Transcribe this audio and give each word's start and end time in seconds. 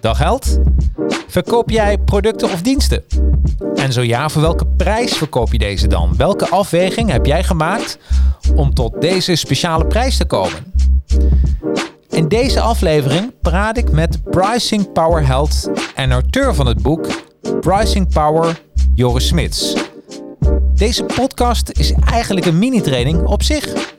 Dag 0.00 0.18
Held. 0.18 0.58
Verkoop 1.28 1.70
jij 1.70 1.98
producten 1.98 2.50
of 2.52 2.62
diensten? 2.62 3.04
En 3.74 3.92
zo 3.92 4.02
ja, 4.02 4.28
voor 4.28 4.42
welke 4.42 4.66
prijs 4.66 5.12
verkoop 5.12 5.52
je 5.52 5.58
deze 5.58 5.86
dan? 5.88 6.16
Welke 6.16 6.48
afweging 6.48 7.10
heb 7.10 7.26
jij 7.26 7.44
gemaakt 7.44 7.98
om 8.54 8.74
tot 8.74 9.00
deze 9.00 9.34
speciale 9.34 9.86
prijs 9.86 10.16
te 10.16 10.24
komen? 10.24 10.72
In 12.08 12.28
deze 12.28 12.60
aflevering 12.60 13.32
praat 13.42 13.76
ik 13.76 13.90
met 13.90 14.30
Pricing 14.30 14.92
Power 14.92 15.26
Held 15.26 15.70
en 15.94 16.12
auteur 16.12 16.54
van 16.54 16.66
het 16.66 16.82
boek 16.82 17.06
Pricing 17.60 18.12
Power, 18.12 18.60
Joris 18.94 19.26
Smits. 19.26 19.74
Deze 20.74 21.04
podcast 21.04 21.70
is 21.70 21.92
eigenlijk 21.92 22.46
een 22.46 22.58
mini-training 22.58 23.26
op 23.26 23.42
zich. 23.42 23.89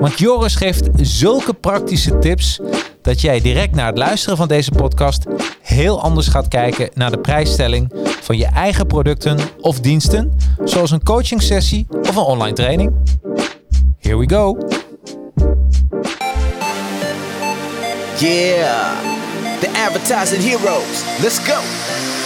Want 0.00 0.18
Joris 0.18 0.54
geeft 0.54 0.88
zulke 1.00 1.54
praktische 1.54 2.18
tips 2.18 2.60
dat 3.02 3.20
jij 3.20 3.40
direct 3.40 3.74
na 3.74 3.86
het 3.86 3.98
luisteren 3.98 4.36
van 4.36 4.48
deze 4.48 4.70
podcast 4.70 5.24
heel 5.62 6.02
anders 6.02 6.28
gaat 6.28 6.48
kijken 6.48 6.90
naar 6.94 7.10
de 7.10 7.18
prijsstelling 7.18 7.92
van 8.20 8.36
je 8.36 8.46
eigen 8.46 8.86
producten 8.86 9.38
of 9.60 9.80
diensten, 9.80 10.32
zoals 10.64 10.90
een 10.90 11.02
coaching 11.02 11.42
sessie 11.42 11.86
of 12.02 12.16
een 12.16 12.22
online 12.22 12.54
training. 12.54 12.92
Here 13.98 14.16
we 14.16 14.28
go. 14.28 14.58
Yeah, 18.18 18.96
the 19.60 19.84
advertising 19.86 20.42
heroes. 20.42 21.02
Let's 21.22 21.38
go. 21.38 21.97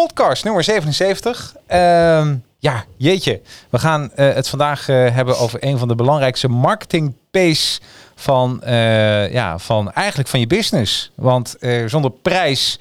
podcast 0.00 0.44
nummer 0.44 0.64
77. 0.64 1.54
Ehm, 1.66 2.34
ja, 2.58 2.84
jeetje. 2.96 3.40
We 3.70 3.78
gaan 3.78 4.12
eh, 4.12 4.34
het 4.34 4.48
vandaag 4.48 4.88
eh, 4.88 5.14
hebben 5.14 5.38
over 5.38 5.64
een 5.64 5.78
van 5.78 5.88
de 5.88 5.94
belangrijkste 5.94 6.48
marketing 6.48 7.14
pace 7.30 7.80
van, 8.14 8.62
eh, 8.62 9.32
ja, 9.32 9.58
van 9.58 9.92
eigenlijk 9.92 10.28
van 10.28 10.40
je 10.40 10.46
business. 10.46 11.10
Want 11.14 11.56
zonder 11.86 12.10
prijs, 12.10 12.78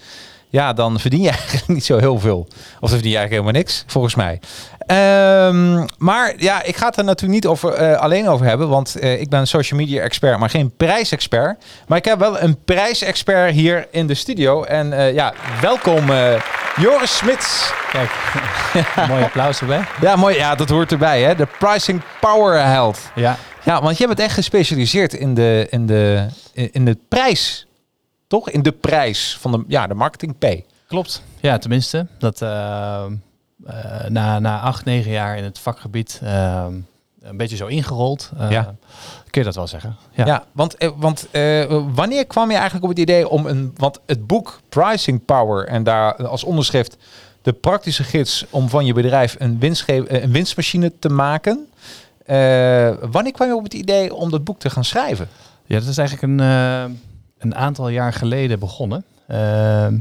ja, 0.54 0.73
dan 0.73 1.00
verdien 1.00 1.22
je 1.22 1.30
eigenlijk 1.38 1.68
niet 1.68 1.86
zo 1.86 1.98
heel 1.98 2.20
veel. 2.20 2.40
Of 2.80 2.80
dan 2.80 2.90
verdien 2.90 3.12
je 3.12 3.18
eigenlijk 3.18 3.32
helemaal 3.32 3.62
niks, 3.62 3.83
volgens 3.88 4.16
mij. 4.16 4.39
Ehm, 4.86 5.86
maar 5.98 6.33
ja, 6.38 6.64
ik 6.64 6.76
ga 6.76 6.86
het 6.86 6.98
er 6.98 7.04
natuurlijk 7.04 7.33
niet 7.33 7.52
over, 7.52 7.82
uh, 7.82 7.98
alleen 7.98 8.27
over 8.27 8.45
hebben, 8.45 8.70
want 8.70 8.95
uh, 9.00 9.22
ik 9.22 9.30
ben 9.30 9.39
een 9.39 9.48
social 9.48 9.80
media 9.80 10.02
expert, 10.02 10.39
maar 10.39 10.50
geen 10.50 10.73
prijsexpert. 10.77 11.64
Maar 11.88 11.98
ik 11.98 12.05
heb 12.05 12.20
wel 12.20 12.42
een 12.42 12.64
prijsexpert 12.66 13.54
hier 13.54 13.88
in 13.92 14.08
de 14.08 14.14
studio. 14.14 14.64
En 14.64 14.92
uh, 14.92 15.14
ja, 15.14 15.33
welkom 15.61 16.05
Joris 16.76 17.17
Smits. 17.17 17.73
Kijk, 17.92 18.11
mooi 19.10 19.23
applaus 19.23 19.60
erbij. 19.60 19.83
Ja, 20.02 20.16
mooi. 20.16 20.36
Ja, 20.36 20.56
dat 20.56 20.70
hoort 20.70 20.92
erbij, 20.92 21.22
hè? 21.22 21.36
De 21.36 21.48
Pricing 21.60 22.02
Power 22.20 22.66
Health. 22.66 23.00
Ja. 23.16 23.38
Ja, 23.64 23.82
want 23.82 23.98
je 23.98 24.08
bent 24.08 24.20
echt 24.20 24.33
gespecialiseerd 24.33 25.14
in 25.14 25.33
de, 25.33 25.67
in 25.70 25.86
de, 25.86 26.26
in 26.54 26.86
de 26.86 26.98
prijs, 27.10 27.67
toch? 28.28 28.50
In 28.50 28.61
de 28.61 28.72
prijs 28.72 29.38
van 29.39 29.52
de, 29.52 29.64
ja, 29.67 29.88
de 29.88 29.94
marketing 29.94 30.38
P. 30.38 30.45
Klopt. 30.88 31.23
Ja, 31.39 31.58
tenminste. 31.58 32.08
Dat 32.17 32.42
uh, 32.42 32.50
na, 34.08 34.39
na 34.39 34.60
acht, 34.60 34.86
negen 34.86 35.11
jaar 35.11 35.38
in 35.38 35.44
het 35.44 35.60
vakgebied 35.60 36.20
uh, 36.23 36.66
een 37.22 37.38
beetje 37.38 37.56
zo 37.56 37.67
ingerold. 37.67 38.32
Ja. 38.50 38.76
Kun 39.30 39.42
je 39.42 39.44
dat 39.44 39.56
wel 39.56 39.67
zeggen? 39.67 39.95
Ja, 40.12 40.26
ja 40.26 40.45
want, 40.52 40.76
want 40.95 41.28
wanneer 41.94 42.26
kwam 42.26 42.50
je 42.50 42.56
eigenlijk 42.56 42.83
op 42.83 42.89
het 42.89 43.00
idee 43.00 43.30
om 43.30 43.45
een... 43.45 43.72
Want 43.76 44.00
het 44.06 44.28
boek 44.28 44.60
Pricing 44.70 45.26
Power 45.26 45.67
en 45.67 45.83
daar 45.83 46.28
als 46.28 46.44
onderschrift 46.44 46.98
de 47.42 47.54
praktische 47.54 48.04
gids 48.04 48.45
om 48.50 48.70
van 48.70 48.86
je 48.86 48.94
bedrijf 48.94 49.36
een, 49.39 49.60
winstge- 49.60 50.23
een 50.23 50.32
winstmachine 50.32 50.92
te 51.00 51.10
maken. 51.10 51.67
wanneer 53.12 53.32
kwam 53.32 53.48
je 53.48 53.56
op 53.56 53.64
het 53.64 53.73
idee 53.73 54.14
om 54.14 54.30
dat 54.30 54.44
boek 54.44 54.60
te 54.60 54.70
gaan 54.70 54.86
schrijven? 54.86 55.28
Ja, 55.66 55.80
dat 55.80 55.88
is 55.88 55.98
eigenlijk 55.98 56.32
een, 56.39 56.39
een 57.43 57.55
aantal 57.55 57.89
jaar 57.89 58.14
geleden 58.14 58.59
begonnen. 58.59 59.05
Ehm, 59.27 59.98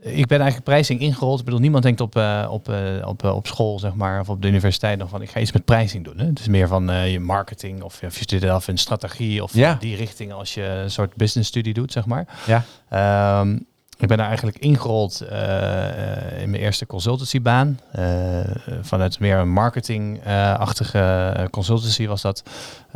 ik 0.00 0.26
ben 0.26 0.38
eigenlijk 0.38 0.64
prijzing 0.64 1.00
ingerold. 1.00 1.38
Ik 1.38 1.44
bedoel, 1.44 1.60
niemand 1.60 1.82
denkt 1.82 2.00
op, 2.00 2.16
uh, 2.16 2.48
op, 2.50 2.68
uh, 2.68 3.06
op, 3.06 3.24
uh, 3.24 3.34
op 3.34 3.46
school, 3.46 3.78
zeg 3.78 3.94
maar, 3.94 4.20
of 4.20 4.28
op 4.28 4.42
de 4.42 4.48
universiteit 4.48 4.98
nog 4.98 5.08
van 5.08 5.22
ik 5.22 5.30
ga 5.30 5.40
iets 5.40 5.52
met 5.52 5.64
prijzing 5.64 6.04
doen. 6.04 6.18
Hè? 6.18 6.26
Het 6.26 6.38
is 6.38 6.48
meer 6.48 6.68
van 6.68 7.10
je 7.10 7.20
marketing 7.20 7.82
of, 7.82 8.02
of 8.02 8.16
je 8.16 8.22
studeert 8.22 8.52
af 8.52 8.68
in 8.68 8.78
strategie 8.78 9.42
of 9.42 9.54
ja. 9.54 9.76
die 9.80 9.96
richting 9.96 10.32
als 10.32 10.54
je 10.54 10.62
een 10.62 10.90
soort 10.90 11.16
business 11.16 11.48
studie 11.48 11.74
doet, 11.74 11.92
zeg 11.92 12.06
maar. 12.06 12.26
Ja. 12.46 13.40
Um, 13.40 13.66
ik 13.98 14.08
ben 14.08 14.16
daar 14.16 14.26
eigenlijk 14.26 14.58
ingerold 14.58 15.22
uh, 15.22 16.42
in 16.42 16.50
mijn 16.50 16.62
eerste 16.62 16.86
consultancybaan. 16.86 17.80
Uh, 17.98 18.40
vanuit 18.80 19.20
meer 19.20 19.36
een 19.36 19.52
marketingachtige 19.52 21.48
consultancy 21.50 22.06
was 22.06 22.22
dat. 22.22 22.42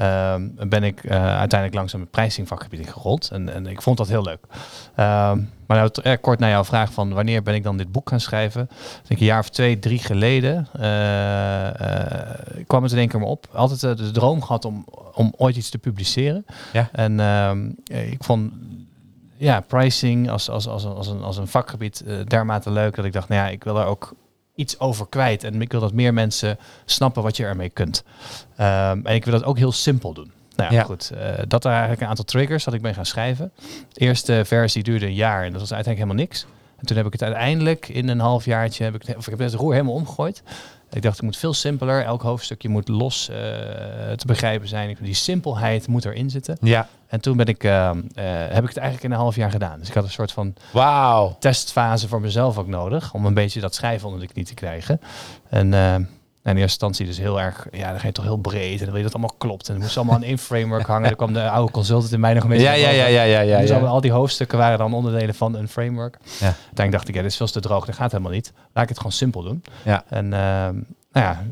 Uh, 0.01 0.35
ben 0.69 0.83
ik 0.83 1.11
uiteindelijk 1.11 1.75
langzaam 1.75 2.01
het 2.01 2.11
prijzingvakgebied 2.11 2.81
ingerold. 2.81 3.31
En, 3.33 3.55
en 3.55 3.67
ik 3.67 3.83
vond 3.83 3.97
dat 3.97 4.09
heel 4.09 4.23
leuk. 4.23 4.41
Ehm, 4.95 5.41
maar 5.67 5.91
nou, 6.03 6.17
kort 6.17 6.39
naar 6.39 6.51
jouw 6.51 6.65
vraag 6.65 6.93
van 6.93 7.13
wanneer 7.13 7.43
ben 7.43 7.55
ik 7.55 7.63
dan 7.63 7.77
dit 7.77 7.93
boek 7.93 8.09
gaan 8.09 8.21
schrijven? 8.21 8.63
Ik 9.03 9.09
denk 9.09 9.21
een 9.21 9.27
jaar 9.27 9.41
of 9.41 9.49
twee, 9.49 9.79
drie 9.79 9.99
geleden 9.99 10.69
kwam 12.67 12.83
het 12.83 12.93
in 12.93 12.99
één 12.99 13.09
keer 13.09 13.21
maar 13.21 13.29
op. 13.29 13.47
Altijd 13.53 13.99
de 13.99 14.11
droom 14.11 14.43
gehad 14.43 14.65
om, 14.65 14.87
om 15.15 15.33
ooit 15.37 15.57
iets 15.57 15.71
te 15.71 15.79
publiceren. 15.79 16.47
Ja. 16.73 16.89
En 16.93 17.21
ehm, 17.21 17.71
ik 18.11 18.25
vond 18.25 18.53
ja, 19.39 19.61
pricing 19.61 20.31
als, 20.31 20.51
als, 20.51 20.69
als, 20.69 20.85
als, 20.85 21.07
een, 21.07 21.23
als 21.23 21.37
een 21.37 21.49
vakgebied 21.49 22.03
uh, 22.07 22.15
dermate 22.27 22.71
leuk 22.71 22.95
dat 22.97 23.05
ik 23.05 23.13
dacht, 23.13 23.29
nou 23.29 23.41
ja, 23.43 23.49
ik 23.49 23.65
wil 23.65 23.79
er 23.79 23.87
ook 23.87 24.15
iets 24.55 24.81
over 24.81 25.07
kwijt. 25.09 25.45
En 25.45 25.61
ik 25.61 25.73
wil 25.73 25.81
dat 25.81 25.93
meer 25.93 26.15
mensen 26.15 26.59
snappen 26.85 27.23
wat 27.23 27.37
je 27.37 27.45
ermee 27.45 27.71
kunt. 27.71 28.05
Um, 28.61 29.07
en 29.07 29.15
ik 29.15 29.25
wil 29.25 29.33
dat 29.33 29.45
ook 29.45 29.59
heel 29.59 29.73
simpel 29.73 30.13
doen. 30.13 30.33
Nou 30.57 30.73
ja, 30.73 30.79
Ja. 30.79 30.85
goed. 30.85 31.11
uh, 31.15 31.19
dat 31.49 31.63
waren 31.63 31.79
eigenlijk 31.79 32.01
een 32.01 32.09
aantal 32.09 32.25
triggers 32.25 32.65
dat 32.65 32.75
ik 32.75 32.83
ben 32.83 32.95
gaan 32.95 33.07
schrijven. 33.07 33.53
De 33.93 34.01
eerste 34.01 34.43
versie 34.45 34.83
duurde 34.83 35.07
een 35.07 35.15
jaar 35.15 35.45
en 35.45 35.53
dat 35.53 35.61
was 35.61 35.73
uiteindelijk 35.73 35.99
helemaal 35.99 36.25
niks. 36.25 36.47
En 36.77 36.87
toen 36.87 36.97
heb 36.97 37.07
ik 37.07 37.13
het 37.13 37.23
uiteindelijk 37.23 37.89
in 37.89 38.09
een 38.09 38.21
halfjaartje, 38.21 38.85
heb 38.85 38.95
ik, 38.95 39.07
het, 39.07 39.17
of 39.17 39.25
ik 39.25 39.31
heb 39.31 39.39
het 39.39 39.55
roer 39.55 39.73
helemaal 39.73 39.95
omgegooid. 39.95 40.43
Ik 40.93 41.03
dacht, 41.03 41.17
het 41.17 41.25
moet 41.25 41.37
veel 41.37 41.55
simpeler. 41.55 42.05
Elk 42.05 42.23
hoofdstukje 42.23 42.69
moet 42.69 42.89
los 42.89 43.29
uh, 43.31 43.37
te 43.37 44.27
begrijpen 44.27 44.69
zijn. 44.69 44.89
Ik, 44.89 44.97
die 45.01 45.15
simpelheid 45.15 45.87
moet 45.89 46.05
erin 46.05 46.31
zitten. 46.31 46.57
Ja. 46.61 46.89
En 47.09 47.21
toen 47.21 47.37
ben 47.37 47.47
ik, 47.47 47.65
uh, 47.65 47.71
uh, 47.71 47.91
heb 48.49 48.63
ik 48.63 48.69
het 48.69 48.77
eigenlijk 48.77 49.03
in 49.03 49.11
een 49.11 49.19
half 49.19 49.37
jaar 49.37 49.51
gedaan. 49.51 49.79
Dus 49.79 49.89
ik 49.89 49.95
had 49.95 50.05
een 50.05 50.11
soort 50.11 50.33
van 50.33 50.55
Wauw. 50.73 51.37
testfase 51.39 52.09
voor 52.09 52.21
mezelf 52.21 52.59
ook 52.59 52.67
nodig. 52.67 53.15
Om 53.15 53.27
een 53.27 53.35
beetje 53.35 53.61
dat 53.61 53.75
schrijven 53.75 54.07
onder 54.07 54.27
de 54.27 54.33
knie 54.33 54.45
te 54.45 54.55
krijgen. 54.55 55.01
En 55.49 55.73
uh, 55.73 55.95
in 55.95 56.07
eerste 56.43 56.61
instantie 56.61 57.07
dus 57.07 57.19
heel 57.19 57.41
erg, 57.41 57.67
ja, 57.71 57.91
dan 57.91 58.01
ga 58.01 58.07
je 58.07 58.13
toch 58.13 58.25
heel 58.25 58.37
breed. 58.37 58.73
En 58.73 58.79
dan 58.79 58.87
wil 58.87 58.97
je 58.97 59.03
dat 59.03 59.15
allemaal 59.15 59.35
klopt. 59.39 59.69
En 59.69 59.75
het 59.75 59.83
moest 59.83 59.97
allemaal 59.97 60.15
aan 60.15 60.23
één 60.23 60.39
framework 60.39 60.87
hangen. 60.87 61.11
Er 61.11 61.17
kwam 61.17 61.33
de 61.33 61.49
oude 61.51 61.73
consultant 61.73 62.13
in 62.13 62.21
mij 62.21 62.35
nog 62.35 62.43
een 62.43 62.49
beetje 62.49 62.65
Ja, 62.65 62.73
ja, 62.73 62.91
ja, 62.91 63.07
ja, 63.07 63.23
ja, 63.23 63.41
ja, 63.41 63.61
dus 63.61 63.69
ja. 63.69 63.79
al 63.79 64.01
die 64.01 64.13
hoofdstukken 64.13 64.59
waren 64.59 64.79
dan 64.79 64.95
onderdelen 64.95 65.35
van 65.35 65.55
een 65.55 65.69
framework. 65.69 66.19
Ja. 66.23 66.47
Uiteindelijk 66.47 66.93
dacht 66.93 67.09
ik, 67.09 67.15
ja, 67.15 67.23
dit 67.23 67.31
is 67.31 67.37
veel 67.37 67.47
te 67.47 67.61
droog. 67.61 67.87
Dat 67.87 67.95
gaat 67.95 68.11
helemaal 68.11 68.33
niet. 68.33 68.53
Laat 68.73 68.83
ik 68.83 68.89
het 68.89 68.99
gewoon 68.99 69.13
simpel 69.13 69.43
doen. 69.43 69.65
Ja. 69.83 70.05
En 70.09 70.29
nou 70.29 70.85
ja, 71.13 71.43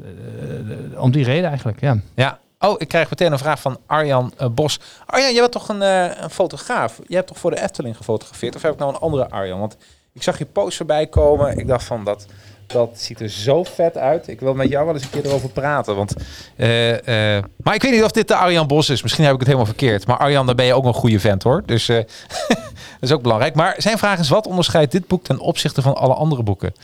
om 0.97 1.11
die 1.11 1.25
reden 1.25 1.49
eigenlijk, 1.49 1.81
ja. 1.81 1.99
Ja. 2.15 2.39
Oh, 2.65 2.75
ik 2.79 2.89
krijg 2.89 3.11
meteen 3.11 3.33
een 3.33 3.39
vraag 3.39 3.61
van 3.61 3.79
Arjan 3.87 4.33
uh, 4.41 4.49
Bos. 4.49 4.81
Arjan, 5.07 5.33
jij 5.33 5.41
bent 5.41 5.53
toch 5.53 5.69
een, 5.69 5.81
een 5.81 6.31
fotograaf? 6.31 7.01
Je 7.07 7.15
hebt 7.15 7.27
toch 7.27 7.39
voor 7.39 7.51
de 7.51 7.63
Efteling 7.63 7.97
gefotografeerd? 7.97 8.57
Of 8.57 8.63
heb 8.63 8.73
ik 8.73 8.79
nou 8.79 8.95
een 8.95 9.01
andere 9.01 9.31
Arjan? 9.31 9.59
Want 9.59 9.77
ik 10.15 10.23
zag 10.23 10.39
je 10.39 10.45
post 10.45 10.77
voorbij 10.77 11.07
komen. 11.07 11.59
Ik 11.59 11.67
dacht 11.67 11.85
van, 11.85 12.05
dat, 12.05 12.27
Dat 12.67 12.91
ziet 12.95 13.21
er 13.21 13.29
zo 13.29 13.65
vet 13.65 13.97
uit. 13.97 14.29
Ik 14.29 14.41
wil 14.41 14.55
met 14.55 14.69
jou 14.69 14.85
wel 14.85 14.95
eens 14.95 15.03
een 15.03 15.11
keer 15.11 15.27
erover 15.27 15.49
praten. 15.49 15.97
Want, 15.97 16.15
eh, 16.57 17.37
eh, 17.37 17.45
maar 17.57 17.75
ik 17.75 17.83
weet 17.83 17.93
niet 17.93 18.03
of 18.03 18.11
dit 18.11 18.29
de 18.29 18.37
Arjan 18.37 18.67
Bos 18.67 18.89
is. 18.89 19.03
Misschien 19.03 19.25
heb 19.25 19.33
ik 19.33 19.39
het 19.39 19.49
helemaal 19.49 19.69
verkeerd. 19.69 20.07
Maar 20.07 20.19
Arjan, 20.19 20.47
daar 20.47 20.55
ben 20.55 20.67
je 20.67 20.75
ook 20.75 20.85
een 20.85 20.95
goede 20.95 21.21
vent 21.21 21.43
hoor. 21.43 21.63
Dus 21.67 21.89
eh, 21.89 21.97
dat 22.49 23.01
is 23.01 23.13
ook 23.13 23.23
belangrijk. 23.23 23.55
Maar 23.55 23.75
zijn 23.79 23.99
vraag 23.99 24.19
is: 24.19 24.29
wat 24.29 24.47
onderscheidt 24.47 24.93
dit 24.93 25.07
boek 25.07 25.25
ten 25.25 25.39
opzichte 25.39 25.83
van 25.83 25.95
alle 25.95 26.15
andere 26.15 26.43
boeken? 26.43 26.75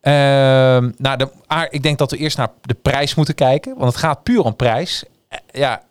Ehm, 0.00 0.90
nou, 0.96 1.16
de, 1.16 1.28
ah, 1.46 1.62
ik 1.70 1.82
denk 1.82 1.98
dat 1.98 2.10
we 2.10 2.16
eerst 2.16 2.36
naar 2.36 2.48
de 2.62 2.74
prijs 2.74 3.14
moeten 3.14 3.34
kijken. 3.34 3.74
Want 3.76 3.92
het 3.92 4.00
gaat 4.00 4.22
puur 4.22 4.42
om 4.42 4.56
prijs. 4.56 5.04
Eh, 5.28 5.38
ja, 5.52 5.82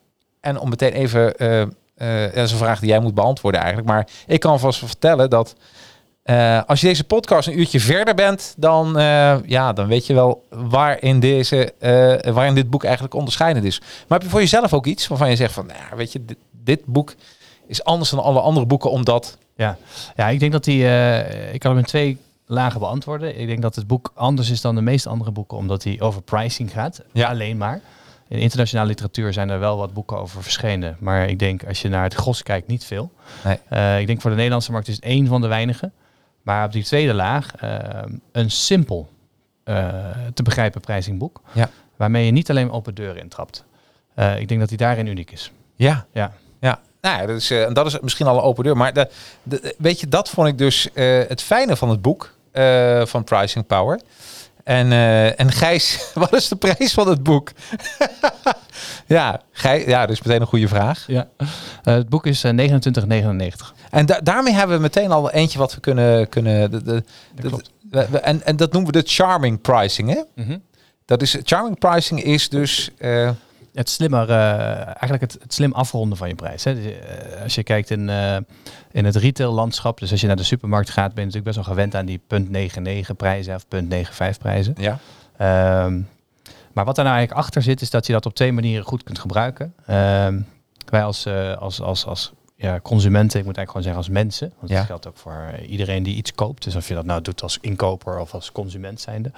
en 0.41 0.59
om 0.59 0.69
meteen 0.69 0.94
even... 0.94 1.38
eh, 1.38 1.65
dat 2.33 2.45
is 2.45 2.51
een 2.51 2.57
vraag 2.57 2.79
die 2.79 2.89
jij 2.89 3.00
moet 3.00 3.13
beantwoorden 3.13 3.59
eigenlijk. 3.59 3.89
Maar 3.91 4.07
ik 4.27 4.39
kan 4.39 4.59
vast 4.59 4.79
vertellen 4.79 5.29
dat... 5.29 5.56
als 6.65 6.81
je 6.81 6.88
deze 6.88 7.03
podcast 7.03 7.47
een 7.47 7.59
uurtje 7.59 7.79
verder 7.79 8.15
bent, 8.15 8.53
dan, 8.57 8.94
ja, 9.45 9.73
dan 9.73 9.88
weet 9.88 10.06
je 10.06 10.13
wel 10.13 10.45
waarin, 10.50 11.19
deze, 11.19 11.73
waarin 12.33 12.55
dit 12.55 12.69
boek 12.69 12.83
eigenlijk 12.83 13.13
onderscheidend 13.13 13.65
is. 13.65 13.79
Maar 13.79 14.17
heb 14.17 14.21
je 14.21 14.29
voor 14.29 14.39
jezelf 14.39 14.73
ook 14.73 14.85
iets 14.85 15.07
waarvan 15.07 15.29
je 15.29 15.35
zegt 15.35 15.53
van, 15.53 15.65
nou, 15.65 15.95
weet 15.95 16.12
je, 16.12 16.25
dit, 16.51 16.85
boek 16.85 17.15
is 17.67 17.83
anders 17.83 18.09
dan 18.09 18.23
alle 18.23 18.39
andere 18.39 18.65
boeken, 18.65 18.91
omdat... 18.91 19.38
Ja, 19.55 19.77
ja 20.15 20.27
ik 20.27 20.39
denk 20.39 20.51
dat 20.51 20.63
die. 20.63 20.83
ik 21.51 21.59
kan 21.59 21.71
hem 21.71 21.79
in 21.79 21.85
twee 21.85 22.17
lagen 22.50 22.80
beantwoorden. 22.80 23.40
Ik 23.40 23.48
denk 23.48 23.62
dat 23.62 23.75
het 23.75 23.88
boek 23.88 24.12
anders 24.16 24.50
is 24.50 24.62
dan 24.62 24.75
de 24.75 24.81
meeste 24.81 25.10
andere 25.10 25.31
boeken, 25.31 25.57
omdat 25.57 25.84
hij 25.84 26.01
over 26.01 26.22
pricing 26.22 26.72
gaat. 26.72 27.01
Ja. 27.12 27.30
Alleen 27.30 27.57
maar. 27.57 27.81
In 28.28 28.40
internationale 28.40 28.88
literatuur 28.88 29.34
zijn 29.34 29.50
er 29.50 29.60
wel 29.60 29.78
wat 29.78 29.94
boeken 29.94 30.18
over 30.18 30.44
verschenen. 30.44 30.98
Maar 31.00 31.30
ik 31.30 31.40
denk, 31.40 31.68
als 31.68 31.81
je 31.81 31.90
naar 31.90 32.04
het 32.04 32.13
gros 32.13 32.44
kijkt, 32.44 32.68
niet 32.68 32.86
veel. 32.86 33.12
Nee. 33.44 33.60
Eh, 33.69 34.00
ik 34.00 34.07
denk 34.07 34.22
voor 34.22 34.30
de 34.30 34.36
Nederlandse 34.36 34.72
markt 34.72 34.88
is 34.88 34.96
het 34.96 35.04
één 35.04 35.28
van 35.28 35.42
de 35.42 35.48
weinigen. 35.48 35.94
Maar 36.42 36.66
op 36.66 36.72
die 36.72 36.84
tweede 36.84 37.13
laag, 37.13 37.56
eh, 37.56 37.80
een 38.31 38.51
simpel 38.51 39.10
eh, 39.63 39.88
te 40.34 40.44
begrijpen 40.44 40.81
prijzingboek. 40.81 41.42
Ja. 41.51 41.69
Waarmee 41.96 42.25
je 42.25 42.31
niet 42.31 42.50
alleen 42.50 42.72
open 42.72 42.96
deuren 42.96 43.22
intrapt. 43.22 43.63
Ik 44.38 44.48
denk 44.48 44.60
dat 44.60 44.69
hij 44.69 44.78
daarin 44.78 45.07
uniek 45.07 45.31
is. 45.31 45.51
Ja, 45.75 46.06
Ja. 46.13 46.34
Ja, 46.60 46.80
nou 47.01 47.22
ja, 47.22 47.25
dat 47.25 47.38
is, 47.38 47.51
en 47.51 47.74
dat 47.74 47.86
is 47.86 48.00
misschien 48.00 48.28
al 48.28 48.36
een 48.36 48.42
open 48.42 48.63
deur. 48.63 48.78
Maar 48.78 48.94
de, 48.94 49.10
de, 49.44 49.75
weet 49.78 50.00
je, 50.00 50.07
dat 50.07 50.30
vond 50.30 50.48
ik 50.48 50.57
dus 50.57 50.90
het 50.94 51.42
fijne 51.42 51.75
van 51.75 51.90
het 51.90 52.01
boek 52.01 52.38
eh, 52.51 53.06
van 53.06 53.24
Pricing 53.24 53.66
Power. 53.68 54.00
En, 54.63 54.92
eh, 54.92 55.40
en 55.40 55.51
Gijs, 55.51 56.00
wat 56.13 56.34
is 56.34 56.48
de 56.48 56.56
prijs 56.56 56.94
van 56.94 57.07
het 57.07 57.24
boek? 57.24 57.51
ja, 59.07 59.42
Gijs, 59.51 59.86
ja, 59.86 60.00
dat 60.06 60.10
is 60.16 60.22
meteen 60.22 60.42
een 60.42 60.48
goede 60.48 60.68
vraag. 60.68 61.04
ja. 61.07 61.28
Eh, 61.38 61.48
het 61.94 62.10
boek 62.10 62.25
is 62.25 62.44
eh, 62.44 62.51
29,99. 62.51 63.74
En 63.90 64.06
da- 64.06 64.19
daarmee 64.24 64.54
hebben 64.54 64.75
we 64.75 64.81
meteen 64.81 65.12
al 65.12 65.31
eentje 65.31 65.60
wat 65.60 65.74
we 65.74 65.80
kunnen... 65.80 66.30
kunnen 66.30 66.72
de, 66.72 66.84
de, 66.84 67.04
de- 67.36 67.48
klopt. 67.48 67.72
we- 67.90 68.07
we- 68.12 68.19
en, 68.19 68.44
en 68.46 68.56
dat 68.56 68.72
noemen 68.72 68.94
we 68.94 69.01
de 69.01 69.07
charming 69.10 69.62
pricing, 69.62 70.10
hè? 70.13 70.22
Mhm. 70.44 70.57
Dat 71.06 71.22
is, 71.22 71.38
charming 71.44 71.80
pricing 71.80 72.24
is 72.24 72.50
dus... 72.50 72.90
Het 73.79 73.89
slimmer, 73.89 74.29
eh, 74.29 74.85
eigenlijk 74.85 75.21
het, 75.21 75.37
het 75.41 75.53
slim 75.53 75.71
afronden 75.73 76.17
van 76.17 76.27
je 76.27 76.35
prijs. 76.35 76.63
Hè. 76.63 76.75
Dus, 76.75 76.85
eh, 76.85 77.41
als 77.43 77.55
je 77.55 77.63
kijkt 77.63 77.89
in, 77.89 78.09
eh, 78.09 78.37
in 78.91 79.05
het 79.05 79.15
retaillandschap, 79.15 79.99
dus 79.99 80.11
als 80.11 80.21
je 80.21 80.27
naar 80.27 80.35
de 80.35 80.43
supermarkt 80.43 80.89
gaat, 80.89 81.13
ben 81.13 81.23
je 81.23 81.31
natuurlijk 81.31 81.45
best 81.55 81.55
wel 81.55 81.75
gewend 81.75 81.95
aan 81.95 82.05
die 82.05 82.21
.99 82.27 83.15
prijzen 83.17 83.55
of 83.55 83.65
.95 83.69 84.37
prijzen. 84.39 84.75
ja. 84.77 84.99
Ehm, 85.37 86.01
maar 86.73 86.85
wat 86.85 86.95
daar 86.95 87.05
nou 87.05 87.17
eigenlijk 87.17 87.45
achter 87.47 87.61
zit, 87.61 87.81
is 87.81 87.89
dat 87.89 88.05
je 88.07 88.13
dat 88.13 88.25
op 88.25 88.33
twee 88.33 88.51
manieren 88.51 88.85
goed 88.85 89.03
kunt 89.03 89.19
gebruiken. 89.19 89.73
Ehm, 89.85 90.41
wij 90.89 91.03
als, 91.03 91.27
als, 91.59 91.81
als, 91.81 92.05
als 92.05 92.31
ja, 92.55 92.79
consumenten, 92.79 93.39
ik 93.39 93.45
moet 93.45 93.57
eigenlijk 93.57 93.69
gewoon 93.69 93.83
zeggen 93.83 94.01
als 94.01 94.09
mensen, 94.09 94.53
want 94.59 94.71
Ja. 94.71 94.77
dat 94.77 94.85
geldt 94.85 95.07
ook 95.07 95.17
voor 95.17 95.59
iedereen 95.67 96.03
die 96.03 96.15
iets 96.15 96.33
koopt. 96.35 96.63
Dus 96.63 96.75
of 96.75 96.87
je 96.87 96.93
dat 96.93 97.05
nou 97.05 97.21
doet 97.21 97.41
als 97.41 97.57
inkoper 97.61 98.19
of 98.19 98.33
als 98.33 98.51
consument 98.51 99.01
zijnde. 99.01 99.31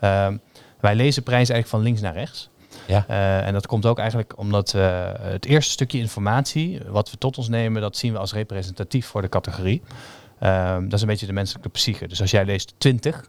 Ehm, 0.00 0.36
wij 0.80 0.94
lezen 0.94 1.22
prijzen 1.22 1.54
eigenlijk 1.54 1.68
van 1.68 1.82
links 1.82 2.00
naar 2.00 2.14
rechts. 2.14 2.50
Ja. 2.86 3.04
Eh, 3.08 3.46
en 3.46 3.52
dat 3.52 3.66
komt 3.66 3.86
ook 3.86 3.98
eigenlijk 3.98 4.38
omdat 4.38 4.72
het 5.20 5.44
eerste 5.44 5.70
stukje 5.70 5.98
informatie 5.98 6.80
wat 6.88 7.10
we 7.10 7.18
tot 7.18 7.38
ons 7.38 7.48
nemen, 7.48 7.82
dat 7.82 7.96
zien 7.96 8.12
we 8.12 8.18
als 8.18 8.32
representatief 8.32 9.06
voor 9.06 9.22
de 9.22 9.28
categorie. 9.28 9.82
Ehm, 10.38 10.82
dat 10.82 10.92
is 10.92 11.00
een 11.00 11.06
beetje 11.06 11.26
de 11.26 11.32
menselijke 11.32 11.68
psyche. 11.68 12.08
Dus 12.08 12.20
als 12.20 12.30
jij 12.30 12.44
leest 12.44 12.74
20, 12.78 13.28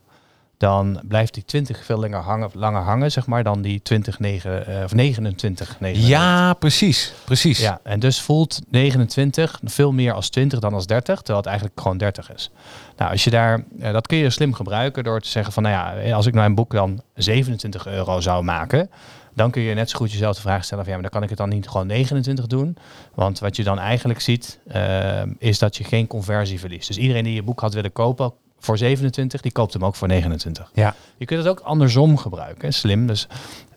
dan 0.57 1.01
blijft 1.07 1.33
die 1.33 1.45
20 1.45 1.85
veel 1.85 1.99
langer 1.99 2.19
hangen, 2.19 2.49
langer 2.53 2.81
hangen 2.81 3.11
zeg 3.11 3.25
maar, 3.27 3.43
dan 3.43 3.61
die 3.61 3.81
20, 3.81 4.19
9, 4.19 4.67
eh, 4.67 4.83
of 4.83 4.93
29. 4.93 5.79
99. 5.79 6.09
ja, 6.09 6.53
precies. 6.53 7.13
Precies. 7.25 7.59
Ja, 7.59 7.79
en 7.83 7.99
dus 7.99 8.21
voelt 8.21 8.61
29 8.69 9.59
veel 9.63 9.91
meer 9.91 10.13
als 10.13 10.29
20 10.29 10.59
dan 10.59 10.73
als 10.73 10.87
30, 10.87 11.15
terwijl 11.15 11.37
het 11.37 11.47
eigenlijk 11.47 11.79
gewoon 11.79 11.97
30 11.97 12.33
is. 12.33 12.49
Nou, 12.97 13.11
als 13.11 13.23
je 13.23 13.29
daar, 13.29 13.63
eh, 13.79 13.91
dat 13.91 14.07
kun 14.07 14.17
je 14.17 14.29
slim 14.29 14.53
gebruiken 14.53 15.03
door 15.03 15.21
te 15.21 15.29
zeggen 15.29 15.53
van, 15.53 15.63
nou 15.63 15.75
ja, 15.75 16.13
als 16.13 16.25
ik 16.25 16.33
nou 16.33 16.45
een 16.45 16.55
boek 16.55 16.71
dan 16.71 17.01
27 17.15 17.87
euro 17.87 18.21
zou 18.21 18.43
maken, 18.43 18.89
dan 19.35 19.51
kun 19.51 19.61
je 19.61 19.73
net 19.73 19.89
zo 19.89 19.97
goed 19.97 20.11
jezelf 20.11 20.35
de 20.35 20.41
vraag 20.41 20.63
stellen 20.63 20.83
van, 20.83 20.93
ja, 20.93 20.99
maar 20.99 21.09
dan 21.11 21.19
kan 21.19 21.29
ik 21.29 21.37
het 21.37 21.47
dan 21.49 21.57
niet 21.57 21.67
gewoon 21.67 21.87
29 21.87 22.47
doen. 22.47 22.77
Want 23.13 23.39
wat 23.39 23.55
je 23.55 23.63
dan 23.63 23.79
eigenlijk 23.79 24.21
ziet, 24.21 24.59
eh, 24.67 25.21
is 25.37 25.59
dat 25.59 25.77
je 25.77 25.83
geen 25.83 26.07
conversie 26.07 26.59
verliest. 26.59 26.87
Dus 26.87 26.97
iedereen 26.97 27.23
die 27.23 27.33
je 27.33 27.43
boek 27.43 27.59
had 27.59 27.73
willen 27.73 27.91
kopen 27.91 28.33
voor 28.59 28.77
27, 28.77 29.41
die 29.41 29.51
koopt 29.51 29.73
hem 29.73 29.85
ook 29.85 29.95
voor 29.95 30.07
29. 30.07 30.71
Ja. 30.73 30.95
Je 31.17 31.25
kunt 31.25 31.39
het 31.39 31.49
ook 31.49 31.59
andersom 31.59 32.17
gebruiken, 32.17 32.73
slim. 32.73 33.07
Dus 33.07 33.27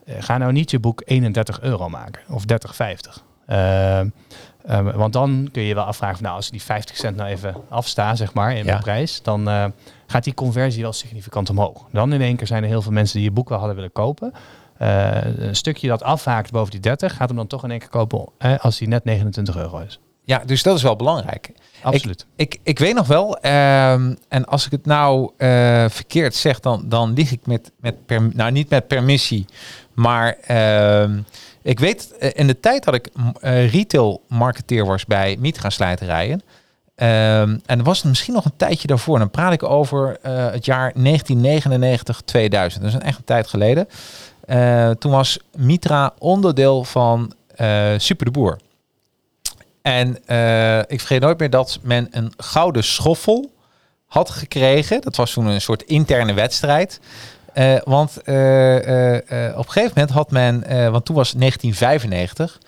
eh, 0.04 0.14
ga 0.18 0.38
nou 0.38 0.52
niet 0.52 0.70
je 0.70 0.78
boek 0.78 1.02
31 1.04 1.60
euro 1.60 1.88
maken 1.88 2.22
of 2.28 2.44
30,50. 2.46 3.24
Eh, 3.46 4.00
eh, 4.00 4.06
want 4.94 5.12
dan 5.12 5.48
kun 5.52 5.62
je 5.62 5.68
je 5.68 5.74
wel 5.74 5.84
afvragen, 5.84 6.16
van, 6.16 6.24
nou, 6.24 6.36
als 6.36 6.46
ik 6.46 6.52
die 6.52 6.62
50 6.62 6.96
cent 6.96 7.16
nou 7.16 7.28
even 7.28 7.54
afsta, 7.68 8.14
zeg 8.14 8.34
maar, 8.34 8.50
in 8.50 8.56
Ja. 8.56 8.64
mijn 8.64 8.80
prijs, 8.80 9.22
dan 9.22 9.72
gaat 10.06 10.24
die 10.24 10.34
conversie 10.34 10.82
wel 10.82 10.92
significant 10.92 11.50
omhoog. 11.50 11.84
Dan 11.92 12.12
in 12.12 12.20
één 12.20 12.36
keer 12.36 12.46
zijn 12.46 12.62
er 12.62 12.68
heel 12.68 12.82
veel 12.82 12.92
mensen 12.92 13.16
die 13.16 13.24
je 13.28 13.34
boek 13.34 13.48
wel 13.48 13.58
hadden 13.58 13.76
willen 13.76 13.92
kopen. 13.92 14.32
Eh, 14.78 15.38
een 15.38 15.56
stukje 15.56 15.88
dat 15.88 16.02
afhaakt 16.02 16.52
boven 16.52 16.70
die 16.70 16.80
30, 16.80 17.16
gaat 17.16 17.28
hem 17.28 17.36
dan 17.36 17.46
toch 17.46 17.64
in 17.64 17.70
één 17.70 17.78
keer 17.78 17.88
kopen 17.88 18.28
als 18.58 18.78
die 18.78 18.88
net 18.88 19.04
29 19.04 19.56
euro 19.56 19.78
is. 19.78 19.98
ja, 20.24 20.42
dus 20.46 20.62
dat 20.62 20.76
is 20.76 20.82
wel 20.82 20.96
belangrijk. 20.96 21.52
Absoluut. 21.82 22.26
Ik, 22.36 22.58
ik 22.62 22.78
weet 22.78 22.94
nog 22.94 23.06
wel, 23.06 23.38
ehm, 23.38 24.14
en 24.28 24.44
als 24.44 24.66
ik 24.66 24.70
het 24.70 24.86
nou 24.86 25.30
eh, 25.36 25.48
verkeerd 25.88 26.34
zeg, 26.34 26.60
dan, 26.60 26.84
dan 26.88 27.12
lieg 27.12 27.32
ik 27.32 27.46
met, 27.46 27.72
met 27.80 28.06
per, 28.06 28.28
nou 28.32 28.50
niet 28.50 28.70
met 28.70 28.86
permissie, 28.86 29.46
maar 29.94 30.36
ehm, 30.46 31.20
ik 31.62 31.78
weet 31.78 32.16
eh, 32.18 32.30
in 32.34 32.46
de 32.46 32.60
tijd 32.60 32.84
dat 32.84 32.94
ik 32.94 33.08
retail 33.40 34.22
marketeer 34.28 34.86
was 34.86 35.06
bij 35.06 35.36
Mitra 35.38 35.70
Slijterijen, 35.70 36.42
ehm, 36.94 37.58
en 37.66 37.82
was 37.82 37.98
het 37.98 38.06
misschien 38.06 38.34
nog 38.34 38.44
een 38.44 38.56
tijdje 38.56 38.88
daarvoor, 38.88 39.18
dan 39.18 39.30
praat 39.30 39.52
ik 39.52 39.62
over 39.62 40.18
het 40.22 40.64
jaar 40.64 40.92
1999, 40.94 42.20
2000, 42.20 42.82
dat 42.82 42.92
is 42.92 42.98
een 42.98 43.06
echt 43.06 43.18
een 43.18 43.24
tijd 43.24 43.46
geleden. 43.46 43.88
Eh, 44.48 44.90
toen 44.90 45.12
was 45.12 45.38
Mitra 45.56 46.14
onderdeel 46.18 46.84
van 46.84 47.32
eh, 47.56 47.92
Super 47.96 48.24
de 48.24 48.30
Boer. 48.30 48.58
En 49.82 50.26
eh, 50.26 50.78
ik 50.78 50.98
vergeet 50.98 51.20
nooit 51.20 51.38
meer 51.38 51.50
dat 51.50 51.78
men 51.82 52.08
een 52.10 52.32
gouden 52.36 52.84
schoffel 52.84 53.52
had 54.06 54.30
gekregen. 54.30 55.00
Dat 55.00 55.16
was 55.16 55.32
toen 55.32 55.46
een 55.46 55.60
soort 55.60 55.82
interne 55.82 56.32
wedstrijd. 56.32 57.00
Want 57.84 58.16
op 58.18 58.26
een 58.26 59.64
gegeven 59.66 59.92
moment 59.94 60.10
had 60.10 60.30
men, 60.30 60.90
want 60.90 61.04
toen 61.04 61.16
was 61.16 61.28
het 61.28 61.38
1995, 61.38 62.58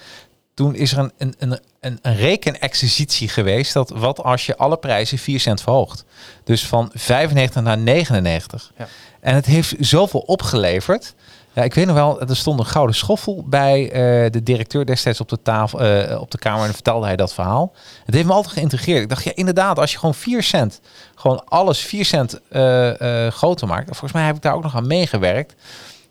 toen 0.55 0.75
is 0.75 0.93
er 0.93 0.99
een, 0.99 1.13
een, 1.19 1.35
een, 1.39 1.61
een, 1.81 1.99
een 2.03 2.17
rekenexercitie 2.17 3.29
geweest 3.29 3.73
dat 3.73 3.91
wat 3.91 4.23
als 4.23 4.47
je 4.47 4.57
alle 4.57 4.77
prijzen 4.77 5.19
4 5.19 5.41
cent 5.41 5.63
verhoogt. 5.63 6.05
Dus 6.45 6.67
van 6.67 6.91
95 6.95 7.63
naar 7.63 7.79
99. 7.79 8.73
Ja. 8.77 8.89
En 9.21 9.35
het 9.35 9.47
heeft 9.47 9.75
zoveel 9.79 10.21
opgeleverd. 10.21 11.15
Ja, 11.53 11.63
ik 11.63 11.75
weet 11.75 11.87
nog 11.87 11.95
wel, 11.95 12.21
er 12.21 12.37
stond 12.37 12.59
een 12.61 12.67
gouden 12.67 12.97
schoffel 12.97 13.45
bij 13.47 13.85
eh, 13.91 14.31
de 14.31 14.43
directeur 14.43 14.87
destijds 14.87 15.21
op 15.21 15.29
de 15.29 15.43
tafel, 15.43 15.81
eh, 15.81 16.21
op 16.21 16.31
de 16.31 16.39
kamer 16.39 16.67
en 16.67 16.73
vertelde 16.75 17.07
hij 17.07 17.17
dat 17.17 17.35
verhaal. 17.35 17.73
Het 18.05 18.15
heeft 18.15 18.27
me 18.27 18.33
altijd 18.33 18.55
geïntegreerd. 18.55 19.03
Ik 19.03 19.09
dacht, 19.09 19.25
ja, 19.25 19.33
inderdaad, 19.35 19.79
als 19.79 19.93
je 19.93 19.99
gewoon 19.99 20.15
4 20.15 20.43
cent, 20.43 20.81
gewoon 21.15 21.45
alles 21.45 21.79
4 21.81 22.05
cent 22.05 22.41
eh, 22.49 23.27
groter 23.29 23.67
maakt. 23.69 23.87
Volgens 23.87 24.13
mij 24.13 24.25
heb 24.27 24.37
ik 24.37 24.43
daar 24.43 24.55
ook 24.55 24.63
nog 24.63 24.77
aan 24.77 24.87
meegewerkt. 24.87 25.55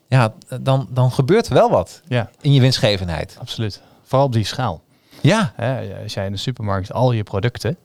Ja, 0.08 0.32
dan, 0.60 0.88
dan 0.90 1.12
gebeurt 1.12 1.46
er 1.46 1.54
wel 1.54 1.70
wat 1.70 2.00
Ja, 2.08 2.30
in 2.40 2.52
je 2.52 2.60
winstgevendheid. 2.60 3.36
absoluut. 3.40 3.80
Vooral 4.04 4.26
op 4.26 4.32
die 4.32 4.44
schaal. 4.44 4.80
Ja, 5.20 5.52
Hè, 5.56 6.02
als 6.02 6.14
jij 6.14 6.26
in 6.26 6.32
de 6.32 6.38
supermarkt 6.38 6.92
al 6.92 7.12
je 7.12 7.22
producten, 7.22 7.76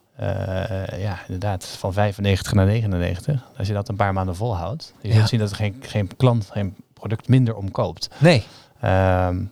ja, 0.98 1.20
inderdaad, 1.28 1.66
van 1.66 1.94
95 1.94 2.54
naar 2.54 2.66
99, 2.66 3.42
als 3.58 3.68
je 3.68 3.74
dat 3.74 3.90
een 3.90 3.96
paar 3.96 4.14
maanden 4.14 4.36
volhoudt, 4.36 4.94
je 5.02 5.08
Ja. 5.08 5.14
zult 5.16 5.30
zien 5.30 5.40
dat 5.40 5.50
er 5.50 5.56
geen, 5.56 5.76
geen 5.82 6.10
klant, 6.18 6.50
geen 6.52 6.76
product 7.00 7.28
minder 7.28 7.56
omkoopt. 7.56 8.10
nee. 8.18 8.44
Ehm, 8.82 9.44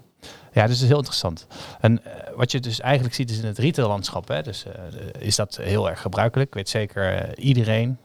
ja, 0.51 0.61
dus 0.61 0.71
het 0.73 0.81
is 0.81 0.87
heel 0.87 0.97
interessant. 0.97 1.47
En 1.79 2.05
eh, 2.05 2.11
wat 2.35 2.51
je 2.51 2.59
dus 2.59 2.79
eigenlijk 2.79 3.15
ziet 3.15 3.29
is 3.31 3.37
in 3.39 3.45
het 3.45 3.57
retaillandschap, 3.57 4.27
hè, 4.27 4.41
dus, 4.41 4.65
eh, 4.65 4.71
is 5.19 5.35
dat 5.35 5.59
heel 5.61 5.89
erg 5.89 6.01
gebruikelijk. 6.01 6.47
Ik 6.49 6.55
weet 6.55 6.69
zeker, 6.69 7.15
eh, 7.15 7.45
iedereen 7.45 7.97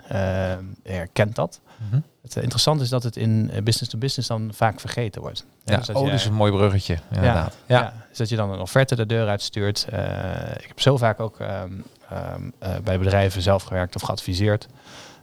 herkent 0.83 1.35
dat. 1.35 1.61
Mhm. 1.90 2.00
Het 2.23 2.37
interessante 2.37 2.83
is 2.83 2.88
dat 2.88 3.02
het 3.02 3.16
in 3.16 3.50
eh, 3.52 3.62
business 3.62 3.90
to 3.90 3.99
business 3.99 4.28
dan 4.28 4.50
vaak 4.54 4.80
vergeten 4.80 5.21
wordt. 5.21 5.45
Ja, 5.64 5.76
dus 5.76 5.87
dat 5.87 5.97
oh, 5.97 6.02
je- 6.04 6.11
dat 6.11 6.18
is 6.21 6.26
een 6.26 6.33
mooi 6.35 6.52
bruggetje, 6.52 6.99
inderdaad. 7.12 7.57
ja. 7.66 7.78
Ja, 7.80 7.92
dus 8.09 8.18
dat 8.18 8.28
je 8.28 8.37
dan 8.37 8.50
een 8.52 8.61
offerte 8.61 8.97
de 8.97 9.07
deur 9.07 9.28
uitstuurt. 9.28 9.87
Ik 10.61 10.66
heb 10.68 10.80
zo 10.80 10.97
vaak 10.97 11.21
ook 11.21 11.40
ehm, 11.40 11.73
ehm, 12.11 12.50
eh, 12.59 12.71
bij 12.85 12.99
bedrijven 12.99 13.42
zelf 13.42 13.62
gewerkt 13.62 13.95
of 13.95 14.02
geadviseerd. 14.02 14.66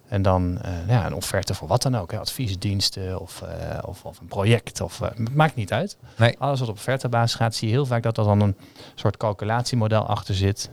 En 0.08 0.22
dan 0.22 0.62
eh, 0.62 0.72
ja, 0.88 1.06
een 1.06 1.14
offerte 1.14 1.54
voor 1.54 1.68
wat 1.68 1.82
dan 1.82 1.96
ook. 1.98 2.12
Hè, 2.12 2.20
adviesdiensten 2.20 3.20
of, 3.20 3.42
eh, 3.42 3.78
of, 3.86 4.06
of 4.06 4.20
een 4.20 4.28
project. 4.28 4.82
Of, 4.82 5.02
eh, 5.02 5.10
het 5.10 5.36
maakt 5.36 5.56
niet 5.56 5.74
uit. 5.74 5.98
Nee. 6.18 6.36
Alles 6.40 6.60
wat 6.60 6.70
op 6.70 6.76
offertebasis 6.76 7.36
gaat, 7.36 7.56
zie 7.56 7.68
je 7.68 7.74
heel 7.74 7.86
vaak 7.86 8.04
dat 8.04 8.18
er 8.18 8.24
dan 8.24 8.42
een 8.42 8.56
soort 8.96 9.18
calculatiemodel 9.18 10.08
achter 10.08 10.36
zit. 10.36 10.70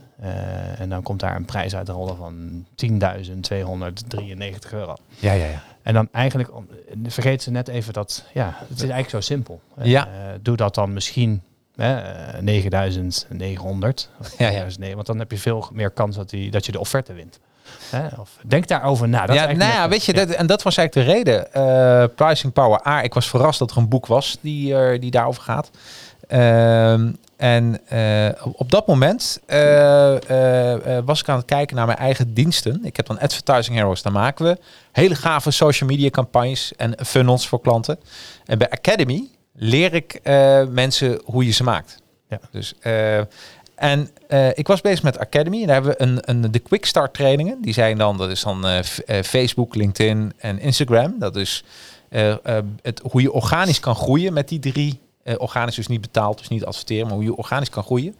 En 0.79 0.89
dan 0.89 1.03
komt 1.03 1.21
daar 1.21 1.37
een 1.37 1.45
prijs 1.45 1.75
uit 1.75 1.87
de 1.87 1.93
rollen 1.93 2.17
van 2.17 2.67
10.293 2.75 4.73
euro. 4.73 4.95
Ja, 5.19 5.33
ja, 5.33 5.47
ja. 5.47 5.63
En 5.83 5.95
dan 5.95 6.09
eigenlijk, 6.13 6.51
vergeet 7.07 7.43
ze 7.43 7.51
net 7.51 7.69
even 7.69 7.93
dat, 7.93 8.25
ja, 8.35 8.55
het 8.59 8.77
is 8.77 8.81
eigenlijk 8.81 9.11
zo 9.11 9.21
simpel. 9.21 9.61
Ja. 9.83 10.09
doe 10.43 10.57
dat 10.57 10.75
dan 10.75 10.93
misschien 10.93 11.43
hè, 11.77 11.97
eh, 11.97 12.43
9900. 12.43 14.11
Of 14.21 14.39
Ja, 14.39 14.49
ja. 14.49 14.51
1009, 14.51 14.95
Want 14.95 15.07
dan 15.07 15.19
heb 15.19 15.31
je 15.31 15.39
veel 15.39 15.69
meer 15.73 15.91
kans 15.91 16.17
dat, 16.17 16.31
die, 16.31 16.51
dat 16.51 16.67
je 16.67 16.73
de 16.73 16.81
offerte 16.81 17.13
wint. 17.13 17.41
Hè? 17.91 18.07
Of 18.21 18.31
denk 18.43 18.69
daarover 18.69 19.09
na. 19.09 19.27
Dat 19.27 19.37
ja, 19.37 19.45
nou 19.45 19.73
ja, 19.73 19.89
weet 19.89 20.05
je, 20.05 20.13
dat, 20.13 20.29
en 20.29 20.47
dat 20.47 20.63
was 20.63 20.77
eigenlijk 20.77 21.09
de 21.09 21.15
reden. 21.15 21.53
Eh, 21.53 22.05
Pricing 22.15 22.53
Power 22.53 22.87
A, 22.87 23.03
ik 23.03 23.15
was 23.15 23.29
verrast 23.29 23.59
dat 23.59 23.71
er 23.71 23.77
een 23.77 23.89
boek 23.89 24.07
was 24.07 24.39
die, 24.41 24.77
eh, 24.77 25.01
die 25.01 25.11
daarover 25.11 25.43
gaat. 25.43 25.71
Ehm, 26.29 27.13
en 27.37 27.81
eh, 27.89 28.47
op 28.53 28.71
dat 28.71 28.87
moment 28.87 29.41
was 31.05 31.21
ik 31.21 31.29
aan 31.29 31.37
het 31.37 31.45
kijken 31.45 31.77
naar 31.77 31.87
mijn 31.87 31.99
eigen 31.99 32.35
diensten. 32.35 32.81
Ik 32.85 32.97
heb 32.97 33.07
dan 33.07 33.19
Advertising 33.19 33.77
Heroes, 33.77 34.03
daar 34.03 34.13
maken 34.13 34.45
we 34.45 34.59
hele 34.93 35.15
gave 35.15 35.51
social 35.51 35.89
media 35.89 36.11
campagnes 36.11 36.73
en 36.77 36.95
funnels 37.05 37.49
voor 37.49 37.61
klanten. 37.61 37.99
En 38.47 38.59
bij 38.59 38.71
Academy 38.71 39.29
leer 39.55 39.95
ik 39.95 40.21
mensen 40.69 41.21
hoe 41.25 41.47
je 41.47 41.53
ze 41.53 41.63
maakt. 41.63 42.03
Ja. 42.33 42.41
Dus, 42.51 42.75
eh, 42.81 43.21
en 43.83 44.09
eh, 44.29 44.49
ik 44.49 44.67
was 44.67 44.81
bezig 44.81 45.03
met 45.03 45.19
Academy 45.19 45.61
en 45.61 45.67
daar 45.67 45.75
hebben 45.75 45.93
we 45.93 46.03
een, 46.03 46.19
een, 46.45 46.53
de 46.53 46.59
Quick 46.59 46.87
Start 46.87 47.15
trainingen. 47.15 47.63
Die 47.63 47.73
zijn 47.73 47.99
dan, 47.99 48.17
dat 48.17 48.31
is 48.31 48.43
dan 48.43 48.67
eh, 48.67 48.79
eh, 48.79 49.25
Facebook, 49.25 49.75
LinkedIn 49.75 50.33
en 50.37 50.61
Instagram. 50.61 51.15
Dat 51.19 51.37
is 51.37 51.65
het, 52.83 53.01
hoe 53.11 53.23
je 53.23 53.33
organisch 53.33 53.81
kan 53.81 53.95
groeien 53.95 54.33
met 54.33 54.49
die 54.49 54.59
drie. 54.59 55.01
organisch 55.37 55.75
dus 55.75 55.87
niet 55.87 56.01
betaald, 56.01 56.39
dus 56.39 56.49
niet 56.49 56.65
adverteren, 56.65 57.07
maar 57.07 57.15
hoe 57.15 57.25
je 57.25 57.37
organisch 57.37 57.71
kan 57.71 57.83
groeien. 57.83 58.17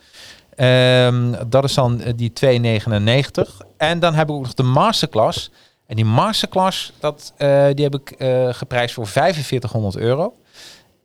Ehm, 0.55 1.35
dat 1.49 1.65
is 1.65 1.75
dan 1.75 2.03
die 2.17 2.33
2,99. 2.33 3.61
En 3.77 3.99
dan 3.99 4.15
heb 4.15 4.29
ik 4.29 4.35
ook 4.35 4.43
nog 4.43 4.55
de 4.55 4.63
masterclass. 4.63 5.51
En 5.87 5.97
die 5.97 6.05
masterclass, 6.05 6.93
dat, 7.01 7.33
die 7.75 7.85
heb 7.85 7.95
ik 7.95 8.15
geprijsd 8.57 8.95
voor 8.95 9.07
4500 9.07 9.97
euro. 9.97 10.35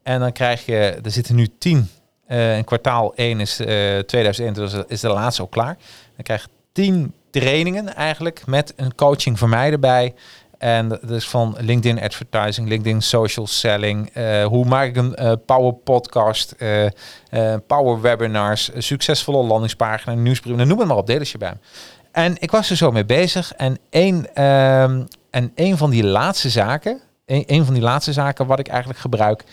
En 0.04 0.20
dan 0.20 0.32
krijg 0.32 0.66
je, 0.66 1.00
er 1.04 1.12
zitten 1.12 1.36
nu 1.36 1.48
10. 1.58 1.90
Eh 2.28 2.58
in 2.58 2.64
kwartaal 2.64 3.14
1 3.16 3.40
is 3.40 3.60
eh 3.60 3.68
2021, 3.68 4.72
dus 4.72 4.84
is 4.88 5.02
de 5.02 5.10
laatste 5.10 5.42
ook 5.42 5.52
klaar. 5.52 5.78
Dan 6.16 6.24
krijg 6.24 6.42
je 6.42 6.50
10 6.72 7.14
trainingen 7.30 7.96
eigenlijk 7.96 8.46
met 8.46 8.74
een 8.76 8.96
coaching 8.96 9.40
voor 9.40 9.50
mij 9.50 9.72
erbij. 9.72 10.14
En 10.58 10.88
dat 10.88 11.10
is 11.10 11.28
van 11.28 11.56
LinkedIn 11.60 12.02
advertising, 12.02 12.68
LinkedIn 12.68 13.02
social 13.02 13.48
selling. 13.48 14.10
eh, 14.14 14.46
hoe 14.46 14.66
maak 14.66 14.88
ik 14.88 14.96
een 14.96 15.16
eh, 15.16 15.32
power 15.46 15.74
podcast, 15.74 16.52
eh, 16.52 16.86
eh, 16.86 16.92
power 17.68 18.02
webinars, 18.02 18.74
een 18.74 18.84
succesvolle 18.84 19.48
landingspagina, 19.48 20.14
nieuwsbrief, 20.14 20.56
noem 20.56 20.80
het 20.80 20.88
maar 20.88 20.98
op, 20.98 21.08
deel 21.08 21.22
je 21.24 21.38
bij 21.38 21.52
me. 21.52 21.58
En 22.12 22.36
ik 22.40 22.52
was 22.52 22.70
er 22.70 22.76
zo 22.76 22.92
mee 22.92 23.06
bezig. 23.06 23.54
En 23.54 23.78
één, 23.90 24.36
ehm, 24.36 25.04
en 25.30 25.52
één 25.56 25.78
van 25.78 25.90
die 25.90 26.04
laatste 26.04 26.50
zaken, 26.50 27.02
een, 27.26 27.44
een 27.48 27.66
van 27.66 27.74
die 27.74 27.84
laatste 27.84 28.14
zaken 28.14 28.46
wat 28.46 28.60
ik 28.60 28.68
eigenlijk 28.68 29.00
gebruik, 29.00 29.44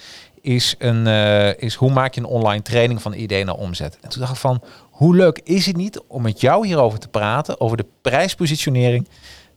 is, 0.45 0.75
een, 0.79 1.07
eh, 1.07 1.63
is 1.63 1.75
hoe 1.75 1.91
maak 1.91 2.15
je 2.15 2.21
een 2.21 2.27
online 2.27 2.63
training 2.63 3.03
van 3.03 3.13
idee 3.13 3.45
naar 3.45 3.55
omzet. 3.55 3.99
En 4.01 4.09
toen 4.09 4.21
dacht 4.21 4.33
ik 4.33 4.39
van, 4.39 4.63
hoe 4.91 5.17
leuk 5.17 5.41
is 5.45 5.67
het 5.67 5.77
niet 5.77 6.01
om 6.07 6.23
met 6.23 6.41
jou 6.41 6.67
hierover 6.67 6.99
te 6.99 7.09
praten, 7.09 7.61
over 7.61 7.77
de 7.77 7.87
prijspositionering. 8.03 9.09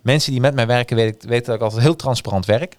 Mensen 0.01 0.31
die 0.31 0.41
met 0.41 0.53
mij 0.53 0.67
werken 0.67 0.95
weten, 0.95 1.43
dat 1.43 1.55
ik 1.55 1.61
altijd 1.61 1.81
heel 1.81 1.95
transparant 1.95 2.45
werk. 2.45 2.77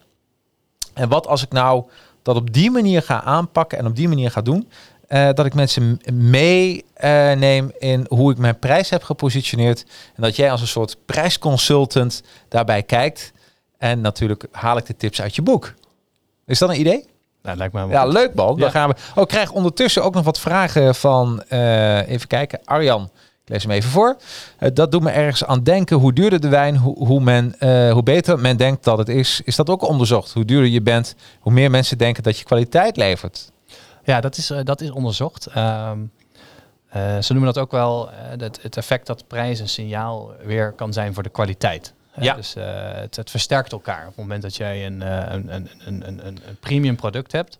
En 0.94 1.08
wat 1.08 1.26
als 1.26 1.42
ik 1.42 1.52
nou 1.52 1.84
dat 2.22 2.36
op 2.36 2.52
die 2.52 2.70
manier 2.70 3.02
ga 3.02 3.22
aanpakken 3.22 3.78
en 3.78 3.86
op 3.86 3.96
die 3.96 4.08
manier 4.08 4.30
ga 4.30 4.42
doen, 4.42 4.68
eh, 5.06 5.28
dat 5.32 5.46
ik 5.46 5.54
mensen 5.54 6.00
meeneem 6.12 7.72
in 7.78 8.06
hoe 8.08 8.32
ik 8.32 8.38
mijn 8.38 8.58
prijs 8.58 8.90
heb 8.90 9.02
gepositioneerd. 9.02 9.84
En 10.14 10.22
dat 10.22 10.36
jij 10.36 10.50
als 10.50 10.60
een 10.60 10.66
soort 10.66 10.96
prijsconsultant 11.06 12.22
daarbij 12.48 12.82
kijkt. 12.82 13.32
En 13.78 14.00
natuurlijk 14.00 14.46
haal 14.50 14.76
ik 14.76 14.86
de 14.86 14.96
tips 14.96 15.20
uit 15.20 15.34
je 15.34 15.42
boek. 15.42 15.74
Is 16.46 16.58
dat 16.58 16.68
een 16.68 16.80
idee? 16.80 17.16
Nou, 17.42 17.56
lijkt 17.56 17.74
me 17.74 17.86
Ja, 17.88 18.04
leuk 18.04 18.34
man. 18.34 18.46
Dan 18.46 18.58
Ja. 18.58 18.70
gaan 18.70 18.88
we. 18.88 18.94
Oh, 19.14 19.22
ik 19.22 19.28
krijg 19.28 19.50
ondertussen 19.52 20.04
ook 20.04 20.14
nog 20.14 20.24
wat 20.24 20.38
vragen 20.40 20.94
van. 20.94 21.42
eh, 21.48 22.08
even 22.08 22.26
kijken. 22.28 22.60
Arjan. 22.64 23.10
Ik 23.44 23.54
lees 23.54 23.62
hem 23.62 23.72
even 23.72 23.90
voor. 23.90 24.16
Eh, 24.58 24.70
dat 24.74 24.90
doet 24.92 25.02
me 25.02 25.10
ergens 25.10 25.44
aan 25.44 25.62
denken. 25.62 25.96
Hoe 25.96 26.12
duurder 26.12 26.40
de 26.40 26.48
wijn, 26.48 26.76
hoe, 26.76 27.06
hoe, 27.06 27.20
men, 27.20 27.54
eh, 27.58 27.92
hoe 27.92 28.02
beter 28.02 28.38
men 28.38 28.56
denkt 28.56 28.84
dat 28.84 28.98
het 28.98 29.08
is. 29.08 29.40
Is 29.44 29.56
dat 29.56 29.70
ook 29.70 29.82
onderzocht? 29.82 30.32
Hoe 30.32 30.44
duurder 30.44 30.70
je 30.70 30.82
bent, 30.82 31.14
hoe 31.40 31.52
meer 31.52 31.70
mensen 31.70 31.98
denken 31.98 32.22
dat 32.22 32.38
je 32.38 32.44
kwaliteit 32.44 32.96
levert. 32.96 33.50
Ja, 34.04 34.20
dat 34.20 34.36
is, 34.36 34.52
dat 34.64 34.80
is 34.80 34.90
onderzocht. 34.90 35.46
Ehm, 35.46 35.98
eh, 36.88 37.18
ze 37.18 37.32
noemen 37.32 37.52
dat 37.54 37.62
ook 37.62 37.70
wel 37.70 38.10
dat 38.36 38.58
het 38.62 38.76
effect 38.76 39.06
dat 39.06 39.26
prijs 39.26 39.60
een 39.60 39.68
signaal 39.68 40.30
weer 40.44 40.72
kan 40.72 40.92
zijn 40.92 41.14
voor 41.14 41.22
de 41.22 41.28
kwaliteit. 41.28 41.92
Ja. 42.20 42.34
Dus 42.34 42.54
eh, 42.54 42.64
het, 42.92 43.16
het 43.16 43.30
versterkt 43.30 43.72
elkaar. 43.72 44.00
Op 44.00 44.06
het 44.06 44.16
moment 44.16 44.42
dat 44.42 44.56
jij 44.56 44.86
een, 44.86 45.02
eh, 45.02 45.34
een, 45.34 45.52
een, 45.52 45.70
een, 46.08 46.26
een, 46.26 46.38
premium 46.60 46.96
product 46.96 47.32
hebt. 47.32 47.58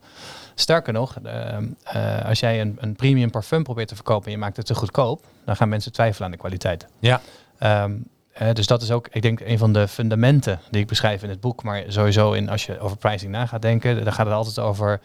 Sterker 0.55 0.93
nog, 0.93 1.17
ehm, 1.23 1.67
eh, 1.83 2.25
als 2.25 2.41
jij 2.41 2.61
een, 2.61 2.77
een 2.81 2.97
premium 2.97 3.31
parfum 3.31 3.63
probeert 3.63 3.89
te 3.89 3.95
verkopen 3.95 4.27
en 4.27 4.33
je 4.33 4.39
maakt 4.39 4.57
het 4.57 4.67
te 4.67 4.75
goedkoop, 4.75 5.25
dan 5.45 5.57
gaan 5.57 5.69
mensen 5.69 5.93
twijfelen 5.93 6.25
aan 6.25 6.33
de 6.33 6.39
kwaliteit. 6.39 6.87
Ja. 6.99 7.21
Ehm, 7.59 7.93
eh, 8.33 8.53
dus 8.53 8.67
dat 8.67 8.83
is 8.83 8.91
ook, 8.91 9.09
ik 9.11 9.23
denk, 9.23 9.41
een 9.41 9.59
van 9.59 9.73
de 9.73 9.89
fundamenten 9.89 10.61
die 10.71 10.81
ik 10.81 10.87
beschrijf 10.87 11.23
in 11.23 11.29
het 11.29 11.41
boek. 11.41 11.63
Maar 11.63 11.85
sowieso 11.89 12.33
in, 12.33 12.49
als 12.49 12.67
je 12.67 12.81
over 12.81 12.97
pricing 12.97 13.33
na 13.33 13.47
gaat 13.47 13.63
denken, 13.63 14.05
dan 14.05 14.13
gaat 14.13 14.27
het 14.27 14.35
altijd 14.35 14.59
over 14.59 15.01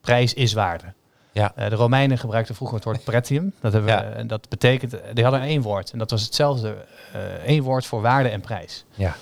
prijs 0.00 0.34
is 0.34 0.52
waarde. 0.52 0.84
Ja. 1.34 1.52
Eh, 1.56 1.68
de 1.68 1.74
Romeinen 1.74 2.18
gebruikten 2.18 2.54
vroeger 2.54 2.76
het 2.76 2.84
woord 2.84 3.04
pretium. 3.10 3.52
Dat, 3.60 3.72
hebben 3.72 3.90
Ja. 3.90 3.98
we, 4.04 4.06
en 4.08 4.26
dat 4.26 4.48
betekent, 4.48 4.94
die 5.12 5.24
hadden 5.24 5.42
één 5.42 5.62
woord. 5.62 5.90
En 5.90 5.98
dat 5.98 6.10
was 6.10 6.22
hetzelfde, 6.22 6.76
eh, 7.12 7.20
één 7.46 7.62
woord 7.62 7.86
voor 7.86 8.00
waarde 8.00 8.28
en 8.28 8.40
prijs. 8.40 8.84
Ja. 8.94 9.14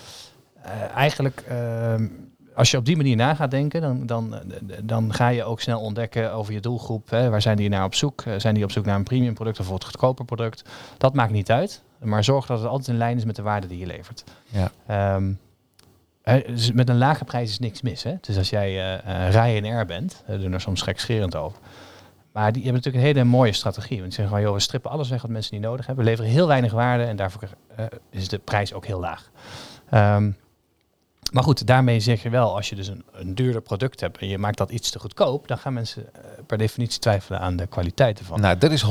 Eh, 0.63 0.71
eigenlijk, 0.95 1.45
ehm, 1.49 2.07
als 2.55 2.71
je 2.71 2.77
op 2.77 2.85
die 2.85 2.97
manier 2.97 3.17
na 3.17 3.35
gaat 3.35 3.51
denken, 3.51 3.81
dan, 3.81 4.07
dan, 4.07 4.35
eh, 4.35 4.41
dan 4.83 5.15
ga 5.15 5.29
je 5.29 5.45
ook 5.45 5.61
snel 5.61 5.81
ontdekken 5.81 6.33
over 6.33 6.53
je 6.53 6.61
doelgroep. 6.61 7.11
Hè. 7.11 7.31
Waar 7.31 7.43
zijn 7.43 7.57
die 7.57 7.69
naar 7.69 7.85
op 7.85 7.95
zoek? 7.95 8.23
Eh, 8.23 8.35
zijn 8.37 8.55
die 8.55 8.65
op 8.65 8.71
zoek 8.71 8.85
naar 8.85 8.97
een 8.97 9.03
premium 9.05 9.35
product 9.35 9.61
of 9.61 9.71
het 9.71 9.85
goedkoper 9.85 10.25
product? 10.25 10.63
Dat 10.99 11.15
maakt 11.15 11.33
niet 11.33 11.51
uit. 11.51 11.83
Maar 11.99 12.25
zorg 12.25 12.47
dat 12.47 12.59
het 12.59 12.69
altijd 12.69 12.89
in 12.89 12.97
lijn 12.97 13.17
is 13.17 13.25
met 13.25 13.37
de 13.37 13.43
waarde 13.43 13.67
die 13.67 13.79
je 13.79 13.87
levert. 13.87 14.25
Ja. 14.49 14.71
Ehm, 14.87 15.33
dus 16.47 16.73
met 16.73 16.89
een 16.89 16.99
lage 16.99 17.25
prijs 17.25 17.51
is 17.51 17.59
niks 17.59 17.83
mis. 17.83 18.03
Hè? 18.03 18.15
Dus 18.21 18.37
als 18.39 18.51
jij 18.51 18.99
eh 19.05 19.27
uh, 19.27 19.31
Ryanair 19.31 19.87
bent, 19.87 20.23
we 20.27 20.39
doen 20.39 20.53
er 20.53 20.61
soms 20.61 20.83
gekscherend 20.83 21.37
over. 21.37 21.59
Maar 22.33 22.53
die 22.53 22.63
hebben 22.63 22.83
natuurlijk 22.83 23.05
een 23.05 23.15
hele 23.15 23.29
mooie 23.29 23.53
strategie. 23.53 23.99
Want 23.99 24.09
die 24.09 24.13
zeggen 24.13 24.35
van, 24.35 24.45
joh, 24.45 24.55
we 24.55 24.61
strippen 24.61 24.91
alles 24.91 25.09
weg 25.09 25.23
wat 25.23 25.31
mensen 25.31 25.55
niet 25.55 25.65
nodig 25.65 25.87
hebben. 25.87 26.05
We 26.05 26.11
leveren 26.11 26.31
heel 26.31 26.47
weinig 26.47 26.73
waarde 26.73 27.05
en 27.05 27.17
daarvoor 27.17 27.49
eh, 27.77 27.85
is 28.11 28.29
de 28.29 28.39
prijs 28.39 28.73
ook 28.73 28.87
heel 28.87 29.01
laag. 29.01 29.31
Ehm, 29.91 30.31
maar 31.33 31.43
goed, 31.43 31.67
daarmee 31.67 32.01
zeg 32.01 32.23
je 32.23 32.31
wel, 32.31 32.57
als 32.57 32.69
je 32.69 32.75
dus 32.75 32.89
een, 32.89 33.05
een 33.13 33.35
duurder 33.35 33.61
product 33.61 34.01
hebt 34.01 34.19
en 34.19 34.29
je 34.29 34.39
maakt 34.39 34.59
dat 34.59 34.71
iets 34.71 34.91
te 34.91 34.99
goedkoop, 34.99 35.49
dan 35.49 35.59
gaan 35.59 35.73
mensen 35.73 36.05
eh, 36.13 36.21
per 36.47 36.59
definitie 36.59 37.01
twijfelen 37.01 37.41
aan 37.41 37.57
de 37.57 37.67
kwaliteit 37.67 38.19
ervan. 38.19 38.41
Nou, 38.41 38.59
dat 38.59 38.71
is 38.71 38.85
100% 38.85 38.89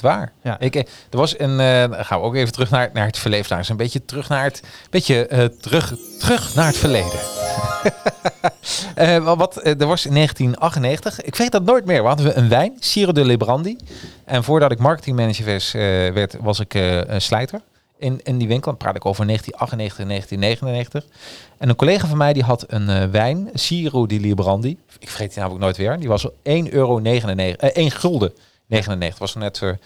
waar. 0.00 0.32
Ja. 0.42 0.58
Ik, 0.58 0.74
eh, 0.74 0.82
er 1.10 1.18
was 1.18 1.38
een, 1.38 1.60
eh, 1.60 2.04
gaan 2.04 2.20
we 2.20 2.26
ook 2.26 2.34
even 2.34 2.52
terug 2.52 2.70
naar, 2.70 2.90
naar 2.92 3.06
het 3.06 3.18
verleden. 3.18 3.46
Nou, 3.48 3.60
is 3.60 3.68
een 3.68 3.76
beetje 3.76 4.04
terug 4.04 4.28
naar 4.28 4.44
het, 4.44 4.62
beetje, 4.90 5.52
terug, 5.60 5.94
terug 6.18 6.54
naar 6.54 6.66
het 6.66 6.76
verleden. 6.76 7.18
Wat, 9.36 9.64
er 9.64 9.86
was 9.86 10.06
in 10.06 10.14
1998, 10.14 11.20
ik 11.20 11.34
weet 11.34 11.52
dat 11.52 11.64
nooit 11.64 11.84
meer, 11.84 12.06
hadden 12.06 12.26
we 12.26 12.34
een 12.34 12.48
wijn, 12.48 12.76
Siro 12.78 13.12
de 13.12 13.24
Librandi. 13.24 13.76
En 14.24 14.44
voordat 14.44 14.70
ik 14.70 14.78
marketingmanager 14.78 15.52
was, 15.52 15.72
werd, 15.72 16.36
was 16.40 16.60
ik 16.60 16.74
een 16.74 17.22
slijter 17.22 17.60
in, 17.98 18.20
in 18.22 18.38
die 18.38 18.48
winkel. 18.48 18.70
Dan 18.70 18.80
praat 18.80 18.96
ik 18.96 19.04
over 19.06 19.26
1998 19.26 19.98
en 19.98 20.08
1999. 20.08 21.04
En 21.58 21.68
een 21.68 21.76
collega 21.76 22.06
van 22.06 22.18
mij 22.18 22.32
die 22.32 22.42
had 22.42 22.64
een 22.66 22.88
eh, 22.88 23.04
wijn, 23.10 23.50
Siro 23.54 24.06
di 24.06 24.20
Librandi. 24.20 24.78
Ik 24.98 25.08
vergeet 25.08 25.28
die 25.28 25.38
namelijk 25.38 25.62
nooit 25.64 25.76
weer. 25.76 25.98
Die 25.98 26.08
was 26.08 26.26
1,99 26.28 26.72
euro, 26.72 26.98
eh, 27.00 27.54
1 27.72 27.90
gulden 27.90 28.32
99. 28.66 29.18
Was 29.18 29.34
net 29.34 29.58
voor. 29.58 29.78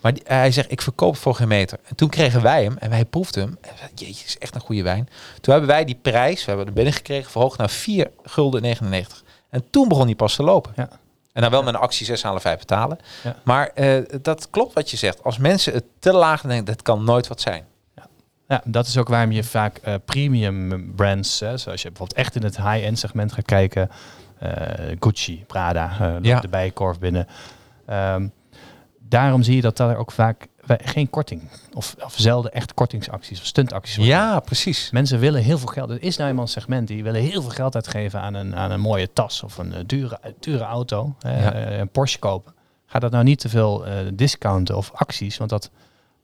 Maar 0.00 0.14
die- 0.14 0.22
hij 0.26 0.50
zegt, 0.50 0.70
ik 0.72 0.80
verkoop 0.82 1.16
voor 1.16 1.34
geen 1.34 1.48
meter. 1.48 1.78
En 1.84 1.96
toen 1.96 2.08
kregen 2.08 2.42
wij 2.42 2.62
hem 2.62 2.76
en 2.78 2.90
wij 2.90 3.04
proefden 3.04 3.42
hem. 3.42 3.58
En 3.60 3.70
zeiden, 3.76 3.96
jeetje, 4.06 4.24
is 4.26 4.38
echt 4.38 4.54
een 4.54 4.60
goede 4.60 4.82
wijn. 4.82 5.08
Toen 5.40 5.52
hebben 5.52 5.70
wij 5.70 5.84
die 5.84 5.98
prijs, 6.02 6.40
we 6.40 6.48
hebben 6.48 6.66
er 6.66 6.72
binnen 6.72 6.92
gekregen, 6.92 7.30
verhoogd 7.30 7.58
naar 7.58 7.70
4 7.70 8.10
gulden 8.22 8.62
99. 8.62 9.22
En 9.50 9.64
toen 9.70 9.88
begon 9.88 10.06
die 10.06 10.16
pas 10.16 10.34
te 10.36 10.42
lopen. 10.42 10.72
Ja. 10.76 10.88
En 11.32 11.42
dan 11.42 11.50
wel 11.50 11.62
met 11.62 11.74
een 11.74 11.80
actie 11.80 12.06
6 12.06 12.22
halen 12.22 12.40
5 12.40 12.58
betalen. 12.58 12.98
Ja. 13.24 13.36
Maar 13.44 13.66
eh, 13.74 14.02
dat 14.22 14.50
klopt 14.50 14.74
wat 14.74 14.90
je 14.90 14.96
zegt. 14.96 15.24
Als 15.24 15.38
mensen 15.38 15.72
het 15.72 15.84
te 15.98 16.12
laag 16.12 16.40
denken, 16.42 16.64
dat 16.64 16.82
kan 16.82 17.04
nooit 17.04 17.28
wat 17.28 17.40
zijn. 17.40 17.64
Ja, 18.48 18.62
dat 18.64 18.86
is 18.86 18.98
ook 18.98 19.08
waarom 19.08 19.32
je 19.32 19.44
vaak 19.44 19.76
eh, 19.76 19.94
premium 20.04 20.92
brands, 20.94 21.40
hè, 21.40 21.56
zoals 21.56 21.82
je 21.82 21.88
bijvoorbeeld 21.88 22.18
echt 22.18 22.34
in 22.34 22.42
het 22.42 22.56
high-end 22.56 22.98
segment 22.98 23.32
gaat 23.32 23.44
kijken, 23.44 23.90
eh, 24.38 24.52
Gucci, 25.00 25.44
Prada, 25.46 26.18
Ja. 26.22 26.40
de 26.40 26.48
Bijenkorf 26.48 26.98
binnen. 26.98 27.26
Ehm, 27.86 28.28
daarom 28.98 29.42
zie 29.42 29.54
je 29.56 29.60
dat 29.60 29.76
daar 29.76 29.96
ook 29.96 30.12
vaak 30.12 30.46
geen 30.82 31.10
korting. 31.10 31.42
Of, 31.74 31.96
of 32.04 32.14
zelden 32.16 32.52
echt 32.52 32.74
kortingsacties 32.74 33.40
of 33.40 33.46
stuntacties. 33.46 34.04
Ja, 34.04 34.40
precies. 34.40 34.90
Mensen 34.90 35.18
willen 35.18 35.42
heel 35.42 35.58
veel 35.58 35.68
geld. 35.68 35.90
Er 35.90 36.02
is 36.02 36.16
nou 36.16 36.28
eenmaal 36.30 36.44
een 36.44 36.50
segment 36.50 36.88
die 36.88 37.02
willen 37.02 37.20
heel 37.20 37.40
veel 37.42 37.50
geld 37.50 37.74
uitgeven 37.74 38.20
aan 38.20 38.34
een, 38.34 38.56
aan 38.56 38.70
een 38.70 38.80
mooie 38.80 39.12
tas 39.12 39.42
of 39.42 39.58
een 39.58 39.72
eh, 39.74 39.80
dure, 39.86 40.20
dure 40.40 40.64
auto. 40.64 41.14
eh, 41.20 41.40
Ja. 41.42 41.70
een 41.70 41.88
Porsche 41.88 42.18
kopen. 42.18 42.52
Ga 42.86 42.98
dat 42.98 43.10
nou 43.10 43.24
niet 43.24 43.38
te 43.40 43.48
veel 43.48 43.86
eh, 43.86 43.94
discounten 44.14 44.76
of 44.76 44.90
acties, 44.94 45.36
want 45.36 45.50
dat 45.50 45.70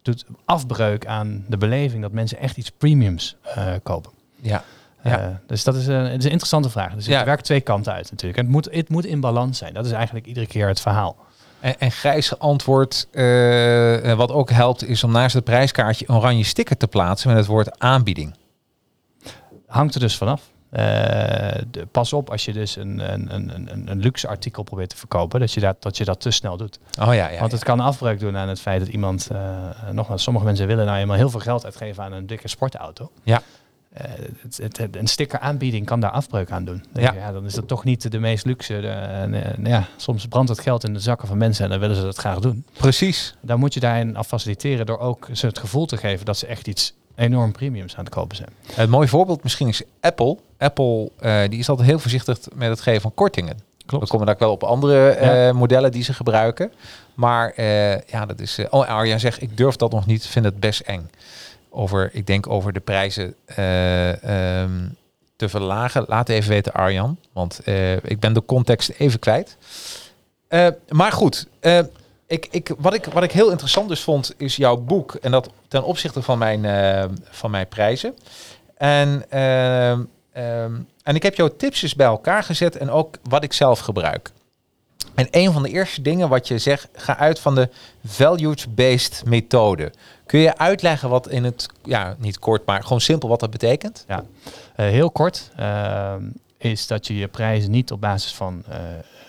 doet 0.03 0.25
afbreuk 0.45 1.07
aan 1.07 1.45
de 1.49 1.57
beleving 1.57 2.03
dat 2.03 2.13
mensen 2.13 2.39
echt 2.39 2.57
iets 2.57 2.71
premiums 2.71 3.37
kopen. 3.83 4.13
Ja. 4.41 4.63
Ja. 5.03 5.41
Dus 5.47 5.65
dat 5.65 5.75
is, 5.75 5.87
een, 5.87 5.95
het 6.05 6.19
is 6.19 6.25
een 6.25 6.31
interessante 6.31 6.71
vraag. 6.71 6.95
Dus 6.95 7.07
Ja. 7.07 7.17
het 7.17 7.27
werkt 7.27 7.45
twee 7.45 7.61
kanten 7.61 7.93
uit 7.93 8.11
natuurlijk. 8.11 8.39
En 8.39 8.45
het 8.45 8.53
moet, 8.55 8.69
het 8.71 8.89
moet 8.89 9.05
in 9.05 9.21
balans 9.21 9.59
zijn. 9.59 9.75
Dat 9.75 9.87
is 9.87 9.93
eigenlijk 9.93 10.27
iedere 10.27 10.47
keer 10.47 10.69
het 10.69 10.81
verhaal. 10.81 11.17
En, 11.67 11.79
en 11.79 11.93
Gijs 11.93 12.39
antwoord, 12.39 13.09
eh, 13.11 14.15
wat 14.15 14.33
ook 14.33 14.51
helpt, 14.51 14.89
is 14.89 15.05
om 15.05 15.13
naast 15.13 15.35
het 15.35 15.45
prijskaartje 15.45 16.05
een 16.09 16.15
oranje 16.15 16.45
sticker 16.45 16.77
te 16.77 16.87
plaatsen 16.87 17.29
met 17.29 17.39
het 17.39 17.47
woord 17.47 17.79
aanbieding. 17.79 18.35
Hangt 19.67 19.95
er 19.95 20.01
dus 20.01 20.17
vanaf. 20.17 20.43
Eh, 20.71 20.83
de, 21.71 21.87
pas 21.91 22.13
op 22.13 22.31
als 22.31 22.45
je 22.45 22.53
dus 22.53 22.77
een, 22.77 23.13
een, 23.13 23.35
een, 23.35 23.91
een, 23.91 23.99
luxe 23.99 24.29
artikel 24.29 24.63
probeert 24.63 24.89
te 24.89 24.97
verkopen, 24.97 25.41
dat 25.41 25.53
je 25.53 25.61
dat, 25.61 25.83
dat 25.83 25.97
je 25.97 26.05
dat 26.05 26.21
te 26.21 26.31
snel 26.31 26.57
doet. 26.57 26.79
Oh 27.01 27.15
ja, 27.15 27.29
ja. 27.29 27.41
Want 27.41 27.53
het 27.53 27.65
kan 27.65 27.81
afbreuk 27.81 28.21
doen 28.21 28.37
aan 28.37 28.49
het 28.49 28.61
feit 28.61 28.81
dat 28.81 28.89
iemand, 28.89 29.29
eh, 29.33 29.39
nogmaals, 29.93 30.23
sommige 30.23 30.45
mensen 30.45 30.67
willen 30.67 30.87
nou 30.87 30.99
eenmaal 30.99 31.17
heel 31.17 31.31
veel 31.31 31.41
geld 31.41 31.65
uitgeven 31.65 32.05
aan 32.05 32.13
een 32.13 32.27
dikke 32.27 32.49
sportauto. 32.49 33.11
Ja. 33.23 33.43
Eh, 33.97 34.11
het, 34.43 34.57
het, 34.63 34.77
het- 34.79 34.97
een 34.97 35.07
sticker 35.07 35.39
aanbieding 35.39 35.87
kan 35.87 36.01
daar 36.01 36.11
afbreuk 36.11 36.51
aan 36.51 36.65
doen. 36.65 36.77
Dan 36.93 37.03
Ja. 37.03 37.11
denk 37.11 37.13
je, 37.13 37.19
ja, 37.27 37.33
dan 37.33 37.45
is 37.45 37.55
dat 37.55 37.69
toch 37.69 37.85
niet 37.85 38.11
de 38.13 38.19
meest 38.19 38.45
luxe. 38.45 38.81
De, 38.81 38.89
en, 38.89 39.31
nou 39.31 39.69
ja, 39.69 39.87
soms 39.97 40.27
brandt 40.27 40.49
het 40.51 40.61
geld 40.61 40.85
in 40.85 40.93
de 40.93 41.01
zakken 41.01 41.29
van 41.29 41.39
mensen 41.39 41.65
en 41.65 41.71
dan 41.71 41.79
willen 41.81 41.97
ze 41.97 42.03
dat 42.03 42.17
graag 42.17 42.39
doen. 42.39 42.65
Precies. 42.73 43.35
Dan 43.41 43.59
moet 43.59 43.75
je 43.75 43.81
daarin 43.81 44.17
af 44.17 44.27
faciliteren 44.27 44.87
door 44.87 44.99
ook 44.99 45.29
ze 45.33 45.47
het 45.47 45.59
gevoel 45.59 45.87
te 45.87 45.97
geven 45.97 46.27
dat 46.27 46.37
ze 46.37 46.47
echt 46.47 46.69
iets 46.69 46.95
enorm 47.15 47.53
premiums 47.53 47.97
aan 47.97 48.05
het 48.05 48.15
kopen 48.15 48.37
zijn. 48.37 48.49
Het 48.73 48.91
mooie 48.91 49.09
voorbeeld 49.09 49.43
misschien 49.43 49.69
is 49.69 49.83
Apple. 50.01 50.39
Apple 50.59 51.11
eh, 51.19 51.41
die 51.49 51.59
is 51.59 51.69
altijd 51.69 51.89
heel 51.89 51.99
voorzichtig 51.99 52.39
met 52.55 52.69
het 52.69 52.81
geven 52.81 53.01
van 53.01 53.15
kortingen. 53.15 53.57
We 53.87 54.07
komen 54.07 54.27
daar 54.27 54.37
wel 54.39 54.51
op 54.53 54.63
andere 54.63 55.09
eh, 55.11 55.53
modellen 55.53 55.93
die 55.93 56.03
ze 56.03 56.13
gebruiken. 56.15 56.73
Maar 57.15 57.51
eh, 57.51 58.01
ja, 58.01 58.27
dat 58.27 58.41
is. 58.41 58.59
oh, 58.71 58.89
Arjan 58.89 59.21
zegt, 59.21 59.43
ik 59.43 59.57
durf 59.57 59.77
dat 59.77 59.91
nog 59.91 60.07
niet. 60.07 60.27
Vind 60.27 60.45
het 60.45 60.61
best 60.61 60.81
eng. 60.81 61.11
Over, 61.79 62.11
ik 62.13 62.27
denk 62.27 62.49
over 62.49 62.73
de 62.73 62.81
prijzen 62.81 63.35
eh, 63.45 64.61
ehm, 64.63 64.89
te 65.37 65.49
verlagen. 65.49 66.05
Laat 66.09 66.29
even 66.29 66.51
weten, 66.51 66.73
Arjan. 66.73 67.19
Want 67.33 67.61
eh, 67.65 67.93
ik 67.93 68.21
ben 68.21 68.33
de 68.33 68.45
context 68.45 68.93
even 68.99 69.19
kwijt. 69.19 69.57
Eh, 70.49 70.69
maar 70.89 71.13
goed, 71.13 71.47
ik, 72.27 72.49
ik, 72.51 72.75
wat, 72.79 72.95
ik, 72.95 73.05
wat 73.05 73.23
ik 73.23 73.33
heel 73.33 73.51
interessant 73.51 73.89
dus 73.89 74.01
vond, 74.01 74.35
is 74.37 74.57
jouw 74.57 74.77
boek. 74.77 75.15
En 75.15 75.31
dat 75.31 75.51
ten 75.69 75.85
opzichte 75.85 76.23
van 76.23 76.39
mijn, 76.39 76.65
van 77.31 77.51
mijn 77.51 77.69
prijzen. 77.69 78.15
En, 78.77 79.25
ehm, 79.29 80.01
ehm, 80.33 80.75
en 81.03 81.15
ik 81.15 81.23
heb 81.23 81.35
jouw 81.35 81.57
tips 81.57 81.83
eens 81.83 81.95
bij 81.95 82.07
elkaar 82.07 82.43
gezet 82.43 82.77
en 82.77 82.91
ook 82.91 83.17
wat 83.23 83.45
ik 83.45 83.53
zelf 83.53 83.79
gebruik. 83.79 84.33
En 85.17 85.29
een 85.31 85.53
van 85.53 85.63
de 85.63 85.69
eerste 85.69 86.03
dingen 86.03 86.29
wat 86.29 86.49
je 86.49 86.59
zegt, 86.59 86.89
ga 86.95 87.17
uit 87.17 87.39
van 87.39 87.55
de 87.55 87.69
values-based 88.05 89.23
methode. 89.27 89.93
Kun 90.27 90.41
je 90.41 90.59
uitleggen 90.59 91.09
wat 91.09 91.29
in 91.29 91.45
het, 91.45 91.67
ja, 91.85 92.15
niet 92.19 92.39
kort, 92.39 92.67
maar 92.67 92.83
gewoon 92.83 93.01
simpel 93.01 93.29
wat 93.29 93.41
dat 93.41 93.51
betekent? 93.51 94.05
Ja, 94.09 94.25
Eh, 94.75 94.87
heel 94.87 95.11
kort 95.11 95.51
ehm, 95.57 96.23
is 96.59 96.87
dat 96.87 97.07
je 97.07 97.17
je 97.17 97.29
prijzen 97.29 97.71
niet 97.71 97.93
op 97.93 98.01
basis 98.01 98.35
van 98.35 98.63
eh, 98.69 98.79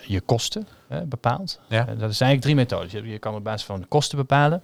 je 0.05 0.21
kosten 0.21 0.67
eh, 0.87 0.97
bepaalt. 1.05 1.59
Ja. 1.67 1.79
Eh, 1.79 1.85
dat 1.87 2.15
zijn 2.15 2.29
eigenlijk 2.29 2.41
drie 2.41 2.55
methodes. 2.55 2.91
Je, 2.91 3.03
je 3.11 3.19
kan 3.19 3.35
op 3.35 3.43
basis 3.43 3.65
van 3.65 3.85
kosten 3.87 4.17
bepalen. 4.17 4.61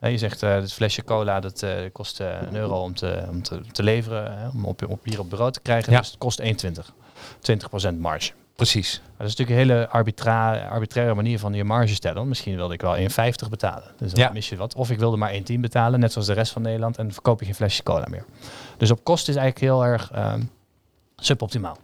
Eh, 0.00 0.10
je 0.10 0.18
zegt, 0.18 0.42
eh 0.42 0.54
het 0.54 0.72
flesje 0.72 1.04
cola 1.04 1.40
dat 1.40 1.62
eh, 1.62 1.70
kost 1.92 2.20
eh, 2.20 2.28
een 2.48 2.56
euro 2.56 2.82
om 2.82 2.94
te, 2.94 3.24
om 3.30 3.42
te, 3.42 3.60
te 3.72 3.82
leveren, 3.82 4.50
om 4.54 4.64
op, 4.64 4.88
op 4.88 5.04
hier 5.04 5.20
op 5.20 5.30
bureau 5.30 5.52
te 5.52 5.60
krijgen. 5.60 5.92
Ja. 5.92 5.98
Dus 5.98 6.08
het 6.08 6.18
kost 6.18 6.42
1,20. 6.42 6.46
20% 7.92 7.94
marge. 7.98 8.32
Precies. 8.56 9.00
Maar 9.00 9.26
dat 9.26 9.26
is 9.26 9.36
natuurlijk 9.36 9.68
een 9.68 9.74
hele 9.76 9.88
arbitra 9.88 10.66
arbitraire 10.68 11.14
manier 11.14 11.38
van 11.38 11.54
je 11.54 11.64
marge 11.64 11.94
stellen. 11.94 12.28
Misschien 12.28 12.56
wilde 12.56 12.74
ik 12.74 12.80
wel 12.80 12.96
1,50 12.96 13.48
betalen. 13.50 13.84
Dus 13.98 14.12
dan 14.12 14.24
Ja. 14.24 14.30
mis 14.32 14.48
je 14.48 14.56
wat. 14.56 14.74
Of 14.74 14.90
ik 14.90 14.98
wilde 14.98 15.16
maar 15.16 15.32
1,10 15.32 15.60
betalen, 15.60 16.00
net 16.00 16.12
zoals 16.12 16.26
de 16.26 16.32
rest 16.34 16.52
van 16.52 16.62
Nederland. 16.62 16.96
En 16.96 17.04
dan 17.04 17.12
verkoop 17.12 17.38
je 17.40 17.44
geen 17.44 17.54
flesje 17.54 17.82
cola 17.82 18.06
meer. 18.10 18.24
Dus 18.76 18.90
op 18.90 19.04
kosten 19.04 19.32
is 19.34 19.38
eigenlijk 19.40 19.72
heel 19.72 19.84
erg 19.84 20.10
ehm, 20.12 20.42
suboptimaal. 21.16 21.76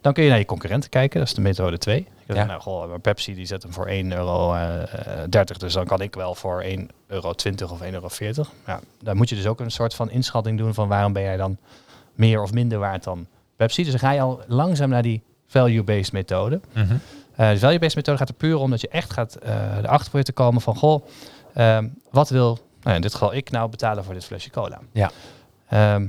Dan 0.00 0.12
kun 0.12 0.22
je 0.22 0.28
naar 0.30 0.38
je 0.38 0.44
concurrenten 0.44 0.90
kijken. 0.90 1.18
Dat 1.18 1.28
is 1.28 1.34
de 1.34 1.40
methode 1.40 1.78
2. 1.78 2.06
Je 2.26 2.34
Ja. 2.34 2.44
nou, 2.44 2.60
goh, 2.60 2.88
maar 2.88 3.00
Pepsi 3.00 3.34
die 3.34 3.46
zet 3.46 3.62
hem 3.62 3.72
voor 3.72 3.86
1,30 3.88 4.18
euro. 4.18 4.54
eh, 4.54 4.82
eh, 5.22 5.28
30, 5.30 5.56
dus 5.56 5.72
dan 5.72 5.86
kan 5.86 6.00
ik 6.00 6.14
wel 6.14 6.34
voor 6.34 6.62
1,20 6.62 6.90
euro 7.06 7.28
of 7.74 7.80
1,40 7.80 8.36
euro. 8.38 8.50
Ja, 8.66 8.80
daar 9.02 9.16
moet 9.16 9.28
je 9.28 9.34
dus 9.34 9.46
ook 9.46 9.60
een 9.60 9.70
soort 9.70 9.94
van 9.94 10.10
inschatting 10.10 10.58
doen 10.58 10.74
van 10.74 10.88
waarom 10.88 11.12
ben 11.12 11.22
jij 11.22 11.36
dan 11.36 11.56
meer 12.14 12.42
of 12.42 12.52
minder 12.52 12.78
waard 12.78 13.04
dan 13.04 13.26
Pepsi. 13.56 13.82
Dus 13.82 13.90
dan 13.90 14.00
ga 14.00 14.10
je 14.10 14.20
al 14.20 14.40
langzaam 14.46 14.88
naar 14.90 15.02
die 15.02 15.22
value-based 15.50 16.12
methode. 16.12 16.60
Mhm. 16.72 16.96
Eh 17.36 17.50
de 17.50 17.58
value-based 17.58 17.96
methode 17.96 18.18
gaat 18.18 18.28
er 18.28 18.34
puur 18.34 18.56
om 18.56 18.70
dat 18.70 18.80
je 18.80 18.88
echt 18.88 19.12
gaat 19.12 19.34
eh 19.34 19.52
erachter 19.52 20.00
proberen 20.00 20.24
te 20.24 20.32
komen 20.32 20.60
van, 20.60 20.76
goh, 20.76 21.06
ehm, 21.54 21.88
wat 22.10 22.28
wil, 22.28 22.58
nou 22.82 22.96
in 22.96 23.02
dit 23.02 23.12
geval 23.12 23.34
ik 23.34 23.50
nou 23.50 23.70
betalen 23.70 24.04
voor 24.04 24.14
dit 24.14 24.24
flesje 24.24 24.50
cola? 24.50 24.78
Ja. 24.92 25.10
Ehm, 25.68 26.06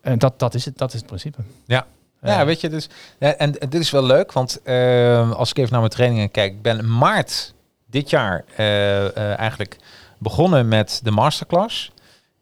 en 0.00 0.18
dat, 0.18 0.38
dat, 0.38 0.54
is 0.54 0.64
het, 0.64 0.78
dat 0.78 0.92
is 0.92 0.98
het 0.98 1.06
principe. 1.06 1.42
Ja. 1.66 1.86
Eh, 2.20 2.32
Ja, 2.36 2.44
weet 2.44 2.60
je, 2.60 2.68
dus, 2.68 2.88
en, 3.18 3.38
en 3.38 3.52
dit 3.52 3.74
is 3.74 3.90
wel 3.90 4.04
leuk, 4.04 4.32
want 4.32 4.62
ehm, 4.62 5.30
als 5.30 5.50
ik 5.50 5.58
even 5.58 5.70
naar 5.70 5.80
mijn 5.80 5.92
trainingen 5.92 6.30
kijk, 6.30 6.52
ik 6.52 6.62
ben 6.62 6.78
in 6.78 6.98
maart 6.98 7.54
dit 7.86 8.10
jaar 8.10 8.44
eh, 8.56 9.04
eh, 9.06 9.38
eigenlijk 9.38 9.76
begonnen 10.18 10.68
met 10.68 11.00
de 11.02 11.10
masterclass. 11.10 11.90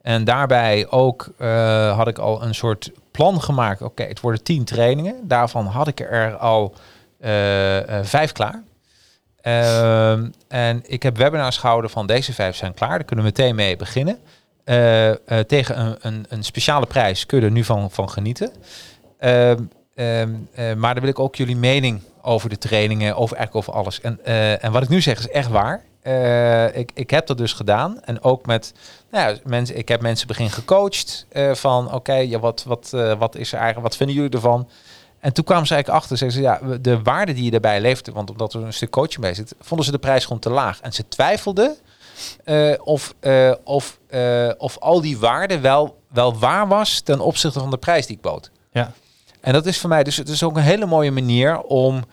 En 0.02 0.24
daarbij 0.24 0.90
ook 0.90 1.28
eh, 1.38 1.96
had 1.96 2.08
ik 2.08 2.18
al 2.18 2.42
een 2.42 2.54
soort 2.54 2.90
plan 3.16 3.42
gemaakt. 3.42 3.82
Oké, 3.82 4.02
het 4.02 4.20
worden 4.20 4.42
tien 4.42 4.64
trainingen. 4.64 5.28
Daarvan 5.28 5.66
had 5.66 5.88
ik 5.88 6.00
er 6.00 6.36
al 6.36 6.74
eh, 7.20 7.98
eh, 7.98 8.04
vijf 8.04 8.32
klaar. 8.32 8.62
Ehm, 9.40 10.28
en 10.48 10.82
ik 10.86 11.02
heb 11.02 11.16
webinars 11.16 11.56
gehouden 11.56 11.90
van 11.90 12.06
deze 12.06 12.32
vijf 12.32 12.56
zijn 12.56 12.74
klaar. 12.74 12.90
Daar 12.90 13.04
kunnen 13.04 13.24
we 13.24 13.30
meteen 13.36 13.54
mee 13.54 13.76
beginnen. 13.76 14.18
Eh, 14.64 15.10
tegen 15.46 15.80
een, 15.80 15.96
een, 16.00 16.26
een 16.28 16.42
speciale 16.42 16.86
prijs 16.86 17.26
kun 17.26 17.38
je 17.38 17.44
er 17.44 17.50
nu 17.50 17.64
van, 17.64 17.90
van 17.90 18.10
genieten. 18.10 18.52
Ehm, 19.18 19.62
ehm, 19.94 20.34
eh, 20.54 20.74
maar 20.74 20.92
daar 20.92 21.02
wil 21.02 21.12
ik 21.12 21.18
ook 21.18 21.36
jullie 21.36 21.56
mening 21.56 22.02
over 22.22 22.48
de 22.48 22.58
trainingen, 22.58 23.16
over 23.16 23.36
eigenlijk 23.36 23.68
over 23.68 23.80
alles. 23.80 24.00
En, 24.00 24.24
en 24.60 24.72
wat 24.72 24.82
ik 24.82 24.88
nu 24.88 25.00
zeg 25.00 25.18
is 25.18 25.28
echt 25.28 25.48
waar. 25.48 25.84
Eh, 26.04 26.76
ik, 26.76 26.90
ik 26.94 27.10
heb 27.10 27.26
dat 27.26 27.38
dus 27.38 27.52
gedaan. 27.52 28.00
En 28.02 28.22
ook 28.22 28.46
met 28.46 28.72
nou 29.10 29.30
ja, 29.30 29.38
mensen, 29.44 29.76
ik 29.76 29.88
heb 29.88 30.00
mensen 30.00 30.26
begin 30.26 30.50
gecoacht 30.50 31.26
eh, 31.28 31.54
van 31.54 31.92
oké, 31.92 32.14
ja, 32.14 32.38
wat, 32.38 32.64
wat, 32.66 32.90
eh, 32.94 33.18
wat 33.18 33.36
is 33.36 33.52
er 33.52 33.58
eigenlijk, 33.58 33.88
wat 33.88 33.96
vinden 33.96 34.16
jullie 34.16 34.30
ervan? 34.30 34.68
En 35.20 35.32
toen 35.32 35.44
kwamen 35.44 35.66
ze 35.66 35.74
eigenlijk 35.74 36.02
achter, 36.02 36.16
zeggen 36.18 36.38
ze, 36.38 36.44
ja, 36.44 36.78
de 36.80 37.02
waarde 37.02 37.32
die 37.32 37.44
je 37.44 37.50
daarbij 37.50 37.80
levert, 37.80 38.08
want 38.08 38.30
omdat 38.30 38.54
er 38.54 38.62
een 38.62 38.72
stuk 38.72 38.90
coaching 38.90 39.20
bij 39.20 39.34
zit, 39.34 39.54
vonden 39.60 39.86
ze 39.86 39.92
de 39.92 39.98
prijs 39.98 40.24
gewoon 40.24 40.38
te 40.38 40.50
laag. 40.50 40.80
En 40.80 40.92
ze 40.92 41.08
twijfelden 41.08 41.76
of, 42.78 43.14
of, 43.64 43.98
of 44.58 44.78
al 44.78 45.00
die 45.00 45.18
waarde 45.18 45.60
wel, 45.60 45.98
wel 46.08 46.38
waar 46.38 46.68
was 46.68 47.00
ten 47.00 47.20
opzichte 47.20 47.60
van 47.60 47.70
de 47.70 47.78
prijs 47.78 48.06
die 48.06 48.16
ik 48.16 48.22
bood. 48.22 48.50
Ja. 48.72 48.92
En 49.40 49.52
dat 49.52 49.66
is 49.66 49.78
voor 49.78 49.88
mij 49.88 50.04
dus 50.04 50.16
het 50.16 50.28
is 50.28 50.42
ook 50.42 50.56
een 50.56 50.62
hele 50.62 50.86
mooie 50.86 51.10
manier 51.10 51.60
om, 51.60 52.04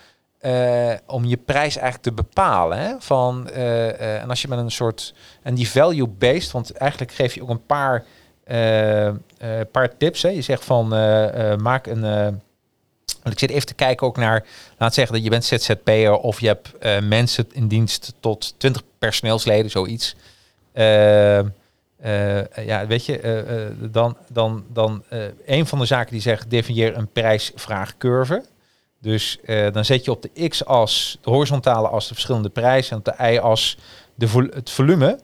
eh, 0.42 0.94
om 1.08 1.26
je 1.26 1.38
prijs 1.38 1.76
eigenlijk 1.76 2.04
te 2.04 2.12
bepalen. 2.12 2.78
Hè? 2.78 2.96
Van, 3.00 3.50
eh, 3.50 3.90
eh, 3.90 4.22
en 4.22 4.30
als 4.30 4.42
je 4.42 4.48
met 4.48 4.60
een 4.60 4.72
soort 4.72 5.14
en 5.44 5.56
die 5.56 5.70
value-based, 5.70 6.52
want 6.52 6.72
eigenlijk 6.72 7.12
geef 7.12 7.34
je 7.34 7.42
ook 7.42 7.50
een 7.50 7.66
paar, 7.66 8.06
paar 9.72 9.98
tips. 9.98 10.22
Hè? 10.22 10.30
Je 10.30 10.42
zegt 10.42 10.66
van 10.66 10.88
maak 11.62 11.88
een. 11.88 12.02
want 13.22 13.32
ik 13.32 13.40
zit 13.40 13.50
even 13.50 13.66
te 13.66 13.74
kijken 13.74 14.08
ook 14.08 14.18
naar, 14.18 14.46
laat 14.78 14.94
zeggen 14.94 15.14
dat 15.14 15.24
je 15.24 15.30
bent 15.30 15.46
ZZP'er 15.46 16.18
of 16.18 16.40
je 16.40 16.48
hebt 16.48 16.72
mensen 17.04 17.48
in 17.52 17.68
dienst 17.68 18.14
tot 18.20 18.54
20 18.58 18.82
personeelsleden, 19.00 19.72
zoiets. 19.72 20.16
Ja, 20.74 21.44
weet 22.88 23.06
je, 23.06 23.72
dan, 23.92 24.18
dan, 24.28 24.64
dan 24.68 25.04
een 25.46 25.66
van 25.66 25.80
de 25.80 25.86
zaken 25.86 26.12
die 26.12 26.22
zegt, 26.22 26.50
definieer 26.50 26.98
een 26.98 27.12
prijs-vraagcurve. 27.12 28.44
Dus 29.02 29.40
eh, 29.46 29.72
dan 29.72 29.86
zet 29.86 30.06
je 30.06 30.12
op 30.12 30.22
de 30.22 30.48
x-as, 30.48 31.18
de 31.22 31.30
horizontale 31.30 31.88
as, 31.88 32.08
de 32.08 32.14
verschillende 32.14 32.50
prijzen 32.50 32.92
en 32.92 32.98
op 32.98 33.06
de 33.06 33.32
y-as 33.32 33.78
de 34.16 34.28
vol- 34.28 34.50
het 34.54 34.70
volume. 34.70 35.20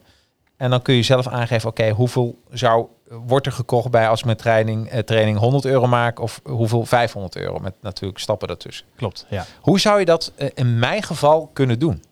En 0.58 0.70
dan 0.70 0.82
kun 0.82 0.94
je 0.96 1.04
zelf 1.04 1.28
aangeven, 1.28 1.70
oké, 1.70 1.90
hoeveel 1.90 2.42
zou, 2.52 2.88
wordt 3.10 3.46
er 3.46 3.52
gekocht 3.52 3.92
bij 3.92 4.10
als 4.10 4.20
ik 4.20 4.26
mijn 4.26 4.38
training, 4.38 4.90
eh, 4.90 5.00
training 5.00 5.38
100 5.38 5.66
euro 5.66 5.88
maak 5.88 6.20
of 6.20 6.42
hoeveel 6.44 6.86
500 6.86 7.36
euro 7.36 7.60
met 7.60 7.74
natuurlijk 7.82 8.20
stappen 8.20 8.48
daartussen. 8.48 8.86
Klopt, 8.96 9.26
ja. 9.30 9.46
Hoe 9.62 9.80
zou 9.80 10.00
je 10.00 10.06
dat 10.06 10.32
eh, 10.36 10.50
in 10.54 10.80
mijn 10.80 11.04
geval 11.04 11.50
kunnen 11.54 11.80
doen? 11.80 12.04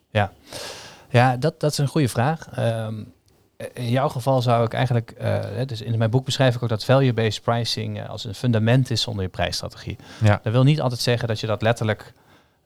Ja, 1.09 1.37
dat, 1.37 1.59
dat 1.59 1.71
is 1.71 1.77
een 1.77 1.87
goede 1.87 2.09
vraag. 2.09 2.47
Ehm, 2.55 3.03
in 3.73 3.89
jouw 3.89 4.09
geval 4.09 4.41
zou 4.41 4.65
ik 4.65 4.73
eigenlijk, 4.73 5.11
eh, 5.11 5.39
dus 5.65 5.81
in 5.81 5.97
mijn 5.97 6.09
boek 6.09 6.25
beschrijf 6.25 6.55
ik 6.55 6.63
ook 6.63 6.69
dat 6.69 6.85
value-based 6.85 7.41
pricing 7.43 7.99
eh, 7.99 8.09
als 8.09 8.23
een 8.25 8.35
fundament 8.35 8.91
is 8.91 9.07
onder 9.07 9.23
je 9.23 9.29
prijsstrategie. 9.29 9.97
Ja. 10.23 10.39
Dat 10.43 10.53
wil 10.53 10.63
niet 10.63 10.81
altijd 10.81 11.01
zeggen 11.01 11.27
dat 11.27 11.39
je 11.39 11.47
dat 11.47 11.61
letterlijk 11.61 12.13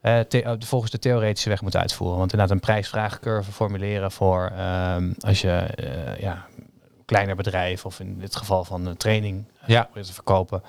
eh, 0.00 0.32
eh, 0.44 0.52
volgens 0.58 0.90
de 0.90 0.98
theoretische 0.98 1.48
weg 1.48 1.62
moet 1.62 1.76
uitvoeren. 1.76 2.18
Want 2.18 2.32
inderdaad 2.32 2.54
een 2.56 2.62
prijs-vraagcurve 2.62 3.52
formuleren 3.52 4.10
voor 4.10 4.52
ehm, 4.56 5.12
als 5.20 5.40
je 5.40 5.50
eh, 5.50 6.20
ja, 6.20 6.46
een 6.58 7.04
kleiner 7.04 7.36
bedrijf 7.36 7.84
of 7.86 8.00
in 8.00 8.18
dit 8.18 8.36
geval 8.36 8.64
van 8.64 8.86
een 8.86 8.96
training 8.96 9.44
eh, 9.60 9.68
Ja. 9.68 9.88
te 9.94 10.12
verkopen, 10.12 10.62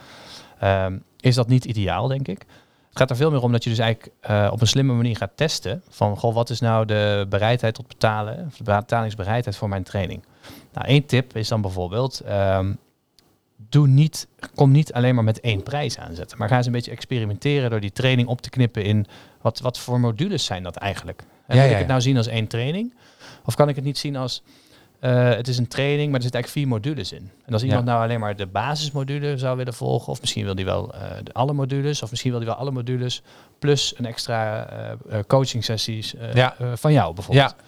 ehm, 0.59 0.97
is 1.19 1.35
dat 1.35 1.47
niet 1.47 1.65
ideaal, 1.65 2.07
denk 2.07 2.27
ik. 2.27 2.45
Het 2.91 2.99
gaat 2.99 3.09
er 3.09 3.15
veel 3.15 3.31
meer 3.31 3.41
om 3.41 3.51
dat 3.51 3.63
je 3.63 3.69
dus 3.69 3.79
eigenlijk 3.79 4.13
eh, 4.19 4.49
op 4.51 4.61
een 4.61 4.67
slimme 4.67 4.93
manier 4.93 5.17
gaat 5.17 5.31
testen 5.35 5.83
van 5.89 6.17
goh, 6.17 6.33
wat 6.33 6.49
is 6.49 6.59
nou 6.59 6.85
de 6.85 7.25
bereidheid 7.29 7.73
tot 7.73 7.87
betalen, 7.87 8.45
of 8.47 8.57
de 8.57 8.63
betalingsbereidheid 8.63 9.55
voor 9.55 9.69
mijn 9.69 9.83
training. 9.83 10.23
Nou, 10.73 10.87
één 10.87 11.05
tip 11.05 11.35
is 11.35 11.47
dan 11.47 11.61
bijvoorbeeld, 11.61 12.19
ehm, 12.19 12.73
doe 13.69 13.87
niet, 13.87 14.27
kom 14.55 14.71
niet 14.71 14.93
alleen 14.93 15.15
maar 15.15 15.23
met 15.23 15.39
één 15.39 15.63
prijs 15.63 15.97
aanzetten, 15.97 16.37
maar 16.37 16.47
ga 16.47 16.57
eens 16.57 16.65
een 16.65 16.71
beetje 16.71 16.91
experimenteren 16.91 17.69
door 17.69 17.79
die 17.79 17.91
training 17.91 18.27
op 18.27 18.41
te 18.41 18.49
knippen 18.49 18.83
in 18.83 19.05
wat, 19.41 19.59
wat 19.59 19.79
voor 19.79 19.99
modules 19.99 20.45
zijn 20.45 20.63
dat 20.63 20.75
eigenlijk. 20.75 21.19
En 21.19 21.55
Ja, 21.55 21.61
wil 21.61 21.63
ja, 21.63 21.71
ik 21.71 21.77
het 21.77 21.87
nou 21.87 22.01
zien 22.01 22.17
als 22.17 22.27
één 22.27 22.47
training? 22.47 22.93
Of 23.45 23.55
kan 23.55 23.69
ik 23.69 23.75
het 23.75 23.83
niet 23.83 23.97
zien 23.97 24.15
als 24.15 24.43
eh, 25.01 25.29
het 25.29 25.47
is 25.47 25.57
een 25.57 25.67
training, 25.67 26.05
maar 26.11 26.15
er 26.15 26.21
zitten 26.21 26.41
eigenlijk 26.41 26.47
vier 26.47 26.67
modules 26.67 27.11
in. 27.11 27.29
En 27.45 27.53
als 27.53 27.63
iemand 27.63 27.85
Ja. 27.85 27.91
nou 27.91 28.03
alleen 28.03 28.19
maar 28.19 28.35
de 28.35 28.47
basismodule 28.47 29.37
zou 29.37 29.57
willen 29.57 29.73
volgen, 29.73 30.11
of 30.11 30.19
misschien 30.21 30.45
wil 30.45 30.55
die 30.55 30.65
wel 30.65 30.87
de, 31.23 31.33
alle 31.33 31.53
modules, 31.53 32.03
of 32.03 32.09
misschien 32.09 32.31
wil 32.31 32.39
die 32.39 32.49
wel 32.49 32.57
alle 32.57 32.71
modules, 32.71 33.21
plus 33.59 33.93
een 33.97 34.05
extra 34.05 34.65
eh, 35.09 35.19
coaching 35.27 35.63
sessies 35.63 36.13
Ja. 36.33 36.55
van 36.73 36.93
jou 36.93 37.13
bijvoorbeeld. 37.13 37.55
Ja. 37.57 37.63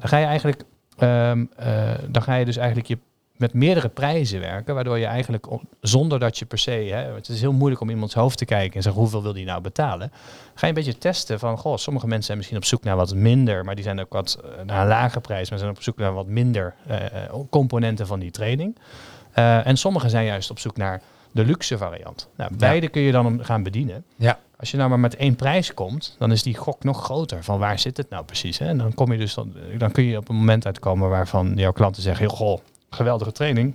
Dan 0.00 0.08
ga 0.08 0.16
je 0.16 0.26
eigenlijk, 0.26 0.62
ehm, 0.98 1.44
eh, 1.56 1.90
dan 2.08 2.22
ga 2.22 2.34
je 2.34 2.44
dus 2.44 2.56
eigenlijk 2.56 2.88
je 2.88 2.98
met 3.40 3.52
meerdere 3.54 3.88
prijzen 3.88 4.40
werken, 4.40 4.74
waardoor 4.74 4.98
je 4.98 5.06
eigenlijk 5.06 5.50
on- 5.50 5.68
zonder 5.80 6.18
dat 6.18 6.38
je 6.38 6.44
per 6.44 6.58
se, 6.58 6.70
hè, 6.70 7.14
het 7.14 7.28
is 7.28 7.40
heel 7.40 7.52
moeilijk 7.52 7.80
om 7.80 7.90
iemands 7.90 8.14
hoofd 8.14 8.38
te 8.38 8.44
kijken 8.44 8.76
en 8.76 8.82
zeggen 8.82 9.00
hoeveel 9.00 9.22
wil 9.22 9.32
die 9.32 9.44
nou 9.44 9.60
betalen, 9.60 10.12
ga 10.54 10.60
je 10.60 10.66
een 10.66 10.74
beetje 10.74 10.98
testen 10.98 11.38
van, 11.38 11.58
goh, 11.58 11.76
sommige 11.76 12.06
mensen 12.06 12.24
zijn 12.26 12.36
misschien 12.36 12.58
op 12.58 12.64
zoek 12.64 12.84
naar 12.84 12.96
wat 12.96 13.14
minder, 13.14 13.64
maar 13.64 13.74
die 13.74 13.84
zijn 13.84 14.00
ook 14.00 14.12
wat 14.12 14.38
eh, 14.44 14.64
naar 14.64 14.80
een 14.82 14.88
lage 14.88 15.20
prijs, 15.20 15.50
maar 15.50 15.58
zijn 15.58 15.70
op 15.70 15.82
zoek 15.82 15.96
naar 15.96 16.12
wat 16.14 16.26
minder 16.26 16.74
eh, 16.86 17.04
eh, 17.06 17.34
componenten 17.50 18.06
van 18.06 18.20
die 18.20 18.30
training. 18.30 18.76
En 19.64 19.76
sommigen 19.76 20.10
zijn 20.10 20.24
juist 20.24 20.50
op 20.50 20.58
zoek 20.58 20.76
naar 20.76 21.00
de 21.32 21.44
luxe 21.44 21.78
variant. 21.78 22.28
Nou, 22.36 22.56
beide 22.56 22.88
kun 22.88 23.02
je 23.02 23.12
dan 23.12 23.44
gaan 23.44 23.62
bedienen. 23.62 24.04
Ja. 24.16 24.38
Als 24.56 24.70
je 24.70 24.76
nou 24.76 24.88
maar 24.88 25.00
met 25.00 25.16
één 25.16 25.36
prijs 25.36 25.74
komt, 25.74 26.16
dan 26.18 26.32
is 26.32 26.42
die 26.42 26.56
gok 26.56 26.84
nog 26.84 27.04
groter. 27.04 27.44
Van 27.44 27.58
waar 27.58 27.78
zit 27.78 27.96
het 27.96 28.10
nou 28.10 28.24
precies? 28.24 28.58
Hè? 28.58 28.66
En 28.66 28.78
dan 28.78 28.94
kom 28.94 29.12
je 29.12 29.18
dus 29.18 29.34
dan, 29.34 29.52
dan 29.78 29.92
kun 29.92 30.04
je 30.04 30.16
op 30.16 30.28
een 30.28 30.36
moment 30.36 30.66
uitkomen 30.66 31.08
waarvan 31.08 31.52
jouw 31.54 31.72
klanten 31.72 32.02
zeggen: 32.02 32.26
"Joh, 32.26 32.36
goh, 32.36 32.60
geweldige 32.90 33.32
training. 33.32 33.74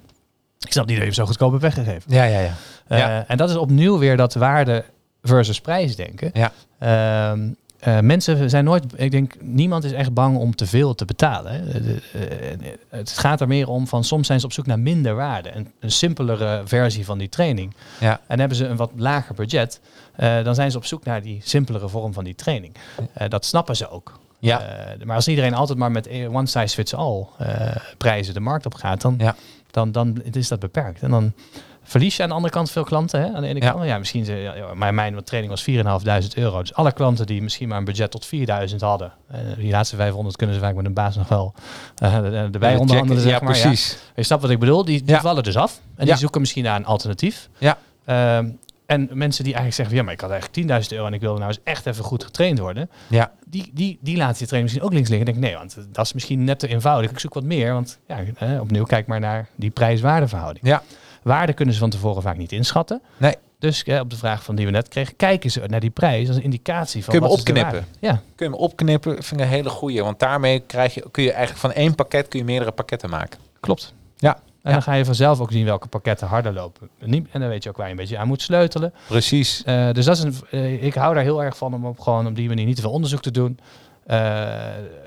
Ik 0.60 0.72
snap 0.72 0.86
niet 0.86 0.96
dat 0.98 1.06
je 1.06 1.12
hem 1.12 1.14
zo 1.14 1.26
goedkoop 1.26 1.52
hebt 1.52 1.64
weggegeven. 1.76 2.14
Ja, 2.14 2.24
ja, 2.24 2.40
ja. 2.40 2.54
Eh, 2.88 2.98
Ja. 2.98 3.26
en 3.28 3.38
dat 3.38 3.50
is 3.50 3.56
opnieuw 3.56 3.98
weer 3.98 4.18
dat 4.18 4.34
waarde 4.34 4.86
versus 5.22 5.62
prijs 5.62 5.96
denken. 5.96 6.32
Ja. 6.34 6.52
Ehm, 6.80 7.50
eh, 7.80 8.00
mensen 8.00 8.50
zijn 8.50 8.64
nooit, 8.64 8.84
ik 8.96 9.12
denk, 9.12 9.34
niemand 9.42 9.84
is 9.84 9.92
echt 9.92 10.14
bang 10.14 10.38
om 10.38 10.56
te 10.56 10.66
veel 10.68 10.96
te 10.96 11.06
betalen. 11.06 11.52
hè. 11.52 11.80
Eh, 11.90 12.70
het 12.90 13.18
gaat 13.18 13.42
er 13.42 13.48
meer 13.48 13.68
om 13.70 13.88
van 13.88 14.04
soms 14.04 14.28
zijn 14.28 14.40
ze 14.40 14.46
op 14.46 14.54
zoek 14.54 14.66
naar 14.66 14.80
minder 14.80 15.16
waarde. 15.16 15.56
Een, 15.56 15.72
een 15.80 15.92
simpelere 15.92 16.62
versie 16.66 17.06
van 17.06 17.18
die 17.18 17.30
training. 17.30 17.74
Ja. 18.00 18.20
En 18.28 18.40
hebben 18.40 18.58
ze 18.58 18.66
een 18.66 18.76
wat 18.76 18.92
lager 18.96 19.36
budget, 19.36 19.80
eh, 20.16 20.44
dan 20.44 20.56
zijn 20.56 20.72
ze 20.72 20.78
op 20.78 20.86
zoek 20.86 21.04
naar 21.04 21.22
die 21.22 21.42
simpelere 21.44 21.90
vorm 21.90 22.14
van 22.14 22.24
die 22.24 22.36
training. 22.36 22.74
Eh, 23.14 23.30
dat 23.30 23.46
snappen 23.46 23.76
ze 23.76 23.90
ook. 23.90 24.20
Ja. 24.46 24.62
Eh, 24.62 25.06
maar 25.06 25.16
als 25.16 25.28
iedereen 25.28 25.54
altijd 25.54 25.78
maar 25.78 25.92
met 25.92 26.08
eh, 26.08 26.36
one 26.36 26.46
size 26.48 26.76
fits 26.76 26.94
all 26.96 27.26
eh, 27.38 27.76
prijzen 27.98 28.34
de 28.34 28.40
markt 28.40 28.66
op 28.66 28.74
gaat, 28.74 29.02
dan, 29.02 29.16
Ja. 29.18 29.36
dan, 29.72 29.92
dan 29.92 30.22
is 30.32 30.48
dat 30.48 30.60
beperkt. 30.60 31.02
En 31.02 31.10
dan 31.12 31.34
verlies 31.84 32.16
je 32.16 32.24
aan 32.24 32.30
de 32.30 32.36
andere 32.36 32.54
kant 32.54 32.72
veel 32.72 32.84
klanten. 32.84 33.20
Hè? 33.22 33.34
Aan 33.34 33.42
de 33.42 33.48
ene 33.48 33.62
Ja. 33.62 33.72
kant, 33.72 33.86
ja, 33.86 33.98
misschien, 33.98 34.26
ze, 34.26 34.34
ja, 34.34 34.74
maar 34.74 34.94
mijn 34.94 35.24
training 35.24 35.54
was 35.54 35.64
4.500 35.64 36.34
euro. 36.38 36.60
Dus 36.60 36.74
alle 36.74 36.92
klanten 36.92 37.26
die 37.26 37.42
misschien 37.42 37.68
maar 37.68 37.78
een 37.78 37.86
budget 37.86 38.12
tot 38.12 38.26
4.000 38.26 38.82
hadden, 38.82 39.12
eh, 39.28 39.40
die 39.58 39.72
laatste 39.72 39.96
500 39.96 40.36
kunnen 40.36 40.56
ze 40.56 40.62
vaak 40.62 40.76
met 40.76 40.86
een 40.86 40.94
baas 40.94 41.16
nog 41.16 41.28
wel 41.28 41.54
erbij 42.02 42.76
onderhandelen. 42.76 43.22
Zeg 43.24 43.32
Ja, 43.32 43.40
maar, 43.44 43.60
precies. 43.60 43.98
Je 44.16 44.24
snapt 44.24 44.42
wat 44.42 44.52
ik 44.52 44.60
bedoel? 44.60 44.86
Die, 44.86 45.04
die 45.04 45.16
vallen 45.16 45.44
dus 45.44 45.56
af. 45.58 45.80
En 45.96 46.06
die 46.06 46.16
zoeken 46.16 46.40
misschien 46.42 46.64
naar 46.64 46.76
een 46.76 46.86
alternatief. 46.86 47.50
Ja. 47.58 47.78
Ehm, 48.06 48.50
en 48.86 49.10
mensen 49.14 49.44
die 49.44 49.54
eigenlijk 49.54 49.76
zeggen, 49.76 49.86
van, 49.86 49.96
ja, 49.96 50.04
maar 50.04 50.14
ik 50.14 50.22
had 50.22 50.32
eigenlijk 50.32 50.84
10.000 50.86 50.92
euro 50.92 51.06
en 51.06 51.14
ik 51.14 51.22
wilde 51.22 51.40
nou 51.40 51.52
eens 51.52 51.62
echt 51.64 51.86
even 51.86 52.04
goed 52.04 52.24
getraind 52.24 52.60
worden. 52.60 52.90
Ja. 53.08 53.32
Die, 53.46 53.72
die, 53.74 54.00
die 54.02 54.18
laten 54.18 54.38
die 54.38 54.48
training 54.48 54.64
misschien 54.64 54.84
ook 54.84 54.94
links 54.94 55.10
liggen. 55.10 55.28
En 55.28 55.34
denk 55.34 55.46
ik, 55.46 55.52
nee, 55.52 55.60
want 55.60 55.88
dat 55.96 56.06
is 56.06 56.14
misschien 56.14 56.44
net 56.44 56.60
te 56.60 56.68
eenvoudig. 56.68 57.12
Ik 57.12 57.20
zoek 57.20 57.34
wat 57.34 57.44
meer, 57.44 57.74
want 57.74 58.00
ja, 58.08 58.24
eh, 58.38 58.62
opnieuw 58.62 58.84
kijk 58.84 59.08
maar 59.08 59.20
naar 59.20 59.48
die 59.56 59.70
prijs-waardeverhouding. 59.70 60.66
Ja. 60.66 60.84
Waarde 61.24 61.54
kunnen 61.54 61.74
ze 61.74 61.80
van 61.80 61.90
tevoren 61.90 62.22
vaak 62.22 62.38
niet 62.38 62.52
inschatten. 62.52 63.02
Nee. 63.18 63.36
Dus 63.60 63.84
eh, 63.84 64.00
op 64.00 64.10
de 64.10 64.18
vraag 64.18 64.44
van 64.44 64.56
die 64.56 64.66
we 64.66 64.72
net 64.72 64.88
kregen, 64.88 65.16
kijken 65.16 65.52
ze 65.52 65.64
naar 65.68 65.80
die 65.80 65.90
prijs 65.90 66.28
als 66.28 66.38
een 66.38 66.44
indicatie 66.44 67.04
van 67.04 67.14
Kun 67.14 67.24
je 67.24 67.30
hem 67.30 67.40
opknippen? 67.40 67.86
Ja, 68.00 68.12
Kun 68.36 68.46
je 68.46 68.52
hem 68.52 68.54
opknippen, 68.54 69.24
vind 69.24 69.40
ik 69.42 69.46
een 69.46 69.54
hele 69.54 69.70
goeie. 69.70 70.04
Want 70.04 70.20
daarmee 70.20 70.60
krijg 70.60 70.94
je, 70.94 71.06
kun 71.12 71.24
je 71.24 71.32
eigenlijk 71.32 71.60
van 71.60 71.72
één 71.72 71.96
pakket 71.96 72.28
kun 72.28 72.40
je 72.40 72.46
meerdere 72.46 72.72
pakketten 72.72 73.10
maken. 73.10 73.40
klopt. 73.60 73.94
En 74.66 74.72
Ja. 74.72 74.78
dan 74.78 74.82
ga 74.82 74.94
je 74.94 75.06
vanzelf 75.06 75.40
ook 75.40 75.52
zien 75.52 75.66
welke 75.66 75.88
pakketten 75.88 76.28
harder 76.28 76.54
lopen. 76.54 76.90
En 77.00 77.40
dan 77.40 77.48
weet 77.48 77.64
je 77.64 77.70
ook 77.70 77.78
waar 77.78 77.86
je 77.86 77.92
een 77.92 77.98
beetje 77.98 78.18
aan 78.18 78.28
moet 78.28 78.42
sleutelen. 78.42 78.94
Precies. 79.08 79.64
Eh, 79.66 79.92
dus 79.92 80.06
dat 80.06 80.18
is 80.18 80.24
een, 80.24 80.36
eh, 80.52 80.84
ik 80.84 80.94
hou 80.94 81.14
daar 81.14 81.24
heel 81.24 81.44
erg 81.44 81.58
van 81.58 81.74
om 81.74 81.86
op, 81.86 82.00
gewoon 82.00 82.28
op 82.28 82.36
die 82.36 82.48
manier 82.48 82.66
niet 82.66 82.76
te 82.76 82.82
veel 82.82 82.92
onderzoek 82.92 83.22
te 83.22 83.32
doen. 83.32 83.60
Eh, 84.06 84.20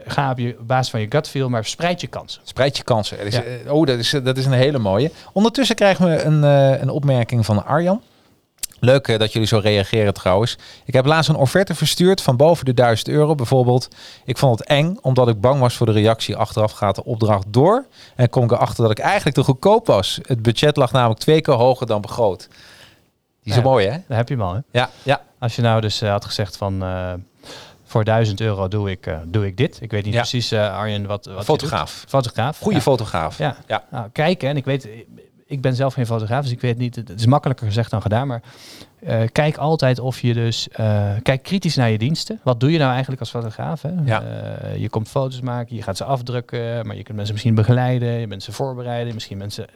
ga 0.07 0.31
op, 0.31 0.39
je, 0.39 0.57
op 0.61 0.67
basis 0.69 0.91
van 0.91 1.01
je 1.01 1.07
gut 1.09 1.29
feel, 1.29 1.49
maar 1.49 1.65
spreid 1.65 2.01
je 2.01 2.07
kansen. 2.07 2.41
Spreid 2.45 2.77
je 2.77 2.83
kansen. 2.83 3.19
Er 3.19 3.27
is, 3.27 3.35
Ja. 3.35 3.43
oh, 3.73 3.87
dat 3.87 3.99
is, 3.99 4.11
dat 4.23 4.37
is 4.37 4.47
een 4.47 4.53
hele 4.53 4.79
mooie. 4.79 5.11
Ondertussen 5.33 5.77
krijgen 5.77 6.07
we 6.11 6.23
een, 6.23 6.43
een 6.83 6.91
opmerking 6.91 7.45
van 7.45 7.65
Arjan. 7.67 8.03
Leuk 8.81 9.09
eh, 9.09 9.19
dat 9.19 9.33
jullie 9.33 9.49
zo 9.49 9.59
reageren 9.59 10.15
trouwens. 10.15 10.57
Ik 10.85 10.95
heb 10.95 11.07
laatst 11.07 11.29
een 11.31 11.37
offerte 11.37 11.75
verstuurd 11.75 12.23
van 12.23 12.37
boven 12.37 12.65
de 12.65 12.75
1000 12.75 13.09
euro 13.09 13.35
bijvoorbeeld. 13.35 13.89
Ik 14.25 14.39
vond 14.39 14.59
het 14.59 14.69
eng 14.69 14.97
omdat 15.01 15.29
ik 15.29 15.41
bang 15.41 15.61
was 15.61 15.75
voor 15.77 15.87
de 15.87 15.93
reactie. 15.93 16.37
Achteraf 16.37 16.73
gaat 16.73 16.95
de 16.95 17.05
opdracht 17.05 17.45
door. 17.49 17.85
En 18.17 18.31
kom 18.31 18.45
ik 18.45 18.51
erachter 18.53 18.83
dat 18.83 18.91
ik 18.91 18.99
eigenlijk 18.99 19.37
te 19.37 19.43
goedkoop 19.45 19.87
was. 19.87 20.19
Het 20.23 20.43
budget 20.43 20.77
lag 20.77 20.93
namelijk 20.93 21.21
twee 21.21 21.41
keer 21.41 21.55
hoger 21.55 21.87
dan 21.87 22.01
begroot. 22.01 22.49
Die 23.43 23.53
is 23.53 23.55
Ja. 23.55 23.63
mooi 23.63 23.87
hè? 23.87 23.97
Daar 24.09 24.17
heb 24.19 24.29
je 24.29 24.35
hem 24.35 24.43
al. 24.43 24.55
Hè? 24.55 24.61
Ja, 24.71 24.91
ja. 25.03 25.23
Als 25.39 25.57
je 25.57 25.63
nou 25.63 25.81
dus 25.81 26.01
eh, 26.01 26.11
had 26.11 26.25
gezegd 26.25 26.57
van 26.57 26.83
eh, 26.83 27.13
voor 27.85 28.05
1000 28.05 28.41
euro 28.41 28.69
doe 28.69 28.91
ik, 28.91 29.15
doe 29.25 29.47
ik 29.47 29.57
dit. 29.57 29.79
Ik 29.81 29.91
weet 29.91 30.05
niet 30.05 30.13
Ja. 30.15 30.21
precies, 30.21 30.53
Arjen, 30.53 31.07
wat, 31.07 31.27
wat 31.27 31.45
Fotograaf. 31.45 32.05
Fotograaf. 32.09 32.59
Goede 32.59 32.77
ja. 32.77 32.83
fotograaf. 32.83 33.39
Ja. 33.39 33.57
Ja. 33.67 33.85
Nou, 33.91 34.09
kijken. 34.13 34.49
En 34.49 34.57
ik 34.57 34.65
weet, 34.65 34.89
ik 35.51 35.61
ben 35.61 35.75
zelf 35.75 35.95
geen 35.95 36.07
fotograaf, 36.07 36.43
dus 36.43 36.53
ik 36.53 36.61
weet 36.61 36.79
niet. 36.79 36.97
Het 36.97 37.11
is 37.11 37.27
makkelijker 37.27 37.67
gezegd 37.67 37.91
dan 37.91 38.03
gedaan. 38.03 38.27
Maar 38.27 38.43
eh, 39.01 39.21
kijk 39.33 39.57
altijd 39.57 39.99
of 39.99 40.21
je 40.21 40.35
dus. 40.35 40.69
eh, 40.69 41.13
kijk 41.23 41.43
kritisch 41.43 41.77
naar 41.77 41.91
je 41.91 41.99
diensten. 41.99 42.41
Wat 42.43 42.61
doe 42.61 42.73
je 42.73 42.79
nou 42.79 42.91
eigenlijk 42.91 43.21
als 43.21 43.31
fotograaf? 43.31 43.83
Hè? 43.83 43.91
Ja. 44.05 44.23
Eh, 44.23 44.77
je 44.77 44.89
komt 44.89 45.09
foto's 45.09 45.41
maken, 45.41 45.77
je 45.77 45.83
gaat 45.83 45.97
ze 45.97 46.05
afdrukken, 46.05 46.87
maar 46.87 46.97
je 46.97 47.03
kunt 47.03 47.17
mensen 47.17 47.33
misschien 47.35 47.55
begeleiden, 47.55 48.09
je 48.13 48.27
bent 48.27 48.43
ze 48.43 48.53
voorbereiden, 48.53 49.15
misschien 49.15 49.39
mensen. 49.39 49.67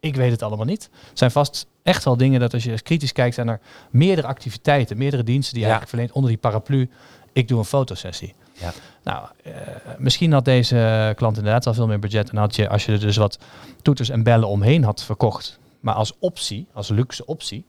Ik 0.00 0.16
weet 0.16 0.30
het 0.30 0.42
allemaal 0.42 0.66
niet. 0.66 0.90
Het 1.08 1.18
zijn 1.18 1.30
vast 1.30 1.66
echt 1.82 2.04
wel 2.04 2.16
dingen 2.16 2.40
dat 2.40 2.54
als 2.54 2.64
je 2.64 2.82
kritisch 2.82 3.12
kijkt, 3.12 3.34
zijn 3.34 3.48
er 3.48 3.60
meerdere 3.90 4.26
activiteiten, 4.26 4.98
meerdere 4.98 5.22
diensten 5.24 5.54
die 5.54 5.62
je 5.62 5.68
Ja. 5.68 5.74
eigenlijk 5.78 5.88
verleent 5.90 6.12
onder 6.12 6.30
die 6.30 6.40
paraplu. 6.50 6.90
Ik 7.32 7.48
doe 7.48 7.58
een 7.58 7.64
fotosessie. 7.64 8.34
Ja. 8.60 8.72
Nou, 9.02 9.26
eh, 9.44 9.52
misschien 9.98 10.32
had 10.32 10.44
deze 10.44 11.12
klant 11.16 11.36
inderdaad 11.36 11.66
al 11.66 11.74
veel 11.74 11.86
meer 11.86 11.98
budget. 11.98 12.30
En 12.30 12.36
had 12.36 12.56
je, 12.56 12.68
als 12.68 12.86
je 12.86 12.92
er 12.92 13.00
dus 13.00 13.16
wat 13.16 13.38
toeters 13.82 14.08
en 14.08 14.22
bellen 14.22 14.48
omheen 14.48 14.84
had 14.84 15.02
verkocht, 15.02 15.58
maar 15.80 15.94
als 15.94 16.12
optie, 16.18 16.66
als 16.72 16.88
luxe 16.88 17.26
optie, 17.26 17.64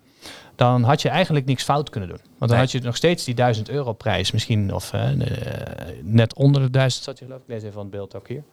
dan 0.55 0.83
had 0.83 1.01
je 1.01 1.09
eigenlijk 1.09 1.45
niks 1.45 1.63
fout 1.63 1.89
kunnen 1.89 2.09
doen. 2.09 2.17
Want 2.21 2.39
dan 2.39 2.49
Nee. 2.49 2.59
had 2.59 2.71
je 2.71 2.79
nog 2.81 2.95
steeds 2.95 3.23
die 3.23 3.33
1000 3.35 3.69
euro 3.69 3.93
prijs, 3.93 4.31
misschien 4.31 4.73
of 4.73 4.93
eh, 4.93 5.09
net 6.01 6.33
onder 6.35 6.61
de 6.61 6.69
1000 6.69 7.03
zat 7.03 7.19
je 7.19 7.25
geloof 7.25 7.39
ik. 7.41 7.45
Ik 7.47 7.53
lees 7.53 7.61
even 7.61 7.73
van 7.73 7.81
het 7.81 7.91
beeld 7.91 8.15
ook 8.15 8.27
hier. 8.27 8.43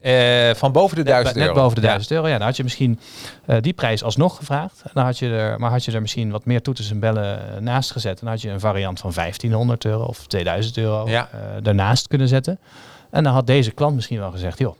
Eh, 0.00 0.54
van 0.54 0.72
boven 0.72 0.96
de 0.96 1.02
1000 1.02 1.36
net 1.36 1.46
euro. 1.46 1.60
boven 1.60 1.74
de 1.74 1.80
Ja. 1.80 1.86
1000 1.88 2.10
euro. 2.12 2.26
Ja, 2.28 2.38
dan 2.38 2.46
had 2.46 2.56
je 2.56 2.62
misschien 2.62 3.00
eh, 3.46 3.56
die 3.60 3.72
prijs 3.72 4.02
alsnog 4.02 4.36
gevraagd. 4.36 4.82
Dan 4.92 5.04
had 5.04 5.18
je 5.18 5.28
er, 5.28 5.58
maar 5.60 5.70
had 5.70 5.84
je 5.84 5.92
er 5.92 6.00
misschien 6.00 6.30
wat 6.30 6.44
meer 6.44 6.62
toeters 6.62 6.90
en 6.90 6.98
bellen 6.98 7.40
naast 7.64 7.90
gezet. 7.90 8.20
Dan 8.20 8.28
had 8.28 8.40
je 8.40 8.50
een 8.50 8.60
variant 8.60 9.00
van 9.00 9.12
1500 9.12 9.84
euro 9.84 10.04
of 10.04 10.26
2000 10.26 10.76
euro 10.76 11.08
Ja. 11.08 11.28
eh, 11.32 11.38
daarnaast 11.62 12.08
kunnen 12.08 12.28
zetten. 12.28 12.58
En 13.10 13.24
dan 13.24 13.32
had 13.32 13.46
deze 13.46 13.70
klant 13.70 13.94
misschien 13.94 14.18
wel 14.18 14.30
gezegd, 14.30 14.58
joh, 14.58 14.76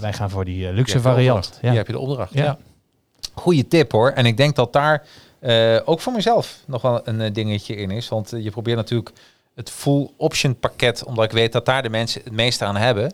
wij 0.00 0.12
gaan 0.12 0.30
voor 0.30 0.44
die 0.44 0.72
luxe 0.72 1.00
variant. 1.00 1.58
Ja. 1.62 1.68
Die 1.68 1.78
heb 1.78 1.86
je 1.86 1.92
de 1.92 1.98
opdracht. 1.98 2.32
Ja. 2.34 2.44
Ja. 2.44 2.58
Goeie 3.34 3.68
tip 3.68 3.92
hoor. 3.92 4.10
En 4.10 4.26
ik 4.26 4.36
denk 4.36 4.56
dat 4.56 4.72
daar 4.72 5.02
ook 5.84 6.00
voor 6.00 6.12
mezelf 6.12 6.58
nog 6.66 6.82
wel 6.82 7.00
een 7.04 7.32
dingetje 7.32 7.74
in 7.76 7.90
is. 7.90 8.08
Want 8.08 8.32
je 8.36 8.50
probeert 8.50 8.76
natuurlijk 8.76 9.10
het 9.54 9.70
full 9.70 10.10
option 10.16 10.58
pakket, 10.58 11.04
omdat 11.04 11.24
ik 11.24 11.30
weet 11.30 11.52
dat 11.52 11.66
daar 11.66 11.82
de 11.82 11.88
mensen 11.90 12.20
het 12.24 12.32
meeste 12.32 12.64
aan 12.64 12.76
hebben. 12.76 13.12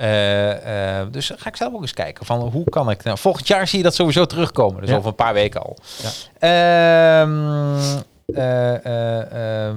Eh, 0.00 1.00
eh, 1.00 1.06
dus 1.10 1.32
ga 1.36 1.48
ik 1.48 1.56
zelf 1.56 1.74
ook 1.74 1.80
eens 1.80 1.92
kijken 1.92 2.26
van 2.26 2.40
hoe 2.40 2.64
kan 2.64 2.90
ik 2.90 3.02
nou. 3.02 3.18
Volgend 3.18 3.46
jaar 3.46 3.68
zie 3.68 3.78
je 3.78 3.84
dat 3.84 3.94
sowieso 3.94 4.26
terugkomen. 4.26 4.80
Dus 4.80 4.90
Ja. 4.90 4.96
over 4.96 5.08
een 5.08 5.14
paar 5.14 5.34
weken 5.34 5.62
al. 5.62 5.76
Ja. 6.02 6.10
Ehm, 6.38 7.98
eh, 8.26 8.84
eh, 8.84 9.66
ehm, 9.66 9.76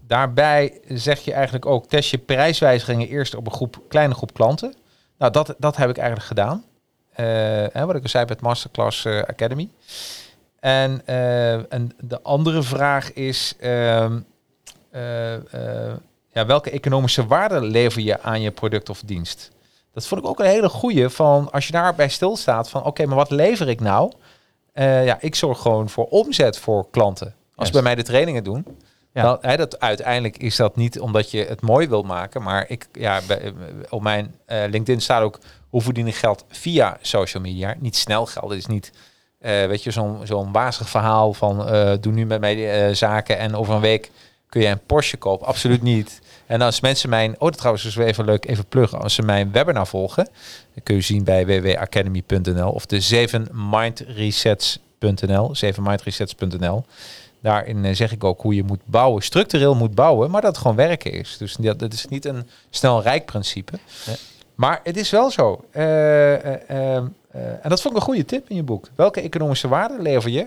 daarbij 0.00 0.80
zeg 0.88 1.20
je 1.20 1.32
eigenlijk 1.32 1.66
ook 1.66 1.86
test 1.86 2.10
je 2.10 2.18
prijswijzigingen 2.18 3.08
eerst 3.08 3.34
op 3.34 3.46
een 3.46 3.52
groep, 3.52 3.80
kleine 3.88 4.14
groep 4.14 4.34
klanten. 4.34 4.74
Nou, 5.18 5.32
dat, 5.32 5.54
dat 5.58 5.76
heb 5.76 5.90
ik 5.90 5.96
eigenlijk 5.98 6.28
gedaan. 6.28 6.64
Hè, 7.72 7.86
wat 7.86 7.94
ik 7.94 8.02
al 8.02 8.08
zei 8.08 8.24
met 8.28 8.40
Masterclass 8.40 9.06
Academy. 9.06 9.68
En, 10.60 11.06
en 11.68 11.90
de 12.00 12.22
andere 12.22 12.62
vraag 12.62 13.12
is, 13.12 13.54
ehm, 13.60 14.18
eh, 14.90 15.34
eh, 15.34 15.96
ja, 16.38 16.46
welke 16.46 16.70
economische 16.70 17.26
waarde 17.26 17.60
lever 17.60 18.02
je 18.02 18.22
aan 18.22 18.40
je 18.40 18.50
product 18.50 18.88
of 18.88 19.02
dienst? 19.04 19.50
Dat 19.92 20.06
vond 20.06 20.20
ik 20.20 20.26
ook 20.26 20.38
een 20.38 20.46
hele 20.46 20.68
goeie 20.68 21.08
van 21.08 21.50
als 21.52 21.66
je 21.66 21.72
daarbij 21.72 22.08
stilstaat 22.08 22.70
van 22.70 22.84
oké, 22.84 23.06
maar 23.06 23.16
wat 23.16 23.30
lever 23.30 23.68
ik 23.68 23.80
nou? 23.80 24.12
Eh, 24.72 25.04
ja, 25.04 25.16
ik 25.20 25.34
zorg 25.34 25.60
gewoon 25.60 25.88
voor 25.88 26.06
omzet 26.06 26.58
voor 26.58 26.86
klanten. 26.90 27.34
Als 27.54 27.66
ze 27.66 27.72
bij 27.72 27.82
mij 27.82 27.94
de 27.94 28.02
trainingen 28.02 28.44
doen, 28.44 28.66
Ja. 29.12 29.22
dan, 29.22 29.38
hè, 29.40 29.56
dat, 29.56 29.80
uiteindelijk 29.80 30.36
is 30.36 30.56
dat 30.56 30.76
niet 30.76 31.00
omdat 31.00 31.30
je 31.30 31.44
het 31.44 31.60
mooi 31.60 31.88
wilt 31.88 32.06
maken, 32.06 32.42
maar 32.42 32.64
ik, 32.68 32.86
ja, 32.92 33.20
bij, 33.26 33.52
op 33.88 34.02
mijn 34.02 34.34
eh, 34.46 34.58
LinkedIn 34.70 35.00
staat 35.00 35.22
ook 35.22 35.38
hoe 35.68 35.82
verdien 35.82 36.06
ik 36.06 36.14
geld 36.14 36.44
via 36.48 36.98
social 37.00 37.42
media. 37.42 37.74
Niet 37.78 37.96
snel 37.96 38.26
geld, 38.26 38.50
het 38.50 38.58
is 38.58 38.66
niet, 38.66 38.92
eh, 39.38 39.66
weet 39.66 39.82
je, 39.82 39.90
zo'n 39.90 40.20
zo'n 40.24 40.52
wazig 40.52 40.88
verhaal 40.88 41.32
van 41.32 41.68
eh, 41.68 41.92
doe 42.00 42.12
nu 42.12 42.26
met 42.26 42.40
mij 42.40 42.94
zaken 42.94 43.38
en 43.38 43.54
over 43.54 43.74
een 43.74 43.80
week 43.80 44.10
kun 44.48 44.60
je 44.60 44.66
een 44.68 44.86
Porsche 44.86 45.16
kopen. 45.16 45.46
Absoluut 45.46 45.82
niet. 45.82 46.20
En 46.48 46.60
als 46.60 46.80
mensen 46.80 47.08
mijn, 47.08 47.32
oh 47.32 47.38
dat 47.38 47.56
trouwens 47.56 47.84
is 47.84 47.94
weer 47.94 48.06
even 48.06 48.24
leuk, 48.24 48.48
even 48.48 48.66
pluggen. 48.66 49.00
Als 49.00 49.14
ze 49.14 49.22
mijn 49.22 49.52
webinar 49.52 49.86
volgen, 49.86 50.28
dan 50.74 50.82
kun 50.82 50.94
je 50.94 51.00
zien 51.00 51.24
bij 51.24 51.46
www.academy.nl 51.46 52.70
of 52.70 52.86
de 52.86 53.28
7mindresets.nl, 53.28 55.54
7mindresets.nl. 55.54 56.84
Daarin 57.40 57.84
eh, 57.84 57.94
zeg 57.94 58.12
ik 58.12 58.24
ook 58.24 58.40
hoe 58.40 58.54
je 58.54 58.62
moet 58.62 58.80
bouwen, 58.84 59.22
structureel 59.22 59.74
moet 59.74 59.94
bouwen, 59.94 60.30
maar 60.30 60.40
dat 60.40 60.50
het 60.50 60.60
gewoon 60.60 60.76
werken 60.76 61.12
is. 61.12 61.36
Dus 61.38 61.54
dat, 61.54 61.78
dat 61.78 61.92
is 61.92 62.06
niet 62.06 62.24
een 62.24 62.48
snel 62.70 63.02
rijk 63.02 63.24
principe. 63.24 63.78
Maar 64.54 64.80
het 64.82 64.96
is 64.96 65.10
wel 65.10 65.30
zo. 65.30 65.64
Eh, 65.70 66.70
eh, 66.70 66.96
en 67.32 67.68
dat 67.68 67.80
vond 67.80 67.94
ik 67.94 68.00
een 68.00 68.06
goede 68.06 68.24
tip 68.24 68.48
in 68.48 68.56
je 68.56 68.62
boek. 68.62 68.88
Welke 68.94 69.20
economische 69.20 69.68
waarde 69.68 70.02
lever 70.02 70.30
je? 70.30 70.46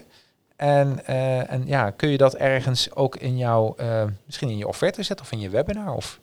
En, 0.62 1.06
eh, 1.06 1.52
en 1.52 1.64
ja, 1.66 1.90
kun 1.90 2.10
je 2.10 2.18
dat 2.18 2.36
ergens 2.36 2.96
ook 2.96 3.16
in 3.16 3.38
jouw, 3.38 3.76
eh, 3.78 4.04
misschien 4.26 4.50
in 4.50 4.58
je 4.58 4.68
offerte 4.68 5.04
zetten 5.04 5.26
of 5.26 5.32
in 5.32 5.40
je 5.40 5.50
webinar? 5.50 5.94
Of, 5.96 6.20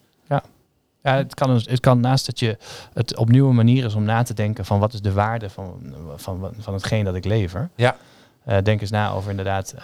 Ja, 1.03 1.15
het 1.17 1.35
kan, 1.35 1.49
dus- 1.49 1.67
het 1.67 1.81
kan 1.81 2.01
naast 2.01 2.27
dat 2.27 2.39
je 2.39 2.59
het 2.93 3.17
op 3.17 3.29
nieuwe 3.29 3.53
manier 3.53 3.85
is 3.85 3.95
om 3.95 4.05
na 4.05 4.23
te 4.23 4.35
denken 4.35 4.65
van 4.65 4.79
wat 4.79 4.93
is 4.93 5.01
de 5.01 5.13
waarde 5.13 5.51
van, 5.51 5.95
van, 6.17 6.53
van 6.59 6.75
hetgeen 6.75 7.05
dat 7.05 7.15
ik 7.15 7.25
lever. 7.25 7.71
Ja. 7.75 7.97
Eh, 8.45 8.57
denk 8.63 8.81
eens 8.81 8.91
na 8.91 9.11
over 9.11 9.31
inderdaad, 9.31 9.75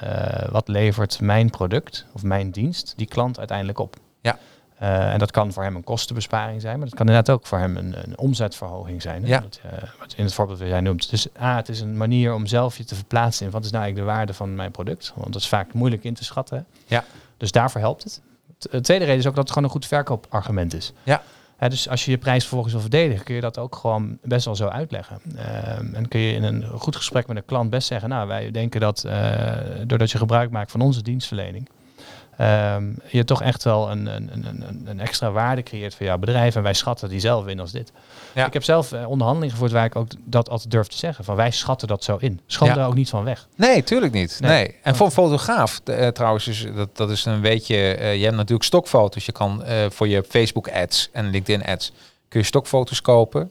wat 0.50 0.68
levert 0.68 1.20
mijn 1.20 1.50
product 1.50 2.06
of 2.12 2.22
mijn 2.22 2.50
dienst 2.50 2.92
die 2.96 3.06
klant 3.06 3.38
uiteindelijk 3.38 3.78
op. 3.78 3.96
Ja. 4.20 4.38
Eh, 4.78 5.12
en 5.12 5.18
dat 5.18 5.30
kan 5.30 5.52
voor 5.52 5.62
hem 5.62 5.76
een 5.76 5.84
kostenbesparing 5.84 6.60
zijn, 6.60 6.78
maar 6.78 6.88
dat 6.88 6.98
kan 6.98 7.06
inderdaad 7.06 7.34
ook 7.34 7.46
voor 7.46 7.58
hem 7.58 7.76
een, 7.76 7.94
een 8.04 8.18
omzetverhoging 8.18 9.02
zijn. 9.02 9.22
hè, 9.22 9.28
Ja. 9.28 9.40
Wat, 9.42 9.60
eh, 9.62 9.70
wat 9.98 10.14
in 10.16 10.24
het 10.24 10.34
voorbeeld 10.34 10.58
wat 10.58 10.68
jij 10.68 10.80
noemt. 10.80 11.10
Dus 11.10 11.26
A, 11.40 11.56
het 11.56 11.68
is 11.68 11.80
een 11.80 11.96
manier 11.96 12.34
om 12.34 12.46
zelf 12.46 12.76
je 12.76 12.84
te 12.84 12.94
verplaatsen 12.94 13.46
in 13.46 13.52
wat 13.52 13.64
is 13.64 13.70
nou 13.70 13.82
eigenlijk 13.82 14.10
de 14.10 14.16
waarde 14.16 14.34
van 14.34 14.54
mijn 14.54 14.70
product. 14.70 15.12
Want 15.16 15.32
dat 15.32 15.42
is 15.42 15.48
vaak 15.48 15.72
moeilijk 15.72 16.04
in 16.04 16.14
te 16.14 16.24
schatten. 16.24 16.56
hè. 16.56 16.94
Ja. 16.94 17.04
Dus 17.36 17.50
daarvoor 17.52 17.80
helpt 17.80 18.04
het. 18.04 18.20
De 18.70 18.80
tweede 18.80 19.04
reden 19.04 19.20
is 19.20 19.26
ook 19.26 19.34
dat 19.34 19.42
het 19.44 19.52
gewoon 19.52 19.64
een 19.64 19.74
goed 19.74 19.86
verkoopargument 19.86 20.74
is. 20.74 20.92
Ja. 21.02 21.22
Hè, 21.56 21.68
dus 21.68 21.88
als 21.88 22.04
je 22.04 22.10
je 22.10 22.18
prijs 22.18 22.40
vervolgens 22.40 22.72
wil 22.72 22.82
verdedigen, 22.82 23.24
kun 23.24 23.34
je 23.34 23.40
dat 23.40 23.58
ook 23.58 23.76
gewoon 23.76 24.18
best 24.22 24.44
wel 24.44 24.56
zo 24.56 24.66
uitleggen. 24.66 25.20
Ehm, 25.36 25.94
en 25.94 26.08
kun 26.08 26.20
je 26.20 26.32
in 26.34 26.42
een 26.42 26.64
goed 26.78 26.96
gesprek 26.96 27.26
met 27.26 27.36
een 27.36 27.44
klant 27.44 27.70
best 27.70 27.86
zeggen, 27.86 28.08
nou 28.08 28.28
wij 28.28 28.50
denken 28.50 28.80
dat 28.80 29.04
eh, 29.04 29.52
doordat 29.86 30.10
je 30.10 30.18
gebruik 30.18 30.50
maakt 30.50 30.70
van 30.70 30.80
onze 30.80 31.02
dienstverlening, 31.02 31.68
ehm, 32.36 32.84
je 33.06 33.24
toch 33.24 33.42
echt 33.42 33.64
wel 33.64 33.90
een, 33.90 34.06
een, 34.06 34.30
een, 34.32 34.64
een- 34.84 35.00
extra 35.00 35.30
waarde 35.30 35.62
creëert 35.62 35.94
voor 35.94 36.06
jouw 36.06 36.18
bedrijf. 36.18 36.56
En 36.56 36.62
wij 36.62 36.72
schatten 36.74 37.08
die 37.08 37.20
zelf 37.20 37.46
in 37.46 37.60
als 37.60 37.72
dit. 37.72 37.92
Ja. 38.34 38.46
Ik 38.46 38.52
heb 38.52 38.62
zelf 38.64 38.92
eh, 38.92 39.08
onderhandelingen 39.08 39.54
gevoerd 39.54 39.72
waar 39.72 39.84
ik 39.84 39.96
ook 39.96 40.08
dat 40.24 40.48
altijd 40.48 40.70
durf 40.70 40.86
te 40.86 40.96
zeggen. 40.96 41.24
Van 41.24 41.36
wij 41.36 41.50
schatten 41.50 41.88
dat 41.88 42.04
zo 42.04 42.16
in. 42.20 42.40
Ja. 42.46 42.74
daar 42.74 42.86
ook 42.86 42.94
niet 42.94 43.08
van 43.08 43.24
weg. 43.24 43.46
Nee, 43.56 43.82
tuurlijk 43.84 44.12
niet. 44.12 44.36
Nee. 44.40 44.50
Nee. 44.50 44.76
En 44.82 44.96
voor 44.96 45.06
een 45.06 45.12
fotograaf, 45.12 45.80
eh, 45.84 46.08
trouwens, 46.08 46.48
is, 46.48 46.66
dat, 46.74 46.96
dat 46.96 47.10
is 47.10 47.24
een 47.24 47.40
beetje... 47.40 47.76
eh, 47.76 48.16
je 48.16 48.22
hebt 48.24 48.36
natuurlijk 48.36 48.64
stokfoto's. 48.64 49.26
Je 49.26 49.32
kan 49.32 49.64
voor 49.88 50.08
je 50.08 50.24
Facebook 50.28 50.68
ads 50.70 51.08
en 51.12 51.30
LinkedIn 51.30 51.64
ads... 51.66 51.92
kun 52.28 52.40
je 52.40 52.46
stokfoto's 52.46 53.00
kopen. 53.00 53.50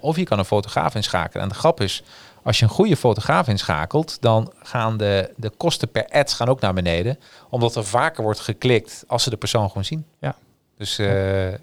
of 0.00 0.16
je 0.16 0.24
kan 0.24 0.38
een 0.38 0.44
fotograaf 0.44 0.94
inschakelen. 0.94 1.42
En 1.42 1.48
de 1.48 1.54
grap 1.54 1.80
is, 1.80 2.02
als 2.42 2.58
je 2.58 2.64
een 2.64 2.70
goede 2.70 2.96
fotograaf 2.96 3.48
inschakelt... 3.48 4.16
dan 4.20 4.52
gaan 4.62 4.96
de, 4.96 5.30
de 5.36 5.50
kosten 5.50 5.88
per 5.88 6.08
ads 6.08 6.34
gaan 6.34 6.48
ook 6.48 6.60
naar 6.60 6.74
beneden. 6.74 7.18
Omdat 7.48 7.76
er 7.76 7.84
vaker 7.84 8.22
wordt 8.22 8.40
geklikt 8.40 9.04
als 9.06 9.22
ze 9.22 9.30
de 9.30 9.36
persoon 9.36 9.68
gewoon 9.68 9.84
zien. 9.84 10.04
Ja. 10.20 10.34
Dus 10.76 10.98
eh, 10.98 11.08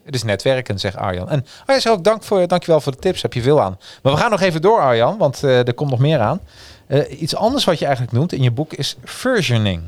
het 0.03 0.15
is 0.15 0.23
netwerken, 0.23 0.79
zegt 0.79 0.95
Arjan. 0.95 1.29
En 1.29 1.45
Arjan 1.65 1.81
zegt 1.81 1.95
ook 1.95 2.03
dank 2.03 2.23
voor, 2.23 2.47
dankjewel 2.47 2.81
voor 2.81 2.91
de 2.91 2.97
tips. 2.97 3.21
Heb 3.21 3.33
je 3.33 3.41
veel 3.41 3.61
aan. 3.61 3.77
Maar 4.03 4.13
we 4.13 4.19
gaan 4.19 4.31
nog 4.31 4.41
even 4.41 4.61
door, 4.61 4.79
Arjan, 4.79 5.17
want 5.17 5.43
eh, 5.43 5.67
er 5.67 5.73
komt 5.73 5.89
nog 5.89 5.99
meer 5.99 6.19
aan. 6.19 6.39
Eh, 6.87 7.21
iets 7.21 7.35
anders 7.35 7.63
wat 7.63 7.79
je 7.79 7.85
eigenlijk 7.85 8.15
noemt 8.15 8.33
in 8.33 8.43
je 8.43 8.51
boek 8.51 8.73
is 8.73 8.95
versioning. 9.03 9.83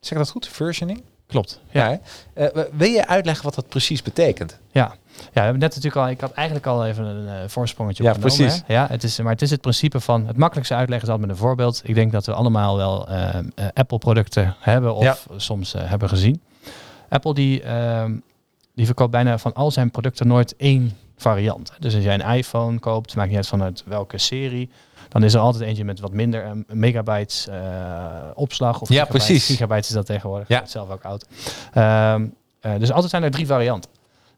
Zeg 0.00 0.10
ik 0.10 0.18
dat 0.18 0.30
goed? 0.30 0.48
Versioning? 0.48 1.02
Klopt. 1.26 1.60
Ja. 1.70 2.00
Eh, 2.34 2.46
wil 2.72 2.88
je 2.88 3.06
uitleggen 3.06 3.44
wat 3.44 3.54
dat 3.54 3.68
precies 3.68 4.02
betekent? 4.02 4.58
Ja. 4.70 4.82
ja, 5.16 5.24
we 5.32 5.40
hebben 5.40 5.58
net 5.60 5.74
natuurlijk 5.74 5.96
al, 5.96 6.08
ik 6.08 6.20
had 6.20 6.32
eigenlijk 6.32 6.66
al 6.66 6.86
even 6.86 7.04
een 7.04 7.28
eh, 7.28 7.48
voorsprongetje 7.48 8.02
Ja, 8.02 8.10
opgenomen, 8.10 8.36
precies. 8.36 8.62
hè. 8.66 8.74
Ja, 8.74 8.86
het 8.90 9.02
is, 9.02 9.18
maar 9.20 9.32
het 9.32 9.42
is 9.42 9.50
het 9.50 9.60
principe 9.60 10.00
van, 10.00 10.26
het 10.26 10.36
makkelijkste 10.36 10.74
uitleggen 10.74 11.06
is 11.08 11.12
altijd 11.14 11.28
met 11.30 11.38
een 11.38 11.44
voorbeeld. 11.46 11.80
Ik 11.84 11.94
denk 11.94 12.12
dat 12.12 12.26
we 12.26 12.32
allemaal 12.32 12.76
wel 12.76 13.08
eh, 13.08 13.34
Apple 13.74 13.98
producten 13.98 14.56
hebben 14.60 14.94
of 14.94 15.02
Ja. 15.02 15.16
soms 15.36 15.72
hebben 15.78 16.08
gezien. 16.08 16.42
Apple 17.08 17.34
die, 17.34 17.62
ehm, 17.62 18.16
die 18.74 18.86
verkoopt 18.86 19.10
bijna 19.10 19.38
van 19.38 19.52
al 19.54 19.70
zijn 19.70 19.90
producten 19.90 20.26
nooit 20.26 20.56
één 20.56 20.96
variant. 21.16 21.72
Dus 21.78 21.94
als 21.94 22.04
jij 22.04 22.14
een 22.14 22.36
iPhone 22.36 22.78
koopt, 22.78 23.14
maakt 23.16 23.28
niet 23.28 23.36
uit 23.36 23.46
vanuit 23.46 23.82
welke 23.86 24.18
serie, 24.18 24.70
dan 25.08 25.22
is 25.24 25.34
er 25.34 25.40
altijd 25.40 25.64
eentje 25.64 25.84
met 25.84 26.00
wat 26.00 26.12
minder 26.12 26.44
eh, 26.44 26.50
megabytes 26.68 27.48
eh, 27.48 27.56
opslag. 28.34 28.80
Of 28.80 28.88
Ja, 28.88 28.94
gigabytes. 28.94 29.26
precies. 29.26 29.46
Gigabytes 29.46 29.88
is 29.88 29.94
dat 29.94 30.06
tegenwoordig. 30.06 30.48
Ja. 30.48 30.66
Zelf 30.66 30.90
ook 30.90 31.04
oud. 31.04 31.26
Ehm, 31.72 32.26
eh, 32.60 32.72
dus 32.78 32.92
altijd 32.92 33.10
zijn 33.10 33.22
er 33.22 33.30
drie 33.30 33.46
varianten. 33.46 33.90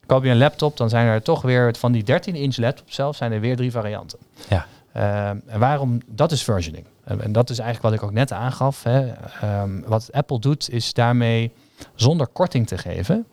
Koop 0.07 0.25
je 0.25 0.31
een 0.31 0.39
laptop, 0.39 0.77
dan 0.77 0.89
zijn 0.89 1.07
er 1.07 1.23
toch 1.23 1.43
weer 1.43 1.75
van 1.79 1.93
die 1.93 2.03
13-inch 2.05 2.57
laptop 2.57 2.91
zelf 2.91 3.17
zijn 3.17 3.33
er 3.33 3.41
weer 3.41 3.57
drie 3.57 3.71
varianten. 3.71 4.19
Ja. 4.49 4.67
Ehm, 4.93 5.37
en 5.47 5.59
waarom? 5.61 6.01
Dat 6.07 6.33
is 6.33 6.43
versioning. 6.43 6.87
En, 7.05 7.23
en 7.23 7.33
dat 7.33 7.51
is 7.51 7.59
eigenlijk 7.59 7.89
wat 7.95 8.03
ik 8.03 8.09
ook 8.09 8.15
net 8.15 8.33
aangaf. 8.33 8.83
Hè. 8.83 9.13
Ehm, 9.41 9.81
wat 9.87 10.09
Apple 10.13 10.39
doet, 10.39 10.71
is 10.71 10.93
daarmee 10.93 11.53
zonder 11.95 12.27
korting 12.27 12.67
te 12.67 12.79
geven, 12.79 13.27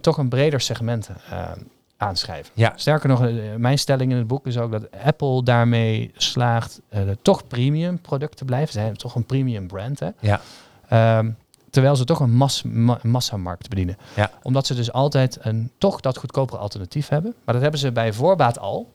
toch 0.00 0.18
een 0.18 0.28
breder 0.28 0.60
segment 0.60 1.08
eh, 1.30 1.50
aanschrijven. 1.98 2.52
Ja. 2.54 2.72
Sterker 2.76 3.08
nog, 3.08 3.24
eh, 3.26 3.54
mijn 3.56 3.78
stelling 3.78 4.10
in 4.10 4.16
het 4.16 4.26
boek 4.26 4.46
is 4.46 4.58
ook 4.58 4.72
dat 4.72 4.86
Apple 5.04 5.42
daarmee 5.42 6.10
slaagt 6.16 6.80
de 6.90 7.18
toch 7.22 7.46
premium 7.46 8.00
product 8.00 8.36
te 8.36 8.44
blijven. 8.44 8.72
Ze 8.72 8.78
hebben 8.78 8.98
toch 8.98 9.14
een 9.14 9.26
premium 9.26 9.66
brand. 9.66 10.00
Hè? 10.00 10.08
Ja. 10.20 10.40
Ehm, 10.88 11.30
terwijl 11.70 11.96
ze 11.96 12.04
toch 12.04 12.20
een 12.20 12.34
mas, 12.36 12.62
ma- 12.62 12.98
massamarkt 13.02 13.68
bedienen. 13.68 13.96
Ja. 14.16 14.30
Omdat 14.42 14.66
ze 14.66 14.74
dus 14.74 14.92
altijd 14.92 15.38
een 15.40 15.70
toch 15.78 16.00
dat 16.00 16.16
goedkopere 16.18 16.58
alternatief 16.60 17.08
hebben. 17.08 17.34
Maar 17.44 17.54
dat 17.54 17.62
hebben 17.62 17.80
ze 17.80 17.92
bij 17.92 18.12
voorbaat 18.12 18.58
al. 18.58 18.92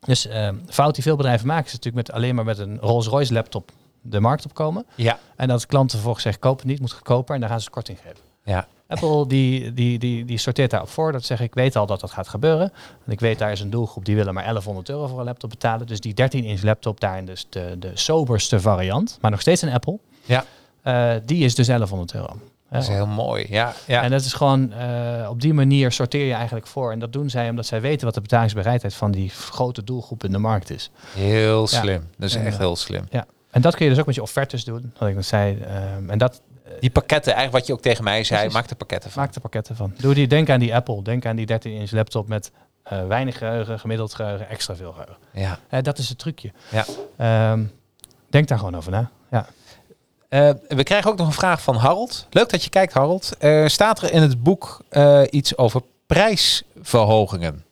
Dus 0.00 0.26
ehm 0.26 0.54
fout 0.68 0.94
die 0.94 1.02
veel 1.04 1.16
bedrijven 1.16 1.46
maken 1.46 1.66
is 1.66 1.72
natuurlijk 1.72 2.06
met 2.06 2.16
alleen 2.16 2.34
maar 2.34 2.44
met 2.44 2.58
een 2.58 2.78
Rolls-Royce 2.78 3.32
laptop 3.32 3.70
de 4.00 4.20
markt 4.20 4.44
opkomen. 4.44 4.86
Ja. 4.94 5.18
En 5.36 5.48
dat 5.48 5.66
klanten 5.66 5.90
vervolgens 5.94 6.22
zeggen 6.24 6.42
koop 6.42 6.56
het 6.58 6.66
niet, 6.66 6.80
moet 6.80 6.92
goedkoper. 6.92 7.34
En 7.34 7.40
dan 7.40 7.50
gaan 7.50 7.60
ze 7.60 7.70
korting 7.70 7.98
geven. 7.98 8.18
Ja. 8.44 8.66
Apple 8.88 9.26
die, 9.26 9.72
die, 9.72 9.98
die, 9.98 10.24
die 10.24 10.38
sorteert 10.38 10.70
daarop 10.70 10.88
voor. 10.88 11.12
Dat 11.12 11.24
zeg 11.24 11.40
ik 11.40 11.54
weet 11.54 11.76
al 11.76 11.86
dat 11.86 12.00
dat 12.00 12.10
gaat 12.10 12.28
gebeuren. 12.28 12.72
En 13.06 13.12
ik 13.12 13.20
weet 13.20 13.38
daar 13.38 13.52
is 13.52 13.60
een 13.60 13.70
doelgroep 13.70 14.04
die 14.04 14.16
willen 14.16 14.34
maar 14.34 14.42
1100 14.42 14.88
euro 14.88 15.06
voor 15.06 15.18
een 15.18 15.24
laptop 15.24 15.50
betalen. 15.50 15.86
Dus 15.86 16.00
die 16.00 16.14
13 16.14 16.44
inch 16.44 16.62
laptop 16.62 17.00
daarin 17.00 17.24
dus 17.24 17.46
de, 17.48 17.76
de 17.78 17.90
soberste 17.94 18.60
variant. 18.60 19.18
Maar 19.20 19.30
nog 19.30 19.40
steeds 19.40 19.62
een 19.62 19.72
Apple. 19.72 19.98
Ja. 20.24 20.44
Eh, 20.82 21.10
die 21.24 21.44
is 21.44 21.54
dus 21.54 21.66
1100 21.66 22.14
euro. 22.14 22.38
Dat 22.70 22.82
is 22.82 22.88
heel 22.88 23.06
mooi. 23.06 23.46
Ja, 23.48 23.72
ja. 23.86 24.02
En 24.02 24.10
dat 24.10 24.20
is 24.20 24.32
gewoon, 24.32 24.72
eh, 24.72 25.26
op 25.30 25.40
die 25.40 25.54
manier 25.54 25.92
sorteer 25.92 26.26
je 26.26 26.32
eigenlijk 26.32 26.66
voor. 26.66 26.92
En 26.92 26.98
dat 26.98 27.12
doen 27.12 27.30
zij 27.30 27.48
omdat 27.50 27.66
zij 27.66 27.80
weten 27.80 28.04
wat 28.04 28.14
de 28.14 28.20
betalingsbereidheid 28.20 28.94
van 28.94 29.10
die 29.10 29.28
grote 29.30 29.84
doelgroep 29.84 30.24
in 30.24 30.32
de 30.32 30.38
markt 30.38 30.70
is. 30.70 30.90
heel 31.14 31.60
Ja. 31.60 31.66
slim. 31.66 32.08
Dat 32.18 32.28
is 32.28 32.34
En, 32.34 32.46
echt 32.46 32.58
heel 32.58 32.76
slim. 32.76 33.04
Ja. 33.10 33.26
En 33.50 33.60
dat 33.60 33.74
kun 33.76 33.84
je 33.84 33.90
dus 33.90 34.00
ook 34.00 34.06
met 34.06 34.14
je 34.14 34.22
offertes 34.22 34.64
doen, 34.64 34.92
wat 34.98 35.08
ik 35.08 35.14
net 35.14 35.26
zei. 35.26 35.58
Ehm, 35.58 36.10
en 36.10 36.18
dat 36.18 36.40
Die 36.80 36.90
pakketten, 36.90 37.32
eigenlijk 37.32 37.58
wat 37.58 37.66
je 37.66 37.72
ook 37.72 37.82
tegen 37.82 38.04
mij 38.04 38.24
zei, 38.24 38.38
Precies. 38.38 38.58
maak 38.58 38.70
er 38.70 38.76
pakketten 38.76 39.10
van. 39.10 39.22
maakt 39.22 39.34
er 39.34 39.40
pakketten 39.40 39.76
van. 39.76 39.94
Doe 39.98 40.14
die, 40.14 40.26
denk 40.26 40.50
aan 40.50 40.60
die 40.60 40.74
Apple, 40.74 41.02
denk 41.02 41.26
aan 41.26 41.36
die 41.36 41.46
13 41.46 41.72
inch 41.72 41.90
laptop 41.90 42.28
met 42.28 42.50
eh, 42.82 43.06
weinig 43.06 43.38
geheugen, 43.38 43.78
gemiddeld 43.80 44.14
geheugen, 44.14 44.48
extra 44.48 44.76
veel 44.76 44.92
geheugen. 44.92 45.16
Ja. 45.32 45.58
Eh, 45.68 45.82
dat 45.82 45.98
is 45.98 46.08
het 46.08 46.18
trucje. 46.18 46.52
Ja. 46.70 46.84
Ehm, 47.16 47.64
denk 48.30 48.48
daar 48.48 48.58
gewoon 48.58 48.76
over 48.76 48.90
na. 48.90 49.10
Ja. 49.30 49.46
Eh, 50.28 50.50
we 50.68 50.82
krijgen 50.82 51.10
ook 51.10 51.16
nog 51.18 51.26
een 51.26 51.32
vraag 51.32 51.62
van 51.62 51.76
Harold. 51.76 52.26
Leuk 52.30 52.48
dat 52.48 52.64
je 52.64 52.70
kijkt, 52.70 52.92
Harold. 52.92 53.36
Eh, 53.38 53.66
staat 53.66 54.02
er 54.02 54.12
in 54.12 54.22
het 54.22 54.42
boek 54.42 54.80
eh, 54.88 55.22
iets 55.30 55.56
over 55.56 55.82
prijsverhogingen? 56.06 57.64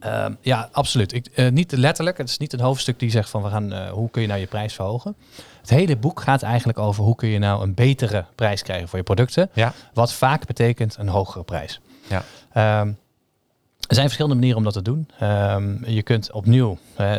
Ehm, 0.00 0.34
ja, 0.40 0.68
absoluut. 0.72 1.12
Ik, 1.12 1.26
eh, 1.26 1.50
niet 1.50 1.72
letterlijk. 1.72 2.18
Het 2.18 2.28
is 2.28 2.38
niet 2.38 2.52
een 2.52 2.60
hoofdstuk 2.60 2.98
die 2.98 3.10
zegt 3.10 3.30
van 3.30 3.42
we 3.42 3.48
gaan 3.48 3.72
eh, 3.72 3.90
hoe 3.90 4.10
kun 4.10 4.22
je 4.22 4.28
nou 4.28 4.40
je 4.40 4.46
prijs 4.46 4.74
verhogen. 4.74 5.16
Het 5.60 5.70
hele 5.70 5.96
boek 5.96 6.20
gaat 6.20 6.42
eigenlijk 6.42 6.78
over 6.78 7.04
hoe 7.04 7.16
kun 7.16 7.28
je 7.28 7.38
nou 7.38 7.62
een 7.62 7.74
betere 7.74 8.24
prijs 8.34 8.62
krijgen 8.62 8.88
voor 8.88 8.98
je 8.98 9.04
producten. 9.04 9.50
Ja. 9.52 9.72
Wat 9.94 10.12
vaak 10.12 10.46
betekent 10.46 10.96
een 10.98 11.08
hogere 11.08 11.44
prijs. 11.44 11.80
Ja. 12.08 12.24
Ehm, 12.52 12.88
er 13.88 13.94
zijn 13.94 14.04
verschillende 14.04 14.34
manieren 14.34 14.58
om 14.58 14.64
dat 14.64 14.72
te 14.72 14.82
doen. 14.82 15.08
Ehm, 15.18 15.90
je 15.90 16.02
kunt 16.02 16.32
opnieuw, 16.32 16.78
eh, 16.96 17.12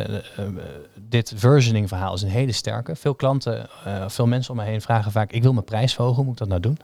dit 1.08 1.32
versioning 1.36 1.88
verhaal 1.88 2.14
is 2.14 2.22
een 2.22 2.28
hele 2.28 2.52
sterke. 2.52 2.96
Veel 2.96 3.14
klanten, 3.14 3.68
veel 4.06 4.26
mensen 4.26 4.50
om 4.50 4.56
me 4.56 4.64
heen 4.64 4.80
vragen 4.80 5.12
vaak, 5.12 5.32
ik 5.32 5.42
wil 5.42 5.52
mijn 5.52 5.64
prijs 5.64 5.94
verhogen, 5.94 6.16
hoe 6.16 6.24
moet 6.24 6.32
ik 6.32 6.38
dat 6.38 6.48
nou 6.48 6.60
doen? 6.60 6.78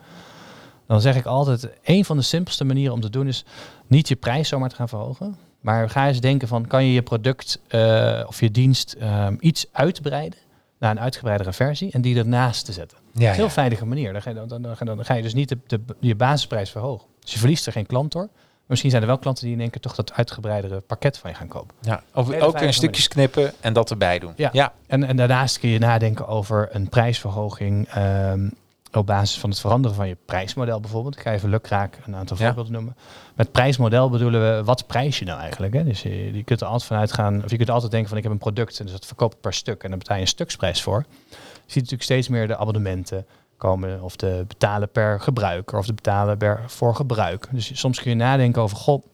Dan 0.87 1.01
zeg 1.01 1.17
ik 1.17 1.25
altijd, 1.25 1.69
een 1.83 2.05
van 2.05 2.17
de 2.17 2.23
simpelste 2.23 2.65
manieren 2.65 2.95
om 2.95 3.01
te 3.01 3.11
doen 3.11 3.27
is 3.27 3.45
niet 3.87 4.09
je 4.09 4.17
prijs 4.17 4.49
zomaar 4.49 4.69
te 4.69 4.77
gaan 4.77 4.89
verhogen. 4.89 5.37
Maar 5.63 5.91
ga 5.91 6.09
eens 6.09 6.21
denken 6.21 6.49
van, 6.49 6.67
kan 6.67 6.85
je 6.85 6.93
je 6.93 7.03
product 7.03 7.61
eh, 7.69 8.25
of 8.27 8.41
je 8.41 8.51
dienst 8.51 8.93
ehm, 8.93 9.37
iets 9.41 9.67
uitbreiden 9.73 10.39
naar 10.79 10.91
een 10.91 11.01
uitgebreidere 11.01 11.53
versie 11.53 11.93
en 11.93 12.01
die 12.01 12.19
ernaast 12.19 12.65
te 12.65 12.73
zetten. 12.73 12.99
Ja, 13.13 13.33
Heel 13.33 13.45
ja. 13.45 13.51
veilige 13.51 13.87
manier. 13.87 14.13
Dan 14.13 14.23
ga 14.23 14.31
je, 14.31 14.47
dan, 14.47 14.63
dan, 14.63 15.05
ga 15.05 15.15
je 15.15 15.23
dus 15.23 15.35
niet 15.35 15.49
de, 15.49 15.59
de, 15.67 15.81
je 16.01 16.15
basisprijs 16.15 16.71
verhogen. 16.71 17.07
Dus 17.21 17.33
je 17.33 17.39
verliest 17.39 17.67
er 17.67 17.73
geen 17.73 17.87
klant 17.87 18.13
door. 18.13 18.29
Misschien 18.67 18.91
zijn 18.91 19.03
er 19.03 19.09
wel 19.09 19.19
klanten 19.19 19.45
die 19.45 19.55
in 19.55 19.61
één 19.61 19.71
keer 19.71 19.81
toch 19.81 19.95
dat 19.95 20.13
uitgebreidere 20.13 20.81
pakket 20.81 21.19
van 21.19 21.31
je 21.31 21.37
gaan 21.37 21.49
kopen. 21.49 21.75
Ja, 21.81 22.03
of 22.15 22.27
ook 22.27 22.51
veilige 22.51 22.73
stukjes 22.73 23.09
knippen 23.09 23.53
en 23.61 23.73
dat 23.73 23.91
erbij 23.91 24.19
doen. 24.19 24.33
Ja. 24.37 24.49
ja. 24.53 24.73
En, 24.87 25.05
en 25.05 25.17
daarnaast 25.17 25.59
kun 25.59 25.69
je 25.69 25.79
nadenken 25.79 26.29
over 26.29 26.69
een 26.73 26.89
prijsverhoging 26.89 27.89
ehm, 27.89 28.49
op 28.97 29.07
basis 29.07 29.39
van 29.39 29.51
het 29.51 29.61
veranderen 29.61 29.97
van 29.97 30.09
je 30.09 30.17
prijsmodel 30.27 30.81
bijvoorbeeld. 30.81 31.17
Ik 31.17 31.23
ga 31.23 31.33
even 31.33 31.49
lukraak 31.49 31.99
een 32.07 32.17
aantal 32.17 32.37
Ja. 32.37 32.45
voorbeelden 32.45 32.73
noemen. 32.73 32.97
Met 33.35 33.53
prijsmodel 33.53 34.11
bedoelen 34.11 34.57
we, 34.57 34.65
wat 34.65 34.87
prijs 34.87 35.19
je 35.19 35.25
nou 35.25 35.41
eigenlijk? 35.41 35.73
Hè? 35.73 35.85
Dus 35.85 36.03
je, 36.03 36.33
je 36.33 36.43
kunt 36.45 36.61
er 36.61 36.67
altijd 36.67 36.85
vanuit 36.85 37.13
gaan, 37.13 37.45
of 37.45 37.51
je 37.51 37.57
kunt 37.57 37.71
altijd 37.71 37.91
denken 37.91 38.09
van 38.09 38.19
ik 38.19 38.23
heb 38.23 38.33
een 38.33 38.39
product 38.39 38.79
en 38.79 38.85
dus 38.85 38.95
dat 38.95 39.07
verkoop 39.07 39.35
ik 39.35 39.41
per 39.41 39.55
stuk 39.55 39.83
en 39.83 39.91
dan 39.91 39.99
betaal 39.99 40.17
je 40.17 40.23
een 40.23 40.29
stuksprijs 40.29 40.83
voor. 40.83 41.05
Je 41.29 41.37
ziet 41.67 41.75
natuurlijk 41.75 42.03
steeds 42.03 42.29
meer 42.29 42.47
de 42.47 42.57
abonnementen 42.57 43.27
komen 43.57 44.03
of 44.03 44.17
de 44.17 44.45
betalen 44.49 44.91
per 44.91 45.21
gebruiker 45.21 45.79
of 45.79 45.87
de 45.87 45.95
betalen 45.95 46.39
per 46.39 46.63
voor 46.67 46.95
gebruik. 46.95 47.49
Dus 47.51 47.79
soms 47.79 48.01
kun 48.01 48.11
je 48.11 48.17
nadenken 48.17 48.63
over, 48.63 48.77
goh, 48.77 49.05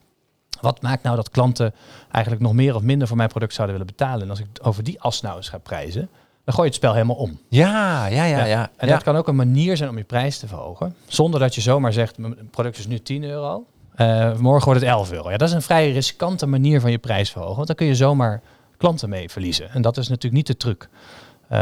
wat 0.60 0.82
maakt 0.82 1.02
nou 1.02 1.16
dat 1.16 1.30
klanten 1.30 1.74
eigenlijk 2.10 2.42
nog 2.44 2.52
meer 2.52 2.74
of 2.74 2.82
minder 2.82 3.08
voor 3.08 3.16
mijn 3.16 3.28
product 3.28 3.54
zouden 3.54 3.78
willen 3.78 3.94
betalen? 3.96 4.22
En 4.22 4.30
als 4.30 4.40
ik 4.40 4.46
over 4.62 4.82
die 4.84 5.00
as 5.00 5.20
nou 5.20 5.36
eens 5.36 5.48
ga 5.48 5.58
prijzen, 5.58 6.08
dan 6.48 6.56
gooi 6.56 6.68
je 6.68 6.74
het 6.74 6.84
spel 6.84 6.92
helemaal 6.92 7.16
om. 7.16 7.38
Ja, 7.48 8.06
ja, 8.06 8.24
ja, 8.24 8.44
ja. 8.44 8.70
En 8.76 8.88
ja. 8.88 8.94
dat 8.94 9.02
kan 9.02 9.16
ook 9.16 9.28
een 9.28 9.36
manier 9.36 9.76
zijn 9.76 9.90
om 9.90 9.96
je 9.96 10.04
prijs 10.04 10.38
te 10.38 10.46
verhogen. 10.46 10.94
Zonder 11.06 11.40
dat 11.40 11.54
je 11.54 11.60
zomaar 11.60 11.92
zegt, 11.92 12.18
mijn 12.18 12.48
product 12.50 12.78
is 12.78 12.86
nu 12.86 12.98
10 12.98 13.24
euro. 13.24 13.64
eh, 13.94 14.36
morgen 14.36 14.64
wordt 14.64 14.80
het 14.80 14.90
11 14.90 15.12
euro. 15.12 15.30
Ja, 15.30 15.36
dat 15.36 15.48
is 15.48 15.54
een 15.54 15.62
vrij 15.62 15.92
riskante 15.92 16.46
manier 16.46 16.80
van 16.80 16.90
je 16.90 16.98
prijs 16.98 17.30
verhogen. 17.30 17.56
Want 17.56 17.66
dan 17.66 17.76
kun 17.76 17.86
je 17.86 17.94
zomaar 17.94 18.42
klanten 18.76 19.08
mee 19.08 19.30
verliezen. 19.30 19.70
En 19.70 19.82
dat 19.82 19.96
is 19.96 20.08
natuurlijk 20.08 20.34
niet 20.34 20.46
de 20.46 20.56
truc. 20.56 20.88
Eh, 21.48 21.58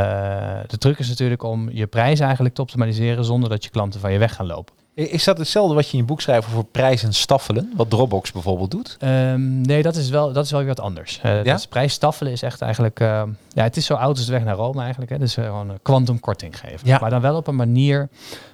de 0.67 0.79
truc 0.79 0.99
is 0.99 1.09
natuurlijk 1.09 1.43
om 1.43 1.71
je 1.71 1.87
prijs 1.87 2.21
eigenlijk 2.21 2.55
te 2.55 2.63
optimaliseren 2.63 3.25
zonder 3.25 3.49
dat 3.49 3.65
je 3.65 3.71
klanten 3.71 4.01
van 4.01 4.13
je 4.13 4.19
weg 4.19 4.35
gaan 4.35 4.47
lopen. 4.47 4.75
Is 4.97 5.25
dat 5.25 5.39
hetzelfde 5.39 5.75
wat 5.75 5.87
je 5.87 5.93
in 5.93 5.99
je 5.99 6.05
boek 6.05 6.21
schrijft 6.21 6.49
over 6.49 6.65
prijzen 6.65 7.13
staffelen? 7.13 7.73
Wat 7.77 7.91
Dropbox 7.91 8.33
bijvoorbeeld 8.33 8.71
doet? 8.71 8.97
Ehm, 9.01 9.61
nee, 9.61 9.83
dat 9.83 9.97
is 9.97 10.09
wel, 10.11 10.33
dat 10.33 10.45
is 10.45 10.51
wel 10.51 10.61
weer 10.61 10.69
wat 10.69 10.81
anders. 10.81 11.21
Eh 11.23 11.37
Ja? 11.37 11.53
dat 11.53 11.69
prijsstaffelen 11.69 12.33
is 12.33 12.43
echt 12.43 12.61
eigenlijk... 12.63 13.01
eh, 13.01 13.23
ja, 13.49 13.63
het 13.63 13.77
is 13.77 13.87
zo 13.87 13.95
oud 13.95 14.17
als 14.17 14.27
de 14.27 14.33
weg 14.33 14.45
naar 14.45 14.55
Rome 14.57 14.81
eigenlijk. 14.81 15.11
Hè. 15.11 15.19
Dus 15.19 15.37
eh, 15.37 15.45
gewoon 15.45 15.69
een 15.69 15.79
kwantumkorting 15.83 16.59
geven. 16.61 16.81
Ja. 16.89 16.99
Maar 17.01 17.11
dan 17.11 17.21
wel 17.21 17.37
op 17.37 17.47
een 17.47 17.57
manier 17.57 18.09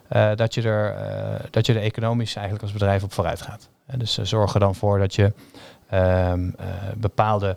eh, 0.09 0.31
dat, 0.35 0.55
je 0.55 0.63
er, 0.63 0.97
dat 1.51 1.67
je 1.67 1.75
er 1.75 1.83
economisch 1.83 2.35
eigenlijk 2.35 2.63
als 2.65 2.73
bedrijf 2.73 3.03
op 3.03 3.13
vooruit 3.13 3.43
gaat. 3.43 3.69
En 3.87 3.99
dus 3.99 4.19
zorg 4.19 4.55
er 4.55 4.61
dan 4.61 4.75
voor 4.75 4.99
dat 4.99 5.15
je 5.15 5.33
ehm, 5.89 6.49
eh, 6.59 6.67
bepaalde 6.97 7.57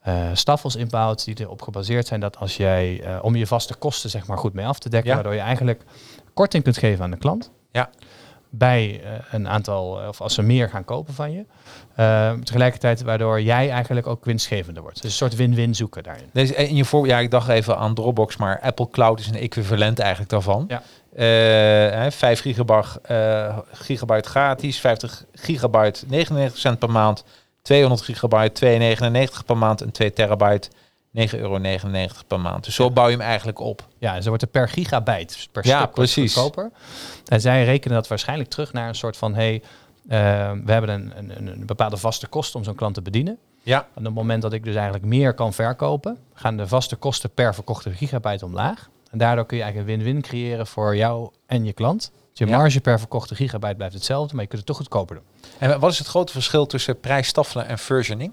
eh 0.00 0.14
staffels 0.32 0.76
inbouwt 0.76 1.24
die 1.24 1.40
erop 1.40 1.62
gebaseerd 1.62 2.06
zijn 2.06 2.20
dat 2.20 2.38
als 2.38 2.56
jij 2.56 3.02
om 3.22 3.36
je 3.36 3.46
vaste 3.46 3.74
kosten 3.74 4.10
zeg 4.10 4.26
maar 4.26 4.38
goed 4.38 4.52
mee 4.52 4.66
af 4.66 4.78
te 4.78 4.88
dekken, 4.88 5.08
Ja. 5.08 5.14
waardoor 5.14 5.34
je 5.34 5.40
eigenlijk 5.40 5.82
korting 6.34 6.62
kunt 6.62 6.78
geven 6.78 7.04
aan 7.04 7.10
de 7.10 7.16
klant. 7.16 7.50
Ja. 7.72 7.90
Bij 8.50 9.00
eh, 9.04 9.10
een 9.30 9.48
aantal, 9.48 10.00
eh, 10.00 10.08
of 10.08 10.20
als 10.20 10.34
ze 10.34 10.42
meer 10.42 10.68
gaan 10.68 10.84
kopen 10.84 11.14
van 11.14 11.32
je. 11.32 11.44
Eh, 11.94 12.32
tegelijkertijd 12.32 13.02
waardoor 13.02 13.40
jij 13.40 13.70
eigenlijk 13.70 14.06
ook 14.06 14.24
winstgevender 14.24 14.82
wordt. 14.82 15.02
Dus 15.02 15.10
een 15.10 15.16
soort 15.16 15.36
win-win 15.36 15.74
zoeken 15.74 16.02
daarin. 16.02 16.24
Deze, 16.32 16.54
in 16.54 16.76
je 16.76 16.84
voor, 16.84 17.06
ja, 17.06 17.18
ik 17.18 17.30
dacht 17.30 17.48
even 17.48 17.76
aan 17.76 17.94
Dropbox, 17.94 18.36
maar 18.36 18.60
Apple 18.60 18.88
Cloud 18.90 19.20
is 19.20 19.26
een 19.26 19.34
equivalent 19.34 19.98
eigenlijk 19.98 20.30
daarvan. 20.30 20.64
Ja. 20.68 20.82
Eh, 21.14 21.26
hè, 22.00 22.10
5 22.10 22.40
gigabyte, 22.40 23.00
eh, 23.02 23.58
gigabyte 23.72 24.28
gratis, 24.28 24.80
50 24.80 25.24
gigabyte 25.34 26.04
99 26.08 26.58
cent 26.58 26.78
per 26.78 26.90
maand, 26.90 27.24
200 27.62 28.02
gigabyte 28.02 28.52
2,99 28.52 29.44
per 29.44 29.56
maand 29.56 29.80
en 29.80 29.90
2 29.90 30.12
terabyte 30.12 30.68
9,99 31.18 31.34
euro 31.34 31.58
per 32.26 32.40
maand. 32.40 32.64
Dus 32.64 32.74
zo 32.74 32.90
bouw 32.90 33.06
je 33.06 33.10
hem 33.16 33.20
eigenlijk 33.20 33.58
op. 33.58 33.86
Ja, 33.98 34.14
en 34.14 34.22
ze 34.22 34.28
wordt 34.28 34.42
er 34.44 34.48
per 34.48 34.68
gigabyte, 34.68 35.34
dus 35.34 35.48
per 35.52 35.66
Ja, 35.66 35.78
stuk 35.80 35.90
precies. 35.94 36.34
goedkoper. 36.34 36.70
En 37.26 37.40
zij 37.40 37.64
rekenen 37.64 37.96
dat 37.96 38.08
waarschijnlijk 38.08 38.50
terug 38.50 38.72
naar 38.72 38.88
een 38.88 38.94
soort 38.94 39.16
van... 39.16 39.34
hey, 39.34 39.62
eh, 40.08 40.18
we 40.64 40.72
hebben 40.72 40.90
een, 40.90 41.12
een, 41.16 41.46
een 41.46 41.66
bepaalde 41.66 41.96
vaste 41.96 42.26
kosten 42.26 42.58
om 42.58 42.64
zo'n 42.64 42.74
klant 42.74 42.94
te 42.94 43.02
bedienen. 43.02 43.38
Ja, 43.62 43.78
En 43.78 43.86
op 43.98 44.04
het 44.04 44.14
moment 44.14 44.42
dat 44.42 44.52
ik 44.52 44.64
dus 44.64 44.74
eigenlijk 44.74 45.04
meer 45.04 45.34
kan 45.34 45.52
verkopen, 45.52 46.18
gaan 46.34 46.56
de 46.56 46.66
vaste 46.68 46.96
kosten 46.96 47.30
per 47.30 47.54
verkochte 47.54 47.90
gigabyte 47.90 48.44
omlaag. 48.44 48.88
En 49.10 49.18
daardoor 49.18 49.46
kun 49.46 49.56
je 49.56 49.62
eigenlijk 49.62 49.92
een 49.92 49.96
win-win 49.96 50.22
creëren 50.22 50.66
voor 50.66 50.96
jou 50.96 51.30
en 51.46 51.64
je 51.64 51.72
klant. 51.72 52.00
Dus 52.30 52.38
je 52.38 52.46
Ja. 52.46 52.56
marge 52.56 52.80
per 52.80 52.98
verkochte 52.98 53.34
gigabyte 53.34 53.74
blijft 53.74 53.94
hetzelfde, 53.94 54.32
maar 54.34 54.42
je 54.42 54.48
kunt 54.48 54.60
het 54.60 54.68
toch 54.68 54.76
goedkoper 54.76 55.14
doen. 55.16 55.24
en 55.58 55.80
wat 55.80 55.92
is 55.92 55.98
het 55.98 56.06
grote 56.06 56.32
verschil 56.32 56.66
tussen 56.66 57.00
prijsstaffelen 57.00 57.66
en 57.66 57.78
versioning? 57.78 58.32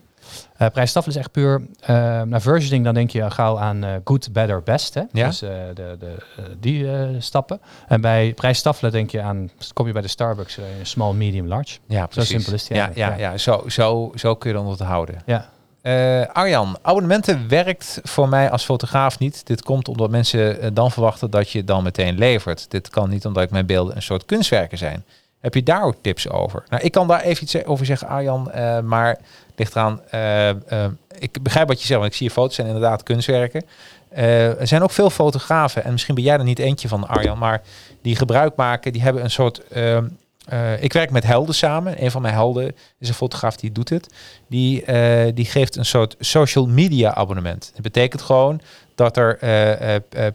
Uh, 0.61 0.83
is 1.05 1.15
echt 1.15 1.31
puur. 1.31 1.61
eh 1.79 2.21
naar 2.21 2.41
versioning 2.41 2.83
dan 2.83 2.93
denk 2.93 3.09
je 3.09 3.31
gauw 3.31 3.59
aan 3.59 3.83
eh, 3.83 3.91
good, 4.03 4.31
better, 4.31 4.63
best. 4.63 4.93
Hè? 4.93 5.01
Ja. 5.11 5.27
Dus 5.27 5.39
de, 5.39 5.73
de, 5.73 6.15
die 6.59 6.87
stappen. 7.21 7.61
En 7.87 8.01
bij 8.01 8.33
prijsstaffelen 8.33 8.91
denk 8.91 9.11
je 9.11 9.21
aan, 9.21 9.49
kom 9.73 9.87
je 9.87 9.93
bij 9.93 10.01
de 10.01 10.07
Starbucks, 10.07 10.59
small, 10.81 11.13
medium, 11.13 11.47
large. 11.47 11.77
Ja, 11.87 12.05
precies. 12.05 12.29
simpel 12.29 12.53
is 12.53 12.67
het 12.67 12.77
Ja, 12.77 12.91
ja, 12.95 13.09
ja. 13.09 13.17
ja. 13.17 13.37
Zo, 13.37 13.63
zo, 13.67 14.11
zo 14.15 14.35
kun 14.35 14.49
je 14.49 14.55
dan 14.55 14.65
onthouden. 14.65 15.21
Ja, 15.25 15.49
Eh 15.81 16.25
Arjan, 16.33 16.77
abonnementen 16.81 17.47
werkt 17.47 17.99
voor 18.03 18.29
mij 18.29 18.51
als 18.51 18.65
fotograaf 18.65 19.19
niet. 19.19 19.45
Dit 19.45 19.63
komt 19.63 19.87
omdat 19.87 20.09
mensen 20.09 20.73
dan 20.73 20.91
verwachten 20.91 21.29
dat 21.29 21.49
je 21.49 21.63
dan 21.63 21.83
meteen 21.83 22.17
levert. 22.17 22.71
Dit 22.71 22.89
kan 22.89 23.09
niet 23.09 23.25
omdat 23.25 23.43
ik 23.43 23.49
mijn 23.49 23.65
beelden 23.65 23.95
een 23.95 24.01
soort 24.01 24.25
kunstwerken 24.25 24.77
zijn. 24.77 25.03
Heb 25.39 25.53
je 25.53 25.63
daar 25.63 25.83
ook 25.83 25.95
tips 26.01 26.29
over? 26.29 26.63
Nou, 26.69 26.83
ik 26.83 26.91
kan 26.91 27.07
daar 27.07 27.21
even 27.21 27.43
iets 27.43 27.65
over 27.65 27.85
zeggen, 27.85 28.07
Arjan, 28.07 28.51
eh, 28.51 28.79
maar 28.79 29.17
ligt 29.55 29.75
eraan. 29.75 30.01
eh, 30.09 30.49
eh, 30.49 30.91
ik 31.19 31.43
begrijp 31.43 31.67
wat 31.67 31.79
je 31.81 31.85
zegt, 31.87 31.99
want 31.99 32.11
ik 32.11 32.17
zie 32.17 32.27
je 32.27 32.33
foto's 32.33 32.55
zijn 32.55 32.67
inderdaad 32.67 33.03
kunstwerken. 33.03 33.63
Er 34.09 34.67
zijn 34.67 34.81
ook 34.83 34.91
veel 34.91 35.09
fotografen, 35.09 35.83
en 35.83 35.91
misschien 35.91 36.15
ben 36.15 36.23
jij 36.23 36.37
er 36.37 36.43
niet 36.43 36.59
eentje 36.59 36.87
van, 36.87 37.07
Arjan, 37.07 37.37
maar 37.37 37.61
die 38.01 38.15
gebruik 38.15 38.55
maken, 38.55 38.93
die 38.93 39.01
hebben 39.01 39.23
een 39.23 39.31
soort. 39.31 39.67
ehm, 39.67 40.07
eh, 40.45 40.83
ik 40.83 40.93
werk 40.93 41.11
met 41.11 41.23
helden 41.23 41.55
samen. 41.55 42.03
Een 42.03 42.11
van 42.11 42.21
mijn 42.21 42.33
helden 42.33 42.75
is 42.99 43.07
een 43.07 43.13
fotograaf 43.13 43.55
die 43.55 43.71
doet 43.71 43.89
het. 43.89 44.13
Die, 44.47 44.85
die 45.33 45.45
geeft 45.45 45.75
een 45.75 45.85
soort 45.85 46.15
social 46.19 46.65
media 46.65 47.13
abonnement. 47.13 47.71
Dat 47.73 47.81
betekent 47.81 48.21
gewoon 48.21 48.61
dat 48.95 49.17
er 49.17 49.37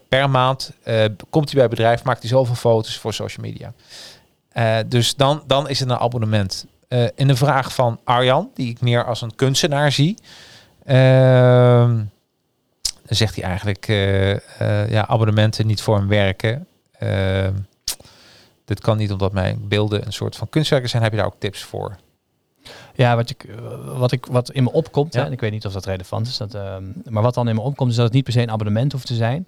per 0.08 0.30
maand 0.30 0.72
komt 1.30 1.44
hij 1.44 1.54
bij 1.54 1.62
het 1.62 1.70
bedrijf, 1.70 2.04
maakt 2.04 2.20
hij 2.20 2.28
zoveel 2.30 2.54
foto's 2.54 2.98
voor 2.98 3.14
social 3.14 3.46
media. 3.46 3.72
Eh, 4.52 4.78
dus 4.86 5.14
dan, 5.14 5.42
dan 5.46 5.68
is 5.68 5.80
het 5.80 5.90
een 5.90 5.96
abonnement. 5.98 6.66
Eh, 6.88 7.04
in 7.14 7.26
de 7.26 7.36
vraag 7.36 7.74
van 7.74 8.00
Arjan, 8.04 8.50
die 8.54 8.70
ik 8.70 8.80
meer 8.80 9.04
als 9.04 9.20
een 9.22 9.34
kunstenaar 9.34 9.92
zie, 9.92 10.18
ehm, 10.84 11.96
dan 13.04 13.16
zegt 13.16 13.34
hij 13.34 13.44
eigenlijk 13.44 13.88
eh, 13.88 14.90
ja, 14.90 15.06
abonnementen 15.06 15.66
niet 15.66 15.82
voor 15.82 15.96
hem 15.96 16.08
werken. 16.08 16.66
Ehm, 16.98 17.52
dit 18.64 18.80
kan 18.80 18.96
niet 18.96 19.12
omdat 19.12 19.32
mijn 19.32 19.68
beelden 19.68 20.06
een 20.06 20.12
soort 20.12 20.36
van 20.36 20.48
kunstwerken 20.48 20.88
zijn. 20.88 21.02
Heb 21.02 21.12
je 21.12 21.18
daar 21.18 21.26
ook 21.26 21.38
tips 21.38 21.62
voor? 21.62 21.96
ja 22.94 23.16
wat, 23.16 23.30
ik, 23.30 23.46
wat, 23.84 24.12
ik, 24.12 24.26
wat 24.26 24.50
in 24.50 24.62
me 24.62 24.72
opkomt, 24.72 25.14
Ja. 25.14 25.20
hè, 25.20 25.26
en 25.26 25.32
ik 25.32 25.40
weet 25.40 25.50
niet 25.50 25.66
of 25.66 25.72
dat 25.72 25.84
relevant 25.84 26.26
is, 26.26 26.36
dat, 26.36 26.54
ehm, 26.54 26.84
maar 27.08 27.22
wat 27.22 27.34
dan 27.34 27.48
in 27.48 27.54
me 27.54 27.60
opkomt 27.60 27.90
is 27.90 27.96
dat 27.96 28.04
het 28.04 28.14
niet 28.14 28.24
per 28.24 28.32
se 28.32 28.40
een 28.42 28.50
abonnement 28.50 28.92
hoeft 28.92 29.06
te 29.06 29.14
zijn. 29.14 29.46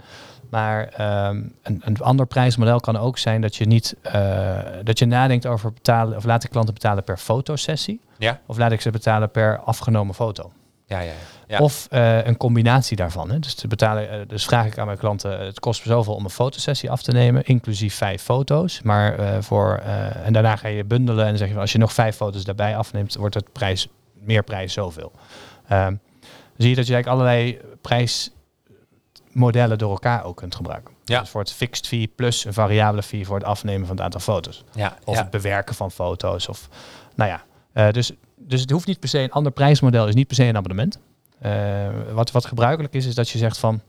Maar 0.54 0.88
ehm, 0.88 1.42
een, 1.62 1.80
een 1.84 2.00
ander 2.00 2.26
prijsmodel 2.26 2.80
kan 2.80 2.96
ook 2.96 3.18
zijn 3.18 3.40
dat 3.40 3.56
je 3.56 3.64
niet 3.64 3.96
eh, 4.02 4.58
dat 4.82 4.98
je 4.98 5.06
nadenkt 5.06 5.46
over 5.46 5.72
betalen 5.72 6.16
of 6.16 6.24
laat 6.24 6.44
ik 6.44 6.50
klanten 6.50 6.74
betalen 6.74 7.04
per 7.04 7.16
fotosessie 7.16 8.00
Ja, 8.18 8.40
of 8.46 8.56
laat 8.56 8.72
ik 8.72 8.80
ze 8.80 8.90
betalen 8.90 9.30
per 9.30 9.58
afgenomen 9.58 10.14
foto. 10.14 10.52
ja, 10.86 11.00
ja. 11.00 11.12
ja. 11.46 11.58
Of 11.58 11.86
eh, 11.90 12.24
een 12.24 12.36
combinatie 12.36 12.96
daarvan. 12.96 13.30
Hè. 13.30 13.38
Dus, 13.38 13.54
te 13.54 13.68
betalen, 13.68 14.10
eh, 14.10 14.18
dus 14.26 14.44
vraag 14.44 14.66
ik 14.66 14.78
aan 14.78 14.86
mijn 14.86 14.98
klanten, 14.98 15.40
het 15.40 15.60
kost 15.60 15.84
me 15.84 15.92
zoveel 15.92 16.14
om 16.14 16.24
een 16.24 16.30
fotosessie 16.30 16.90
af 16.90 17.02
te 17.02 17.12
nemen, 17.12 17.44
inclusief 17.44 17.94
vijf 17.94 18.22
foto's. 18.22 18.82
Maar 18.82 19.42
voor, 19.42 19.82
en 20.24 20.32
daarna 20.32 20.56
ga 20.56 20.68
je 20.68 20.84
bundelen 20.84 21.26
en 21.26 21.38
zeg 21.38 21.48
je, 21.48 21.58
als 21.58 21.72
je 21.72 21.78
nog 21.78 21.92
vijf 21.92 22.16
foto's 22.16 22.44
daarbij 22.44 22.76
afneemt, 22.76 23.14
wordt 23.14 23.34
het 23.34 23.52
prijs, 23.52 23.88
meer 24.12 24.42
prijs 24.42 24.72
zoveel. 24.72 25.12
Ehm, 25.68 25.94
zie 26.56 26.68
je 26.68 26.76
dat 26.76 26.86
je 26.86 26.94
eigenlijk 26.94 27.06
allerlei 27.06 27.60
prijsmodellen 29.38 29.78
door 29.78 29.90
elkaar 29.90 30.24
ook 30.24 30.36
kunt 30.36 30.54
gebruiken. 30.54 30.94
Ja. 31.04 31.20
Dus 31.20 31.28
voor 31.28 31.40
het 31.40 31.52
fixed 31.52 31.86
fee 31.86 32.06
plus 32.16 32.44
een 32.44 32.52
variabele 32.52 33.02
fee 33.02 33.26
voor 33.26 33.36
het 33.36 33.44
afnemen 33.46 33.86
van 33.86 33.96
het 33.96 34.04
aantal 34.04 34.20
foto's. 34.20 34.64
ja, 34.74 34.96
Of 35.04 35.14
ja. 35.14 35.20
het 35.20 35.30
bewerken 35.30 35.74
van 35.74 35.90
foto's. 35.90 36.48
Of, 36.48 36.68
nou 37.14 37.30
ja, 37.30 37.42
eh, 37.72 37.92
dus, 37.92 38.12
dus 38.36 38.60
het 38.60 38.70
hoeft 38.70 38.86
niet 38.86 39.00
per 39.00 39.08
se 39.08 39.18
een 39.18 39.30
ander 39.30 39.52
prijsmodel, 39.52 40.08
is 40.08 40.14
niet 40.14 40.26
per 40.26 40.36
se 40.36 40.44
een 40.44 40.56
abonnement. 40.56 40.98
Eh, 41.38 41.88
wat, 42.12 42.30
wat 42.30 42.46
gebruikelijk 42.46 42.94
is, 42.94 43.06
is 43.06 43.14
dat 43.14 43.28
je 43.28 43.38
zegt 43.38 43.58
van. 43.58 43.80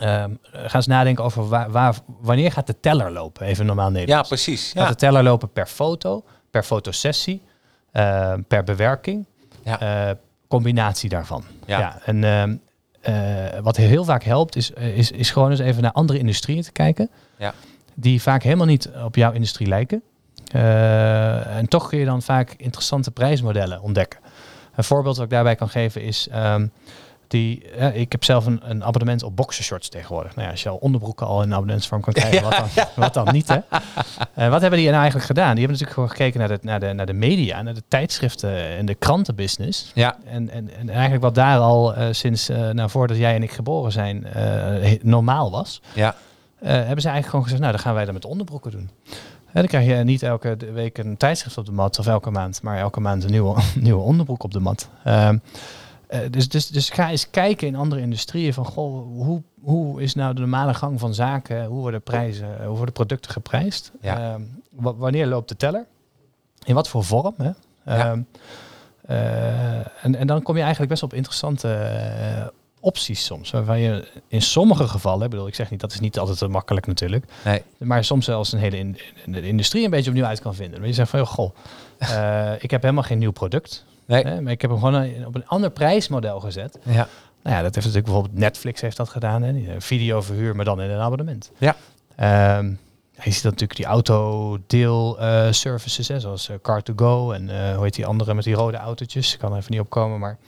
ehm, 0.00 0.30
ga 0.52 0.74
eens 0.74 0.86
nadenken 0.86 1.24
over 1.24 1.48
waar, 1.48 1.70
waar, 1.70 1.94
wanneer 2.20 2.52
gaat 2.52 2.66
de 2.66 2.80
teller 2.80 3.10
lopen, 3.12 3.46
even 3.46 3.66
normaal 3.66 3.86
ja, 3.86 3.92
Nederlands. 3.92 4.28
precies. 4.28 4.72
Gaat 4.72 4.82
Ja. 4.82 4.88
de 4.88 4.94
teller 4.94 5.22
lopen 5.22 5.52
per 5.52 5.66
foto, 5.66 6.24
per 6.50 6.62
fotosessie, 6.62 7.42
eh, 7.92 8.34
per 8.48 8.64
bewerking, 8.64 9.26
Ja. 9.64 9.80
eh, 10.08 10.16
combinatie 10.48 11.08
daarvan. 11.08 11.44
Ja. 11.66 11.98
en 12.04 12.24
ehm, 12.24 12.50
eh, 12.50 12.56
wat 13.62 13.76
heel 13.76 14.04
vaak 14.04 14.22
helpt, 14.22 14.56
is, 14.56 14.72
eh, 14.72 14.96
is, 14.98 15.10
is 15.10 15.30
gewoon 15.30 15.50
eens 15.50 15.60
even 15.60 15.82
naar 15.82 15.92
andere 15.92 16.18
industrieën 16.18 16.62
te 16.62 16.72
kijken, 16.72 17.10
Ja. 17.38 17.54
die 17.94 18.22
vaak 18.22 18.42
helemaal 18.42 18.66
niet 18.66 18.90
op 19.04 19.14
jouw 19.16 19.32
industrie 19.32 19.68
lijken. 19.68 20.02
Eh, 20.52 21.56
en 21.56 21.68
toch 21.68 21.88
kun 21.88 21.98
je 21.98 22.04
dan 22.04 22.22
vaak 22.22 22.54
interessante 22.56 23.10
prijsmodellen 23.10 23.82
ontdekken. 23.82 24.20
Een 24.76 24.84
voorbeeld 24.84 25.16
wat 25.16 25.24
ik 25.24 25.30
daarbij 25.30 25.54
kan 25.54 25.68
geven 25.68 26.02
is... 26.02 26.28
ehm, 26.30 26.66
die, 27.30 27.70
eh, 27.70 27.96
ik 27.96 28.12
heb 28.12 28.24
zelf 28.24 28.46
een, 28.46 28.60
een 28.64 28.84
abonnement 28.84 29.22
op 29.22 29.36
boxershorts 29.36 29.88
tegenwoordig. 29.88 30.34
Nou 30.34 30.44
ja, 30.44 30.50
als 30.50 30.62
je 30.62 30.68
al 30.68 30.76
onderbroeken 30.76 31.26
al 31.26 31.42
in 31.42 31.52
abonnementsvorm 31.52 32.00
kan 32.00 32.12
krijgen, 32.12 32.42
wat, 32.42 32.56
dan, 32.56 32.84
wat 33.04 33.14
dan 33.14 33.28
niet, 33.32 33.48
hè? 33.48 33.58
Eh, 34.34 34.48
wat 34.48 34.60
hebben 34.60 34.78
die 34.78 34.88
nou 34.88 35.00
eigenlijk 35.00 35.26
gedaan? 35.26 35.54
Die 35.54 35.64
hebben 35.64 35.78
natuurlijk 35.78 35.92
gewoon 35.92 36.10
gekeken 36.10 36.38
naar 36.38 36.48
de, 36.48 36.58
naar 36.62 36.80
de, 36.80 36.92
naar 36.92 37.06
de 37.06 37.12
media, 37.12 37.62
naar 37.62 37.74
de 37.74 37.82
tijdschriften 37.88 38.76
en 38.76 38.86
de 38.86 38.94
krantenbusiness. 38.94 39.90
Ja, 39.94 40.16
En, 40.24 40.50
en, 40.50 40.70
en 40.78 40.88
eigenlijk 40.88 41.22
wat 41.22 41.34
daar 41.34 41.58
al 41.58 41.94
eh, 41.94 42.06
sinds, 42.10 42.48
eh, 42.48 42.70
nou, 42.70 42.90
voordat 42.90 43.16
jij 43.16 43.34
en 43.34 43.42
ik 43.42 43.52
geboren 43.52 43.92
zijn, 43.92 44.26
normaal 45.02 45.50
was, 45.50 45.82
ja, 45.94 46.14
hebben 46.58 47.02
ze 47.02 47.08
eigenlijk 47.08 47.26
gewoon 47.26 47.42
gezegd, 47.42 47.60
nou, 47.60 47.72
dan 47.72 47.82
gaan 47.82 47.94
wij 47.94 48.04
dat 48.04 48.14
met 48.14 48.24
onderbroeken 48.24 48.70
doen. 48.70 48.90
Hè, 49.46 49.60
dan 49.60 49.66
krijg 49.66 49.86
je 49.86 50.04
niet 50.04 50.22
elke 50.22 50.56
week 50.72 50.98
een 50.98 51.16
tijdschrift 51.16 51.58
op 51.58 51.66
de 51.66 51.72
mat 51.72 51.98
of 51.98 52.06
elke 52.06 52.30
maand, 52.30 52.62
maar 52.62 52.78
elke 52.78 53.00
maand 53.00 53.24
een 53.24 53.30
nieuwe, 53.30 53.60
nieuwe 53.80 54.02
onderbroek 54.02 54.42
op 54.42 54.52
de 54.52 54.60
mat. 54.60 54.88
Ehm, 55.04 55.36
eh, 56.10 56.20
dus, 56.30 56.48
dus, 56.48 56.66
dus 56.68 56.90
ga 56.90 57.10
eens 57.10 57.30
kijken 57.30 57.66
in 57.66 57.74
andere 57.76 58.00
industrieën 58.00 58.54
van, 58.54 58.64
goh, 58.64 59.02
hoe, 59.24 59.42
hoe 59.60 60.02
is 60.02 60.14
nou 60.14 60.34
de 60.34 60.40
normale 60.40 60.74
gang 60.74 61.00
van 61.00 61.14
zaken? 61.14 61.64
Hoe 61.64 61.80
worden 61.80 62.02
prijzen, 62.02 62.64
hoe 62.64 62.76
worden 62.76 62.94
producten 62.94 63.30
geprijsd? 63.30 63.92
Ja. 64.00 64.32
Ehm, 64.32 64.42
wa- 64.70 64.94
wanneer 64.94 65.26
loopt 65.26 65.48
de 65.48 65.56
teller? 65.56 65.86
In 66.64 66.74
wat 66.74 66.88
voor 66.88 67.04
vorm? 67.04 67.34
Hè? 67.36 67.50
Ehm, 67.84 68.20
eh, 69.06 70.04
en, 70.04 70.14
en 70.16 70.26
dan 70.26 70.42
kom 70.42 70.54
je 70.56 70.60
eigenlijk 70.62 70.90
best 70.90 71.02
op 71.02 71.14
interessante 71.14 71.72
eh, 71.72 72.46
opties 72.80 73.24
soms. 73.24 73.50
Waarvan 73.50 73.80
je 73.80 74.08
in 74.28 74.42
sommige 74.42 74.88
gevallen, 74.88 75.24
ik 75.24 75.30
bedoel, 75.30 75.46
ik 75.46 75.54
zeg 75.54 75.70
niet 75.70 75.80
dat 75.80 75.92
is 75.92 76.00
niet 76.00 76.18
altijd 76.18 76.50
makkelijk 76.50 76.86
natuurlijk, 76.86 77.24
nee, 77.44 77.62
maar 77.78 78.04
soms 78.04 78.24
zelfs 78.24 78.52
een 78.52 78.58
hele 78.58 78.76
in, 78.78 78.98
in 79.24 79.32
de 79.32 79.46
industrie 79.46 79.84
een 79.84 79.90
beetje 79.90 80.10
opnieuw 80.10 80.24
uit 80.26 80.40
kan 80.40 80.54
vinden. 80.54 80.78
Maar 80.78 80.88
je 80.88 80.94
zegt 80.94 81.10
van, 81.10 81.18
joh, 81.18 81.28
goh, 81.28 81.50
eh, 81.98 82.52
ik 82.62 82.70
heb 82.70 82.82
helemaal 82.82 83.02
geen 83.04 83.18
nieuw 83.18 83.32
product, 83.32 83.84
nee, 84.10 84.24
hè, 84.24 84.40
maar 84.40 84.52
ik 84.52 84.60
heb 84.60 84.70
hem 84.70 84.78
gewoon 84.78 84.94
een- 84.94 85.26
op 85.26 85.34
een 85.34 85.46
ander 85.46 85.70
prijsmodel 85.70 86.40
gezet. 86.40 86.78
ja, 86.82 87.08
Nou 87.42 87.56
ja, 87.56 87.62
dat 87.62 87.74
heeft 87.74 87.86
natuurlijk 87.86 88.04
bijvoorbeeld 88.04 88.38
Netflix 88.38 88.80
heeft 88.80 88.96
dat 88.96 89.08
gedaan, 89.08 89.42
hè, 89.42 89.52
eh, 89.52 89.74
videoverhuur, 89.78 90.56
maar 90.56 90.64
dan 90.64 90.80
in 90.80 90.90
een 90.90 91.00
abonnement. 91.00 91.50
Ja. 91.58 91.76
Ehm, 92.16 92.66
je 93.22 93.30
ziet 93.32 93.42
dat 93.42 93.52
natuurlijk 93.52 93.76
die 93.76 93.86
autodeel 93.86 95.18
eh 95.20 95.46
services, 95.50 96.08
hè, 96.08 96.20
zoals 96.20 96.48
eh, 96.48 96.56
Car2Go 96.56 97.32
en 97.32 97.48
eh, 97.50 97.74
hoe 97.74 97.84
heet 97.84 97.94
die 97.94 98.06
andere 98.06 98.34
met 98.34 98.44
die 98.44 98.54
rode 98.54 98.76
autootjes. 98.76 99.32
Ik 99.32 99.38
kan 99.38 99.50
er 99.52 99.58
even 99.58 99.70
niet 99.72 99.80
opkomen, 99.80 100.18
maar 100.18 100.38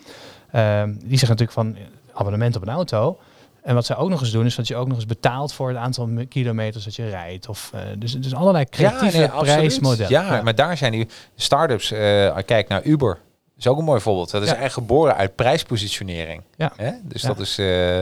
ehm, 0.50 0.88
die 0.92 1.18
zeggen 1.18 1.28
natuurlijk 1.28 1.52
van 1.52 1.76
eh, 1.76 1.82
abonnement 2.12 2.56
op 2.56 2.62
een 2.62 2.68
auto. 2.68 3.18
En 3.62 3.74
wat 3.74 3.86
zij 3.86 3.96
ook 3.96 4.08
nog 4.08 4.20
eens 4.20 4.30
doen, 4.30 4.46
is 4.46 4.54
dat 4.54 4.68
je 4.68 4.76
ook 4.76 4.86
nog 4.86 4.96
eens 4.96 5.06
betaalt 5.06 5.52
voor 5.52 5.68
het 5.68 5.76
aantal 5.78 6.06
me- 6.06 6.24
kilometers 6.26 6.84
dat 6.84 6.94
je 6.96 7.08
rijdt. 7.08 7.48
Of, 7.48 7.70
eh, 7.74 7.80
dus, 7.98 8.12
dus 8.12 8.34
allerlei 8.34 8.64
creatieve 8.64 9.16
nee, 9.18 9.26
absoluut. 9.26 9.54
prijsmodellen. 9.56 10.10
Ja, 10.10 10.42
maar 10.42 10.54
daar 10.54 10.76
zijn 10.76 10.92
die 10.92 11.08
start-ups. 11.36 11.90
eh 11.92 12.36
kijk 12.46 12.68
naar 12.68 12.82
Uber. 12.82 13.18
Is 13.64 13.68
ook 13.68 13.78
een 13.78 13.84
mooi 13.84 14.00
voorbeeld. 14.00 14.30
Dat 14.30 14.42
is 14.42 14.48
Ja. 14.48 14.54
eigenlijk 14.56 14.88
geboren 14.88 15.16
uit 15.16 15.34
prijspositionering. 15.34 16.42
Ja. 16.56 16.72
Hè? 16.76 16.90
Dus 17.02 17.22
Ja. 17.22 17.28
dat 17.28 17.38
is... 17.38 17.58
eh, 17.58 17.98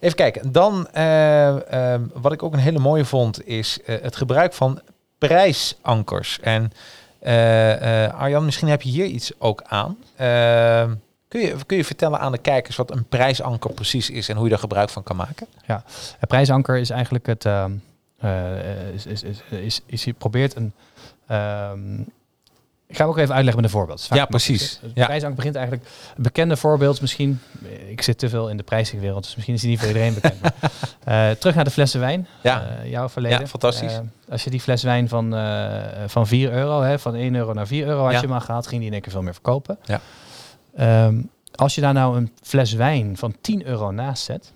even 0.00 0.14
kijken. 0.16 0.52
Dan, 0.52 0.88
eh, 0.92 1.92
ehm, 1.92 2.02
wat 2.14 2.32
ik 2.32 2.42
ook 2.42 2.52
een 2.52 2.58
hele 2.58 2.78
mooie 2.78 3.04
vond, 3.04 3.46
is 3.46 3.78
eh, 3.82 3.96
het 4.02 4.16
gebruik 4.16 4.52
van 4.52 4.80
prijsankers. 5.18 6.40
En 6.40 6.72
Arjan, 8.14 8.44
misschien 8.44 8.68
heb 8.68 8.82
je 8.82 8.90
hier 8.90 9.04
iets 9.06 9.32
ook 9.38 9.62
aan. 9.66 9.96
Ehm, 10.16 10.94
kun, 11.28 11.40
je, 11.40 11.56
kun 11.66 11.76
je 11.76 11.84
vertellen 11.84 12.20
aan 12.20 12.32
de 12.32 12.38
kijkers 12.38 12.76
wat 12.76 12.90
een 12.90 13.04
prijsanker 13.04 13.72
precies 13.72 14.10
is 14.10 14.28
en 14.28 14.34
hoe 14.34 14.44
je 14.44 14.50
daar 14.50 14.58
gebruik 14.58 14.90
van 14.90 15.02
kan 15.02 15.16
maken? 15.16 15.46
Het 16.18 16.28
prijsanker 16.28 16.76
is 16.78 16.90
eigenlijk 16.90 17.26
het. 17.26 17.44
ehm, 17.44 17.72
eh, 18.18 18.88
is, 18.94 19.06
is, 19.06 19.22
is, 19.22 19.40
is, 19.50 19.80
is 19.86 20.04
je 20.04 20.12
probeert 20.12 20.54
een. 20.56 20.72
Ik 22.90 22.96
ga 22.96 23.02
hem 23.02 23.12
ook 23.12 23.18
even 23.18 23.34
uitleggen 23.34 23.62
met 23.62 23.70
een 23.72 23.76
voorbeeld. 23.78 24.06
Ja, 24.10 24.24
precies. 24.24 24.80
Het 24.82 24.90
Ja. 25.22 25.30
begint 25.30 25.54
eigenlijk. 25.54 25.88
Een 26.16 26.22
bekende 26.22 26.56
voorbeeld 26.56 27.00
misschien. 27.00 27.40
Ik 27.88 28.02
zit 28.02 28.18
te 28.18 28.28
veel 28.28 28.48
in 28.48 28.56
de 28.56 28.62
prijswereld, 28.62 29.22
dus 29.24 29.34
misschien 29.34 29.54
is 29.54 29.60
die 29.60 29.70
niet 29.70 29.78
voor 29.78 29.88
iedereen 29.88 30.14
bekend. 30.14 30.40
maar, 30.40 30.54
eh, 31.30 31.36
terug 31.36 31.54
naar 31.54 31.64
de 31.64 31.70
flessen 31.70 32.00
wijn. 32.00 32.26
Ja. 32.42 32.62
Eh, 32.82 32.90
jouw 32.90 33.08
verleden. 33.08 33.40
Ja, 33.40 33.46
fantastisch. 33.46 33.92
Eh, 33.92 33.98
als 34.30 34.44
je 34.44 34.50
die 34.50 34.60
fles 34.60 34.82
wijn 34.82 35.08
van, 35.08 35.34
eh, 35.34 35.74
van 36.06 36.26
4 36.26 36.52
euro, 36.52 36.80
hè, 36.82 36.98
van 36.98 37.14
1 37.14 37.34
euro 37.34 37.52
naar 37.52 37.66
4 37.66 37.86
euro 37.86 38.02
had 38.02 38.12
Ja. 38.12 38.20
je 38.20 38.28
al 38.28 38.40
gehad, 38.40 38.66
ging 38.66 38.78
die 38.78 38.86
in 38.88 38.92
één 38.94 39.02
keer 39.02 39.12
veel 39.12 39.22
meer 39.22 39.32
verkopen. 39.32 39.78
Ja. 39.84 40.00
Ehm, 40.76 41.22
als 41.54 41.74
je 41.74 41.80
daar 41.80 41.92
nou 41.92 42.16
een 42.16 42.32
fles 42.42 42.72
wijn 42.72 43.16
van 43.16 43.34
10 43.40 43.66
euro 43.66 43.90
naast 43.90 44.22
zet, 44.24 44.52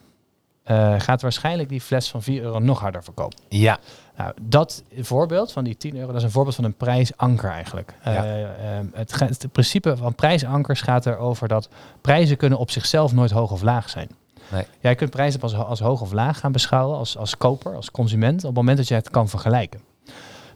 eh, 0.65 0.95
gaat 0.99 1.23
waarschijnlijk 1.23 1.69
die 1.69 1.81
fles 1.81 2.09
van 2.11 2.23
4 2.23 2.43
euro 2.43 2.59
nog 2.59 2.81
harder 2.81 3.05
verkopen. 3.05 3.39
Ja. 3.49 3.79
Nou, 4.17 4.33
dat 4.43 4.83
voorbeeld 4.99 5.53
van 5.53 5.65
die 5.65 5.77
10 5.77 5.97
euro, 5.97 6.07
dat 6.07 6.17
is 6.17 6.23
een 6.23 6.31
voorbeeld 6.31 6.55
van 6.55 6.65
een 6.65 6.77
prijsanker 6.77 7.51
eigenlijk. 7.51 7.95
Ja. 8.05 8.25
Eh, 8.25 8.77
ehm, 8.77 8.87
het, 8.93 9.47
principe 9.53 9.97
van 9.97 10.15
prijsankers 10.15 10.81
gaat 10.81 11.07
erover 11.07 11.49
dat 11.49 11.69
prijzen 12.01 12.37
kunnen 12.37 12.59
op 12.59 12.71
zichzelf 12.71 13.13
nooit 13.13 13.31
hoog 13.31 13.51
of 13.51 13.63
laag 13.63 13.91
zijn. 13.91 14.09
Nee. 14.51 14.65
Jij 14.81 14.95
kunt 14.95 15.11
prijzen 15.11 15.41
als, 15.41 15.55
als 15.55 15.81
hoog 15.81 16.01
of 16.01 16.13
laag 16.13 16.39
gaan 16.39 16.53
beschouwen 16.53 16.99
als, 16.99 17.17
als 17.17 17.37
koper, 17.37 17.75
als 17.75 17.91
consument, 17.91 18.41
op 18.41 18.47
het 18.47 18.55
moment 18.55 18.77
dat 18.77 18.89
jij 18.89 18.99
het 18.99 19.11
kan 19.11 19.29
vergelijken. 19.29 19.81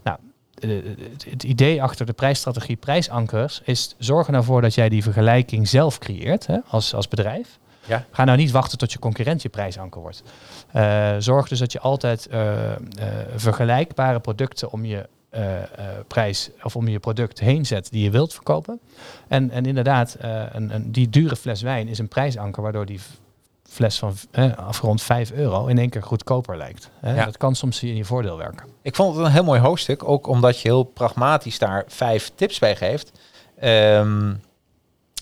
Nou, 0.03 0.19
eh, 0.55 0.71
het, 1.13 1.27
het 1.31 1.43
idee 1.43 1.83
achter 1.83 2.07
de 2.07 2.13
prijsstrategie 2.13 2.77
prijsankers 2.77 3.61
is 3.65 3.95
zorg 3.99 4.27
er 4.27 4.33
nou 4.33 4.45
voor 4.45 4.63
dat 4.63 4.75
jij 4.75 4.89
die 4.89 5.03
vergelijking 5.03 5.69
zelf 5.69 5.99
creëert 5.99 6.47
hè, 6.47 6.59
als, 6.69 6.95
als 6.95 7.09
bedrijf. 7.09 7.59
Ja. 7.89 8.05
Ga 8.11 8.25
nou 8.25 8.39
niet 8.39 8.51
wachten 8.51 8.79
tot 8.79 8.93
je 8.93 8.99
concurrent 8.99 9.43
je 9.43 9.49
prijsanker 9.49 10.01
wordt. 10.01 10.23
Eh, 10.73 11.17
zorg 11.19 11.49
dus 11.49 11.59
dat 11.59 11.73
je 11.73 11.81
altijd 11.81 12.27
eh, 12.27 12.73
eh, 12.73 12.79
vergelijkbare 13.37 14.21
producten 14.21 14.73
om 14.73 14.85
je 14.85 15.09
prijs 16.07 16.51
of 16.63 16.77
om 16.77 16.89
je 16.89 16.99
product 16.99 17.41
heen 17.41 17.67
zet 17.67 17.91
die 17.91 18.05
je 18.05 18.11
wilt 18.11 18.35
verkopen. 18.35 18.81
En, 19.29 19.51
en 19.51 19.67
inderdaad, 19.67 20.17
een, 20.53 20.75
een, 20.75 20.93
die 20.93 21.09
dure 21.09 21.37
fles 21.37 21.63
wijn 21.63 21.89
is 21.89 21.99
een 21.99 22.09
prijsanker 22.09 22.63
waardoor 22.63 22.87
die 22.87 23.01
fles 23.69 23.99
van 23.99 24.15
eh, 24.31 24.57
afgerond 24.57 25.03
5 25.03 25.33
euro 25.33 25.67
in 25.67 25.79
één 25.79 25.89
keer 25.91 26.03
goedkoper 26.03 26.57
lijkt. 26.57 26.91
Hè? 27.01 27.15
Ja. 27.15 27.25
Dat 27.25 27.37
kan 27.37 27.55
soms 27.55 27.83
in 27.83 27.97
je 27.97 28.05
voordeel 28.05 28.37
werken. 28.37 28.67
Ik 28.83 28.95
vond 28.95 29.17
het 29.17 29.27
een 29.27 29.33
heel 29.33 29.45
mooi 29.45 29.61
hoofdstuk, 29.61 30.09
ook 30.09 30.27
omdat 30.27 30.61
je 30.61 30.69
heel 30.69 30.83
pragmatisch 30.83 31.59
daar 31.59 31.85
vijf 31.87 32.31
tips 32.35 32.59
bij 32.59 32.77
geeft. 32.77 33.13
Ehm 33.59 34.33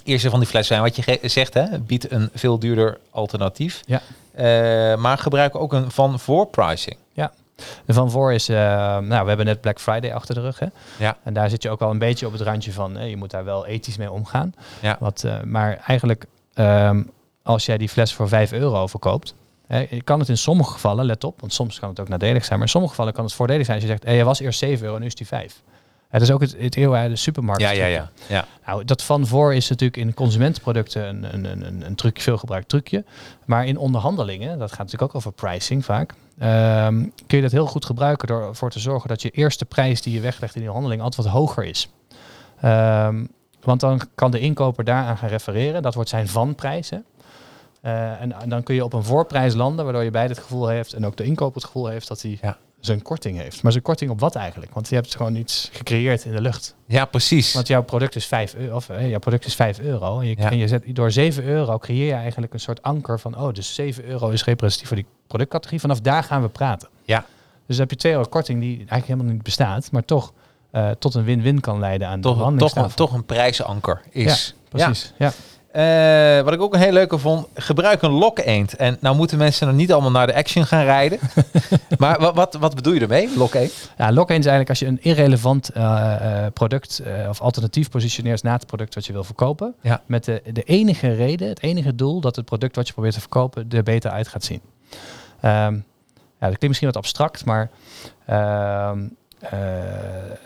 eerste 0.06 0.30
van 0.30 0.38
die 0.38 0.48
fles 0.48 0.68
wijn, 0.68 0.82
wat 0.82 0.96
je 0.96 1.18
zegt, 1.22 1.54
hè, 1.54 1.78
biedt 1.78 2.10
een 2.10 2.30
veel 2.34 2.58
duurder 2.58 2.98
alternatief. 3.10 3.82
Ja. 3.86 4.02
Eh, 4.32 4.96
maar 4.96 5.18
gebruik 5.18 5.54
ook 5.54 5.72
een 5.72 5.90
van 5.90 6.18
voor 6.18 6.46
pricing. 6.46 6.96
De 7.84 7.92
van 7.92 8.10
voor 8.10 8.32
is, 8.32 8.48
eh, 8.48 8.56
nou, 8.98 9.22
we 9.22 9.28
hebben 9.28 9.46
net 9.46 9.60
Black 9.60 9.80
Friday 9.80 10.12
achter 10.12 10.34
de 10.34 10.40
rug. 10.40 10.58
Hè? 10.58 10.66
Ja. 10.98 11.16
En 11.22 11.34
daar 11.34 11.50
zit 11.50 11.62
je 11.62 11.70
ook 11.70 11.80
wel 11.80 11.90
een 11.90 11.98
beetje 11.98 12.26
op 12.26 12.32
het 12.32 12.40
randje 12.40 12.72
van, 12.72 12.98
eh, 12.98 13.08
je 13.08 13.16
moet 13.16 13.30
daar 13.30 13.44
wel 13.44 13.66
ethisch 13.66 13.96
mee 13.96 14.10
omgaan. 14.10 14.54
Ja. 14.82 14.96
Wat, 15.00 15.24
eh, 15.24 15.40
maar 15.42 15.78
eigenlijk, 15.86 16.26
ehm, 16.54 17.02
als 17.42 17.66
jij 17.66 17.78
die 17.78 17.88
fles 17.88 18.14
voor 18.14 18.28
5 18.28 18.52
euro 18.52 18.86
verkoopt, 18.86 19.34
hè, 19.66 19.86
kan 20.04 20.18
het 20.20 20.28
in 20.28 20.38
sommige 20.38 20.72
gevallen, 20.72 21.04
let 21.04 21.24
op, 21.24 21.40
want 21.40 21.52
soms 21.52 21.78
kan 21.78 21.88
het 21.88 22.00
ook 22.00 22.08
nadelig 22.08 22.44
zijn, 22.44 22.58
maar 22.58 22.66
in 22.66 22.72
sommige 22.72 22.92
gevallen 22.92 23.14
kan 23.14 23.24
het 23.24 23.34
voordelig 23.34 23.64
zijn 23.64 23.76
als 23.76 23.86
je 23.86 23.92
zegt, 23.92 24.04
hey, 24.04 24.14
hij 24.14 24.24
was 24.24 24.40
eerst 24.40 24.58
7 24.58 24.86
euro, 24.86 24.98
nu 24.98 25.06
is 25.06 25.14
die 25.14 25.26
5. 25.26 25.62
Het 26.08 26.22
is 26.22 26.30
ook 26.30 26.40
het, 26.40 26.56
het 26.58 26.72
de 26.72 27.10
supermarkt. 27.12 27.62
Ja, 27.62 27.70
ja, 27.70 27.86
ja. 27.86 28.10
ja. 28.26 28.44
Nou, 28.66 28.84
dat 28.84 29.02
van 29.02 29.26
voor 29.26 29.54
is 29.54 29.68
natuurlijk 29.68 29.96
in 29.96 30.14
consumentenproducten 30.14 31.08
een, 31.08 31.34
een, 31.34 31.44
een, 31.44 31.66
een, 31.66 31.86
een 31.86 31.94
trucje, 31.94 32.22
veel 32.22 32.38
gebruikt 32.38 32.68
trucje. 32.68 33.04
Maar 33.44 33.66
in 33.66 33.76
onderhandelingen, 33.76 34.58
dat 34.58 34.70
gaat 34.70 34.78
natuurlijk 34.78 35.02
ook 35.02 35.14
over 35.14 35.32
pricing 35.32 35.84
vaak, 35.84 36.14
ehm, 36.38 37.04
kun 37.26 37.36
je 37.36 37.42
dat 37.42 37.52
heel 37.52 37.66
goed 37.66 37.84
gebruiken 37.84 38.28
door 38.28 38.48
ervoor 38.48 38.70
te 38.70 38.78
zorgen 38.78 39.08
dat 39.08 39.22
je 39.22 39.30
eerste 39.30 39.64
prijs 39.64 40.02
die 40.02 40.14
je 40.14 40.20
weglegt 40.20 40.54
in 40.54 40.60
die 40.60 40.70
handeling 40.70 41.02
altijd 41.02 41.26
wat 41.26 41.34
hoger 41.34 41.64
is. 41.64 41.88
Ehm, 42.60 43.24
want 43.62 43.80
dan 43.80 44.00
kan 44.14 44.30
de 44.30 44.40
inkoper 44.40 44.84
daaraan 44.84 45.16
gaan 45.16 45.28
refereren. 45.28 45.82
Dat 45.82 45.94
wordt 45.94 46.10
zijn 46.10 46.28
vanprijs. 46.28 46.90
hè. 46.90 46.98
Eh, 47.80 48.20
en, 48.20 48.40
en 48.40 48.48
dan 48.48 48.62
kun 48.62 48.74
je 48.74 48.84
op 48.84 48.92
een 48.92 49.04
voorprijs 49.04 49.54
landen, 49.54 49.84
waardoor 49.84 50.04
je 50.04 50.10
beide 50.10 50.34
het 50.34 50.42
gevoel 50.42 50.68
heeft 50.68 50.92
en 50.92 51.06
ook 51.06 51.16
de 51.16 51.24
inkoper 51.24 51.54
het 51.54 51.64
gevoel 51.64 51.86
heeft 51.86 52.08
dat 52.08 52.22
hij 52.22 52.38
Ja. 52.42 52.56
Zijn 52.80 53.02
korting 53.02 53.38
heeft. 53.38 53.62
Maar 53.62 53.72
zijn 53.72 53.84
korting 53.84 54.10
op 54.10 54.20
wat 54.20 54.34
eigenlijk? 54.34 54.74
Want 54.74 54.88
je 54.88 54.94
hebt 54.94 55.16
gewoon 55.16 55.34
iets 55.34 55.70
gecreëerd 55.72 56.24
in 56.24 56.32
de 56.32 56.40
lucht. 56.40 56.74
Ja, 56.86 57.04
precies. 57.04 57.52
Want 57.54 57.66
jouw 57.66 57.82
product 57.82 58.16
is 58.16 58.26
5 58.26 58.54
euro. 58.54 58.76
Of, 58.76 58.88
eh, 58.88 59.08
jouw 59.08 59.18
product 59.18 59.46
is 59.46 59.54
5 59.54 59.78
euro. 59.78 60.20
En, 60.20 60.26
je, 60.26 60.36
Ja. 60.38 60.50
en 60.50 60.56
je 60.56 60.68
zet, 60.68 60.94
door 60.94 61.10
7 61.10 61.44
euro 61.44 61.78
creëer 61.78 62.06
je 62.06 62.12
eigenlijk 62.12 62.52
een 62.52 62.60
soort 62.60 62.82
anker 62.82 63.20
van... 63.20 63.38
oh, 63.38 63.52
dus 63.52 63.74
7 63.74 64.04
euro 64.04 64.28
is 64.28 64.44
representatief 64.44 64.88
voor 64.88 64.96
die 64.96 65.06
productcategorie. 65.26 65.80
Vanaf 65.80 66.00
daar 66.00 66.22
gaan 66.22 66.42
we 66.42 66.48
praten. 66.48 66.88
Ja. 67.04 67.18
Dus 67.66 67.76
dan 67.76 67.78
heb 67.78 67.90
je 67.90 67.96
2 67.96 68.12
euro 68.12 68.24
korting 68.28 68.60
die 68.60 68.76
eigenlijk 68.76 69.06
helemaal 69.06 69.32
niet 69.32 69.42
bestaat... 69.42 69.90
maar 69.92 70.04
toch 70.04 70.32
eh, 70.70 70.90
tot 70.90 71.14
een 71.14 71.24
win-win 71.24 71.60
kan 71.60 71.78
leiden 71.78 72.08
aan 72.08 72.16
de 72.16 72.22
toch, 72.22 72.30
toch, 72.32 72.38
een, 72.40 72.44
handelingstafel. 72.44 72.96
toch 72.96 73.12
een 73.12 73.24
prijsanker 73.24 74.02
is. 74.10 74.54
Precies, 74.68 75.12
ja. 75.18 75.32
Eh, 75.76 76.40
wat 76.40 76.52
ik 76.52 76.60
ook 76.60 76.74
een 76.74 76.80
heel 76.80 76.92
leuke 76.92 77.18
vond, 77.18 77.46
gebruik 77.54 78.02
een 78.02 78.10
lok-eend. 78.10 78.76
En 78.76 78.96
nou 79.00 79.16
moeten 79.16 79.38
mensen 79.38 79.68
er 79.68 79.74
niet 79.74 79.92
allemaal 79.92 80.10
naar 80.10 80.26
de 80.26 80.34
action 80.34 80.66
gaan 80.66 80.84
rijden. 80.84 81.18
maar 81.98 82.20
wat, 82.20 82.34
wat, 82.34 82.54
wat 82.54 82.74
bedoel 82.74 82.92
je 82.92 83.00
ermee, 83.00 83.36
lok-eend? 83.36 83.90
Ja, 83.98 84.12
lock-in 84.12 84.38
is 84.38 84.46
eigenlijk 84.46 84.68
als 84.68 84.78
je 84.78 84.86
een 84.86 85.02
irrelevant 85.02 85.68
eh, 85.68 86.44
eh, 86.44 86.52
product 86.52 87.02
of 87.28 87.40
alternatief 87.40 87.90
positioneert 87.90 88.42
na 88.42 88.52
het 88.52 88.66
product 88.66 88.94
wat 88.94 89.06
je 89.06 89.12
wil 89.12 89.24
verkopen. 89.24 89.74
Ja. 89.82 90.02
Met 90.06 90.24
de, 90.24 90.42
de 90.52 90.62
enige 90.62 91.14
reden, 91.14 91.48
het 91.48 91.62
enige 91.62 91.94
doel 91.94 92.20
dat 92.20 92.36
het 92.36 92.44
product 92.44 92.76
wat 92.76 92.86
je 92.86 92.92
probeert 92.92 93.14
te 93.14 93.20
verkopen 93.20 93.66
er 93.70 93.82
beter 93.82 94.10
uit 94.10 94.28
gaat 94.28 94.44
zien. 94.44 94.60
Ehm, 95.40 95.74
ja, 96.40 96.46
dat 96.46 96.58
klinkt 96.58 96.68
misschien 96.68 96.88
wat 96.88 96.96
abstract, 96.96 97.44
maar 97.44 97.70
ehm, 98.26 99.00
eh, 99.00 99.10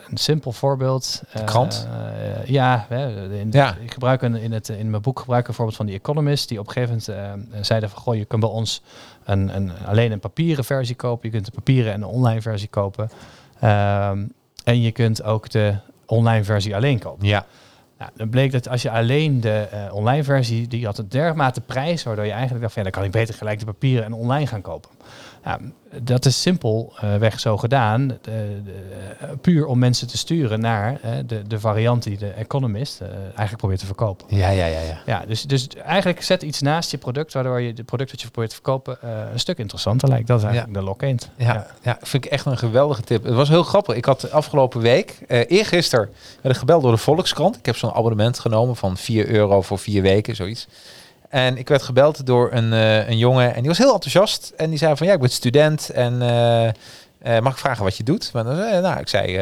een 0.09 0.17
simpel 0.17 0.51
voorbeeld. 0.51 1.23
De 1.33 1.43
krant? 1.43 1.87
Eh, 1.91 2.45
ja, 2.45 2.87
in, 2.89 3.47
Ja. 3.51 3.75
ik 3.81 3.93
gebruik 3.93 4.21
een, 4.21 4.35
in, 4.35 4.51
het, 4.51 4.69
in 4.69 4.89
mijn 4.89 5.01
boek 5.01 5.19
gebruik 5.19 5.41
ik 5.41 5.47
een 5.47 5.53
voorbeeld 5.53 5.77
van 5.77 5.85
The 5.85 5.93
Economist. 5.93 6.49
Die 6.49 6.59
op 6.59 6.67
een 6.67 6.73
gegeven 6.73 7.01
moment 7.07 7.51
eh, 7.53 7.61
zeiden 7.61 7.89
van... 7.89 8.01
Goh, 8.01 8.15
je 8.15 8.25
kunt 8.25 8.41
bij 8.41 8.49
ons 8.49 8.81
een, 9.23 9.55
een, 9.55 9.71
alleen 9.85 10.11
een 10.11 10.19
papieren 10.19 10.63
versie 10.63 10.95
kopen. 10.95 11.29
Je 11.29 11.35
kunt 11.35 11.47
een 11.47 11.53
papieren 11.53 11.93
en 11.93 12.01
een 12.01 12.07
online 12.07 12.41
versie 12.41 12.67
kopen. 12.67 13.09
Ehm, 13.59 14.25
en 14.63 14.81
je 14.81 14.91
kunt 14.91 15.23
ook 15.23 15.49
de 15.49 15.75
online 16.05 16.43
versie 16.43 16.75
alleen 16.75 16.99
kopen. 16.99 17.27
Ja. 17.27 17.45
Nou, 17.97 18.11
dan 18.15 18.29
bleek 18.29 18.51
dat 18.51 18.69
als 18.69 18.81
je 18.81 18.91
alleen 18.91 19.41
de 19.41 19.67
eh, 19.71 19.93
online 19.93 20.23
versie, 20.23 20.67
die 20.67 20.85
had 20.85 20.97
een 20.97 21.09
dermate 21.09 21.61
prijs, 21.61 22.03
waardoor 22.03 22.25
je 22.25 22.31
eigenlijk 22.31 22.61
dacht 22.61 22.73
van 22.73 22.83
ja, 22.83 22.89
dan 22.89 22.99
kan 22.99 23.09
ik 23.09 23.15
beter 23.15 23.35
gelijk 23.35 23.59
de 23.59 23.65
papieren 23.65 24.05
en 24.05 24.13
online 24.13 24.47
gaan 24.47 24.61
kopen. 24.61 24.89
Nou, 25.43 25.71
dat 26.01 26.25
is 26.25 26.41
simpelweg 26.41 27.39
zo 27.39 27.57
gedaan, 27.57 28.07
de- 28.07 28.17
de- 28.21 28.61
eh, 29.19 29.29
puur 29.41 29.65
om 29.65 29.79
mensen 29.79 30.07
te 30.07 30.17
sturen 30.17 30.59
naar 30.59 30.99
eh, 31.01 31.11
de, 31.25 31.47
de 31.47 31.59
variant 31.59 32.03
die 32.03 32.17
de 32.17 32.29
Economist 32.29 33.01
eh, 33.01 33.07
eigenlijk 33.23 33.57
probeert 33.57 33.79
te 33.79 33.85
verkopen. 33.85 34.25
Ja, 34.37 34.49
ja, 34.49 34.65
ja, 34.65 34.79
ja. 34.79 35.01
Ja, 35.05 35.23
dus, 35.27 35.43
dus 35.43 35.67
eigenlijk 35.67 36.21
zet 36.21 36.41
iets 36.43 36.61
naast 36.61 36.91
je 36.91 36.97
product, 36.97 37.33
waardoor 37.33 37.61
je 37.61 37.73
het 37.75 37.85
product 37.85 38.11
dat 38.11 38.21
je 38.21 38.29
probeert 38.29 38.49
te 38.53 38.55
verkopen 38.61 38.97
een 39.33 39.39
stuk 39.39 39.57
interessanter 39.57 40.09
lijkt. 40.09 40.27
Dat 40.27 40.37
is 40.37 40.43
eigenlijk 40.45 40.73
de 40.73 40.81
lock-in. 40.83 41.19
Ja, 41.37 41.67
ja. 41.81 41.97
vind 42.01 42.25
ik 42.25 42.31
echt 42.31 42.45
een 42.45 42.57
geweldige 42.57 43.01
tip. 43.01 43.23
Het 43.23 43.33
was 43.33 43.49
heel 43.49 43.63
grappig. 43.63 43.95
Ik 43.95 44.05
had 44.05 44.21
de 44.21 44.29
afgelopen 44.29 44.81
week, 44.81 45.19
eh 45.27 45.41
eergisteren, 45.47 46.09
werd 46.41 46.53
ik 46.55 46.59
gebeld 46.59 46.81
door 46.81 46.91
de 46.91 46.97
Volkskrant. 46.97 47.55
Ik 47.57 47.65
heb 47.65 47.75
zo'n 47.77 47.93
abonnement 47.93 48.39
genomen 48.39 48.75
van 48.75 48.97
4 48.97 49.27
euro 49.29 49.61
voor 49.61 49.79
vier 49.79 50.01
weken, 50.01 50.35
zoiets. 50.35 50.67
En 51.31 51.57
ik 51.57 51.67
werd 51.67 51.81
gebeld 51.81 52.25
door 52.25 52.49
een, 52.51 52.73
eh, 52.73 53.09
een 53.09 53.17
jongen 53.17 53.53
en 53.53 53.59
die 53.59 53.67
was 53.67 53.77
heel 53.77 53.93
enthousiast. 53.93 54.53
En 54.57 54.69
die 54.69 54.77
zei 54.77 54.95
van, 54.95 55.07
ja, 55.07 55.13
ik 55.13 55.19
ben 55.19 55.29
student 55.29 55.89
en 55.89 56.21
eh, 56.21 56.67
eh, 56.67 56.73
mag 57.41 57.53
ik 57.53 57.59
vragen 57.59 57.83
wat 57.83 57.97
je 57.97 58.03
doet? 58.03 58.33
Maar 58.33 58.43
nou, 58.81 58.99
ik 58.99 59.07
zei, 59.07 59.37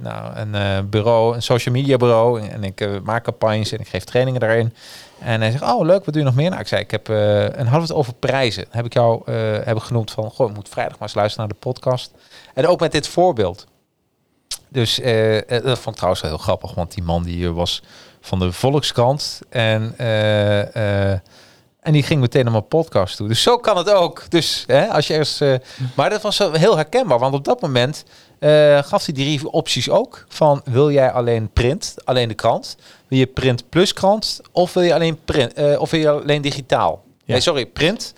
nou, 0.00 0.36
een 0.36 0.88
bureau, 0.88 1.34
een 1.34 1.42
social 1.42 1.74
media 1.74 1.96
bureau. 1.96 2.48
En, 2.48 2.64
ik 2.64 3.02
maak 3.04 3.24
campagnes 3.24 3.72
en 3.72 3.80
ik 3.80 3.88
geef 3.88 4.04
trainingen 4.04 4.40
daarin. 4.40 4.74
En 5.18 5.40
hij 5.40 5.50
zegt, 5.50 5.62
oh 5.62 5.84
leuk, 5.84 6.04
wat 6.04 6.14
doe 6.14 6.22
je 6.22 6.28
nog 6.28 6.34
meer? 6.34 6.48
Nou, 6.48 6.60
ik 6.60 6.68
zei, 6.68 6.80
ik 6.80 6.90
heb 6.90 7.08
een 7.08 7.66
half 7.66 7.82
het 7.82 7.92
over 7.92 8.14
prijzen. 8.14 8.64
Heb 8.70 8.84
ik 8.84 8.92
jou 8.92 9.32
heb 9.64 9.76
ik 9.76 9.82
genoemd 9.82 10.10
van, 10.10 10.30
goh, 10.30 10.54
moet 10.54 10.68
vrijdag 10.68 10.98
maar 10.98 11.08
eens 11.08 11.16
luisteren 11.16 11.46
naar 11.46 11.56
de 11.60 11.68
podcast. 11.68 12.12
En 12.54 12.66
ook 12.66 12.80
met 12.80 12.92
dit 12.92 13.08
voorbeeld. 13.08 13.66
Dus 14.68 15.00
dat 15.46 15.78
vond 15.78 15.86
ik 15.86 15.94
trouwens 15.94 16.20
wel 16.22 16.30
heel 16.30 16.40
grappig, 16.40 16.74
want 16.74 16.94
die 16.94 17.02
man 17.02 17.22
die 17.22 17.46
eh, 17.46 17.52
was 17.52 17.82
van 18.22 18.38
de 18.38 18.52
Volkskrant 18.52 19.40
en, 19.48 19.94
eh, 19.96 21.10
eh, 21.10 21.18
en 21.80 21.92
die 21.92 22.02
ging 22.02 22.20
meteen 22.20 22.42
naar 22.42 22.52
mijn 22.52 22.68
podcast 22.68 23.16
toe. 23.16 23.28
Dus 23.28 23.42
zo 23.42 23.56
kan 23.56 23.76
het 23.76 23.90
ook. 23.90 24.30
Dus 24.30 24.64
hè, 24.66 24.88
als 24.88 25.06
je 25.06 25.12
ergens, 25.12 25.40
eh, 25.40 25.54
maar 25.96 26.10
dat 26.10 26.22
was 26.22 26.38
heel 26.38 26.76
herkenbaar, 26.76 27.18
want 27.18 27.34
op 27.34 27.44
dat 27.44 27.60
moment 27.60 28.04
gaf 28.80 29.04
hij 29.04 29.14
die 29.14 29.38
drie 29.38 29.50
opties 29.50 29.90
ook. 29.90 30.24
Van 30.28 30.60
wil 30.64 30.90
jij 30.90 31.12
alleen 31.12 31.50
print, 31.52 31.94
alleen 32.04 32.28
de 32.28 32.34
krant? 32.34 32.76
Wil 33.08 33.18
je 33.18 33.26
print 33.26 33.68
plus 33.68 33.92
krant? 33.92 34.40
Of 34.52 34.72
wil 34.72 34.82
je 34.82 34.94
alleen 34.94 35.18
print? 35.24 35.78
of 35.78 35.90
wil 35.90 36.00
je 36.00 36.10
alleen 36.10 36.42
digitaal? 36.42 37.04
Ja. 37.24 37.32
Nee, 37.32 37.40
sorry, 37.40 37.66
print, 37.66 38.14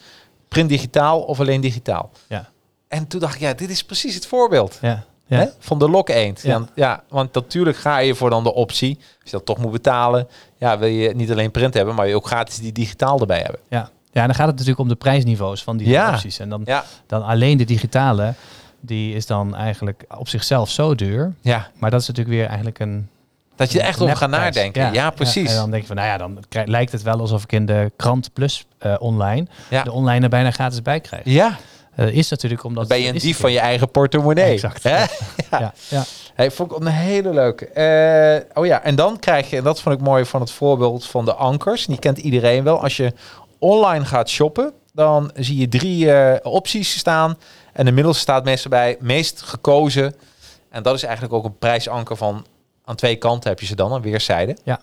print 0.48 0.68
digitaal 0.68 1.20
of 1.20 1.40
alleen 1.40 1.60
digitaal? 1.60 2.10
Ja. 2.28 2.50
En 2.88 3.06
toen 3.06 3.20
dacht 3.20 3.34
ik, 3.34 3.40
ja, 3.40 3.52
dit 3.52 3.70
is 3.70 3.84
precies 3.84 4.14
het 4.14 4.26
voorbeeld. 4.26 4.78
Ja. 4.80 5.04
Ja. 5.26 5.38
Hè? 5.38 5.46
Van 5.58 5.78
de 5.78 5.88
lok 5.90 6.08
eend. 6.08 6.44
Ja. 6.74 7.02
Want 7.08 7.34
natuurlijk 7.34 7.76
ga 7.76 7.98
je 7.98 8.14
voor 8.14 8.30
dan 8.30 8.42
de 8.44 8.54
optie, 8.54 8.96
als 8.98 9.30
je 9.30 9.36
dat 9.36 9.44
toch 9.46 9.58
moet 9.58 9.72
betalen, 9.72 10.28
ja, 10.56 10.78
wil 10.78 10.88
je 10.88 11.14
niet 11.14 11.30
alleen 11.30 11.50
print 11.50 11.74
hebben, 11.74 11.94
maar 11.94 12.08
je 12.08 12.14
ook 12.14 12.26
gratis 12.26 12.58
die 12.58 12.72
digitaal 12.72 13.20
erbij 13.20 13.40
hebben. 13.40 13.60
Ja. 13.68 13.88
ja, 14.12 14.20
en 14.20 14.26
dan 14.26 14.34
gaat 14.34 14.46
het 14.46 14.54
natuurlijk 14.54 14.78
om 14.80 14.88
de 14.88 14.94
prijsniveaus 14.94 15.62
van 15.62 15.76
die 15.76 15.88
Ja. 15.88 16.08
opties. 16.12 16.38
En 16.38 16.48
dan, 16.48 16.62
Ja, 16.64 16.84
dan 17.06 17.22
alleen 17.24 17.56
de 17.58 17.64
digitale, 17.64 18.34
die 18.80 19.14
is 19.14 19.26
dan 19.26 19.54
eigenlijk 19.54 20.04
op 20.18 20.28
zichzelf 20.28 20.70
zo 20.70 20.94
duur. 20.94 21.34
ja. 21.40 21.68
Maar 21.78 21.90
dat 21.90 22.00
is 22.00 22.06
natuurlijk 22.06 22.36
weer 22.36 22.46
eigenlijk 22.46 22.78
een... 22.78 23.08
dat 23.56 23.72
je 23.72 23.80
er 23.80 23.86
echt 23.86 24.00
over 24.00 24.16
gaat 24.16 24.30
nadenken. 24.30 24.92
Ja, 24.92 25.10
precies. 25.10 25.50
en 25.50 25.56
dan 25.56 25.70
denk 25.70 25.80
je 25.82 25.86
van, 25.88 25.96
nou 25.96 26.08
ja, 26.08 26.18
dan 26.18 26.38
krijg- 26.48 26.66
lijkt 26.66 26.92
het 26.92 27.02
wel 27.02 27.20
alsof 27.20 27.42
ik 27.42 27.52
in 27.52 27.66
de 27.66 27.92
krant 27.96 28.32
plus 28.32 28.66
eh, 28.78 28.94
online 28.98 29.46
Ja. 29.70 29.82
de 29.82 29.92
online 29.92 30.24
er 30.24 30.28
bijna 30.30 30.50
gratis 30.50 30.82
bij 30.82 31.00
krijg. 31.00 31.22
Ja, 31.24 31.56
Eh, 31.96 32.16
is 32.16 32.30
natuurlijk 32.30 32.64
omdat... 32.64 32.88
ben 32.88 33.00
je 33.00 33.08
een 33.08 33.18
dief 33.18 33.38
van 33.38 33.52
je 33.52 33.58
eigen 33.58 33.90
portemonnee. 33.90 34.52
Exact. 34.52 34.82
Hè? 34.82 34.98
Ja. 34.98 35.08
Ja, 35.50 35.72
ja. 35.88 36.04
Hey, 36.34 36.50
vond 36.50 36.70
ik 36.70 36.78
een 36.78 36.86
hele 36.86 37.32
leuke. 37.32 37.66
Eh, 37.66 38.58
oh 38.58 38.66
ja, 38.66 38.82
en 38.82 38.94
dan 38.94 39.18
krijg 39.18 39.50
je, 39.50 39.56
en 39.56 39.64
dat 39.64 39.80
vond 39.80 39.94
ik 39.94 40.00
mooi 40.00 40.24
van 40.24 40.40
het 40.40 40.50
voorbeeld 40.50 41.06
van 41.06 41.24
de 41.24 41.34
ankers. 41.34 41.86
Die 41.86 41.98
kent 41.98 42.18
iedereen 42.18 42.64
wel. 42.64 42.82
Als 42.82 42.96
je 42.96 43.12
online 43.58 44.04
gaat 44.04 44.28
shoppen, 44.28 44.72
dan 44.92 45.30
zie 45.34 45.58
je 45.58 45.68
drie 45.68 46.12
eh, 46.12 46.52
opties 46.52 46.98
staan. 46.98 47.38
En 47.72 47.84
de 47.84 47.92
middelste 47.92 48.22
staat 48.22 48.44
meestal 48.44 48.70
bij 48.70 48.96
meest 49.00 49.42
gekozen. 49.42 50.14
En 50.70 50.82
dat 50.82 50.94
is 50.94 51.02
eigenlijk 51.02 51.34
ook 51.34 51.44
een 51.44 51.58
prijsanker 51.58 52.16
van 52.16 52.46
aan 52.84 52.96
twee 52.96 53.16
kanten 53.16 53.50
heb 53.50 53.60
je 53.60 53.66
ze 53.66 53.76
dan, 53.76 53.92
aan 53.92 54.02
weerszijden. 54.02 54.58
Ja, 54.64 54.80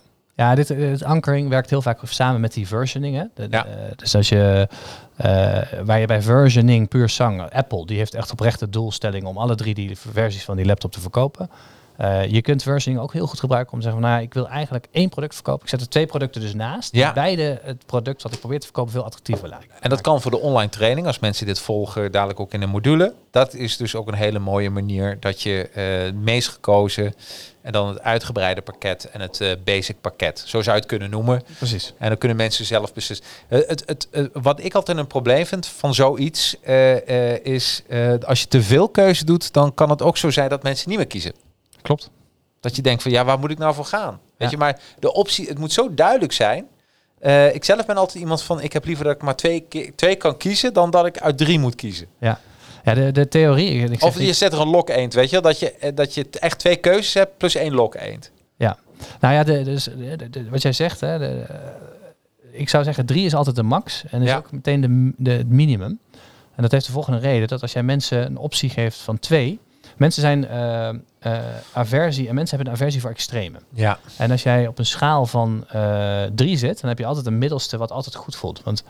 dit, 0.54 0.70
eh, 0.70 0.90
het 0.90 1.02
ankering 1.04 1.48
werkt 1.48 1.70
heel 1.70 1.82
vaak 1.82 2.00
samen 2.04 2.40
met 2.40 2.52
die 2.52 2.66
versioning. 2.66 3.16
Hè? 3.16 3.24
De- 3.34 3.46
Ja. 3.50 3.66
eh, 3.66 3.72
dus 3.96 4.14
als 4.14 4.28
je, 4.28 4.68
eh, 5.16 5.58
waar 5.84 6.00
je 6.00 6.06
bij 6.06 6.22
versioning 6.22 6.88
puur 6.88 7.08
zang, 7.08 7.50
Apple, 7.52 7.86
die 7.86 7.96
heeft 7.96 8.14
echt 8.14 8.32
oprecht 8.32 8.58
de 8.60 8.68
doelstelling 8.68 9.24
om 9.24 9.38
alle 9.38 9.54
drie 9.54 9.74
die 9.74 9.96
versies 9.98 10.44
van 10.44 10.56
die 10.56 10.66
laptop 10.66 10.92
te 10.92 11.00
verkopen. 11.00 11.50
Eh, 12.02 12.26
je 12.26 12.42
kunt 12.42 12.62
versioning 12.62 13.04
ook 13.04 13.12
heel 13.12 13.26
goed 13.26 13.40
gebruiken 13.40 13.72
om 13.72 13.78
te 13.78 13.84
zeggen 13.84 14.02
van, 14.02 14.10
nou, 14.10 14.22
ik 14.22 14.34
wil 14.34 14.48
eigenlijk 14.48 14.86
één 14.90 15.08
product 15.08 15.34
verkopen. 15.34 15.62
Ik 15.62 15.68
zet 15.68 15.80
er 15.80 15.88
twee 15.88 16.06
producten 16.06 16.40
dus 16.40 16.54
naast. 16.54 16.94
Ja. 16.94 17.04
Die 17.04 17.14
beide 17.14 17.60
het 17.62 17.86
product 17.86 18.22
wat 18.22 18.32
ik 18.32 18.38
probeer 18.38 18.58
te 18.58 18.64
verkopen 18.64 18.92
veel 18.92 19.04
attractiever 19.04 19.48
lijken. 19.48 19.68
En 19.80 19.90
dat 19.90 20.00
kan 20.00 20.20
voor 20.20 20.30
de 20.30 20.38
online 20.38 20.70
training, 20.70 21.06
als 21.06 21.18
mensen 21.18 21.46
dit 21.46 21.58
volgen, 21.58 22.12
dadelijk 22.12 22.40
ook 22.40 22.52
in 22.52 22.62
een 22.62 22.68
module. 22.68 23.14
Dat 23.30 23.54
is 23.54 23.76
dus 23.76 23.94
ook 23.94 24.08
een 24.08 24.14
hele 24.14 24.38
mooie 24.38 24.70
manier 24.70 25.16
dat 25.20 25.42
je 25.42 25.68
eh, 25.68 26.02
het 26.04 26.14
meest 26.14 26.48
gekozen 26.48 27.14
en 27.60 27.72
dan 27.72 27.88
het 27.88 28.00
uitgebreide 28.00 28.60
pakket 28.60 29.10
en 29.10 29.20
het 29.20 29.40
eh, 29.40 29.50
basic 29.64 30.00
pakket. 30.00 30.42
Zo 30.46 30.62
zou 30.62 30.76
je 30.76 30.80
het 30.82 30.90
kunnen 30.90 31.10
noemen. 31.10 31.42
Precies. 31.58 31.94
En 31.98 32.08
dan 32.08 32.18
kunnen 32.18 32.36
mensen 32.36 32.64
zelf 32.64 32.92
beslissen. 32.92 33.26
Het, 33.48 33.82
het, 33.86 34.08
wat 34.32 34.64
ik 34.64 34.74
altijd 34.74 34.98
een 34.98 35.06
probleem 35.06 35.46
vind 35.46 35.66
van 35.66 35.94
zoiets, 35.94 36.56
is 37.42 37.82
als 38.26 38.40
je 38.40 38.48
te 38.48 38.62
veel 38.62 38.88
keuze 38.88 39.24
doet, 39.24 39.52
dan 39.52 39.74
kan 39.74 39.90
het 39.90 40.02
ook 40.02 40.16
zo 40.16 40.30
zijn 40.30 40.48
dat 40.48 40.62
mensen 40.62 40.88
niet 40.88 40.98
meer 40.98 41.06
kiezen. 41.06 41.32
Klopt. 41.82 42.10
Dat 42.60 42.76
je 42.76 42.82
denkt 42.82 43.02
van 43.02 43.10
ja, 43.12 43.24
waar 43.24 43.38
moet 43.38 43.50
ik 43.50 43.58
nou 43.58 43.74
voor 43.74 43.84
gaan? 43.84 44.10
Weet 44.10 44.20
Ja. 44.36 44.48
je, 44.50 44.56
maar 44.56 44.80
de 44.98 45.12
optie, 45.12 45.48
het 45.48 45.58
moet 45.58 45.72
zo 45.72 45.94
duidelijk 45.94 46.32
zijn. 46.32 46.66
Eh, 47.18 47.54
ik 47.54 47.64
zelf 47.64 47.86
ben 47.86 47.96
altijd 47.96 48.18
iemand 48.22 48.42
van, 48.42 48.60
ik 48.60 48.72
heb 48.72 48.84
liever 48.84 49.04
dat 49.04 49.14
ik 49.14 49.22
maar 49.22 49.36
twee, 49.36 49.60
keer, 49.60 49.94
twee 49.94 50.16
kan 50.16 50.36
kiezen, 50.36 50.72
dan 50.72 50.90
dat 50.90 51.06
ik 51.06 51.18
uit 51.18 51.38
drie 51.38 51.58
moet 51.58 51.74
kiezen. 51.74 52.06
Ja, 52.18 52.40
ja 52.84 52.94
de, 52.94 53.12
de 53.12 53.28
theorie... 53.28 53.70
Ik 53.82 53.88
zeg 53.88 54.02
Of 54.02 54.18
niet- 54.18 54.26
je 54.26 54.32
zet 54.32 54.52
er 54.52 54.60
een 54.60 54.68
lok 54.68 54.88
eend, 54.88 55.14
weet 55.14 55.30
je, 55.30 55.40
dat 55.40 55.58
je, 55.58 55.72
eh, 55.72 55.90
dat 55.94 56.14
je 56.14 56.26
echt 56.30 56.58
twee 56.58 56.76
keuzes 56.76 57.14
hebt 57.14 57.36
plus 57.36 57.54
één 57.54 57.72
lok 57.74 57.94
eend. 57.94 58.30
Ja, 58.56 58.78
nou 59.20 59.34
ja, 59.34 59.42
de, 59.44 59.62
dus, 59.62 59.84
de, 59.84 60.16
de- 60.16 60.30
de- 60.30 60.48
wat 60.50 60.62
jij 60.62 60.72
zegt, 60.72 61.00
hè, 61.00 61.18
de, 61.18 61.44
eh, 61.48 61.56
ik 62.60 62.68
zou 62.68 62.84
zeggen 62.84 63.06
drie 63.06 63.24
is 63.24 63.34
altijd 63.34 63.56
de 63.56 63.62
max 63.62 64.04
en 64.10 64.22
is 64.22 64.28
Ja. 64.28 64.36
ook 64.36 64.52
meteen 64.52 64.80
de, 64.80 65.12
de, 65.16 65.30
het 65.30 65.48
minimum. 65.48 65.98
En 66.54 66.62
dat 66.62 66.72
heeft 66.72 66.86
de 66.86 66.92
volgende 66.92 67.18
reden, 67.18 67.48
dat 67.48 67.62
als 67.62 67.72
jij 67.72 67.82
mensen 67.82 68.26
een 68.26 68.36
optie 68.36 68.70
geeft 68.70 68.96
van 68.98 69.18
twee, 69.18 69.58
mensen 69.96 70.22
zijn 70.22 70.48
eh, 70.48 70.88
eh, 70.88 70.94
aversie 71.72 72.28
en 72.28 72.34
mensen 72.34 72.56
hebben 72.56 72.74
een 72.74 72.80
aversie 72.80 73.00
voor 73.00 73.10
extreme. 73.10 73.58
Ja. 73.74 73.98
En 74.16 74.30
als 74.30 74.42
jij 74.42 74.66
op 74.66 74.78
een 74.78 74.86
schaal 74.86 75.26
van 75.26 75.64
eh, 75.68 76.22
drie 76.34 76.56
zit, 76.56 76.80
dan 76.80 76.88
heb 76.88 76.98
je 76.98 77.06
altijd 77.06 77.26
een 77.26 77.38
middelste 77.38 77.76
wat 77.78 77.90
altijd 77.92 78.14
goed 78.14 78.36
voelt. 78.36 78.62
Want 78.64 78.84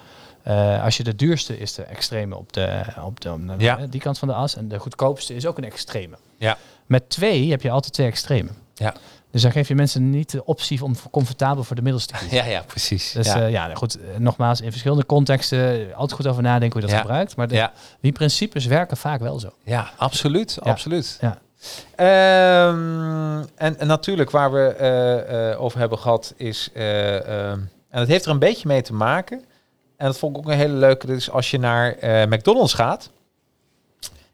als 0.83 0.97
je 0.97 1.03
de 1.03 1.15
duurste 1.15 1.59
is 1.59 1.75
de 1.75 1.83
extreme 1.83 2.37
op, 2.37 2.53
de, 2.53 2.83
op, 3.05 3.21
de, 3.21 3.33
op 3.33 3.47
de- 3.47 3.55
Ja. 3.59 3.77
die 3.91 4.01
kant 4.01 4.19
van 4.19 4.29
de 4.29 4.35
as 4.35 4.57
en 4.57 4.69
de 4.69 4.79
goedkoopste 4.79 5.35
is 5.35 5.47
ook 5.47 5.59
een 5.59 5.65
extreme. 5.65 6.17
Ja. 6.39 6.57
Met 6.87 7.11
twee 7.11 7.51
heb 7.51 7.63
je 7.63 7.71
altijd 7.71 7.93
twee 7.93 8.07
extreme. 8.07 8.49
Ja. 8.75 8.95
Dus 9.33 9.43
dan 9.43 9.53
geef 9.53 9.69
je 9.69 9.75
mensen 9.75 10.11
niet 10.11 10.31
de 10.31 10.45
optie 10.45 10.85
om 10.85 10.95
comfortabel 11.11 11.65
voor 11.65 11.77
de 11.77 11.83
middelste 11.83 12.13
te 12.13 12.19
kiezen. 12.19 12.37
Ja, 12.37 12.45
ja, 12.45 12.63
precies. 12.67 13.13
Dus 13.13 13.27
ja. 13.27 13.39
ja. 13.39 13.47
ja, 13.47 13.75
goed, 13.75 13.99
eh, 13.99 14.19
nogmaals, 14.19 14.61
in 14.61 14.71
verschillende 14.71 15.07
contexten 15.07 15.89
eh, 15.89 15.95
altijd 15.95 16.13
goed 16.13 16.27
over 16.27 16.43
nadenken 16.43 16.73
hoe 16.73 16.81
je 16.81 16.87
dat 16.87 16.97
Ja. 16.97 17.03
gebruikt. 17.03 17.37
Maar 17.37 17.49
de, 17.49 17.55
ja. 17.55 17.73
die 18.01 18.13
principes 18.13 18.67
werken 18.67 18.97
vaak 18.97 19.21
wel 19.21 19.39
zo. 19.39 19.53
Ja, 19.65 19.91
absoluut. 19.97 20.59
Absoluut. 20.61 21.19
Ja. 21.21 21.39
Ehm, 21.97 23.45
en, 23.57 23.79
en 23.79 23.87
natuurlijk 23.87 24.31
waar 24.31 24.53
we 24.53 24.67
eh, 24.67 25.51
eh, 25.51 25.63
over 25.63 25.79
hebben 25.79 25.99
gehad 25.99 26.35
is, 26.37 26.71
eh, 26.75 27.17
ehm, 27.51 27.59
en 27.91 27.99
dat 27.99 28.09
heeft 28.09 28.25
er 28.25 28.31
een 28.31 28.39
beetje 28.39 28.69
mee 28.69 28.83
te 28.83 28.93
maken. 28.95 29.45
En 29.97 30.07
dat 30.07 30.19
vond 30.19 30.37
ik 30.37 30.43
ook 30.43 30.51
een 30.53 30.59
hele 30.59 30.75
leuke, 30.75 31.07
dus 31.07 31.31
als 31.31 31.51
je 31.51 31.59
naar 31.59 31.93
eh, 31.93 32.27
McDonald's 32.27 32.75
gaat 32.75 33.11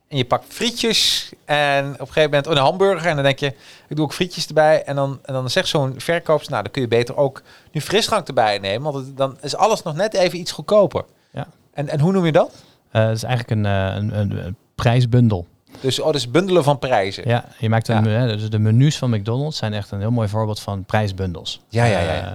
en 0.08 0.16
je 0.16 0.24
pakt 0.24 0.44
frietjes 0.48 1.32
en 1.44 1.84
op 1.92 2.00
een 2.00 2.06
gegeven 2.06 2.22
moment 2.30 2.46
oh, 2.46 2.52
een 2.52 2.58
hamburger 2.58 3.08
en 3.08 3.14
dan 3.14 3.24
denk 3.24 3.38
je, 3.38 3.46
ik 3.88 3.96
doe 3.96 4.04
ook 4.04 4.12
frietjes 4.12 4.46
erbij 4.46 4.84
en 4.84 4.94
dan, 4.96 5.18
en 5.24 5.32
dan 5.32 5.50
zegt 5.50 5.68
zo'n 5.68 5.94
verkoopster, 5.96 6.50
nou 6.50 6.62
dan 6.62 6.72
kun 6.72 6.82
je 6.82 6.88
beter 6.88 7.16
ook 7.16 7.42
nu 7.72 7.80
frisdrank 7.80 8.28
erbij 8.28 8.58
nemen, 8.58 8.92
want 8.92 9.06
het- 9.06 9.16
dan 9.16 9.36
is 9.40 9.56
alles 9.56 9.82
nog 9.82 9.94
net 9.94 10.14
even 10.14 10.38
iets 10.38 10.52
goedkoper. 10.52 11.04
Ja. 11.32 11.46
En, 11.72 11.88
en 11.88 12.00
hoe 12.00 12.12
noem 12.12 12.24
je 12.26 12.32
dat? 12.32 12.64
Eh 12.90 13.02
dat 13.06 13.16
is 13.16 13.22
eigenlijk 13.22 13.60
een, 13.60 13.66
eh, 13.66 13.94
een, 13.96 14.18
een, 14.20 14.46
een 14.46 14.56
prijsbundel. 14.74 15.46
Dus, 15.80 16.00
oh, 16.00 16.12
dus 16.12 16.30
bundelen 16.30 16.64
van 16.64 16.78
prijzen. 16.78 17.28
Ja, 17.28 17.44
je 17.58 17.68
maakt 17.68 17.88
een, 17.88 18.04
Ja. 18.10 18.26
dus 18.26 18.50
de 18.50 18.58
menus 18.58 18.98
van 18.98 19.10
McDonald's 19.10 19.56
zijn 19.58 19.72
echt 19.72 19.90
een 19.90 20.00
heel 20.00 20.10
mooi 20.10 20.28
voorbeeld 20.28 20.60
van 20.60 20.84
prijsbundels. 20.84 21.60
Ja, 21.68 21.84
ja, 21.84 21.98
ja, 22.00 22.12
ja. 22.14 22.26
Eh, 22.26 22.32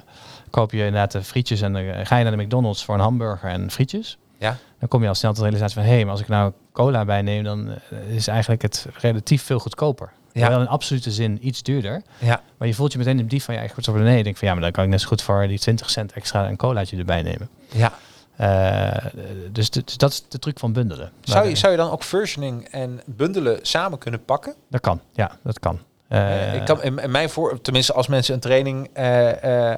koop 0.49 0.71
je 0.71 0.77
inderdaad 0.77 1.11
de 1.11 1.23
frietjes 1.23 1.61
en 1.61 1.73
dan 1.73 2.05
ga 2.05 2.17
je 2.17 2.23
naar 2.23 2.37
de 2.37 2.43
McDonald's 2.43 2.83
voor 2.83 2.95
een 2.95 3.01
hamburger 3.01 3.49
en 3.49 3.71
frietjes. 3.71 4.17
Ja. 4.37 4.57
Dan 4.79 4.87
kom 4.89 5.01
je 5.01 5.07
al 5.07 5.15
snel 5.15 5.31
tot 5.33 5.43
de 5.43 5.49
realisatie 5.49 5.81
van, 5.81 5.91
hé, 5.91 6.01
maar 6.03 6.11
als 6.11 6.21
ik 6.21 6.27
nou 6.27 6.51
cola 6.73 7.05
bij 7.05 7.21
neem, 7.21 7.43
dan 7.43 7.69
eh, 7.69 8.15
is 8.15 8.27
eigenlijk 8.27 8.61
het 8.61 8.87
relatief 8.99 9.43
veel 9.43 9.59
goedkoper. 9.59 10.11
Ja. 10.31 10.49
Wel 10.49 10.59
in 10.59 10.67
absolute 10.67 11.11
zin 11.11 11.47
iets 11.47 11.63
duurder. 11.63 12.01
Ja. 12.17 12.41
Maar 12.57 12.67
je 12.67 12.73
voelt 12.73 12.91
je 12.91 12.97
meteen 12.97 13.19
in 13.19 13.27
dief 13.27 13.43
van 13.43 13.53
je 13.53 13.59
eigen 13.59 13.81
portemonnee. 13.81 14.17
Je 14.17 14.23
denkt 14.23 14.39
van 14.39 14.47
ja, 14.47 14.53
maar 14.53 14.63
dan 14.63 14.71
kan 14.71 14.83
ik 14.83 14.89
net 14.89 15.01
zo 15.01 15.07
goed 15.07 15.21
voor 15.21 15.47
die 15.47 15.59
20 15.59 15.89
cent 15.89 16.13
extra 16.13 16.47
een 16.47 16.57
colaatje 16.57 16.97
erbij 16.97 17.21
nemen. 17.21 17.49
Ja. 17.71 17.93
Eh, 18.35 19.05
dus, 19.51 19.69
dus 19.69 19.97
dat 19.97 20.11
is 20.11 20.23
de 20.29 20.39
truc 20.39 20.59
van 20.59 20.73
bundelen. 20.73 21.11
Zou 21.21 21.47
je, 21.47 21.55
zou 21.55 21.71
je 21.71 21.77
dan 21.77 21.91
ook 21.91 22.03
versioning 22.03 22.67
en 22.67 23.01
bundelen 23.05 23.59
samen 23.61 23.97
kunnen 23.97 24.25
pakken? 24.25 24.55
Dat 24.69 24.81
kan, 24.81 25.01
ja, 25.11 25.37
dat 25.43 25.59
kan. 25.59 25.79
Eh, 26.07 26.55
ik 26.55 26.65
kan 26.65 26.83
in, 26.83 26.99
in 26.99 27.11
mijn 27.11 27.29
voor, 27.29 27.61
tenminste 27.61 27.93
als 27.93 28.07
mensen 28.07 28.33
een 28.33 28.39
training 28.39 28.97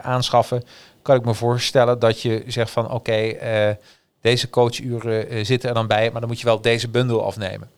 aanschaffen, 0.01 0.63
kan 1.01 1.15
ik 1.15 1.25
me 1.25 1.33
voorstellen 1.33 1.99
dat 1.99 2.21
je 2.21 2.43
zegt 2.47 2.71
van 2.71 2.91
oké, 2.91 3.35
deze 4.25 4.49
coachuren 4.49 5.29
eh, 5.29 5.45
zitten 5.45 5.69
er 5.69 5.75
dan 5.75 5.87
bij, 5.87 6.09
maar 6.11 6.19
dan 6.21 6.29
moet 6.29 6.39
je 6.39 6.45
wel 6.45 6.61
deze 6.61 6.89
bundel 6.89 7.25
afnemen. 7.25 7.69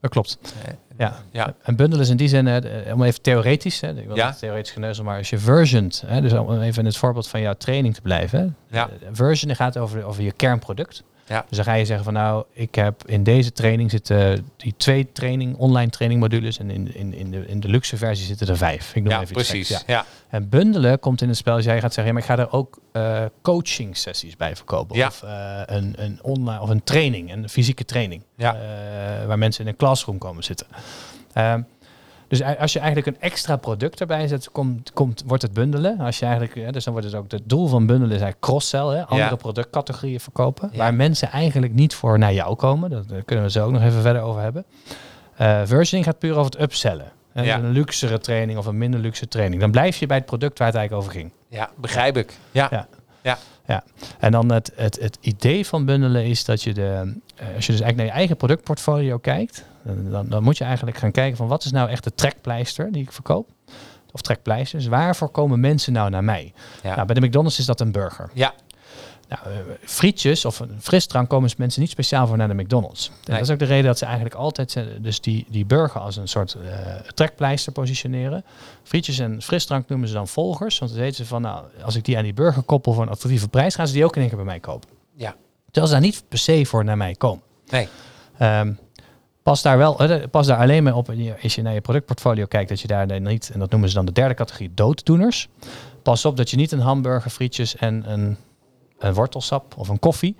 dat 0.00 0.12
klopt. 0.12 0.38
Eh, 0.66 0.72
Ja. 0.98 1.16
Ja. 1.30 1.54
En 1.62 1.76
bundel 1.76 2.00
is 2.00 2.08
in 2.08 2.16
die 2.16 2.28
zin, 2.28 2.46
eh, 2.46 2.92
om 2.94 3.02
even 3.02 3.22
theoretisch, 3.22 3.80
hè, 3.80 3.88
ik 3.98 4.06
wil 4.06 4.16
Ja. 4.16 4.32
theoretisch 4.32 4.72
geneuzel, 4.72 5.04
maar 5.04 5.18
als 5.18 5.30
je 5.30 5.38
versioned, 5.38 6.02
hè, 6.06 6.20
dus 6.20 6.32
om 6.32 6.60
even 6.60 6.78
in 6.80 6.84
het 6.86 6.96
voorbeeld 6.96 7.28
van 7.28 7.40
jouw 7.40 7.52
training 7.54 7.94
te 7.94 8.00
blijven. 8.00 8.56
hè, 8.68 8.76
Ja. 8.78 8.88
versionen 9.12 9.56
gaat 9.56 9.78
over, 9.78 10.04
over 10.04 10.22
je 10.22 10.32
kernproduct. 10.32 11.02
Ja. 11.26 11.44
Dus 11.48 11.56
dan 11.56 11.66
ga 11.66 11.74
je 11.74 11.84
zeggen 11.84 12.04
van 12.04 12.14
nou, 12.14 12.44
ik 12.52 12.74
heb 12.74 13.02
in 13.06 13.22
deze 13.22 13.52
training 13.52 13.90
zitten 13.90 14.48
die 14.56 14.74
twee 14.76 15.12
training, 15.12 15.56
online 15.56 15.90
training 15.90 16.20
modules 16.20 16.58
en 16.58 16.70
in, 16.70 16.94
in, 16.94 17.14
in, 17.14 17.30
de, 17.30 17.46
in 17.46 17.60
de 17.60 17.68
luxe 17.68 17.96
versie 17.96 18.26
zitten 18.26 18.46
er 18.48 18.56
vijf. 18.56 18.94
Ik 18.94 19.02
noem 19.02 19.12
Ja, 19.12 19.20
even 19.20 19.32
precies. 19.34 19.68
geks, 19.68 19.82
Ja. 19.86 19.94
ja. 19.94 20.04
En 20.28 20.48
bundelen 20.48 20.98
komt 21.00 21.22
in 21.22 21.28
het 21.28 21.36
spel 21.36 21.54
als 21.54 21.64
jij 21.64 21.80
gaat 21.80 21.94
zeggen, 21.94 22.06
ja, 22.06 22.12
maar 22.12 22.22
ik 22.22 22.28
ga 22.28 22.38
er 22.38 22.52
ook 22.52 22.78
eh, 22.92 23.24
coaching 23.42 23.96
sessies 23.96 24.36
bij 24.36 24.56
verkopen. 24.56 24.96
Ja. 24.96 25.06
Of 25.06 25.22
eh, 25.22 25.60
een, 25.66 25.94
een 25.96 26.18
online 26.22 26.60
of 26.60 26.68
een 26.68 26.82
training, 26.84 27.32
een 27.32 27.48
fysieke 27.48 27.84
training. 27.84 28.22
Ja. 28.36 28.54
eh, 28.54 29.26
waar 29.26 29.38
mensen 29.38 29.64
in 29.64 29.70
een 29.70 29.76
classroom 29.76 30.18
komen 30.18 30.44
zitten. 30.44 30.66
Ehm, 31.32 31.60
dus 32.38 32.58
als 32.58 32.72
je 32.72 32.78
eigenlijk 32.78 33.16
een 33.16 33.22
extra 33.22 33.56
product 33.56 34.00
erbij 34.00 34.28
zet, 34.28 34.50
komt, 34.52 34.92
komt, 34.92 35.22
wordt 35.26 35.42
het 35.42 35.52
bundelen. 35.52 35.98
Als 36.00 36.18
je 36.18 36.26
eigenlijk, 36.26 36.72
dus 36.72 36.84
dan 36.84 36.92
wordt 36.92 37.08
het 37.08 37.16
ook 37.18 37.30
het 37.30 37.42
doel 37.44 37.66
van 37.68 37.78
bundelen 37.86 38.16
is 38.16 38.22
eigenlijk 38.22 38.40
cross-sell, 38.40 38.80
andere 38.80 39.16
Ja. 39.16 39.34
productcategorieën 39.36 40.20
verkopen, 40.20 40.68
Ja. 40.72 40.78
waar 40.78 40.94
mensen 40.94 41.30
eigenlijk 41.30 41.72
niet 41.74 41.94
voor 41.94 42.18
naar 42.18 42.32
jou 42.32 42.54
komen. 42.56 42.90
Dat, 42.90 43.08
daar 43.08 43.22
kunnen 43.22 43.44
we 43.44 43.50
zo 43.50 43.64
ook 43.66 43.72
nog 43.72 43.82
even 43.82 44.02
verder 44.02 44.22
over 44.22 44.40
hebben. 44.42 44.64
Eh 45.36 45.60
versioning 45.64 46.04
gaat 46.10 46.18
puur 46.18 46.32
over 46.36 46.50
het 46.52 46.60
upsellen. 46.60 47.12
Ja. 47.34 47.58
Een 47.58 47.70
luxere 47.70 48.18
training 48.18 48.58
of 48.58 48.66
een 48.66 48.78
minder 48.78 49.00
luxe 49.00 49.28
training. 49.28 49.60
Dan 49.60 49.70
blijf 49.70 49.96
je 49.96 50.06
bij 50.06 50.16
het 50.16 50.26
product 50.26 50.58
waar 50.58 50.66
het 50.68 50.76
eigenlijk 50.76 51.06
over 51.06 51.18
ging. 51.20 51.32
ja, 51.48 51.70
begrijp 51.76 52.16
ik. 52.16 52.32
Ja. 52.50 52.68
Ja. 52.70 52.86
Ja. 53.22 53.38
Ja, 53.66 53.84
en 54.18 54.32
dan 54.32 54.52
het, 54.52 54.72
het, 54.76 54.98
het 55.00 55.18
idee 55.20 55.66
van 55.66 55.84
bundelen 55.84 56.24
is 56.24 56.44
dat 56.44 56.62
je 56.62 56.74
de, 56.74 57.12
eh, 57.36 57.46
als 57.54 57.66
je 57.66 57.72
dus 57.72 57.80
eigenlijk 57.80 57.96
naar 57.96 58.06
je 58.06 58.12
eigen 58.12 58.36
productportfolio 58.36 59.18
kijkt, 59.18 59.64
dan, 59.84 60.10
dan, 60.10 60.28
dan 60.28 60.42
moet 60.42 60.58
je 60.58 60.64
eigenlijk 60.64 60.96
gaan 60.96 61.10
kijken 61.10 61.36
van 61.36 61.46
wat 61.46 61.64
is 61.64 61.72
nou 61.72 61.90
echt 61.90 62.04
de 62.04 62.14
trekpleister 62.14 62.92
die 62.92 63.02
ik 63.02 63.12
verkoop. 63.12 63.48
Of 64.12 64.20
trekpleisters, 64.20 64.86
waarvoor 64.86 65.28
komen 65.28 65.60
mensen 65.60 65.92
nou 65.92 66.10
naar 66.10 66.24
mij? 66.24 66.52
Ja. 66.82 66.94
Nou, 66.94 67.06
bij 67.06 67.14
de 67.14 67.26
McDonald's 67.26 67.58
is 67.58 67.66
dat 67.66 67.80
een 67.80 67.92
burger. 67.92 68.30
Ja. 68.34 68.54
Nou, 69.28 69.42
eh, 69.44 69.60
frietjes 69.84 70.44
of 70.44 70.58
een 70.58 70.78
frisdrank 70.80 71.28
komen 71.28 71.50
mensen 71.56 71.80
niet 71.80 71.90
speciaal 71.90 72.26
voor 72.26 72.36
naar 72.36 72.48
de 72.48 72.54
McDonald's. 72.54 73.06
En 73.06 73.14
Nee. 73.24 73.36
Dat 73.36 73.46
is 73.46 73.52
ook 73.52 73.58
de 73.58 73.64
reden 73.64 73.84
dat 73.84 73.98
ze 73.98 74.04
eigenlijk 74.04 74.34
altijd 74.34 74.76
eh, 74.76 74.84
dus 75.00 75.20
die, 75.20 75.46
die 75.48 75.64
burger 75.64 76.00
als 76.00 76.16
een 76.16 76.28
soort 76.28 76.54
eh, 76.54 76.94
trekpleister 77.14 77.72
positioneren. 77.72 78.44
Frietjes 78.82 79.18
en 79.18 79.42
frisdrank 79.42 79.88
noemen 79.88 80.08
ze 80.08 80.14
dan 80.14 80.28
volgers. 80.28 80.78
Want 80.78 80.90
dan 80.90 81.00
weten 81.00 81.16
ze 81.16 81.26
van, 81.26 81.42
nou, 81.42 81.64
als 81.84 81.96
ik 81.96 82.04
die 82.04 82.16
aan 82.16 82.22
die 82.22 82.34
burger 82.34 82.62
koppel 82.62 82.92
voor 82.92 83.02
een 83.02 83.08
attractieve 83.08 83.48
prijs, 83.48 83.74
gaan 83.74 83.86
ze 83.86 83.92
die 83.92 84.04
ook 84.04 84.14
in 84.14 84.20
één 84.20 84.28
keer 84.28 84.38
bij 84.38 84.46
mij 84.46 84.60
kopen. 84.60 84.88
Ja. 85.16 85.34
Terwijl 85.64 85.86
ze 85.86 85.92
daar 85.92 86.02
niet 86.02 86.24
per 86.28 86.38
se 86.38 86.66
voor 86.66 86.84
naar 86.84 86.96
mij 86.96 87.14
komen. 87.14 87.42
Nee. 87.66 87.88
Ehm, 88.38 88.72
pas 89.44 89.62
daar 89.62 89.78
wel, 89.78 90.00
pas 90.30 90.46
daar 90.46 90.58
alleen 90.58 90.82
mee 90.82 90.94
op 90.94 91.08
als 91.42 91.54
je 91.54 91.62
naar 91.62 91.74
je 91.74 91.80
productportfolio 91.80 92.44
kijkt, 92.46 92.68
dat 92.68 92.80
je 92.80 92.86
daar 92.86 93.20
niet, 93.20 93.50
en 93.52 93.58
dat 93.58 93.70
noemen 93.70 93.88
ze 93.88 93.94
dan 93.94 94.06
de 94.06 94.12
derde 94.12 94.34
categorie, 94.34 94.70
dooddoeners. 94.74 95.48
Pas 96.02 96.24
op 96.24 96.36
dat 96.36 96.50
je 96.50 96.56
niet 96.56 96.72
een 96.72 96.80
hamburger, 96.80 97.30
frietjes 97.30 97.76
en 97.76 98.04
een, 98.12 98.36
een 98.98 99.14
wortelsap 99.14 99.74
of 99.76 99.88
een 99.88 99.98
koffie, 99.98 100.36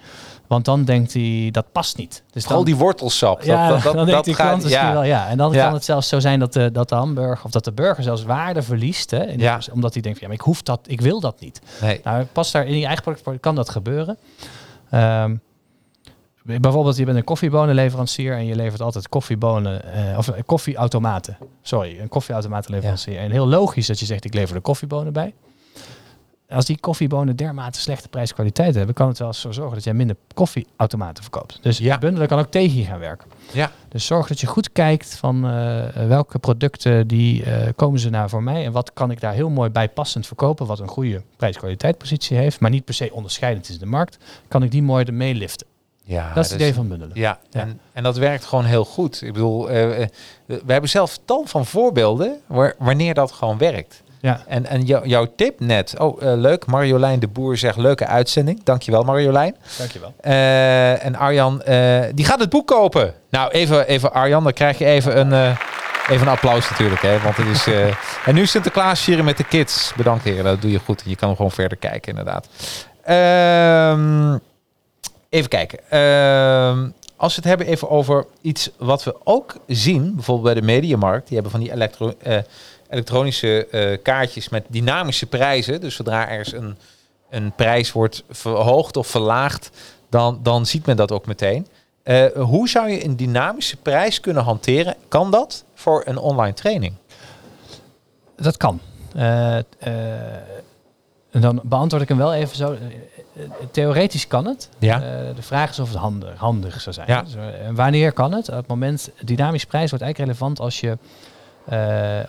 want 0.46 0.64
dan 0.64 0.84
denkt 0.84 1.12
hij 1.12 1.48
dat 1.52 1.72
past 1.72 1.96
niet. 1.96 2.22
Dus 2.30 2.42
Vooral 2.42 2.62
dan, 2.64 2.72
die 2.72 2.80
wortelsap. 2.82 3.42
ja, 3.42 3.68
dat, 3.68 3.82
dat, 3.82 3.82
dan 3.82 3.96
dat, 3.96 4.06
denkt 4.06 4.24
die 4.24 4.34
gaat- 4.34 4.46
klant 4.58 4.68
ja. 4.72 4.92
wel 4.92 5.02
ja. 5.04 5.28
En 5.28 5.36
dan 5.36 5.52
Ja. 5.52 5.64
kan 5.64 5.72
het 5.74 5.84
zelfs 5.84 6.08
zo 6.08 6.20
zijn 6.20 6.38
dat 6.38 6.52
de, 6.52 6.70
dat 6.72 6.88
de 6.88 6.94
hamburger 6.94 7.44
of 7.44 7.50
dat 7.50 7.64
de 7.64 7.72
burger 7.72 8.02
zelfs 8.02 8.22
waarde 8.24 8.62
verliest, 8.62 9.10
hè, 9.10 9.22
Ja. 9.22 9.60
omdat 9.72 9.92
hij 9.92 10.02
denkt, 10.02 10.18
van, 10.18 10.28
ja, 10.28 10.34
maar 10.34 10.42
ik 10.44 10.52
hoef 10.52 10.62
dat, 10.62 10.80
ik 10.86 11.00
wil 11.00 11.20
dat 11.20 11.40
niet. 11.40 11.60
Nee. 11.80 12.00
Nou, 12.04 12.24
pas 12.24 12.50
daar 12.50 12.66
in 12.66 12.78
je 12.78 12.86
eigen 12.86 13.02
product 13.02 13.40
kan 13.40 13.54
dat 13.54 13.68
gebeuren. 13.70 14.16
Ehm, 14.90 15.36
bijvoorbeeld, 16.44 16.96
je 16.96 17.04
bent 17.04 17.16
een 17.16 17.24
koffiebonenleverancier 17.24 18.32
en 18.36 18.46
je 18.46 18.54
levert 18.56 18.80
altijd 18.80 19.08
koffiebonen, 19.08 19.92
eh, 19.92 20.18
of 20.18 20.28
eh, 20.28 20.42
koffieautomaten. 20.46 21.36
Sorry, 21.62 21.98
een 22.00 22.08
koffieautomatenleverancier. 22.08 23.18
En 23.18 23.30
heel 23.30 23.46
logisch 23.48 23.86
dat 23.86 23.98
je 24.00 24.06
zegt, 24.06 24.24
ik 24.24 24.34
lever 24.34 24.54
de 24.54 24.60
koffiebonen 24.60 25.12
bij. 25.12 25.34
Als 26.48 26.64
die 26.64 26.80
koffiebonen 26.80 27.36
dermate 27.36 27.80
slechte 27.80 28.08
prijs-kwaliteit 28.08 28.74
hebben, 28.74 28.94
kan 28.94 29.08
het 29.08 29.18
wel 29.18 29.32
zo 29.32 29.52
zorgen 29.52 29.74
dat 29.74 29.84
jij 29.84 29.94
minder 29.94 30.16
koffieautomaten 30.34 31.22
verkoopt. 31.22 31.58
Dus 31.62 31.78
Ja. 31.78 31.98
bundelen 31.98 32.28
kan 32.28 32.38
ook 32.38 32.50
tegen 32.50 32.78
je 32.78 32.84
gaan 32.84 32.98
werken. 32.98 33.28
Ja. 33.52 33.70
Dus 33.88 34.06
zorg 34.06 34.26
dat 34.26 34.40
je 34.40 34.46
goed 34.46 34.72
kijkt 34.72 35.14
van 35.16 35.46
eh, 35.46 36.06
welke 36.06 36.38
producten 36.38 37.06
die 37.06 37.44
komen 37.76 38.00
ze 38.00 38.10
nou 38.10 38.28
voor 38.28 38.42
mij 38.42 38.64
en 38.64 38.72
wat 38.72 38.92
kan 38.92 39.10
ik 39.10 39.20
daar 39.20 39.32
heel 39.32 39.50
mooi 39.50 39.70
bij 39.70 39.88
passend 39.88 40.26
verkopen, 40.26 40.66
wat 40.66 40.78
een 40.78 40.88
goede 40.88 41.22
prijs-kwaliteit 41.36 41.98
positie 41.98 42.36
heeft, 42.36 42.60
maar 42.60 42.70
niet 42.70 42.84
per 42.84 42.94
se 42.94 43.12
onderscheidend 43.12 43.68
is 43.68 43.74
in 43.74 43.80
de 43.80 43.86
markt, 43.86 44.18
kan 44.48 44.62
ik 44.62 44.70
die 44.70 44.82
mooi 44.82 45.04
ermee 45.04 45.34
liften. 45.34 45.66
Ja, 46.06 46.30
dat 46.34 46.44
is 46.44 46.50
het 46.50 46.60
idee 46.60 46.74
van 46.74 46.88
bundelen. 46.88 47.16
Ja, 47.16 47.38
Ja. 47.50 47.60
En, 47.60 47.80
en 47.92 48.02
dat 48.02 48.16
werkt 48.16 48.44
gewoon 48.44 48.64
heel 48.64 48.84
goed. 48.84 49.22
Ik 49.22 49.32
bedoel, 49.32 49.70
eh, 49.70 50.02
eh, 50.02 50.08
we 50.46 50.72
hebben 50.72 50.90
zelf 50.90 51.18
tal 51.24 51.44
van 51.46 51.66
voorbeelden 51.66 52.40
waar, 52.46 52.74
wanneer 52.78 53.14
dat 53.14 53.32
gewoon 53.32 53.58
werkt. 53.58 54.02
Ja. 54.20 54.40
En, 54.46 54.66
en 54.66 54.82
jou- 54.82 55.06
jouw 55.08 55.26
tip 55.36 55.60
net, 55.60 55.94
oh 55.98 56.22
eh, 56.22 56.38
leuk, 56.38 56.66
Marjolein 56.66 57.18
de 57.20 57.28
Boer 57.28 57.56
zegt 57.56 57.76
leuke 57.76 58.06
uitzending. 58.06 58.64
Dankjewel 58.64 59.02
Marjolein. 59.02 59.56
Dankjewel. 59.78 60.14
Eh, 60.20 61.04
en 61.04 61.14
Arjan, 61.16 61.62
eh, 61.62 62.00
die 62.14 62.24
gaat 62.24 62.40
het 62.40 62.50
boek 62.50 62.66
kopen. 62.66 63.14
Nou, 63.30 63.50
even, 63.50 63.86
even 63.86 64.12
Arjan, 64.12 64.42
dan 64.44 64.52
krijg 64.52 64.78
je 64.78 64.84
even 64.84 65.18
een, 65.18 65.32
eh, 65.32 65.58
even 66.08 66.26
een 66.26 66.32
applaus 66.32 66.70
natuurlijk. 66.70 67.02
Hè, 67.02 67.20
want 67.20 67.36
het 67.36 67.46
is, 67.46 67.66
eh, 67.66 67.86
en 68.28 68.34
nu 68.34 68.46
Sinterklaas 68.46 69.00
vieren 69.00 69.24
met 69.24 69.36
de 69.36 69.44
kids. 69.44 69.92
Bedankt 69.96 70.24
heren, 70.24 70.44
dat 70.44 70.60
doe 70.62 70.70
je 70.70 70.78
goed. 70.78 71.02
Je 71.04 71.16
kan 71.16 71.36
gewoon 71.36 71.50
verder 71.50 71.78
kijken 71.78 72.08
inderdaad. 72.10 72.48
Ehm, 73.04 74.38
even 75.34 75.48
kijken. 75.48 75.78
Ehm, 75.90 76.88
als 77.16 77.34
we 77.34 77.40
het 77.40 77.48
hebben 77.48 77.66
even 77.66 77.90
over 77.90 78.26
iets 78.40 78.70
wat 78.78 79.04
we 79.04 79.16
ook 79.24 79.56
zien, 79.66 80.14
bijvoorbeeld 80.14 80.54
bij 80.54 80.60
de 80.60 80.66
Mediamarkt. 80.66 81.24
Die 81.24 81.34
hebben 81.34 81.52
van 81.52 81.60
die 81.60 81.72
elektro, 81.72 82.14
eh, 82.22 82.38
elektronische 82.88 83.66
eh, 83.66 84.02
kaartjes 84.02 84.48
met 84.48 84.64
dynamische 84.68 85.26
prijzen. 85.26 85.80
Dus 85.80 85.94
zodra 85.94 86.28
ergens 86.28 86.52
een, 86.52 86.76
een 87.30 87.52
prijs 87.52 87.92
wordt 87.92 88.24
verhoogd 88.30 88.96
of 88.96 89.06
verlaagd, 89.06 89.70
dan, 90.08 90.38
dan 90.42 90.66
ziet 90.66 90.86
men 90.86 90.96
dat 90.96 91.12
ook 91.12 91.26
meteen. 91.26 91.66
Eh, 92.02 92.26
hoe 92.34 92.68
zou 92.68 92.90
je 92.90 93.04
een 93.04 93.16
dynamische 93.16 93.76
prijs 93.76 94.20
kunnen 94.20 94.42
hanteren? 94.42 94.96
Kan 95.08 95.30
dat 95.30 95.64
voor 95.74 96.02
een 96.04 96.18
online 96.18 96.54
training? 96.54 96.94
Dat 98.36 98.56
kan. 98.56 98.80
Dan 101.30 101.60
beantwoord 101.62 102.02
ik 102.02 102.08
hem 102.08 102.18
wel 102.18 102.34
even 102.34 102.56
zo. 102.56 102.76
Eh, 103.36 103.42
Theoretisch 103.70 104.26
kan 104.26 104.46
het. 104.46 104.68
Ja. 104.78 104.94
Eh, 105.02 105.34
de 105.36 105.42
vraag 105.42 105.70
is 105.70 105.78
of 105.78 105.88
het 105.88 105.98
handig, 105.98 106.38
handig 106.38 106.80
zou 106.80 106.94
zijn. 106.94 107.08
Ja. 107.08 107.22
Dus, 107.22 107.34
eh, 107.34 107.40
wanneer 107.72 108.12
kan 108.12 108.32
het? 108.32 108.48
Op 108.48 108.54
het 108.54 108.66
moment, 108.66 109.10
dynamische 109.20 109.66
prijs 109.66 109.90
wordt 109.90 110.04
eigenlijk 110.04 110.38
relevant 110.38 110.60
als 110.60 110.80
je, 110.80 110.98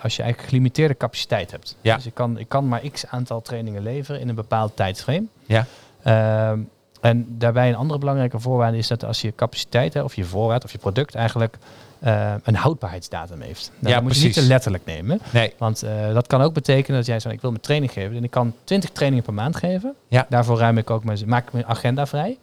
als 0.01 0.15
je 0.15 0.21
eigenlijk 0.21 0.49
gelimiteerde 0.49 0.97
capaciteit 0.97 1.51
hebt. 1.51 1.77
Ja. 1.81 1.95
Dus 1.95 2.05
ik 2.05 2.13
kan, 2.13 2.37
ik 2.37 2.49
kan 2.49 2.67
maar 2.67 2.81
x 2.91 3.05
aantal 3.07 3.41
trainingen 3.41 3.81
leveren 3.81 4.21
in 4.21 4.29
een 4.29 4.35
bepaald 4.35 4.75
tijdsframe. 4.75 5.25
Ja. 5.45 5.65
Ehm, 6.03 6.59
en 7.01 7.25
daarbij 7.29 7.69
een 7.69 7.75
andere 7.75 7.99
belangrijke 7.99 8.39
voorwaarde 8.39 8.77
is 8.77 8.87
dat 8.87 9.03
als 9.03 9.21
je 9.21 9.35
capaciteit 9.35 9.93
hebt, 9.93 10.05
of 10.05 10.15
je 10.15 10.23
voorraad 10.23 10.63
of 10.63 10.71
je 10.71 10.77
product 10.77 11.15
eigenlijk 11.15 11.57
eh, 11.99 12.33
een 12.43 12.55
houdbaarheidsdatum 12.55 13.41
heeft. 13.41 13.71
Nou, 13.79 13.87
Ja, 13.87 13.93
dat 13.93 14.03
moet 14.03 14.17
je 14.17 14.25
niet 14.25 14.33
te 14.33 14.41
letterlijk 14.41 14.85
nemen. 14.85 15.19
Nee. 15.31 15.53
Want 15.57 15.83
eh, 15.83 16.13
dat 16.13 16.27
kan 16.27 16.41
ook 16.41 16.53
betekenen 16.53 16.97
dat 16.97 17.05
jij 17.07 17.19
zegt, 17.19 17.35
ik 17.35 17.41
wil 17.41 17.49
mijn 17.49 17.61
training 17.63 17.91
geven. 17.91 18.15
En 18.17 18.23
ik 18.23 18.31
kan 18.31 18.53
20 18.63 18.89
trainingen 18.89 19.25
per 19.25 19.33
maand 19.33 19.55
geven. 19.55 19.93
Ja. 20.07 20.25
Daarvoor 20.29 20.57
ruim 20.57 20.77
ik 20.77 20.89
ook 20.89 21.03
mijn, 21.03 21.19
maak 21.25 21.47
ik 21.47 21.53
mijn 21.53 21.65
agenda 21.65 22.05
vrij. 22.05 22.37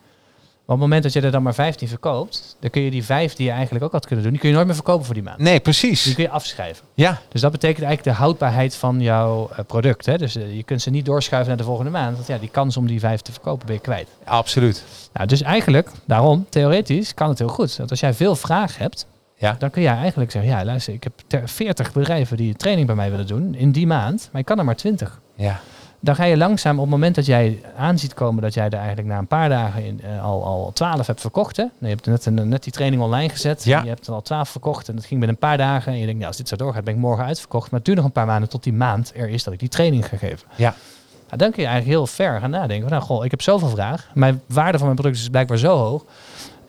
Maar 0.66 0.76
op 0.76 0.82
het 0.82 0.90
moment 0.92 1.12
dat 1.12 1.22
je 1.22 1.26
er 1.26 1.32
dan 1.32 1.42
maar 1.42 1.54
15 1.54 1.88
verkoopt, 1.88 2.56
dan 2.60 2.70
kun 2.70 2.82
je 2.82 2.90
die 2.90 3.04
vijf 3.04 3.34
die 3.34 3.46
je 3.46 3.52
eigenlijk 3.52 3.84
ook 3.84 3.92
had 3.92 4.06
kunnen 4.06 4.22
doen, 4.22 4.32
die 4.32 4.40
kun 4.40 4.48
je 4.50 4.54
nooit 4.54 4.66
meer 4.66 4.76
verkopen 4.76 5.04
voor 5.04 5.14
die 5.14 5.22
maand. 5.22 5.38
Nee, 5.38 5.52
Die 5.52 5.60
precies. 5.60 6.14
kun 6.14 6.22
je 6.24 6.30
afschrijven. 6.30 6.84
Ja, 6.94 7.18
Dus 7.28 7.40
dat 7.40 7.50
betekent 7.52 7.84
eigenlijk 7.84 8.16
de 8.16 8.22
houdbaarheid 8.22 8.74
van 8.74 9.00
jouw 9.00 9.50
eh, 9.56 9.64
product. 9.66 10.06
Hè? 10.06 10.18
Dus 10.18 10.32
je 10.32 10.62
kunt 10.64 10.82
ze 10.82 10.90
niet 10.90 11.04
doorschuiven 11.04 11.48
naar 11.48 11.58
de 11.58 11.64
volgende 11.64 11.90
maand. 11.90 12.14
Want 12.16 12.26
ja, 12.28 12.38
die 12.38 12.48
kans 12.48 12.76
om 12.76 12.86
die 12.86 13.00
vijf 13.00 13.20
te 13.20 13.32
verkopen 13.32 13.66
ben 13.66 13.74
je 13.74 13.80
kwijt. 13.80 14.08
absoluut. 14.24 14.84
Nou, 15.12 15.26
dus 15.26 15.42
eigenlijk, 15.42 15.90
daarom, 16.04 16.46
theoretisch, 16.48 17.14
kan 17.14 17.28
het 17.28 17.38
heel 17.38 17.48
goed. 17.48 17.76
Want 17.76 17.90
als 17.90 18.00
jij 18.00 18.14
veel 18.14 18.36
vraag 18.36 18.78
hebt, 18.78 19.06
Ja. 19.42 19.56
dan 19.58 19.70
kun 19.70 19.82
jij 19.82 19.94
eigenlijk 19.96 20.30
zeggen, 20.30 20.50
ja 20.50 20.64
luister, 20.64 20.94
ik 20.94 21.02
heb 21.04 21.12
ter- 21.26 21.48
40 21.48 21.92
bedrijven 21.92 22.36
die 22.36 22.54
training 22.54 22.86
bij 22.86 22.96
mij 22.96 23.10
willen 23.10 23.26
doen 23.26 23.54
in 23.54 23.72
die 23.72 23.86
maand, 23.86 24.28
maar 24.32 24.40
ik 24.40 24.46
kan 24.46 24.58
er 24.58 24.64
maar 24.64 24.76
20. 24.76 25.20
Ja. 25.34 25.60
dan 26.00 26.14
ga 26.14 26.24
je 26.24 26.36
langzaam 26.36 26.74
op 26.76 26.80
het 26.82 26.90
moment 26.90 27.14
dat 27.14 27.26
jij 27.26 27.60
aanziet 27.76 28.14
komen 28.14 28.42
dat 28.42 28.54
jij 28.54 28.64
er 28.66 28.78
eigenlijk 28.78 29.08
na 29.08 29.18
een 29.18 29.26
paar 29.26 29.48
dagen 29.48 29.84
in, 29.84 30.00
eh, 30.02 30.24
al, 30.24 30.44
al 30.44 30.70
12 30.74 31.06
hebt 31.06 31.20
verkocht. 31.20 31.56
Hè? 31.56 31.64
Je 31.78 31.86
hebt 31.88 32.06
net, 32.06 32.26
een, 32.26 32.48
net 32.48 32.62
die 32.62 32.72
training 32.72 33.02
online 33.02 33.28
gezet. 33.28 33.64
Ja. 33.64 33.82
Je 33.82 33.88
hebt 33.88 34.06
er 34.06 34.12
al 34.12 34.22
12 34.22 34.48
verkocht 34.48 34.88
en 34.88 34.94
dat 34.94 35.04
ging 35.04 35.20
binnen 35.20 35.38
een 35.40 35.48
paar 35.48 35.56
dagen. 35.56 35.92
En 35.92 35.98
je 35.98 36.02
denkt, 36.04 36.16
nou, 36.16 36.26
als 36.28 36.36
dit 36.36 36.48
zo 36.48 36.56
doorgaat, 36.56 36.84
ben 36.84 36.94
ik 36.94 37.00
morgen 37.00 37.24
uitverkocht. 37.24 37.70
Maar 37.70 37.78
het 37.78 37.84
duurt 37.84 37.96
nog 37.96 38.06
een 38.06 38.12
paar 38.12 38.26
maanden 38.26 38.48
tot 38.48 38.62
die 38.62 38.72
maand 38.72 39.12
er 39.16 39.28
is 39.28 39.44
dat 39.44 39.52
ik 39.52 39.58
die 39.58 39.68
training 39.68 40.06
ga 40.08 40.16
geven. 40.16 40.48
Ja. 40.56 40.74
Nou, 41.26 41.36
dan 41.44 41.50
kun 41.50 41.62
je 41.62 41.68
eigenlijk 41.68 41.98
heel 41.98 42.06
ver 42.06 42.40
gaan 42.40 42.50
nadenken. 42.50 42.88
van, 42.88 42.96
Nou, 42.98 43.02
goh, 43.02 43.24
ik 43.24 43.30
heb 43.30 43.42
zoveel 43.42 43.68
vraag. 43.68 44.10
Mijn 44.14 44.40
waarde 44.46 44.76
van 44.78 44.86
mijn 44.86 44.98
product 44.98 45.20
is 45.20 45.28
blijkbaar 45.28 45.58
zo 45.58 45.76
hoog. 45.76 46.04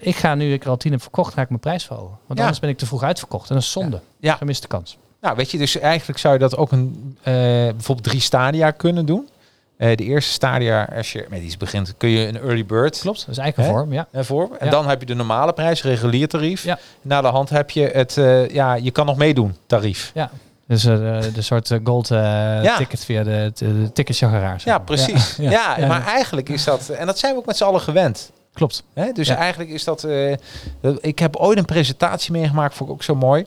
Ik 0.04 0.16
ga 0.16 0.36
nu 0.36 0.54
ik 0.54 0.64
er 0.64 0.70
al 0.70 0.78
10 0.78 0.91
heb 0.91 1.01
verkocht, 1.01 1.34
ga 1.34 1.41
ik 1.41 1.49
mijn 1.49 1.60
prijs 1.62 1.84
verhogen. 1.86 2.18
Want 2.28 2.39
anders 2.39 2.60
ben 2.60 2.70
ik 2.70 2.78
te 2.78 2.86
vroeg 2.86 3.04
uitverkocht. 3.04 3.49
En 3.49 3.56
dat 3.56 3.64
is 3.64 3.72
zonde. 3.72 3.99
Ja. 4.20 4.36
Gemiste 4.36 4.68
kans. 4.68 4.97
Nou, 5.22 5.36
weet 5.36 5.51
je, 5.51 5.58
dus 5.58 5.80
eigenlijk 5.80 6.20
zou 6.20 6.34
je 6.34 6.39
dat 6.39 6.58
ook 6.58 6.72
een 6.72 7.18
eh, 7.22 7.34
bijvoorbeeld 7.34 8.04
drie 8.04 8.20
stadia 8.22 8.72
kunnen 8.72 9.06
doen. 9.06 9.30
Eh, 9.78 9.95
de 9.97 10.04
eerste 10.04 10.32
stadia, 10.32 10.89
als 10.95 11.12
je 11.12 11.26
met 11.30 11.41
iets 11.41 11.58
begint, 11.58 11.93
kun 11.97 12.10
je 12.10 12.28
een 12.28 12.38
early 12.38 12.66
bird 12.66 12.99
Klopt, 12.99 13.20
dat 13.20 13.30
is 13.30 13.38
eigenlijk 13.38 13.58
een 13.58 13.76
Hè? 13.76 13.80
vorm. 13.82 13.93
Ja. 13.93 14.08
ervoor. 14.12 14.49
En 14.60 14.66
Ja. 14.66 14.72
dan 14.72 14.88
heb 14.89 14.99
je 14.99 15.06
de 15.06 15.14
normale 15.14 15.54
prijs, 15.54 15.84
regulier 15.84 16.28
tarief. 16.28 16.64
Ja. 16.64 16.80
Na 17.01 17.22
de 17.22 17.28
hand 17.28 17.49
heb 17.49 17.70
je 17.70 17.88
het, 17.93 18.18
eh, 18.18 18.49
ja, 18.49 18.74
je 18.74 18.91
kan 18.91 19.06
nog 19.06 19.18
meedoen 19.18 19.56
tarief. 19.66 20.12
Ja, 20.14 20.30
dus 20.68 20.86
eh, 20.86 20.95
de, 21.22 21.32
de 21.34 21.41
soort 21.41 21.80
gold 21.84 22.08
Ja. 22.08 22.78
ticket 22.78 23.06
via 23.06 23.24
de, 23.24 23.51
de, 23.93 24.58
Ja, 24.64 24.78
precies. 24.80 25.36
Ja, 25.36 25.51
Ja, 25.51 25.76
ja. 25.80 25.88
maar 25.88 26.06
eigenlijk 26.06 26.49
is 26.49 26.64
dat, 26.64 26.89
en 26.89 27.06
dat 27.06 27.20
zijn 27.20 27.34
we 27.34 27.39
ook 27.39 27.45
met 27.45 27.58
z'n 27.58 27.64
allen 27.64 27.82
gewend. 27.82 28.32
Klopt. 28.54 28.84
Hè? 28.93 29.12
Dus 29.12 29.28
Ja. 29.28 29.36
eigenlijk 29.36 29.70
is 29.70 29.84
dat, 29.84 30.04
eh, 30.04 30.34
dat- 30.82 30.97
ik 31.06 31.20
heb 31.20 31.36
ooit 31.36 31.58
een 31.58 31.66
presentatie 31.66 32.32
meegemaakt, 32.32 32.76
vond 32.76 32.89
ik 32.89 32.95
ook 32.95 33.04
zo 33.04 33.16
mooi. 33.16 33.45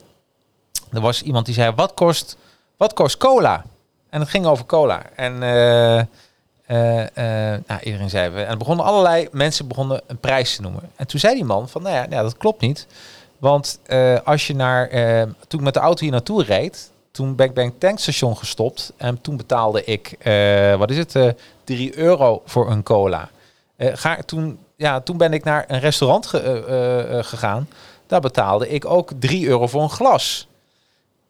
Er 0.92 1.00
was 1.00 1.22
iemand 1.22 1.46
die 1.46 1.54
zei, 1.54 1.72
wat 1.76 1.94
kost, 1.94 2.36
wat 2.76 2.92
kost 2.92 3.16
cola? 3.16 3.64
En 4.10 4.20
het 4.20 4.28
ging 4.28 4.46
over 4.46 4.66
cola. 4.66 5.02
En 5.16 5.42
eh, 5.42 5.98
eh, 5.98 6.06
nou, 7.66 7.80
iedereen 7.82 8.10
zei, 8.10 8.30
we- 8.30 8.42
en 8.42 8.58
begonnen 8.58 8.84
allerlei 8.84 9.28
mensen 9.32 9.68
begonnen 9.68 10.00
een 10.06 10.18
prijs 10.18 10.56
te 10.56 10.62
noemen. 10.62 10.82
En 10.96 11.06
toen 11.06 11.20
zei 11.20 11.34
die 11.34 11.44
man 11.44 11.68
van, 11.68 11.82
nou 11.82 11.94
ja, 11.94 12.06
nou, 12.06 12.22
dat 12.22 12.36
klopt 12.36 12.60
niet. 12.60 12.86
Want 13.38 13.78
als 14.24 14.46
je 14.46 14.54
naar, 14.54 14.88
toen 15.48 15.58
ik 15.58 15.64
met 15.64 15.74
de 15.74 15.80
auto 15.80 16.02
hier 16.02 16.10
naartoe 16.12 16.42
reed, 16.42 16.90
toen 17.10 17.34
ben 17.34 17.46
ik 17.46 17.54
bij 17.54 17.64
een 17.64 17.78
tankstation 17.78 18.36
gestopt. 18.36 18.92
En 18.96 19.20
toen 19.20 19.36
betaalde 19.36 19.84
ik, 19.84 20.16
wat 20.78 20.90
is 20.90 20.96
het, 20.98 21.14
eh 21.14 21.28
3 21.64 21.98
euro 21.98 22.42
voor 22.44 22.70
een 22.70 22.82
cola. 22.82 23.28
Ga, 23.78 24.16
toen, 24.26 24.58
ja, 24.76 25.00
toen 25.00 25.16
ben 25.16 25.32
ik 25.32 25.44
naar 25.44 25.64
een 25.68 25.80
restaurant 25.80 26.26
ge- 26.26 26.38
eh, 26.40 26.56
eh, 26.56 27.18
eh, 27.18 27.24
gegaan. 27.24 27.68
Daar 28.06 28.20
betaalde 28.20 28.68
ik 28.68 28.84
ook 28.84 29.10
3 29.18 29.46
euro 29.48 29.66
voor 29.66 29.82
een 29.82 29.90
glas. 29.90 30.48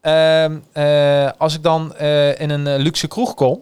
Ehm, 0.01 0.57
eh, 0.72 1.30
als 1.38 1.55
ik 1.55 1.62
dan 1.62 1.97
in 2.38 2.51
een 2.51 2.76
luxe 2.76 3.09
kroeg 3.09 3.34
kom, 3.34 3.61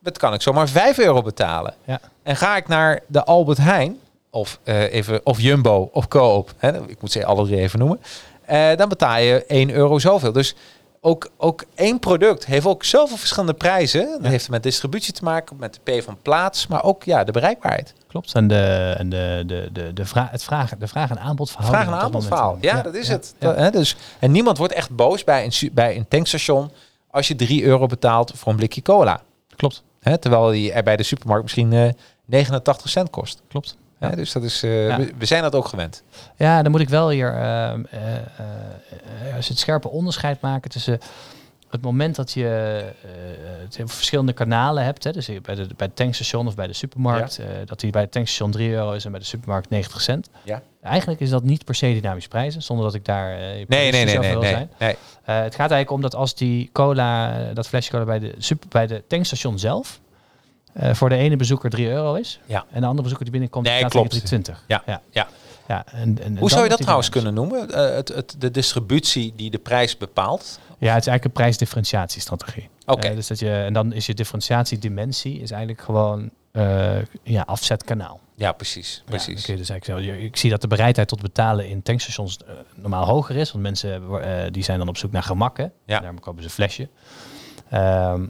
dat 0.00 0.18
kan 0.18 0.34
ik 0.34 0.42
zomaar 0.42 0.68
5 0.68 0.98
euro 0.98 1.22
betalen. 1.22 1.74
Ja. 1.84 2.00
En 2.22 2.36
ga 2.36 2.56
ik 2.56 2.68
naar 2.68 3.00
de 3.06 3.24
Albert 3.24 3.58
Heijn, 3.58 3.98
of, 4.30 4.58
even, 4.64 5.20
of 5.24 5.40
Jumbo, 5.40 5.88
of 5.92 6.08
Coop, 6.08 6.52
hè, 6.56 6.76
ik 6.88 7.00
moet 7.00 7.12
ze 7.12 7.24
alle 7.24 7.44
drie 7.46 7.58
even 7.60 7.78
noemen, 7.78 8.00
dan 8.76 8.88
betaal 8.88 9.18
je 9.18 9.44
1 9.48 9.70
euro 9.70 9.98
zoveel. 9.98 10.32
Dus 10.32 10.54
ook, 11.08 11.30
ook 11.36 11.64
één 11.74 11.98
product 11.98 12.46
heeft 12.46 12.66
ook 12.66 12.84
zoveel 12.84 13.16
verschillende 13.16 13.54
prijzen. 13.54 14.06
Dat 14.10 14.22
Ja. 14.22 14.28
heeft 14.28 14.50
met 14.50 14.62
distributie 14.62 15.12
te 15.12 15.24
maken, 15.24 15.56
met 15.56 15.78
de 15.84 15.98
P 15.98 16.02
van 16.02 16.18
plaats, 16.22 16.66
maar 16.66 16.82
ook 16.84 17.04
ja, 17.04 17.24
de 17.24 17.32
bereikbaarheid. 17.32 17.94
Klopt. 18.08 18.32
En, 18.34 18.48
de, 18.48 18.94
en 18.98 19.08
de, 19.08 19.42
de, 19.46 19.68
de, 19.72 19.92
de, 19.92 20.04
vraag, 20.04 20.30
het 20.30 20.44
vraag, 20.44 20.70
de 20.78 20.88
vraag- 20.88 21.10
en 21.10 21.18
aanbodverhaal. 21.20 21.68
Vraag- 21.70 21.86
en 21.86 21.92
aanbodverhaal. 21.92 22.58
Ja, 22.60 22.82
dat 22.82 22.94
is 22.94 23.08
het. 23.08 23.34
Dat- 23.38 23.56
hè, 23.56 23.70
dus, 23.70 23.96
en 24.18 24.30
niemand 24.32 24.58
wordt 24.58 24.72
echt 24.72 24.90
boos 24.96 25.24
bij 25.24 25.44
een, 25.44 25.70
bij 25.72 25.96
een 25.96 26.08
tankstation 26.08 26.70
als 27.10 27.28
je 27.28 27.34
3 27.36 27.64
euro 27.64 27.86
betaalt 27.86 28.32
voor 28.34 28.50
een 28.52 28.58
blikje 28.58 28.82
cola. 28.82 29.20
Klopt. 29.56 29.82
Hè, 30.00 30.18
terwijl 30.18 30.50
die 30.50 30.72
er 30.72 30.82
bij 30.82 30.96
de 30.96 31.02
supermarkt 31.02 31.42
misschien 31.42 31.72
eh 31.72 31.88
89 32.24 32.90
cent 32.90 33.10
kost. 33.10 33.42
Klopt. 33.48 33.76
Ja. 34.00 34.10
dus 34.10 34.32
dat 34.32 34.42
is, 34.42 34.62
eh, 34.62 34.88
Ja. 34.88 34.98
we, 35.18 35.24
zijn 35.24 35.42
dat 35.42 35.54
ook 35.54 35.68
gewend. 35.68 36.02
Ja, 36.36 36.62
dan 36.62 36.70
moet 36.70 36.80
ik 36.80 36.88
wel 36.88 37.10
hier 37.10 37.32
je 39.46 39.52
het 39.52 39.58
scherpe 39.58 39.88
onderscheid 39.88 40.40
maken 40.40 40.70
tussen 40.70 40.98
het 41.70 41.82
moment 41.82 42.16
dat 42.16 42.32
je 42.32 42.84
verschillende 43.68 44.32
kanalen 44.32 44.84
hebt. 44.84 45.04
Hè, 45.04 45.12
dus 45.12 45.26
bij, 45.42 45.54
de, 45.54 45.66
bij 45.76 45.86
het 45.86 45.96
tankstation 45.96 46.46
of 46.46 46.54
bij 46.54 46.66
de 46.66 46.72
supermarkt. 46.72 47.40
dat 47.64 47.80
die 47.80 47.90
bij 47.90 48.02
het 48.02 48.12
tankstation 48.12 48.50
3 48.50 48.70
euro 48.70 48.92
is 48.92 49.04
en 49.04 49.10
bij 49.10 49.20
de 49.20 49.26
supermarkt 49.26 49.70
90 49.70 50.00
cent. 50.00 50.30
Ja. 50.42 50.62
Eigenlijk 50.82 51.20
is 51.20 51.30
dat 51.30 51.42
niet 51.42 51.64
per 51.64 51.74
se 51.74 51.92
dynamisch 51.92 52.28
prijzen, 52.28 52.62
zonder 52.62 52.84
dat 52.84 52.94
ik 52.94 53.04
daar 53.04 53.36
Nee, 53.36 53.66
nee, 53.68 53.90
nee, 53.92 54.18
nee. 54.18 54.30
wil 54.30 54.40
nee, 54.40 54.50
zijn. 54.50 54.70
nee. 54.78 54.96
Het 55.22 55.54
gaat 55.54 55.70
eigenlijk 55.70 55.90
om 55.90 56.00
dat 56.00 56.14
als 56.14 56.34
die 56.34 56.70
cola, 56.72 57.38
dat 57.54 57.68
flesje 57.68 57.90
cola 57.90 58.04
bij 58.04 58.18
de, 58.18 58.34
super, 58.38 58.68
bij 58.68 58.86
de 58.86 59.04
tankstation 59.06 59.58
zelf, 59.58 60.00
eh, 60.78 60.94
voor 60.94 61.08
de 61.08 61.16
ene 61.16 61.36
bezoeker 61.36 61.70
3 61.70 61.88
euro 61.88 62.14
is. 62.14 62.40
Ja. 62.46 62.64
En 62.70 62.80
de 62.80 62.86
andere 62.86 63.02
bezoeker 63.02 63.24
die 63.24 63.32
binnenkomt, 63.32 63.66
Nee, 63.66 63.84
klopt. 63.88 64.34
3,20. 64.34 64.40
Ja, 64.66 64.82
ja. 64.86 65.00
ja. 65.10 65.28
ja 65.68 65.84
en, 65.86 66.18
en, 66.22 66.38
Hoe 66.38 66.50
zou 66.50 66.62
je 66.62 66.68
dat 66.68 66.80
trouwens 66.80 67.08
kunnen 67.08 67.34
noemen? 67.34 67.70
Eh, 67.70 67.94
het, 67.94 68.08
het, 68.08 68.34
de 68.38 68.50
distributie 68.50 69.32
die 69.36 69.50
de 69.50 69.58
prijs 69.58 69.96
bepaalt? 69.96 70.58
Ja, 70.78 70.92
het 70.92 71.00
is 71.00 71.06
eigenlijk 71.06 71.24
een 71.24 71.32
prijsdifferentiatiestrategie. 71.32 72.68
Oké. 72.86 73.06
Eh, 73.06 73.14
dus 73.14 73.26
dat 73.26 73.38
je, 73.38 73.50
en 73.50 73.72
dan 73.72 73.92
is 73.92 74.06
je 74.06 74.14
differentiatiedimensie 74.14 75.40
is 75.40 75.50
eigenlijk 75.50 75.82
gewoon 75.82 76.30
ja, 77.22 77.42
afzetkanaal. 77.42 78.20
Ja, 78.38 78.52
precies. 78.52 78.96
Ja, 79.04 79.10
precies. 79.10 79.46
je 79.46 79.56
dus 79.56 79.70
eigenlijk 79.70 80.04
zo, 80.04 80.12
je- 80.12 80.22
ik 80.24 80.36
zie 80.36 80.50
dat 80.50 80.60
de 80.60 80.66
bereidheid 80.66 81.08
tot 81.08 81.20
betalen 81.22 81.68
in 81.68 81.82
tankstations 81.82 82.38
normaal 82.74 83.04
hoger 83.06 83.36
is. 83.36 83.52
Want 83.52 83.62
mensen 83.64 84.20
eh, 84.22 84.52
die 84.52 84.62
zijn 84.62 84.78
dan 84.78 84.88
op 84.88 84.96
zoek 84.96 85.12
naar 85.12 85.22
gemak. 85.22 85.56
Hè? 85.56 85.66
Ja. 85.86 86.00
Daarom 86.00 86.20
kopen 86.20 86.42
ze 86.42 86.48
een 86.48 86.54
flesje. 86.54 86.88
Ehm, 87.70 88.22
eh, 88.22 88.28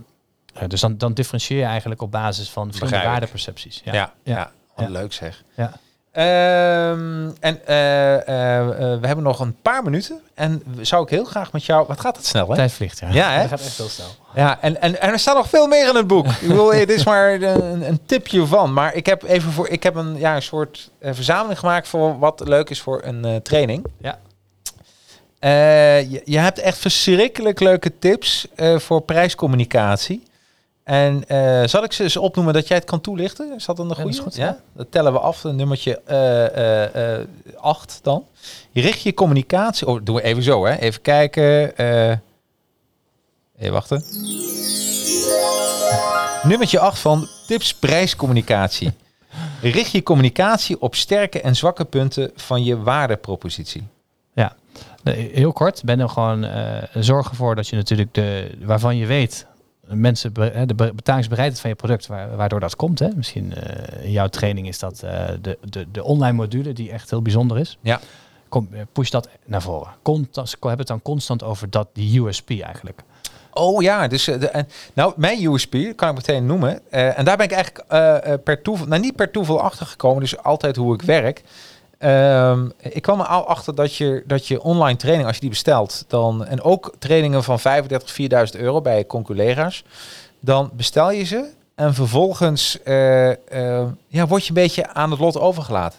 dus 0.67 0.81
dan, 0.81 0.99
dan 0.99 1.13
differentieer 1.15 1.59
je 1.59 1.65
eigenlijk 1.65 2.03
op 2.03 2.11
basis 2.11 2.51
van 2.51 2.69
verschillende 2.73 3.09
waardepercepties. 3.09 3.81
Ja, 3.85 3.93
ja, 3.93 4.13
Ja. 4.23 4.51
Wat 4.75 4.87
Ja. 4.87 4.93
leuk 4.93 5.13
zeg. 5.13 5.43
Ja. 5.57 5.73
Ehm, 6.13 7.31
en 7.41 7.67
eh, 7.67 8.15
eh, 8.15 8.59
eh, 8.59 9.01
we 9.01 9.07
hebben 9.07 9.25
nog 9.25 9.41
een 9.41 9.57
paar 9.63 9.83
minuten. 9.83 10.21
En 10.35 10.63
zou 10.81 11.03
ik 11.03 11.09
heel 11.11 11.25
graag 11.25 11.53
met 11.53 11.65
jou... 11.65 11.87
Wat 11.87 12.01
gaat 12.01 12.17
het 12.17 12.27
snel, 12.27 12.49
hè? 12.49 12.55
Tijd 12.55 12.73
vliegt, 12.73 12.99
ja. 12.99 13.09
Ja, 13.11 13.31
hè? 13.31 13.41
Dat 13.41 13.49
gaat 13.49 13.61
echt 13.61 13.77
heel 13.77 13.89
snel. 13.89 14.07
Ja, 14.35 14.59
en, 14.61 14.81
en, 14.81 15.01
en 15.01 15.11
er 15.13 15.19
staat 15.19 15.37
nog 15.37 15.49
veel 15.49 15.67
meer 15.67 15.89
in 15.89 15.95
het 15.95 16.07
boek. 16.07 16.27
Ik 16.27 16.49
bedoel, 16.49 16.71
dit 16.71 16.91
is 16.91 17.05
maar 17.05 17.33
een, 17.33 17.89
een 17.89 18.01
tipje 18.07 18.47
van. 18.47 18.73
Maar 18.73 18.95
ik 18.95 19.07
heb 19.07 19.23
even 19.23 19.53
voor, 19.53 19.69
ik 19.69 19.83
heb 19.83 19.95
een, 19.95 20.19
ja, 20.19 20.35
een 20.37 20.43
soort 20.43 20.91
eh, 20.99 21.13
verzameling 21.15 21.59
gemaakt 21.59 21.89
voor 21.89 22.19
wat 22.19 22.43
leuk 22.45 22.71
is 22.71 22.81
voor 22.81 23.01
een 23.05 23.25
eh, 23.25 23.37
training. 23.37 23.87
Ja. 24.01 24.19
Eh, 25.39 26.11
je, 26.11 26.23
je 26.25 26.39
hebt 26.39 26.59
echt 26.59 26.79
verschrikkelijk 26.79 27.61
leuke 27.61 27.99
tips 27.99 28.47
eh, 28.55 28.79
voor 28.79 29.01
prijscommunicatie. 29.01 30.23
En 30.89 31.29
eh, 31.29 31.63
zal 31.67 31.85
ik 31.85 31.93
ze 31.93 32.03
eens 32.03 32.17
opnoemen 32.17 32.55
dat 32.55 32.69
jij 32.69 32.77
het 32.77 32.87
kan 32.87 33.01
toelichten? 33.01 33.55
Is 33.55 33.65
dat 33.65 33.79
een 33.79 33.89
dat 33.89 33.97
goede? 33.97 34.11
is 34.11 34.19
goed, 34.19 34.37
ja? 34.37 34.47
ja. 34.47 34.61
Dat 34.73 34.87
tellen 34.91 35.13
we 35.13 35.19
af, 35.19 35.45
nummertje 35.45 36.03
8 37.57 38.01
dan. 38.03 38.27
Je 38.71 38.81
richt 38.81 39.03
je 39.03 39.15
communicatie... 39.15 39.87
Oh, 39.87 40.01
doen 40.03 40.15
we 40.15 40.23
even 40.23 40.43
zo, 40.43 40.67
hè. 40.67 40.77
Even 40.77 41.01
kijken. 41.01 41.77
eh 41.77 42.11
even 43.59 43.73
wachten. 43.73 44.03
Nummertje 46.43 46.79
8 46.79 46.99
van 46.99 47.27
tips 47.47 47.75
prijscommunicatie. 47.75 48.93
Richt 49.61 49.91
je 49.91 50.03
communicatie 50.03 50.81
op 50.81 50.95
sterke 50.95 51.41
en 51.41 51.57
zwakke 51.57 51.85
punten 51.85 52.31
van 52.35 52.65
je 52.65 52.83
waardepropositie. 52.83 53.87
Ja, 54.33 54.57
heel 55.13 55.53
kort. 55.53 55.83
Ben 55.85 56.01
er 56.01 56.09
gewoon 56.09 56.45
eh 56.45 56.83
zorg 56.95 57.29
ervoor 57.29 57.55
dat 57.55 57.69
je 57.69 57.77
natuurlijk 57.77 58.15
de 58.15 58.51
waarvan 58.61 58.97
je 58.97 59.07
weet 59.07 59.47
mensen 59.91 60.33
be- 60.33 60.63
de 60.67 60.75
be- 60.75 60.93
betalingsbereidheid 60.95 61.61
van 61.61 61.71
je 61.71 61.77
product, 61.77 62.07
waar- 62.07 62.37
waardoor 62.37 62.61
dat 62.61 62.77
komt. 62.77 62.99
Hè. 62.99 63.09
Misschien 63.17 63.55
eh, 63.55 64.05
in 64.05 64.11
jouw 64.11 64.27
training 64.29 64.69
is 64.69 64.79
dat 64.79 65.03
eh, 65.03 65.27
de, 65.41 65.59
de, 65.63 65.87
de 65.93 66.05
online 66.05 66.37
module 66.37 66.73
die 66.73 66.91
echt 66.91 67.11
heel 67.11 67.23
bijzonder 67.23 67.59
is. 67.59 67.79
Ja. 67.81 68.01
Kom, 68.49 68.69
eh, 68.73 68.81
push 68.93 69.11
dat 69.11 69.29
naar 69.45 69.63
voren. 69.63 69.93
Constant, 70.03 70.57
heb 70.61 70.79
het 70.79 70.87
dan 70.87 71.03
constant 71.03 71.43
over 71.43 71.71
dat 71.71 71.89
die 71.93 72.21
USP 72.21 72.51
eigenlijk. 72.51 73.03
Oh 73.53 73.83
ja, 73.83 74.09
dus 74.09 74.25
de, 74.25 74.49
en, 74.49 74.69
nou 74.95 75.13
mijn 75.17 75.45
USP 75.45 75.77
kan 75.97 76.09
ik 76.09 76.15
meteen 76.15 76.47
noemen. 76.47 76.91
En 76.91 77.25
daar 77.25 77.37
ben 77.37 77.47
ik 77.47 77.53
eigenlijk 77.53 78.45
per 78.45 78.63
toeval, 78.63 78.87
nou 78.87 79.01
niet 79.01 79.17
per 79.17 79.31
toeval 79.31 79.61
achter 79.61 79.87
gekomen, 79.87 80.21
dus 80.21 80.39
altijd 80.39 80.77
hoe 80.77 80.95
ik 80.95 81.03
werk. 81.03 81.43
Ehm, 81.99 82.69
ik 82.79 83.03
kwam 83.03 83.21
er 83.21 83.27
al 83.27 83.47
achter 83.47 83.75
dat 83.75 83.95
je, 83.95 84.23
dat 84.27 84.47
je 84.47 84.63
online 84.63 84.99
training, 84.99 85.27
als 85.27 85.35
je 85.35 85.41
die 85.41 85.51
bestelt, 85.51 86.05
dan, 86.09 86.45
en 86.45 86.63
ook 86.63 86.93
trainingen 86.99 87.43
van 87.45 87.61
35, 87.61 88.11
4000 88.11 88.59
euro 88.61 88.81
bij 88.81 89.07
conculega's, 89.07 89.85
dan 90.41 90.71
bestel 90.73 91.11
je 91.11 91.25
ze 91.25 91.45
en 91.75 91.95
vervolgens 91.95 92.83
eh, 92.83 93.31
eh, 93.31 93.87
ja, 94.09 94.27
word 94.27 94.43
je 94.43 94.49
een 94.49 94.55
beetje 94.55 94.87
aan 94.95 95.11
het 95.11 95.21
lot 95.21 95.39
overgelaten. 95.39 95.99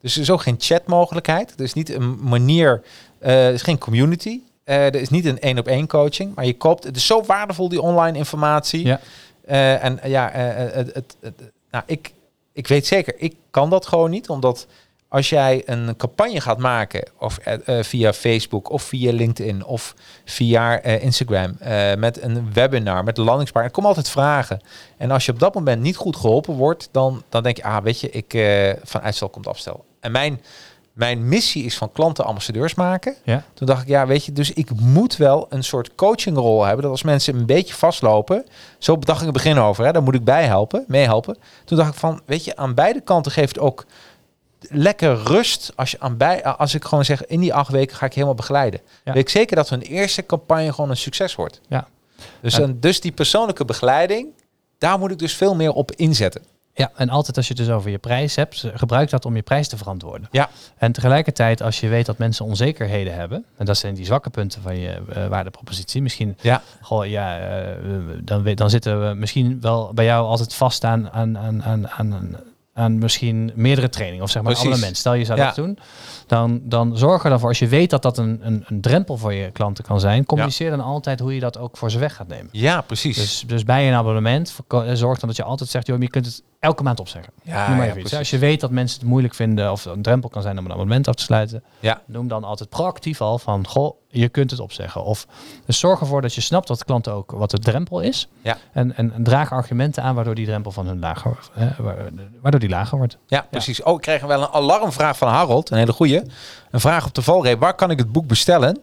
Dus 0.00 0.14
er 0.14 0.20
is 0.20 0.30
ook 0.30 0.42
geen 0.42 0.56
chatmogelijkheid. 0.58 1.52
Er 1.56 1.64
is 1.64 1.72
niet 1.72 1.90
een 1.94 2.18
manier, 2.28 2.82
eh, 3.18 3.46
er 3.46 3.52
is 3.52 3.62
geen 3.62 3.78
community. 3.78 4.40
Er 4.64 4.94
is 4.94 5.08
niet 5.08 5.24
een 5.24 5.40
één 5.40 5.58
op 5.58 5.66
één 5.66 5.86
coaching, 5.86 6.34
maar 6.34 6.46
je 6.46 6.56
koopt. 6.56 6.84
Het 6.84 6.96
is 6.96 7.06
zo 7.06 7.22
waardevol 7.24 7.68
die 7.68 7.80
online 7.80 8.18
informatie. 8.18 8.86
Ja. 8.86 9.00
En 9.80 10.00
ja, 10.04 10.30
het, 10.32 10.94
het, 10.94 11.16
het- 11.20 11.42
nou, 11.70 11.84
ik, 11.86 12.12
ik 12.52 12.66
weet 12.66 12.86
zeker, 12.86 13.14
ik 13.16 13.34
kan 13.50 13.70
dat 13.70 13.86
gewoon 13.86 14.10
niet, 14.10 14.28
omdat 14.28 14.66
als 15.08 15.28
jij 15.28 15.62
een 15.66 15.96
campagne 15.96 16.40
gaat 16.40 16.58
maken, 16.58 17.08
of 17.18 17.38
eh, 17.38 17.78
eh, 17.78 17.84
via 17.84 18.12
Facebook, 18.12 18.70
of 18.70 18.82
via 18.82 19.12
LinkedIn, 19.12 19.64
of 19.64 19.94
via 20.24 20.80
eh, 20.80 21.02
Instagram, 21.02 21.56
met 21.98 22.22
een 22.22 22.52
webinar, 22.52 23.04
met 23.04 23.18
een 23.18 23.24
landingspaar, 23.24 23.64
er 23.64 23.70
komen 23.70 23.88
altijd 23.88 24.08
vragen. 24.08 24.60
En 24.96 25.10
als 25.10 25.26
je 25.26 25.32
op 25.32 25.38
dat 25.38 25.54
moment 25.54 25.82
niet 25.82 25.96
goed 25.96 26.16
geholpen 26.16 26.54
wordt, 26.54 26.88
dan, 26.92 27.22
dan 27.28 27.42
denk 27.42 27.56
je, 27.56 27.64
ah, 27.64 27.82
weet 27.82 28.00
je, 28.00 28.10
ik 28.10 28.30
van 28.82 29.00
uitstel 29.00 29.28
komt 29.28 29.46
afstel. 29.46 29.84
En 30.00 30.12
mijn, 30.12 30.40
mijn 30.92 31.28
missie 31.28 31.64
is 31.64 31.76
van 31.76 31.92
klanten 31.92 32.24
ambassadeurs 32.24 32.74
maken. 32.74 33.14
Ja. 33.24 33.44
Toen 33.54 33.66
dacht 33.66 33.82
ik, 33.82 33.88
ja, 33.88 34.06
weet 34.06 34.24
je, 34.24 34.32
dus 34.32 34.52
ik 34.52 34.70
moet 34.80 35.16
wel 35.16 35.46
een 35.48 35.64
soort 35.64 35.94
coachingrol 35.94 36.64
hebben. 36.64 36.82
Dat 36.82 36.90
als 36.90 37.02
mensen 37.02 37.36
een 37.36 37.46
beetje 37.46 37.74
vastlopen, 37.74 38.46
zo 38.78 38.98
bedacht 38.98 39.18
ik 39.18 39.24
het 39.24 39.34
begin 39.34 39.58
over, 39.58 39.84
hè, 39.84 39.92
dan 39.92 40.04
moet 40.04 40.14
ik 40.14 40.24
bij 40.24 40.44
helpen, 40.44 40.84
meehelpen. 40.86 41.36
Toen 41.64 41.78
dacht 41.78 41.92
ik 41.92 41.98
van, 41.98 42.20
weet 42.24 42.44
je, 42.44 42.56
aan 42.56 42.74
beide 42.74 43.00
kanten 43.00 43.32
geeft 43.32 43.58
ook 43.58 43.86
lekker 44.60 45.14
rust 45.14 45.72
als 45.74 45.90
je 45.90 46.00
aan 46.00 46.16
bij, 46.16 46.44
als 46.44 46.74
ik 46.74 46.84
gewoon 46.84 47.04
zeg, 47.04 47.26
in 47.26 47.40
die 47.40 47.54
acht 47.54 47.70
weken 47.70 47.96
ga 47.96 48.06
ik 48.06 48.14
helemaal 48.14 48.34
begeleiden. 48.34 48.80
Ja. 49.04 49.12
Weet 49.12 49.22
ik 49.22 49.28
zeker 49.28 49.56
dat 49.56 49.70
een 49.70 49.80
eerste 49.82 50.26
campagne 50.26 50.72
gewoon 50.72 50.90
een 50.90 50.96
succes 50.96 51.34
wordt. 51.34 51.60
Ja. 51.68 51.88
Dus, 52.40 52.58
en 52.58 52.80
dus 52.80 53.00
die 53.00 53.12
persoonlijke 53.12 53.64
begeleiding, 53.64 54.28
daar 54.78 54.98
moet 54.98 55.10
ik 55.10 55.18
dus 55.18 55.34
veel 55.34 55.54
meer 55.54 55.72
op 55.72 55.92
inzetten. 55.92 56.42
Ja, 56.74 56.90
en 56.94 57.08
altijd 57.08 57.36
als 57.36 57.48
je 57.48 57.54
het 57.54 57.66
dus 57.66 57.74
over 57.74 57.90
je 57.90 57.98
prijs 57.98 58.34
hebt, 58.34 58.64
gebruik 58.74 59.10
dat 59.10 59.24
om 59.24 59.36
je 59.36 59.42
prijs 59.42 59.68
te 59.68 59.76
verantwoorden. 59.76 60.28
Ja. 60.30 60.48
En 60.76 60.92
tegelijkertijd, 60.92 61.62
als 61.62 61.80
je 61.80 61.88
weet 61.88 62.06
dat 62.06 62.18
mensen 62.18 62.44
onzekerheden 62.44 63.14
hebben, 63.14 63.44
en 63.56 63.66
dat 63.66 63.76
zijn 63.78 63.94
die 63.94 64.04
zwakke 64.04 64.30
punten 64.30 64.62
van 64.62 64.78
je 64.78 65.02
eh, 65.12 65.26
waardepropositie, 65.26 66.02
misschien, 66.02 66.36
Ja. 66.40 66.62
goh, 66.80 67.06
ja, 67.06 67.38
eh, 67.38 67.76
dan, 68.22 68.54
dan 68.54 68.70
zitten 68.70 69.08
we 69.08 69.14
misschien 69.14 69.60
wel 69.60 69.90
bij 69.94 70.04
jou 70.04 70.26
altijd 70.26 70.54
vast 70.54 70.84
aan, 70.84 71.10
aan, 71.10 71.38
aan, 71.38 71.62
aan, 71.62 71.88
aan, 71.88 72.36
aan 72.76 72.98
misschien 72.98 73.52
meerdere 73.54 73.88
trainingen, 73.88 74.24
of 74.24 74.30
zeg 74.30 74.42
maar 74.42 74.50
Precies. 74.52 74.68
abonnement. 74.68 74.96
Stel 74.98 75.14
je 75.14 75.24
zou 75.24 75.38
Ja. 75.38 75.46
dat 75.46 75.54
doen, 75.54 75.78
dan, 76.26 76.60
dan 76.64 76.96
zorg 76.96 77.24
er 77.24 77.30
dan 77.30 77.38
voor, 77.40 77.48
als 77.48 77.58
je 77.58 77.68
weet 77.68 77.90
dat 77.90 78.02
dat 78.02 78.18
een, 78.18 78.38
een, 78.42 78.64
een 78.68 78.80
drempel 78.80 79.16
voor 79.16 79.32
je 79.32 79.50
klanten 79.50 79.84
kan 79.84 80.00
zijn, 80.00 80.24
communiceer 80.24 80.70
dan 80.70 80.80
altijd 80.80 81.20
hoe 81.20 81.34
je 81.34 81.40
dat 81.40 81.58
ook 81.58 81.76
voor 81.76 81.90
ze 81.90 81.98
weg 81.98 82.14
gaat 82.14 82.28
nemen. 82.28 82.48
Ja, 82.52 82.80
precies. 82.80 83.16
Dus, 83.16 83.44
dus 83.46 83.64
bij 83.64 83.88
een 83.88 83.94
abonnement, 83.94 84.56
eh, 84.68 84.80
zorg 84.92 85.18
dan 85.18 85.28
dat 85.28 85.36
je 85.36 85.42
altijd 85.42 85.70
zegt, 85.70 85.86
joh, 85.86 86.00
je 86.00 86.10
kunt 86.10 86.26
het 86.26 86.42
elke 86.66 86.82
maand 86.82 87.00
opzeggen. 87.00 87.32
ja, 87.42 87.68
Noem 87.68 87.76
maar 87.76 87.86
ja, 87.86 87.94
iets. 87.96 88.14
Als 88.14 88.30
je 88.30 88.38
weet 88.38 88.60
dat 88.60 88.70
mensen 88.70 88.98
het 89.00 89.08
moeilijk 89.08 89.34
vinden 89.34 89.72
of 89.72 89.84
een 89.84 90.02
drempel 90.02 90.28
kan 90.28 90.42
zijn 90.42 90.58
om 90.58 90.64
een 90.64 90.72
abonnement 90.72 91.08
af 91.08 91.14
te 91.14 91.22
sluiten, 91.22 91.62
Ja. 91.80 92.00
noem 92.06 92.28
dan 92.28 92.44
altijd 92.44 92.68
proactief 92.68 93.20
al 93.20 93.38
van, 93.38 93.66
goh, 93.66 93.96
je 94.08 94.28
kunt 94.28 94.50
het 94.50 94.60
opzeggen. 94.60 95.04
Of 95.04 95.26
dus 95.66 95.78
zorg 95.78 96.00
ervoor 96.00 96.22
dat 96.22 96.34
je 96.34 96.40
snapt 96.40 96.68
wat 96.68 96.78
de 96.78 96.84
klant 96.84 97.08
ook, 97.08 97.30
wat 97.30 97.50
de 97.50 97.58
drempel 97.58 98.00
is. 98.00 98.28
Ja. 98.42 98.56
En, 98.72 98.96
en, 98.96 99.12
en 99.12 99.22
draag 99.22 99.52
argumenten 99.52 100.02
aan 100.02 100.14
waardoor 100.14 100.34
die 100.34 100.46
drempel 100.46 100.72
van 100.72 100.86
hun 100.86 100.98
lager, 100.98 101.38
hè, 101.52 101.68
wa- 101.82 101.94
waardoor 102.40 102.60
die 102.60 102.68
lager 102.68 102.98
wordt. 102.98 103.18
Ja, 103.26 103.46
precies. 103.50 103.82
Oh, 103.82 103.94
ik 103.94 104.00
kreeg 104.00 104.22
wel 104.22 104.42
een 104.42 104.48
alarmvraag 104.52 105.16
van 105.16 105.28
Harold, 105.28 105.70
een 105.70 105.78
hele 105.78 105.92
goeie. 105.92 106.22
Een 106.70 106.80
vraag 106.80 107.06
op 107.06 107.14
de 107.14 107.22
valreep. 107.22 107.60
Waar 107.60 107.74
kan 107.74 107.90
ik 107.90 107.98
het 107.98 108.12
boek 108.12 108.26
bestellen? 108.26 108.78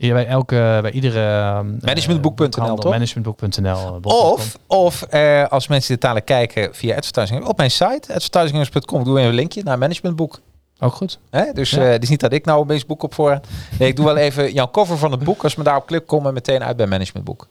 Hier 0.00 0.14
bij 0.14 0.26
elke, 0.26 0.78
bij 0.82 0.90
iedere 0.90 1.20
ehm, 1.20 1.66
Managementboek.nl, 1.80 2.74
toch? 2.76 2.92
Managementboek.nl. 2.92 4.00
eh. 4.02 4.12
Of, 4.30 4.56
of 4.66 5.02
eh, 5.02 5.44
als 5.48 5.68
mensen 5.68 5.92
dit 5.92 6.00
talen 6.00 6.24
kijken 6.24 6.74
via 6.74 6.96
advertising 6.96 7.44
op 7.46 7.56
mijn 7.56 7.70
site, 7.70 8.14
advertisingers.com, 8.14 9.04
doe 9.04 9.16
even 9.18 9.28
een 9.28 9.34
linkje 9.34 9.62
naar 9.62 9.78
managementboek. 9.78 10.40
Ook 10.78 10.92
goed. 10.94 11.18
Hè? 11.30 11.52
Dus 11.52 11.70
Ja. 11.70 11.82
eh, 11.84 11.90
het 11.90 12.02
is 12.02 12.08
niet 12.08 12.20
dat 12.20 12.32
ik 12.32 12.44
nou 12.44 12.58
opeens 12.58 12.86
boek 12.86 13.02
op 13.02 13.14
voor. 13.14 13.40
Nee, 13.78 13.88
ik 13.88 13.96
doe 13.96 14.04
wel 14.04 14.16
even 14.16 14.52
jouw 14.58 14.70
cover 14.70 14.98
van 14.98 15.10
het 15.10 15.24
boek. 15.24 15.42
Als 15.42 15.54
me 15.54 15.64
daarop 15.64 15.86
klik, 15.86 16.06
kom 16.06 16.26
en 16.26 16.34
meteen 16.34 16.64
uit 16.64 16.76
bij 16.76 16.86
managementboek. 16.86 17.48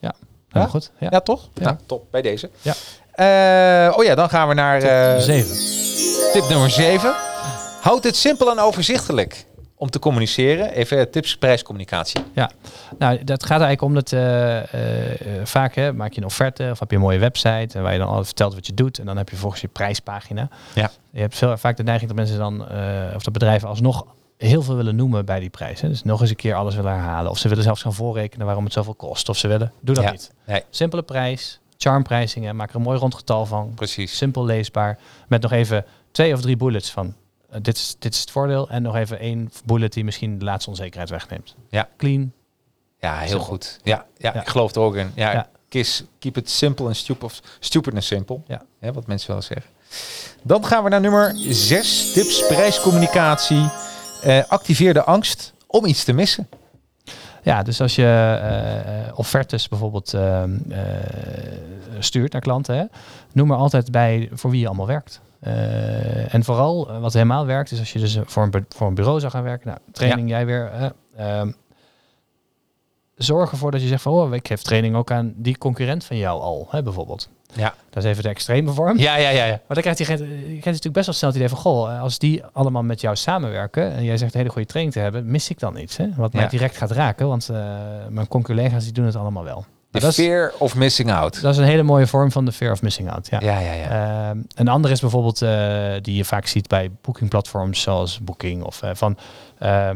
Helemaal 0.49 0.69
goed. 0.71 0.91
Ja. 0.99 1.07
Ja, 1.11 1.19
toch? 1.19 1.49
Ja. 1.53 1.63
Nou, 1.63 1.75
top. 1.85 2.03
Bij 2.11 2.21
deze. 2.21 2.49
Ja. 2.61 2.73
Oh 3.97 4.03
ja, 4.03 4.15
dan 4.15 4.29
gaan 4.29 4.47
we 4.47 4.53
naar 4.53 4.81
Zeven. 5.21 5.55
tip 6.33 6.49
nummer 6.49 6.69
7. 6.69 7.13
Houd 7.81 8.03
het 8.03 8.15
simpel 8.15 8.51
en 8.51 8.59
overzichtelijk 8.59 9.45
om 9.79 9.89
te 9.89 9.99
communiceren. 9.99 10.71
Even 10.71 11.11
tips 11.11 11.37
prijscommunicatie. 11.37 12.21
Nou, 12.97 13.23
dat 13.23 13.43
gaat 13.43 13.61
eigenlijk 13.61 13.81
om 13.81 13.93
dat 13.93 14.11
eh, 14.11 14.57
eh, 14.73 15.11
eh, 15.39 15.45
vaak 15.45 15.75
hè, 15.75 15.93
maak 15.93 16.11
je 16.13 16.21
een 16.21 16.25
offerte 16.27 16.67
of 16.71 16.79
heb 16.79 16.89
je 16.89 16.95
een 16.95 17.01
mooie 17.01 17.19
website 17.19 17.77
en 17.77 17.81
waar 17.83 17.93
je 17.93 17.99
dan 17.99 18.07
altijd 18.07 18.25
vertelt 18.25 18.53
wat 18.53 18.65
je 18.65 18.73
doet 18.73 18.99
en 18.99 19.05
dan 19.05 19.17
heb 19.17 19.29
je 19.29 19.35
volgens 19.35 19.61
je 19.61 19.67
prijspagina. 19.67 20.49
Ja. 20.75 20.91
Je 21.11 21.19
hebt 21.19 21.37
veel, 21.37 21.57
vaak 21.57 21.77
de 21.77 21.83
neiging 21.83 22.07
dat 22.09 22.19
mensen 22.19 22.37
dan 22.37 22.69
eh, 22.69 23.15
of 23.15 23.23
dat 23.23 23.33
bedrijven 23.33 23.67
alsnog 23.67 24.05
heel 24.37 24.61
veel 24.61 24.75
willen 24.75 24.95
noemen 24.95 25.25
bij 25.25 25.39
die 25.39 25.49
prijs. 25.49 25.81
Hè. 25.81 25.87
Dus 25.87 26.03
nog 26.03 26.21
eens 26.21 26.29
een 26.29 26.35
keer 26.35 26.55
alles 26.55 26.75
willen 26.75 26.91
herhalen 26.91 27.31
of 27.31 27.37
ze 27.37 27.47
willen 27.47 27.63
zelfs 27.63 27.81
gaan 27.81 27.93
voorrekenen 27.93 28.45
waarom 28.45 28.63
het 28.63 28.73
zoveel 28.73 28.95
kost 28.95 29.29
of 29.29 29.37
ze 29.37 29.47
willen. 29.47 29.71
Doe 29.81 29.95
dat 29.95 30.03
Ja. 30.03 30.11
niet. 30.11 30.31
Nee. 30.45 30.63
Simpele 30.69 31.01
prijs, 31.01 31.59
charmprijzingen, 31.77 32.55
maak 32.55 32.69
er 32.69 32.75
een 32.75 32.81
mooi 32.81 32.99
rond 32.99 33.15
getal 33.15 33.45
van. 33.45 33.71
Precies. 33.75 34.17
Simpel 34.17 34.45
leesbaar 34.45 34.97
met 35.27 35.41
nog 35.41 35.51
even 35.51 35.85
twee 36.11 36.33
of 36.33 36.41
drie 36.41 36.57
bullets 36.57 36.91
van 36.91 37.05
eh, 37.05 37.13
dit, 37.61 37.75
is, 37.77 37.95
dit 37.99 38.13
is 38.13 38.19
het 38.19 38.31
voordeel 38.31 38.69
en 38.69 38.81
nog 38.81 38.95
even 38.95 39.19
één 39.19 39.51
bullet 39.65 39.93
die 39.93 40.03
misschien 40.03 40.37
de 40.39 40.45
laatste 40.45 40.69
onzekerheid 40.69 41.09
wegneemt. 41.09 41.55
Ja. 41.69 41.89
Clean, 41.97 42.31
Ja, 42.99 43.17
heel 43.17 43.39
goed. 43.39 43.79
Ja, 43.83 44.05
ja, 44.17 44.31
Ja. 44.33 44.41
ik 44.41 44.47
geloof 44.47 44.75
er 44.75 44.81
ook 44.81 44.95
in. 44.95 45.11
Ja, 45.15 45.31
Ja. 45.31 45.49
Kiss, 45.69 46.03
keep 46.19 46.37
it 46.37 46.49
simple 46.49 46.85
and 46.85 46.95
stupid, 46.97 47.23
of 47.23 47.39
stupid 47.59 47.93
and 47.93 48.03
simple. 48.03 48.39
Ja. 48.47 48.61
Wat 48.93 49.07
mensen 49.07 49.31
wel 49.31 49.41
zeggen. 49.41 49.71
Dan 50.43 50.65
gaan 50.65 50.83
we 50.83 50.89
naar 50.89 51.01
nummer 51.01 51.33
6. 51.49 52.11
Tips 52.13 52.47
prijscommunicatie. 52.47 53.69
Eh, 54.23 54.43
activeer 54.47 54.93
de 54.93 55.03
angst 55.03 55.53
om 55.67 55.85
iets 55.85 56.03
te 56.03 56.13
missen. 56.13 56.49
Ja, 57.43 57.63
dus 57.63 57.81
als 57.81 57.95
je 57.95 58.03
eh, 58.03 59.07
eh, 59.07 59.17
offertes 59.19 59.67
bijvoorbeeld 59.67 60.13
ehm, 60.13 60.57
eh, 60.69 60.79
stuurt 61.99 62.31
naar 62.31 62.41
klanten, 62.41 62.77
hè, 62.77 62.83
noem 63.31 63.51
er 63.51 63.57
altijd 63.57 63.91
bij 63.91 64.29
voor 64.33 64.49
wie 64.51 64.59
je 64.59 64.67
allemaal 64.67 64.87
werkt. 64.87 65.21
Eh, 65.39 66.33
en 66.33 66.43
vooral 66.43 66.89
eh, 66.89 66.99
wat 66.99 67.13
helemaal 67.13 67.45
werkt, 67.45 67.71
is 67.71 67.79
als 67.79 67.93
je 67.93 67.99
dus 67.99 68.15
eh, 68.15 68.21
voor 68.25 68.43
een, 68.43 68.65
voor 68.69 68.87
een 68.87 68.95
bureau 68.95 69.19
zou 69.19 69.31
gaan 69.31 69.43
werken. 69.43 69.67
Nou, 69.67 69.79
training 69.91 70.29
jij 70.29 70.45
weer. 70.45 70.93
ehm, 71.15 71.51
zorg 73.15 73.51
ervoor 73.51 73.71
dat 73.71 73.81
je 73.81 73.87
zegt 73.87 74.01
van, 74.01 74.13
oh, 74.13 74.33
ik 74.33 74.47
geef 74.47 74.61
training 74.61 74.95
ook 74.95 75.11
aan 75.11 75.33
die 75.35 75.57
concurrent 75.57 76.03
van 76.05 76.17
jou 76.17 76.41
al, 76.41 76.67
hè, 76.69 76.83
bijvoorbeeld. 76.83 77.29
Ja. 77.53 77.73
Dat 77.89 78.03
is 78.03 78.09
even 78.09 78.23
de 78.23 78.29
extreme 78.29 78.71
vorm. 78.71 78.97
Ja, 78.97 79.15
ja, 79.15 79.29
ja. 79.29 79.45
ja. 79.45 79.51
Maar 79.51 79.61
dan 79.67 79.81
krijgt 79.81 79.97
diegene, 79.97 80.27
je 80.27 80.35
krijgt 80.45 80.65
natuurlijk 80.65 80.93
best 80.93 81.05
wel 81.05 81.15
snel 81.15 81.29
het 81.29 81.37
idee 81.37 81.49
van, 81.49 81.57
goh, 81.57 81.91
eh, 81.93 82.01
als 82.01 82.19
die 82.19 82.43
allemaal 82.53 82.83
met 82.83 83.01
jou 83.01 83.15
samenwerken 83.15 83.91
en 83.91 84.03
jij 84.03 84.17
zegt 84.17 84.33
een 84.33 84.39
hele 84.39 84.51
goede 84.51 84.67
training 84.67 84.95
te 84.95 85.01
hebben, 85.01 85.31
mis 85.31 85.49
ik 85.49 85.59
dan 85.59 85.77
iets, 85.77 85.97
hè? 85.97 86.07
Wat 86.15 86.33
mij 86.33 86.43
Ja. 86.43 86.49
direct 86.49 86.77
gaat 86.77 86.91
raken, 86.91 87.27
want 87.27 87.49
eh, 87.49 87.57
mijn 88.09 88.27
collega's 88.27 88.83
die 88.83 88.93
doen 88.93 89.05
het 89.05 89.15
allemaal 89.15 89.43
wel. 89.43 89.65
De 89.91 90.07
is, 90.07 90.15
fear 90.15 90.53
of 90.57 90.75
missing 90.75 91.11
out. 91.11 91.41
dat 91.41 91.51
is 91.51 91.57
een 91.57 91.63
hele 91.65 91.83
mooie 91.83 92.07
vorm 92.07 92.31
van 92.31 92.45
de 92.45 92.51
fear 92.51 92.71
of 92.71 92.81
missing 92.81 93.11
out. 93.11 93.27
Ja. 93.29 93.39
Ja, 93.41 93.59
ja, 93.59 93.73
ja. 93.73 94.29
Ehm, 94.29 94.41
een 94.55 94.67
andere 94.67 94.93
is 94.93 94.99
bijvoorbeeld 95.01 95.41
eh, 95.41 95.93
die 96.01 96.15
je 96.15 96.25
vaak 96.25 96.45
ziet 96.47 96.67
bij 96.67 96.91
boekingplatforms 97.01 97.81
zoals 97.81 98.19
Booking 98.19 98.63
of 98.63 98.81
eh, 98.81 98.89
van 98.93 99.17
eh, 99.57 99.89
eh, 99.89 99.95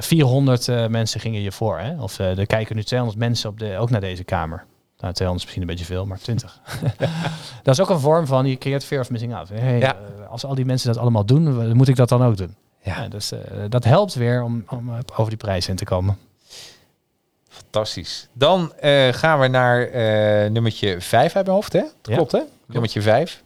400 0.00 0.68
eh, 0.68 0.86
mensen 0.86 1.20
gingen 1.20 1.40
je 1.42 1.52
voor, 1.52 1.78
hè? 1.78 2.02
Of 2.02 2.18
er 2.18 2.46
kijken 2.46 2.76
nu 2.76 2.82
200 2.82 3.20
mensen 3.20 3.50
op 3.50 3.58
de, 3.58 3.76
ook 3.78 3.90
naar 3.90 4.00
deze 4.00 4.24
kamer. 4.24 4.64
Nou, 4.98 5.14
200 5.14 5.36
is 5.36 5.42
misschien 5.42 5.60
een 5.62 5.66
beetje 5.76 5.84
veel, 5.94 6.06
maar 6.06 6.18
20. 6.18 6.60
dat 7.62 7.74
is 7.74 7.80
ook 7.80 7.90
een 7.90 8.00
vorm 8.00 8.26
van 8.26 8.46
je 8.46 8.58
creëert 8.58 8.84
fear 8.84 9.00
of 9.00 9.10
missing 9.10 9.34
out. 9.34 9.48
Hey, 9.48 9.78
Ja. 9.78 9.96
als 10.30 10.44
al 10.44 10.54
die 10.54 10.64
mensen 10.64 10.92
dat 10.92 10.98
allemaal 11.02 11.24
doen, 11.26 11.76
moet 11.76 11.88
ik 11.88 11.96
dat 11.96 12.08
dan 12.08 12.24
ook 12.24 12.36
doen? 12.36 12.54
Ja. 12.82 13.08
Dus 13.08 13.32
dat 13.68 13.84
helpt 13.84 14.14
weer 14.14 14.42
om, 14.42 14.64
om 14.68 14.90
over 15.16 15.28
die 15.28 15.36
prijs 15.38 15.68
in 15.68 15.76
te 15.76 15.84
komen. 15.84 16.18
Fantastisch. 17.62 18.28
Dan 18.32 18.72
eh, 18.80 19.08
gaan 19.12 19.40
we 19.40 19.46
naar 19.48 19.82
eh, 19.88 20.50
nummertje 20.50 21.00
5 21.00 21.36
uit 21.36 21.44
mijn 21.44 21.56
hoofd, 21.56 21.72
hè? 21.72 21.80
Dat 21.80 21.90
Ja. 22.02 22.14
Klopt, 22.14 22.32
hè? 22.32 22.40
Nummertje 22.66 23.02
5. 23.02 23.42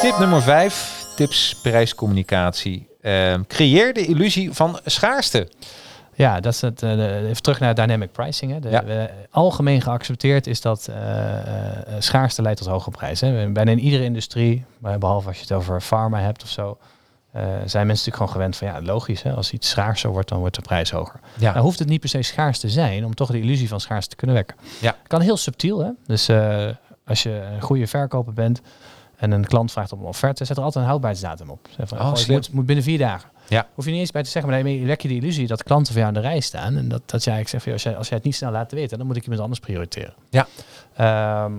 Tip 0.00 0.18
nummer 0.18 0.42
5. 0.42 0.98
Tips 1.16 1.54
prijscommunicatie. 1.62 2.88
Ehm, 3.00 3.42
creëer 3.46 3.92
de 3.92 4.06
illusie 4.06 4.52
van 4.52 4.80
schaarste. 4.84 5.48
Ja, 6.14 6.40
dat 6.40 6.52
is 6.52 6.60
het. 6.60 6.82
eh, 6.82 7.28
even 7.28 7.42
terug 7.42 7.60
naar 7.60 7.74
dynamic 7.74 8.12
pricing. 8.12 8.52
Hè. 8.52 8.60
De, 8.60 8.68
Ja. 8.70 8.84
we- 8.84 9.10
algemeen 9.30 9.80
geaccepteerd 9.82 10.46
is 10.46 10.60
dat 10.60 10.88
schaarste 11.98 12.42
leidt 12.42 12.58
tot 12.58 12.68
hoge 12.68 12.90
prijzen. 12.90 13.52
Bijna 13.52 13.70
in 13.70 13.78
iedere 13.80 14.04
industrie, 14.04 14.64
behalve 14.78 15.28
als 15.28 15.36
je 15.36 15.42
het 15.42 15.52
over 15.52 15.80
pharma 15.82 16.20
hebt 16.20 16.42
of 16.42 16.48
zo, 16.48 16.78
zijn 17.32 17.86
mensen 17.86 17.86
natuurlijk 17.86 18.16
gewoon 18.16 18.28
gewend 18.28 18.56
van 18.56 18.66
ja, 18.66 18.80
logisch. 18.82 19.22
Hè, 19.22 19.32
als 19.32 19.52
iets 19.52 19.68
schaarser 19.68 20.10
wordt, 20.10 20.28
dan 20.28 20.38
wordt 20.38 20.54
de 20.56 20.62
prijs 20.62 20.90
hoger. 20.90 21.20
Ja. 21.38 21.50
Nou 21.52 21.64
hoeft 21.64 21.78
het 21.78 21.88
niet 21.88 22.00
per 22.00 22.08
se 22.08 22.22
schaars 22.22 22.58
te 22.58 22.68
zijn 22.68 23.04
om 23.04 23.14
toch 23.14 23.30
de 23.30 23.40
illusie 23.40 23.68
van 23.68 23.80
schaarste 23.80 24.10
te 24.10 24.16
kunnen 24.16 24.36
wekken. 24.36 24.56
Ja. 24.80 24.96
Kan 25.06 25.20
heel 25.20 25.36
subtiel. 25.36 25.78
Hè? 25.78 25.90
Dus 26.06 26.28
eh, 26.28 26.66
als 27.06 27.22
je 27.22 27.30
een 27.54 27.60
goede 27.60 27.86
verkoper 27.86 28.32
bent 28.32 28.60
en 29.16 29.30
een 29.30 29.46
klant 29.46 29.72
vraagt 29.72 29.92
om 29.92 30.00
een 30.00 30.06
offerte, 30.06 30.44
zet 30.44 30.56
er 30.56 30.62
altijd 30.62 30.82
een 30.84 30.88
houdbaarheidsdatum 30.90 31.50
op. 31.50 31.68
Zeg 31.76 31.88
van, 31.88 31.98
Oh, 31.98 32.14
slim. 32.14 32.36
moet, 32.36 32.52
moet 32.52 32.66
binnen 32.66 32.84
vier 32.84 32.98
dagen. 32.98 33.30
Ja. 33.48 33.66
Hoef 33.74 33.84
je 33.84 33.90
niet 33.90 34.00
eens 34.00 34.10
bij 34.10 34.22
te 34.22 34.30
zeggen, 34.30 34.50
maar 34.50 34.62
daarmee 34.62 34.86
wek 34.86 35.00
je 35.00 35.08
de 35.08 35.14
illusie 35.14 35.46
dat 35.46 35.62
klanten 35.62 35.92
voor 35.92 36.02
jou 36.02 36.14
aan 36.14 36.22
de 36.22 36.28
rij 36.28 36.40
staan. 36.40 36.76
En 36.76 36.88
dat, 36.88 37.02
dat 37.06 37.24
jij 37.24 37.34
eigenlijk 37.34 37.48
zegt, 37.48 37.62
van, 37.62 37.72
als, 37.72 37.82
jij, 37.82 37.96
als 37.96 38.08
jij 38.08 38.16
het 38.16 38.26
niet 38.26 38.34
snel 38.34 38.50
laat 38.50 38.72
weten, 38.72 38.98
dan 38.98 39.06
moet 39.06 39.16
ik 39.16 39.22
iemand 39.22 39.40
anders 39.40 39.60
prioriteren. 39.60 40.14
Ja. 40.30 40.46
Ehm, 40.96 41.52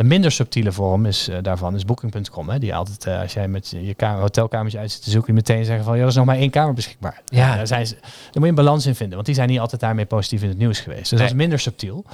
een 0.00 0.06
minder 0.06 0.32
subtiele 0.32 0.72
vorm 0.72 1.06
is, 1.06 1.28
eh, 1.28 1.36
daarvan 1.42 1.74
is 1.74 1.84
Booking.com. 1.84 2.48
Hè, 2.48 2.58
die 2.58 2.74
altijd, 2.74 3.06
eh, 3.06 3.20
als 3.20 3.32
jij 3.32 3.48
met 3.48 3.68
je 3.80 3.94
kamer, 3.94 4.20
hotelkamertje 4.20 4.78
uit 4.78 4.90
zit 4.90 5.02
te 5.04 5.10
zoeken, 5.10 5.34
meteen 5.34 5.64
zeggen 5.64 5.84
van, 5.84 5.96
ja, 5.96 6.02
er 6.02 6.08
is 6.08 6.14
nog 6.14 6.24
maar 6.24 6.36
één 6.36 6.50
kamer 6.50 6.74
beschikbaar. 6.74 7.20
Ja. 7.24 7.56
Daar, 7.56 7.66
zijn 7.66 7.86
ze, 7.86 7.94
daar 8.00 8.10
moet 8.32 8.42
je 8.42 8.48
een 8.48 8.54
balans 8.54 8.86
in 8.86 8.94
vinden, 8.94 9.14
want 9.14 9.26
die 9.26 9.34
zijn 9.34 9.48
niet 9.48 9.60
altijd 9.60 9.80
daarmee 9.80 10.06
positief 10.06 10.42
in 10.42 10.48
het 10.48 10.58
nieuws 10.58 10.80
geweest. 10.80 11.00
Dus 11.00 11.10
Nee. 11.10 11.20
dat 11.20 11.28
is 11.30 11.36
minder 11.36 11.58
subtiel. 11.58 12.04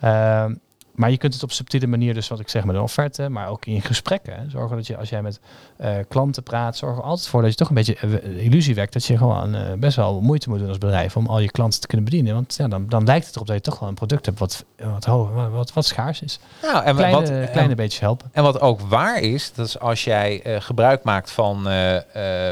Ehm, 0.00 0.54
maar 0.96 1.10
je 1.10 1.16
kunt 1.16 1.34
het 1.34 1.42
op 1.42 1.52
subtiele 1.52 1.86
manier, 1.86 2.14
dus 2.14 2.28
wat 2.28 2.40
ik 2.40 2.48
zeg 2.48 2.64
met 2.64 2.74
een 2.76 2.82
offerte, 2.82 3.28
maar 3.28 3.48
ook 3.48 3.66
in 3.66 3.82
gesprekken. 3.82 4.34
hè. 4.36 4.50
Zorgen 4.50 4.76
dat 4.76 4.86
je, 4.86 4.96
als 4.96 5.08
jij 5.08 5.22
met 5.22 5.40
eh, 5.76 5.94
klanten 6.08 6.42
praat, 6.42 6.76
zorg 6.76 6.96
er 6.96 7.02
altijd 7.02 7.28
voor 7.28 7.42
dat 7.42 7.50
je 7.50 7.56
toch 7.56 7.68
een 7.68 7.74
beetje 7.74 7.96
eh, 7.96 8.44
illusie 8.44 8.74
wekt 8.74 8.92
dat 8.92 9.04
je 9.04 9.16
gewoon 9.16 9.54
eh, 9.54 9.72
best 9.72 9.96
wel 9.96 10.20
moeite 10.20 10.48
moet 10.48 10.58
doen 10.58 10.68
als 10.68 10.78
bedrijf 10.78 11.16
om 11.16 11.26
al 11.26 11.38
je 11.38 11.50
klanten 11.50 11.80
te 11.80 11.86
kunnen 11.86 12.04
bedienen. 12.04 12.34
Want 12.34 12.54
ja, 12.58 12.68
dan, 12.68 12.88
dan 12.88 13.04
lijkt 13.04 13.26
het 13.26 13.34
erop 13.34 13.46
dat 13.46 13.56
je 13.56 13.62
toch 13.62 13.78
wel 13.78 13.88
een 13.88 13.94
product 13.94 14.26
hebt 14.26 14.38
wat, 14.38 14.64
wat, 14.76 15.04
wat, 15.50 15.72
wat, 15.72 15.86
schaars 15.86 16.22
is. 16.22 16.38
Nou, 16.62 16.84
en 16.84 16.96
Kleine, 16.96 17.16
wat, 17.16 17.50
kleine 17.50 17.70
en, 17.70 17.76
beetjes 17.76 18.00
helpen. 18.00 18.28
en 18.32 18.42
wat 18.42 18.60
ook 18.60 18.80
waar 18.80 19.18
is, 19.20 19.52
dat 19.52 19.66
is 19.66 19.78
als 19.78 20.04
jij 20.04 20.42
eh, 20.42 20.60
gebruik 20.60 21.04
maakt 21.04 21.30
van 21.30 21.68
eh, 21.68 21.96
eh, 21.96 22.02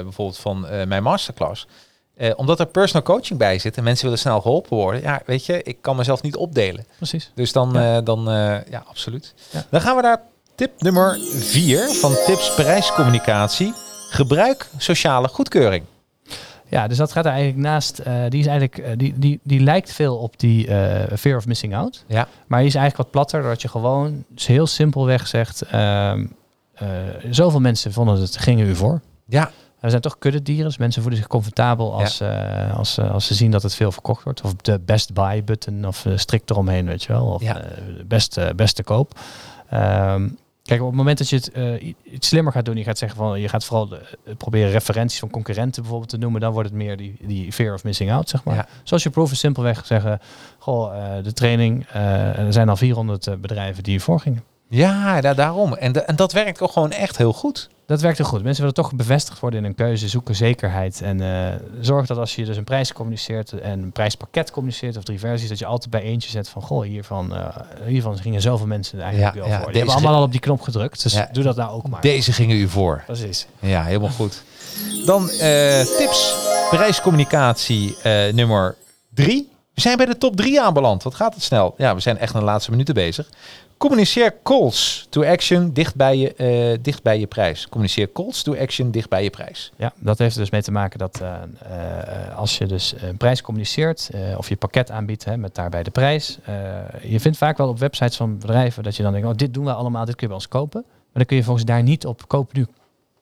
bijvoorbeeld 0.02 0.38
van 0.38 0.66
eh, 0.66 0.86
mijn 0.86 1.02
masterclass. 1.02 1.66
Eh, 2.16 2.30
omdat 2.36 2.60
er 2.60 2.66
personal 2.66 3.02
coaching 3.02 3.38
bij 3.38 3.58
zit 3.58 3.76
en 3.76 3.84
mensen 3.84 4.04
willen 4.04 4.18
snel 4.20 4.40
geholpen 4.40 4.76
worden. 4.76 5.00
Ja, 5.02 5.22
weet 5.26 5.46
je, 5.46 5.62
ik 5.62 5.76
kan 5.80 5.96
mezelf 5.96 6.22
niet 6.22 6.36
opdelen. 6.36 6.86
Precies. 6.96 7.30
Dus 7.34 7.52
dan, 7.52 7.70
Ja. 7.72 7.82
ja, 7.92 8.00
dan 8.00 8.28
eh, 8.30 8.56
ja, 8.70 8.84
absoluut. 8.88 9.34
Ja. 9.50 9.64
Dan 9.70 9.80
gaan 9.80 9.96
we 9.96 10.02
naar 10.02 10.20
tip 10.54 10.82
nummer 10.82 11.18
4 11.32 11.88
van 11.88 12.14
tips 12.26 12.54
prijscommunicatie. 12.54 13.72
Gebruik 14.10 14.68
sociale 14.78 15.28
goedkeuring. 15.28 15.84
Ja, 16.68 16.88
dus 16.88 16.96
dat 16.96 17.12
gaat 17.12 17.24
er 17.24 17.30
eigenlijk 17.30 17.62
naast. 17.62 17.98
eh, 17.98 18.14
die 18.28 18.40
is 18.40 18.46
eigenlijk, 18.46 18.78
eh, 18.78 18.92
die, 18.96 19.18
die, 19.18 19.40
die 19.42 19.60
lijkt 19.60 19.92
veel 19.92 20.16
op 20.16 20.38
die 20.38 20.66
eh, 20.68 21.16
fear 21.16 21.36
of 21.36 21.46
missing 21.46 21.76
out. 21.76 22.04
Ja. 22.06 22.28
Maar 22.46 22.58
die 22.58 22.68
is 22.68 22.74
eigenlijk 22.74 22.96
wat 23.04 23.10
platter, 23.10 23.40
doordat 23.40 23.62
je 23.62 23.68
gewoon 23.68 24.24
dus 24.28 24.46
heel 24.46 24.66
simpelweg 24.66 25.26
zegt. 25.26 25.62
ehm, 25.62 26.26
eh, 26.74 26.88
zoveel 27.30 27.60
mensen 27.60 27.92
vonden 27.92 28.20
het, 28.20 28.36
gingen 28.36 28.66
u 28.68 28.74
voor. 28.74 29.00
Ja, 29.26 29.50
Er 29.84 29.90
zijn 29.90 30.02
toch 30.02 30.18
kuddedieren, 30.18 30.64
dus 30.64 30.76
mensen 30.78 31.02
voelen 31.02 31.20
zich 31.20 31.28
comfortabel 31.28 31.94
als, 31.94 32.20
eh, 32.20 32.76
als, 32.76 32.98
eh, 32.98 33.10
als 33.10 33.26
ze 33.26 33.34
zien 33.34 33.50
dat 33.50 33.62
het 33.62 33.74
veel 33.74 33.92
verkocht 33.92 34.22
wordt. 34.24 34.40
Of 34.42 34.54
de 34.54 34.80
best 34.80 35.12
buy 35.12 35.44
button 35.44 35.86
of 35.86 36.04
uh, 36.04 36.16
strikt 36.16 36.50
eromheen, 36.50 36.86
weet 36.86 37.02
je 37.02 37.12
wel. 37.12 37.26
Of 37.26 37.42
Ja. 37.42 37.60
best, 38.06 38.38
beste 38.56 38.82
koop. 38.82 39.18
Ehm, 39.70 40.28
kijk, 40.62 40.80
op 40.80 40.86
het 40.86 40.96
moment 40.96 41.18
dat 41.18 41.28
je 41.28 41.36
het 41.36 41.52
iets 42.02 42.28
slimmer 42.28 42.52
gaat 42.52 42.64
doen, 42.64 42.76
je 42.76 42.84
gaat 42.84 42.98
zeggen 42.98 43.18
van 43.18 43.40
je 43.40 43.48
gaat 43.48 43.64
vooral 43.64 43.88
de- 43.88 44.02
proberen 44.36 44.70
referenties 44.70 45.18
van 45.18 45.30
concurrenten 45.30 45.80
bijvoorbeeld 45.82 46.10
te 46.10 46.18
noemen, 46.18 46.40
dan 46.40 46.52
wordt 46.52 46.68
het 46.68 46.78
meer 46.78 46.96
die, 46.96 47.16
die 47.20 47.52
fear 47.52 47.74
of 47.74 47.84
missing 47.84 48.12
out, 48.12 48.28
zeg 48.28 48.44
maar. 48.44 48.54
Ja. 48.54 48.66
Zoals 48.82 49.02
je 49.02 49.10
proof 49.10 49.30
is 49.32 49.38
simpelweg 49.38 49.86
zeggen, 49.86 50.18
goh, 50.58 50.92
de 51.22 51.32
training, 51.32 51.86
er 51.92 52.52
zijn 52.52 52.68
al 52.68 52.76
400 52.76 53.26
eh, 53.26 53.34
bedrijven 53.34 53.82
die 53.82 53.92
hiervoor 53.92 54.20
gingen. 54.20 54.42
Ja 54.68 55.20
da- 55.20 55.34
daarom. 55.34 55.74
En, 55.74 55.92
de- 55.92 56.00
en 56.00 56.16
dat 56.16 56.32
werkt 56.32 56.60
ook 56.60 56.72
gewoon 56.72 56.90
echt 56.92 57.16
heel 57.16 57.32
goed. 57.32 57.68
Dat 57.86 58.00
werkt 58.00 58.18
heel 58.18 58.26
goed. 58.26 58.42
Mensen 58.42 58.60
willen 58.64 58.74
toch 58.76 58.94
bevestigd 58.94 59.40
worden 59.40 59.60
in 59.60 59.66
een 59.66 59.74
keuze, 59.74 60.08
zoeken 60.08 60.34
zekerheid. 60.34 61.00
En 61.02 61.20
eh, 61.20 61.54
zorg 61.80 62.06
dat 62.06 62.16
als 62.18 62.34
je 62.34 62.44
dus 62.44 62.56
een 62.56 62.64
prijs 62.64 62.92
communiceert 62.92 63.52
en 63.52 63.82
een 63.82 63.92
prijspakket 63.92 64.50
communiceert 64.50 64.96
of 64.96 65.02
drie 65.04 65.18
versies, 65.18 65.48
dat 65.48 65.58
je 65.58 65.66
altijd 65.66 65.90
bij 65.90 66.02
eentje 66.02 66.30
zet 66.30 66.48
van, 66.48 66.62
goh, 66.62 66.84
hiervan, 66.84 67.34
eh, 67.36 67.56
hiervan 67.86 68.18
gingen 68.18 68.40
zoveel 68.40 68.66
mensen 68.66 69.00
eigenlijk 69.00 69.34
Ja, 69.34 69.40
wel 69.40 69.50
ja, 69.50 69.56
voor. 69.58 69.66
Die 69.66 69.76
hebben 69.76 69.94
allemaal 69.94 70.14
al 70.14 70.22
op 70.22 70.30
die 70.30 70.40
knop 70.40 70.60
gedrukt, 70.60 71.02
dus 71.02 71.12
Ja. 71.12 71.28
doe 71.32 71.44
dat 71.44 71.56
nou 71.56 71.70
ook 71.70 71.88
maar. 71.88 72.00
Deze 72.00 72.32
gingen 72.32 72.56
u 72.56 72.68
voor. 72.68 73.02
Precies. 73.06 73.46
Ja, 73.60 73.82
helemaal 73.84 74.08
goed. 74.10 74.42
Dan 75.06 75.30
eh, 75.30 75.80
tips 75.80 76.34
prijscommunicatie 76.70 77.96
nummer 78.32 78.76
3. 79.14 79.52
We 79.74 79.80
zijn 79.80 79.96
bij 79.96 80.06
de 80.06 80.18
top 80.18 80.36
3 80.36 80.60
aanbeland. 80.60 81.02
Wat 81.02 81.14
gaat 81.14 81.34
het 81.34 81.42
snel? 81.42 81.74
Ja, 81.78 81.94
we 81.94 82.00
zijn 82.00 82.18
echt 82.18 82.34
in 82.34 82.38
de 82.40 82.44
laatste 82.46 82.70
minuten 82.70 82.94
bezig. 82.94 83.28
Communiceer 83.84 84.34
calls 84.42 85.06
to 85.08 85.24
action 85.24 85.72
dicht 85.72 85.94
bij 85.94 86.16
je, 86.16 86.34
eh, 86.34 86.78
dicht 86.82 87.02
bij 87.02 87.18
je 87.18 87.26
prijs. 87.26 87.68
Communiceer 87.68 88.12
calls 88.12 88.42
to 88.42 88.56
action 88.56 88.90
dicht 88.90 89.08
bij 89.08 89.22
je 89.22 89.30
prijs. 89.30 89.72
Ja, 89.76 89.92
dat 89.96 90.18
heeft 90.18 90.34
er 90.34 90.40
dus 90.40 90.50
mee 90.50 90.62
te 90.62 90.72
maken 90.72 90.98
dat 90.98 91.20
eh, 91.20 91.32
eh, 92.28 92.36
als 92.38 92.58
je 92.58 92.66
dus 92.66 92.94
een 92.96 93.16
prijs 93.16 93.42
communiceert 93.42 94.10
of 94.36 94.48
je 94.48 94.56
pakket 94.56 94.90
aanbiedt 94.90 95.24
hè, 95.24 95.36
met 95.36 95.54
daarbij 95.54 95.82
de 95.82 95.90
prijs. 95.90 96.38
je 97.02 97.20
vindt 97.20 97.38
vaak 97.38 97.56
wel 97.56 97.68
op 97.68 97.78
websites 97.78 98.16
van 98.16 98.38
bedrijven 98.38 98.82
dat 98.82 98.96
je 98.96 99.02
dan 99.02 99.12
denkt, 99.12 99.28
oh, 99.28 99.34
dit 99.34 99.54
doen 99.54 99.64
we 99.64 99.72
allemaal, 99.72 100.04
dit 100.04 100.14
kun 100.14 100.22
je 100.22 100.32
bij 100.32 100.36
ons 100.36 100.48
kopen. 100.48 100.84
Maar 100.86 101.12
dan 101.12 101.24
kun 101.24 101.36
je 101.36 101.42
volgens 101.42 101.64
daar 101.64 101.82
niet 101.82 102.06
op 102.06 102.28
koop 102.28 102.52
nu 102.52 102.66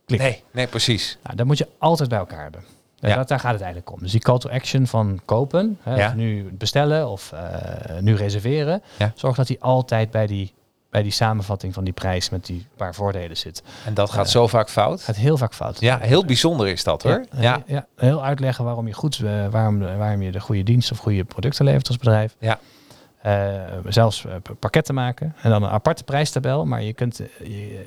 klikken. 0.05 0.29
Nee, 0.29 0.43
nee, 0.51 0.67
precies. 0.67 1.19
Nou, 1.23 1.37
dat 1.37 1.47
moet 1.47 1.59
je 1.59 1.69
altijd 1.79 2.09
bij 2.09 2.19
elkaar 2.19 2.43
hebben. 2.43 2.65
Eh, 3.03 3.11
Ja. 3.11 3.17
Dat, 3.17 3.29
daar 3.29 3.41
gaat 3.41 3.53
het 3.53 3.61
eigenlijk 3.63 3.93
om. 3.93 3.99
Dus 4.01 4.11
die 4.11 4.21
call 4.21 4.39
to 4.39 4.49
action 4.51 4.87
van 4.87 5.21
kopen, 5.25 5.79
hè, 5.83 5.95
Ja. 5.97 6.07
of 6.09 6.15
nu 6.15 6.51
bestellen 6.53 7.09
of 7.09 7.33
eh, 7.33 7.99
nu 8.01 8.15
reserveren. 8.15 8.83
Ja. 8.99 9.13
Zorg 9.15 9.37
dat 9.37 9.47
die 9.47 9.61
altijd 9.63 10.11
bij 10.11 10.27
die, 10.27 10.53
bij 10.91 11.03
die 11.03 11.13
samenvatting 11.13 11.75
van 11.75 11.85
die 11.85 11.93
prijs 11.93 12.31
met 12.31 12.47
die 12.47 12.67
paar 12.77 12.95
voordelen 12.95 13.37
zit. 13.37 13.63
En 13.87 13.95
dat 13.95 14.11
gaat 14.11 14.25
Ja. 14.25 14.31
zo 14.31 14.47
vaak 14.47 14.69
fout. 14.71 15.03
gaat 15.03 15.17
heel 15.17 15.37
vaak 15.37 15.55
fout. 15.55 15.81
Ja, 15.81 15.99
heel 15.99 16.25
bijzonder 16.25 16.69
is 16.69 16.85
dat 16.85 17.03
hoor. 17.03 17.25
Ja, 17.37 17.41
Ja, 17.41 17.63
ja. 17.67 17.87
heel 17.97 18.25
uitleggen 18.25 18.65
waarom 18.65 18.87
je 18.87 18.93
goed, 18.93 19.21
eh, 19.25 19.47
waarom, 19.51 19.79
waarom 19.97 20.23
je 20.23 20.31
de 20.33 20.41
goede 20.41 20.63
dienst 20.63 20.91
of 20.93 20.99
goede 20.99 21.25
producten 21.25 21.65
levert 21.65 21.89
als 21.89 21.97
bedrijf. 21.97 22.37
Ja. 22.39 22.59
Eh, 23.23 23.53
zelfs 23.89 24.25
eh, 24.25 24.35
pakketten 24.59 24.95
maken 24.95 25.35
en 25.43 25.51
dan 25.51 25.63
een 25.63 25.71
aparte 25.71 26.05
prijstabel, 26.05 26.65
maar 26.67 26.83
je 26.83 26.93
kunt 26.93 27.21
eh, 27.21 27.27
je, 27.39 27.87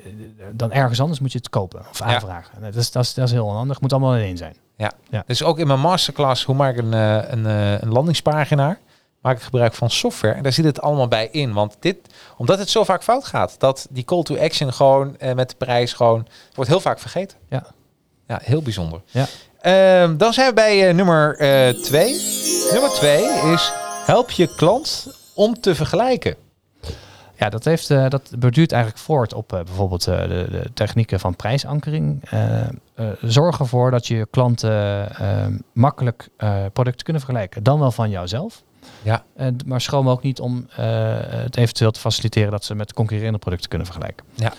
dan 0.52 0.72
ergens 0.72 1.00
anders 1.00 1.20
moet 1.20 1.32
je 1.32 1.38
het 1.38 1.48
kopen 1.48 1.84
of 1.90 1.98
Ja. 1.98 2.04
aanvragen. 2.04 2.60
Dat, 2.60 2.74
is, 2.74 2.90
dat, 2.90 3.04
is, 3.04 3.14
dat 3.14 3.26
is 3.26 3.32
heel 3.32 3.52
handig. 3.52 3.80
Moet 3.80 3.92
allemaal 3.92 4.16
in 4.16 4.22
één 4.22 4.36
zijn. 4.36 4.56
Dus 5.26 5.42
ook 5.42 5.58
in 5.58 5.66
mijn 5.66 5.80
masterclass, 5.80 6.44
hoe 6.44 6.54
maak 6.54 6.76
ik 6.76 6.78
een, 6.78 6.92
een, 6.92 7.44
een 7.82 7.88
landingspagina? 7.92 8.78
Maak 9.20 9.36
ik 9.36 9.42
gebruik 9.42 9.74
van 9.74 9.90
software. 9.90 10.34
En 10.34 10.42
daar 10.42 10.52
zit 10.52 10.64
het 10.64 10.80
allemaal 10.80 11.08
bij 11.08 11.28
in. 11.32 11.52
Want 11.52 11.76
dit, 11.80 11.96
omdat 12.36 12.58
het 12.58 12.70
zo 12.70 12.84
vaak 12.84 13.02
fout 13.02 13.24
gaat, 13.24 13.54
dat 13.58 13.86
die 13.90 14.04
call 14.04 14.22
to 14.22 14.36
action 14.36 14.72
gewoon 14.72 15.18
eh, 15.18 15.34
met 15.34 15.50
de 15.50 15.56
prijs 15.56 15.92
gewoon 15.92 16.26
wordt 16.54 16.70
heel 16.70 16.80
vaak 16.80 16.98
vergeten. 16.98 17.38
Ja. 17.48 17.66
Ja, 18.26 18.40
heel 18.42 18.62
bijzonder. 18.62 19.00
Ja. 19.06 19.26
Ehm, 19.60 20.16
dan 20.16 20.32
zijn 20.32 20.48
we 20.48 20.54
bij 20.54 20.92
nummer 20.92 21.36
twee. 21.82 22.14
Nummer 22.72 22.90
twee 22.90 23.24
is 23.52 23.72
help 24.04 24.30
je 24.30 24.54
klant 24.54 25.06
om 25.36 25.60
te 25.60 25.74
vergelijken. 25.74 26.36
Ja, 27.38 27.48
dat, 27.48 27.64
heeft, 27.64 27.90
eh, 27.90 28.08
dat 28.08 28.30
borduurt 28.38 28.72
eigenlijk 28.72 29.02
voort 29.02 29.34
op 29.34 29.52
eh, 29.52 29.60
bijvoorbeeld 29.64 30.06
eh, 30.06 30.20
de, 30.20 30.46
de 30.50 30.70
technieken 30.74 31.20
van 31.20 31.36
prijsankering. 31.36 32.22
Zorg 33.20 33.58
ervoor 33.58 33.90
dat 33.90 34.06
je 34.06 34.26
klanten 34.30 35.08
makkelijk 35.72 36.28
producten 36.72 37.04
kunnen 37.04 37.22
vergelijken. 37.22 37.62
Dan 37.62 37.78
wel 37.78 37.90
van 37.90 38.10
jouzelf. 38.10 38.62
Ja. 39.02 39.24
En 39.36 39.56
maar 39.66 39.80
schroom 39.80 40.08
ook 40.08 40.22
niet 40.22 40.40
om 40.40 40.66
het 40.70 41.56
eventueel 41.56 41.90
te 41.90 42.00
faciliteren 42.00 42.50
dat 42.50 42.64
ze 42.64 42.74
met 42.74 42.92
concurrerende 42.92 43.38
producten 43.38 43.68
kunnen 43.68 43.86
vergelijken. 43.86 44.26
Ja. 44.34 44.52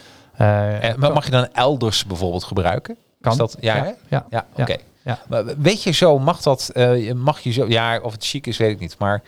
Maar 0.97 1.13
mag 1.13 1.25
je 1.25 1.31
dan 1.31 1.47
elders 1.53 2.05
bijvoorbeeld 2.05 2.43
gebruiken? 2.43 2.97
kan. 3.21 3.31
Is 3.31 3.37
dat, 3.37 3.57
ja, 3.59 3.75
ja, 3.75 3.83
ja. 3.85 3.95
Ja, 4.29 4.45
Ja. 4.55 4.63
oké. 4.63 4.75
Ja. 5.03 5.19
Maar 5.27 5.43
weet 5.57 5.83
je 5.83 5.91
zo, 5.91 6.19
mag 6.19 6.41
dat, 6.41 6.71
mag 7.15 7.39
je 7.39 7.51
zo, 7.51 7.67
ja, 7.67 7.99
of 7.99 8.11
het 8.11 8.25
chic 8.25 8.47
is, 8.47 8.57
weet 8.57 8.71
ik 8.71 8.79
niet. 8.79 8.95
Maar 8.99 9.21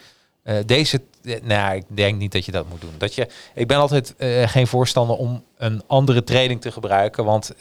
eh, 0.49 0.55
deze, 0.65 1.01
eh, 1.23 1.41
nou, 1.43 1.75
ik 1.75 1.83
denk 1.87 2.17
niet 2.17 2.31
dat 2.31 2.45
je 2.45 2.51
dat 2.51 2.69
moet 2.69 2.81
doen. 2.81 2.93
Dat 2.97 3.13
je, 3.15 3.27
ik 3.55 3.67
ben 3.67 3.77
altijd 3.77 4.15
eh, 4.15 4.47
geen 4.47 4.67
voorstander 4.67 5.15
om 5.15 5.43
een 5.57 5.81
andere 5.87 6.23
training 6.23 6.61
te 6.61 6.71
gebruiken, 6.71 7.25
want 7.25 7.53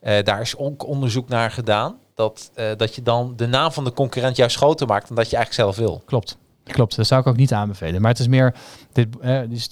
daar 0.00 0.40
is 0.40 0.56
ook 0.56 0.86
onderzoek 0.86 1.28
naar 1.28 1.50
gedaan. 1.50 1.98
Dat, 2.14 2.50
dat 2.76 2.94
je 2.94 3.02
dan 3.02 3.32
de 3.36 3.46
naam 3.46 3.72
van 3.72 3.84
de 3.84 3.92
concurrent 3.92 4.36
juist 4.36 4.56
groter 4.56 4.86
maakt 4.86 5.08
dan 5.08 5.16
dat 5.16 5.30
je 5.30 5.36
eigenlijk 5.36 5.74
zelf 5.74 5.86
wil. 5.86 6.02
Klopt. 6.06 6.36
Klopt, 6.64 6.96
dat 6.96 7.06
zou 7.06 7.20
ik 7.20 7.26
ook 7.26 7.36
niet 7.36 7.52
aanbevelen. 7.52 8.00
Maar 8.00 8.10
het 8.10 8.20
is 8.20 8.28
meer, 8.28 8.54
dit, 8.92 9.08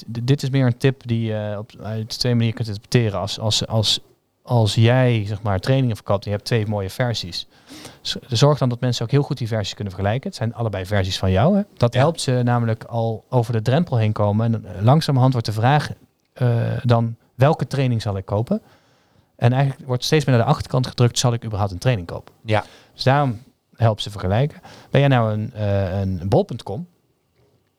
dit 0.07 0.43
is 0.43 0.51
meer 0.51 0.66
een 0.66 0.77
tip 0.77 1.07
die 1.07 1.27
je 1.27 1.55
op 1.59 1.72
uit 1.83 2.18
twee 2.18 2.35
manieren 2.35 2.55
kunt 2.55 2.68
interpreteren. 2.68 3.20
Als, 3.20 3.39
als, 3.39 3.66
als, 3.66 4.01
als 4.47 4.75
jij 4.75 5.25
zeg 5.27 5.43
maar 5.43 5.61
trainingen 5.61 5.97
verkoopt 5.97 6.25
en 6.25 6.31
je 6.31 6.37
hebt 6.37 6.49
twee 6.49 6.67
mooie 6.67 6.91
versies. 6.91 7.47
Zorg 8.29 8.59
dan 8.59 8.69
dat 8.69 8.81
mensen 8.81 9.05
ook 9.05 9.11
heel 9.11 9.23
goed 9.23 9.39
die 9.39 9.49
versies 9.49 9.75
kunnen 9.75 9.93
vergelijken. 9.93 10.29
Het 10.29 10.39
zijn 10.39 10.55
allebei 10.55 10.87
versies 10.87 11.19
van 11.19 11.31
jou. 11.31 11.57
Hè? 11.57 11.63
Dat 11.77 11.95
Ja. 11.95 12.01
helpt 12.01 12.21
ze 12.21 12.41
namelijk 12.45 12.85
al 12.85 13.25
over 13.29 13.53
de 13.53 13.63
drempel 13.63 13.97
heen 13.97 14.13
komen. 14.13 14.55
En 14.55 14.65
eh, 14.77 14.83
langzamerhand 14.83 15.33
wordt 15.33 15.47
de 15.49 15.55
vraag 15.55 15.91
eh, 16.33 16.49
dan 16.83 17.17
welke 17.35 17.67
training 17.67 18.03
zal 18.03 18.17
ik 18.17 18.25
kopen? 18.25 18.63
En 19.37 19.53
eigenlijk 19.53 19.87
wordt 19.87 20.05
steeds 20.05 20.25
meer 20.25 20.37
naar 20.37 20.45
de 20.45 20.51
achterkant 20.51 20.87
gedrukt, 20.87 21.19
zal 21.19 21.33
ik 21.33 21.45
überhaupt 21.45 21.73
een 21.73 21.79
training 21.79 22.07
kopen? 22.07 22.35
Ja. 22.45 22.65
Dus 22.95 23.03
daarom 23.03 23.43
helpt 23.77 24.03
ze 24.03 24.11
vergelijken. 24.11 24.61
Ben 24.91 25.01
jij 25.01 25.09
nou 25.11 25.33
een, 25.33 25.53
eh 25.55 26.01
een 26.01 26.29
bol.com, 26.29 26.87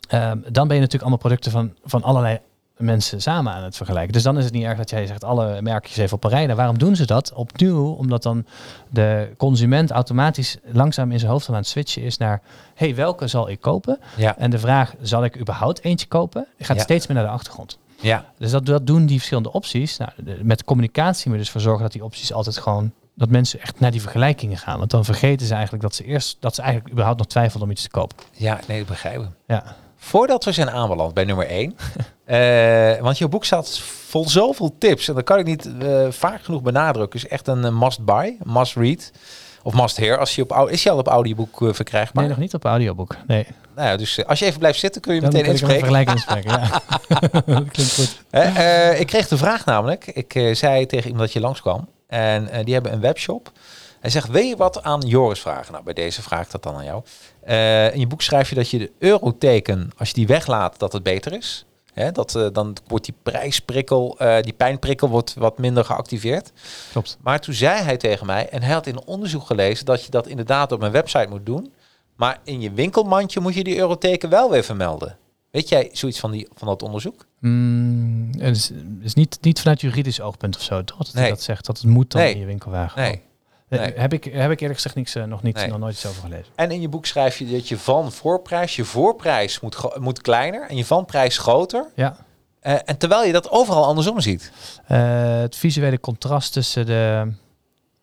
ehm, 0.08 0.38
dan 0.42 0.68
ben 0.68 0.76
je 0.76 0.82
natuurlijk 0.82 1.02
allemaal 1.02 1.18
producten 1.18 1.52
van, 1.52 1.74
van 1.84 2.04
allerlei 2.04 2.40
mensen 2.78 3.22
samen 3.22 3.54
aan 3.54 3.64
het 3.64 3.76
vergelijken. 3.78 4.14
Dus 4.14 4.24
dan 4.24 4.38
is 4.38 4.44
het 4.44 4.54
niet 4.54 4.64
erg 4.64 4.78
dat 4.78 4.90
jij 4.90 5.06
zegt 5.06 5.24
alle 5.24 5.62
merkjes 5.62 5.98
even 5.98 6.16
op 6.16 6.24
een 6.24 6.30
rij. 6.30 6.46
Nou, 6.46 6.58
waarom 6.58 6.78
doen 6.78 6.96
ze 6.96 7.06
dat? 7.06 7.34
Opnieuw, 7.34 7.92
omdat 7.92 8.24
dan 8.24 8.46
de 8.90 9.34
consument 9.38 9.92
automatisch 9.92 10.58
langzaam 10.72 11.12
in 11.12 11.20
zijn 11.20 11.32
hoofd 11.32 11.50
aan 11.50 11.56
het 11.56 11.68
switchen 11.68 12.02
is 12.04 12.18
naar... 12.18 12.42
hey, 12.76 12.96
welke 12.96 13.28
zal 13.28 13.50
ik 13.50 13.62
kopen? 13.62 14.00
Ja, 14.16 14.38
En 14.38 14.50
de 14.50 14.60
vraag, 14.60 14.94
zal 15.02 15.24
ik 15.24 15.40
überhaupt 15.40 15.84
eentje 15.84 16.08
kopen? 16.08 16.48
Gaat 16.60 16.78
Ja. 16.78 16.84
steeds 16.84 17.08
meer 17.08 17.18
naar 17.18 17.26
de 17.26 17.32
achtergrond. 17.32 17.78
ja, 18.02 18.26
Dus 18.38 18.52
dat, 18.52 18.66
dat 18.66 18.88
doen 18.88 19.06
die 19.06 19.16
verschillende 19.18 19.52
opties. 19.52 19.98
Nou, 19.98 20.12
de- 20.24 20.40
met 20.44 20.64
communicatie 20.64 21.30
moet 21.30 21.40
dus 21.40 21.50
voor 21.50 21.62
zorgen 21.62 21.84
dat 21.84 21.92
die 21.92 22.04
opties 22.04 22.34
altijd 22.34 22.58
gewoon 22.58 22.92
dat 23.16 23.30
mensen 23.30 23.60
echt 23.62 23.80
naar 23.80 23.92
die 23.92 24.02
vergelijkingen 24.02 24.58
gaan. 24.58 24.78
Want 24.80 24.92
dan 24.92 25.06
vergeten 25.06 25.48
ze 25.48 25.54
eigenlijk 25.54 25.84
dat 25.84 25.96
ze 25.96 26.04
eerst 26.04 26.38
dat 26.40 26.56
ze 26.56 26.62
eigenlijk 26.62 26.92
überhaupt 26.92 27.20
nog 27.20 27.28
twijfelden 27.28 27.68
om 27.68 27.72
iets 27.74 27.82
te 27.84 27.90
kopen. 27.90 28.18
ja, 28.32 28.60
nee, 28.68 28.78
dat 28.78 28.88
begrijp 28.88 29.22
ik. 29.22 29.28
Ja, 29.48 29.76
Voordat 30.08 30.44
we 30.44 30.52
zijn 30.52 30.70
aanbeland 30.70 31.14
bij 31.14 31.24
nummer 31.24 31.48
1. 31.48 31.76
eh, 32.26 33.02
want 33.02 33.18
je 33.18 33.28
boek 33.28 33.46
staat 33.46 33.80
vol 33.80 34.30
zoveel 34.30 34.76
tips. 34.78 35.08
En 35.08 35.16
dat 35.16 35.24
kan 35.24 35.40
ik 35.40 35.46
niet 35.46 35.70
eh, 35.80 36.08
vaak 36.10 36.44
genoeg 36.44 36.62
benadrukken. 36.62 37.20
Is 37.20 37.28
echt 37.28 37.48
een 37.48 37.66
eh, 37.66 37.80
must-buy, 37.80 38.38
must-read. 38.44 39.12
Of 39.64 39.74
must 39.74 39.98
hear, 39.98 40.18
als 40.18 40.36
je 40.36 40.42
op, 40.50 40.70
is 40.70 40.84
je 40.84 40.90
al 40.90 40.98
op 40.98 41.08
audioboek 41.08 41.58
verkrijgbaar? 41.60 42.24
Nee, 42.24 42.32
nog 42.32 42.42
niet 42.42 42.54
op 42.54 42.66
audioboek. 42.66 43.16
Nee, 43.28 43.48
Nou 43.76 43.88
ja, 43.88 43.96
dus 43.96 44.26
als 44.26 44.40
je 44.40 44.46
even 44.46 44.60
blijft 44.60 44.80
zitten, 44.80 45.02
kun 45.02 45.14
je 45.14 45.22
dan 45.22 45.32
meteen 45.32 45.52
inspreken. 45.52 45.80
vergelijken 45.80 46.14
inspreken. 46.14 46.52
Ja. 46.52 46.82
dat 47.60 47.72
klinkt 47.72 47.96
goed. 47.96 48.20
Ik 49.00 49.08
kreeg 49.08 49.28
de 49.28 49.38
vraag 49.38 49.66
namelijk. 49.66 50.08
Ik 50.08 50.56
zei 50.56 50.86
tegen 50.86 51.06
iemand 51.10 51.26
dat 51.26 51.34
je 51.34 51.40
langskwam. 51.40 51.90
En 52.08 52.50
die 52.64 52.74
hebben 52.74 52.94
een 52.94 53.00
webshop. 53.00 53.52
Hij 54.00 54.10
zegt, 54.10 54.28
wil 54.28 54.42
je 54.44 54.56
wat 54.56 54.84
aan 54.84 55.00
Joris 55.00 55.40
vragen? 55.40 55.72
Nou, 55.72 55.84
bij 55.84 55.94
deze 55.94 56.22
vraag 56.22 56.48
dat 56.48 56.64
dan 56.64 56.76
aan 56.76 56.86
jou. 56.86 57.04
Eh, 57.48 57.94
in 57.94 58.00
je 58.00 58.08
boek 58.08 58.22
schrijf 58.22 58.50
je 58.50 58.56
dat 58.56 58.70
je 58.70 58.78
de 58.78 58.92
euroteken, 59.00 59.92
als 59.98 60.08
je 60.08 60.14
die 60.14 60.28
weglaat, 60.28 60.80
dat 60.80 60.94
het 60.94 61.04
beter 61.04 61.34
is. 61.34 61.66
Hè, 61.94 62.12
dat, 62.12 62.36
eh, 62.36 62.48
dan 62.54 62.76
wordt 62.88 63.06
die 63.06 63.14
prijsprikkel, 63.24 64.16
eh, 64.20 64.42
die 64.42 64.54
pijnprikkel 64.54 65.10
wordt 65.10 65.34
wat 65.34 65.58
minder 65.58 65.86
geactiveerd. 65.86 66.52
Klopt. 66.92 67.18
Maar 67.22 67.40
toen 67.40 67.54
zei 67.54 67.82
hij 67.82 67.98
tegen 67.98 68.26
mij, 68.26 68.50
en 68.50 68.62
hij 68.64 68.74
had 68.74 68.88
in 68.88 68.96
een 68.96 69.06
onderzoek 69.06 69.46
gelezen 69.46 69.86
dat 69.86 70.04
je 70.04 70.12
dat 70.12 70.28
inderdaad 70.28 70.72
op 70.72 70.82
een 70.82 70.92
website 70.92 71.28
moet 71.30 71.46
doen. 71.46 71.74
Maar 72.16 72.40
in 72.44 72.62
je 72.62 72.72
winkelmandje 72.72 73.40
moet 73.40 73.54
je 73.54 73.64
die 73.64 73.78
euroteken 73.78 74.30
wel 74.30 74.50
weer 74.52 74.64
vermelden. 74.64 75.18
Weet 75.52 75.70
jij 75.70 75.90
zoiets 75.92 76.20
van, 76.20 76.32
die, 76.32 76.48
van 76.56 76.68
dat 76.68 76.84
onderzoek? 76.84 77.26
Mm, 77.40 78.30
het 78.38 78.72
is, 79.04 79.14
niet, 79.14 79.38
niet 79.42 79.60
vanuit 79.60 79.82
juridisch 79.82 80.22
oogpunt 80.22 80.56
of 80.56 80.62
zo, 80.62 80.84
toch? 80.84 80.98
Dat 80.98 81.14
Nee. 81.14 81.30
dat 81.30 81.42
zegt, 81.42 81.66
dat 81.66 81.78
het 81.78 81.86
moet 81.86 82.12
dan 82.12 82.22
Nee. 82.22 82.34
in 82.34 82.40
je 82.40 82.46
winkelwagen. 82.46 83.02
Nee. 83.02 83.22
Eh, 83.70 83.80
nee. 83.80 83.94
Heb, 83.96 84.14
ik, 84.14 84.24
heb 84.24 84.52
ik 84.52 84.60
eerlijk 84.60 84.76
gezegd 84.80 84.96
niks, 84.96 85.16
eh, 85.16 85.24
nog, 85.24 85.44
niet, 85.44 85.56
Nee. 85.56 85.68
nog 85.68 85.80
nooit 85.80 85.94
iets 85.94 86.06
over 86.06 86.22
gelezen. 86.22 86.46
En 86.56 86.72
in 86.72 86.82
je 86.82 86.90
boek 86.90 87.06
schrijf 87.06 87.38
je 87.38 87.46
dat 87.52 87.68
je 87.68 87.78
van 87.78 88.12
voorprijs, 88.12 88.76
je 88.76 88.86
voorprijs 88.86 89.60
moet, 89.60 90.00
moet 90.00 90.22
kleiner 90.22 90.70
en 90.70 90.76
je 90.76 90.86
vanprijs 90.86 91.38
groter. 91.38 91.86
Ja. 91.96 92.18
Eh, 92.60 92.76
en 92.86 92.98
terwijl 92.98 93.24
je 93.24 93.32
dat 93.32 93.50
overal 93.50 93.86
andersom 93.86 94.20
ziet. 94.20 94.52
Eh, 94.88 95.40
het 95.40 95.56
visuele 95.56 96.00
contrast 96.00 96.54
tussen 96.54 96.86
de... 96.86 97.22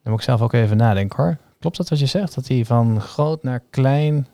Dan 0.03 0.12
moet 0.12 0.19
ik 0.19 0.25
zelf 0.25 0.41
ook 0.41 0.53
even 0.53 0.77
nadenken 0.77 1.23
hoor. 1.23 1.37
Klopt 1.61 1.77
dat 1.77 1.89
wat 1.89 1.99
je 1.99 2.07
zegt? 2.07 2.35
Dat 2.35 2.47
die 2.47 2.67
van 2.67 3.01
groot 3.01 3.43
naar 3.43 3.62
klein... 3.71 4.27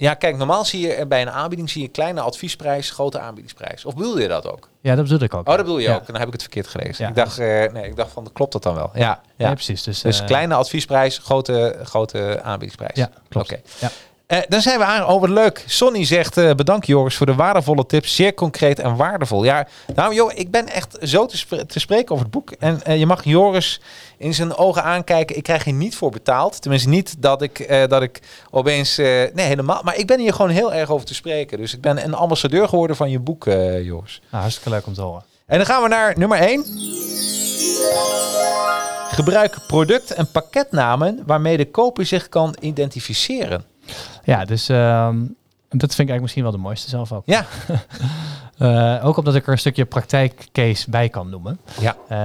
Ja, 0.00 0.14
kijk, 0.14 0.36
normaal 0.36 0.64
zie 0.64 0.86
je 0.88 1.06
bij 1.06 1.22
een 1.22 1.30
aanbieding 1.30 1.70
zie 1.70 1.82
je 1.82 1.88
kleine 1.88 2.20
adviesprijs, 2.20 2.90
grote 2.90 3.18
aanbiedingsprijs. 3.18 3.84
Of 3.84 3.94
bedoel 3.94 4.18
je 4.18 4.28
dat 4.28 4.46
ook? 4.48 4.68
Ja, 4.80 4.94
dat 4.94 5.04
bedoel 5.04 5.20
ik 5.22 5.34
ook. 5.34 5.40
Oh, 5.48 5.54
dat 5.54 5.64
bedoel 5.64 5.78
je 5.78 5.88
Ja. 5.88 5.94
ook. 5.94 6.06
Dan 6.06 6.16
heb 6.16 6.26
ik 6.26 6.32
het 6.32 6.42
verkeerd 6.42 6.66
gelezen. 6.66 7.04
Ja, 7.04 7.08
ik 7.10 7.14
dacht, 7.16 7.38
eh, 7.38 7.46
nee, 7.72 7.84
ik 7.84 7.96
dacht 7.96 8.12
van, 8.12 8.30
klopt 8.32 8.52
dat 8.52 8.62
dan 8.62 8.74
wel? 8.74 8.90
Ja, 8.94 9.20
ja. 9.36 9.52
Precies. 9.54 9.82
Dus, 9.82 10.00
Dus 10.00 10.20
eh, 10.20 10.26
kleine 10.26 10.54
adviesprijs, 10.54 11.18
grote, 11.18 11.78
grote 11.82 12.40
aanbiedingsprijs. 12.42 12.96
Ja, 12.96 13.10
klopt. 13.28 13.52
Oké. 13.52 13.60
Ja. 13.80 13.90
Eh, 14.30 14.38
dan 14.48 14.60
zijn 14.60 14.78
we 14.78 14.84
aan. 14.84 15.06
Oh, 15.06 15.20
wat 15.20 15.28
leuk. 15.28 15.64
Sonny 15.66 16.04
zegt, 16.04 16.36
eh 16.36 16.54
bedankt 16.54 16.86
Joris 16.86 17.16
voor 17.16 17.26
de 17.26 17.34
waardevolle 17.34 17.86
tips. 17.86 18.14
Zeer 18.14 18.34
concreet 18.34 18.78
en 18.78 18.96
waardevol. 18.96 19.44
Ja, 19.44 19.66
nou 19.94 20.14
joh, 20.14 20.30
ik 20.34 20.50
ben 20.50 20.68
echt 20.68 20.96
zo 21.02 21.26
te, 21.26 21.36
spre- 21.36 21.66
te 21.66 21.78
spreken 21.80 22.10
over 22.12 22.24
het 22.24 22.34
boek. 22.34 22.50
En 22.58 22.82
eh, 22.84 22.98
je 22.98 23.06
mag 23.06 23.24
Joris 23.24 23.80
in 24.18 24.34
zijn 24.34 24.54
ogen 24.56 24.82
aankijken. 24.82 25.36
Ik 25.36 25.42
krijg 25.42 25.64
hier 25.64 25.74
niet 25.74 25.96
voor 25.96 26.10
betaald. 26.10 26.60
Tenminste 26.62 26.88
niet 26.88 27.22
dat 27.22 27.42
ik, 27.42 27.86
dat 27.88 28.02
ik 28.02 28.20
opeens... 28.50 28.96
nee, 28.96 29.30
helemaal. 29.34 29.80
Maar 29.84 29.96
ik 29.96 30.06
ben 30.06 30.20
hier 30.20 30.32
gewoon 30.34 30.50
heel 30.50 30.72
erg 30.74 30.90
over 30.90 31.06
te 31.06 31.14
spreken. 31.14 31.58
Dus 31.58 31.74
ik 31.74 31.80
ben 31.80 32.04
een 32.04 32.14
ambassadeur 32.14 32.68
geworden 32.68 32.96
van 32.96 33.10
je 33.10 33.18
boek, 33.18 33.44
Joris. 33.82 34.20
Nou, 34.30 34.42
hartstikke 34.42 34.70
leuk 34.70 34.86
om 34.86 34.94
te 34.94 35.00
horen. 35.00 35.24
En 35.46 35.56
dan 35.56 35.66
gaan 35.66 35.82
we 35.82 35.88
naar 35.88 36.14
nummer 36.18 36.38
1. 36.38 36.64
Gebruik 39.10 39.56
product- 39.66 40.10
en 40.12 40.30
pakketnamen 40.30 41.22
waarmee 41.26 41.56
de 41.56 41.70
koper 41.70 42.06
zich 42.06 42.28
kan 42.28 42.54
identificeren. 42.60 43.64
Ja, 44.24 44.44
dus 44.44 44.68
ehm, 44.68 45.18
dat 45.68 45.94
vind 45.94 46.08
ik 46.08 46.08
eigenlijk 46.08 46.20
misschien 46.20 46.42
wel 46.42 46.52
de 46.52 46.58
mooiste 46.58 46.88
zelf 46.88 47.12
ook. 47.12 47.22
Ja, 47.26 47.44
Eh, 48.60 49.00
ook 49.06 49.16
omdat 49.16 49.34
ik 49.34 49.46
er 49.46 49.52
een 49.52 49.58
stukje 49.58 49.84
praktijkcase 49.84 50.90
bij 50.90 51.08
kan 51.08 51.30
noemen. 51.30 51.60
ja, 51.80 51.96
Eh, 52.08 52.16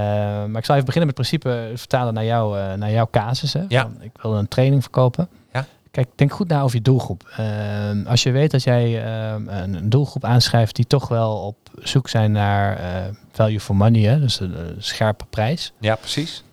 maar 0.48 0.56
ik 0.58 0.64
zal 0.64 0.74
even 0.74 0.86
beginnen 0.86 1.06
met 1.06 1.18
het 1.18 1.28
principe 1.28 1.70
vertalen 1.74 2.14
naar, 2.14 2.24
jou, 2.24 2.58
eh, 2.58 2.74
naar 2.74 2.90
jouw 2.90 3.08
casus. 3.10 3.52
Hè, 3.52 3.62
Ja. 3.68 3.82
Van, 3.82 3.96
ik 4.00 4.10
wil 4.22 4.36
een 4.36 4.48
training 4.48 4.82
verkopen. 4.82 5.28
Ja. 5.52 5.66
Kijk, 5.90 6.08
denk 6.14 6.32
goed 6.32 6.48
na 6.48 6.62
over 6.62 6.76
je 6.76 6.82
doelgroep. 6.82 7.28
Ehm, 7.36 8.06
als 8.06 8.22
je 8.22 8.30
weet 8.30 8.50
dat 8.50 8.62
jij 8.62 9.04
ehm, 9.04 9.48
een, 9.48 9.74
een 9.74 9.90
doelgroep 9.90 10.24
aanschrijft 10.24 10.76
die 10.76 10.86
toch 10.86 11.08
wel 11.08 11.36
op 11.36 11.56
zoek 11.82 12.08
zijn 12.08 12.32
naar 12.32 12.78
value 13.32 13.60
for 13.60 13.76
money, 13.76 14.02
hè, 14.02 14.20
dus 14.20 14.40
een, 14.40 14.58
een 14.58 14.76
scherpe 14.78 15.24
prijs, 15.30 15.72
ja, 15.80 15.94
precies. 15.94 16.44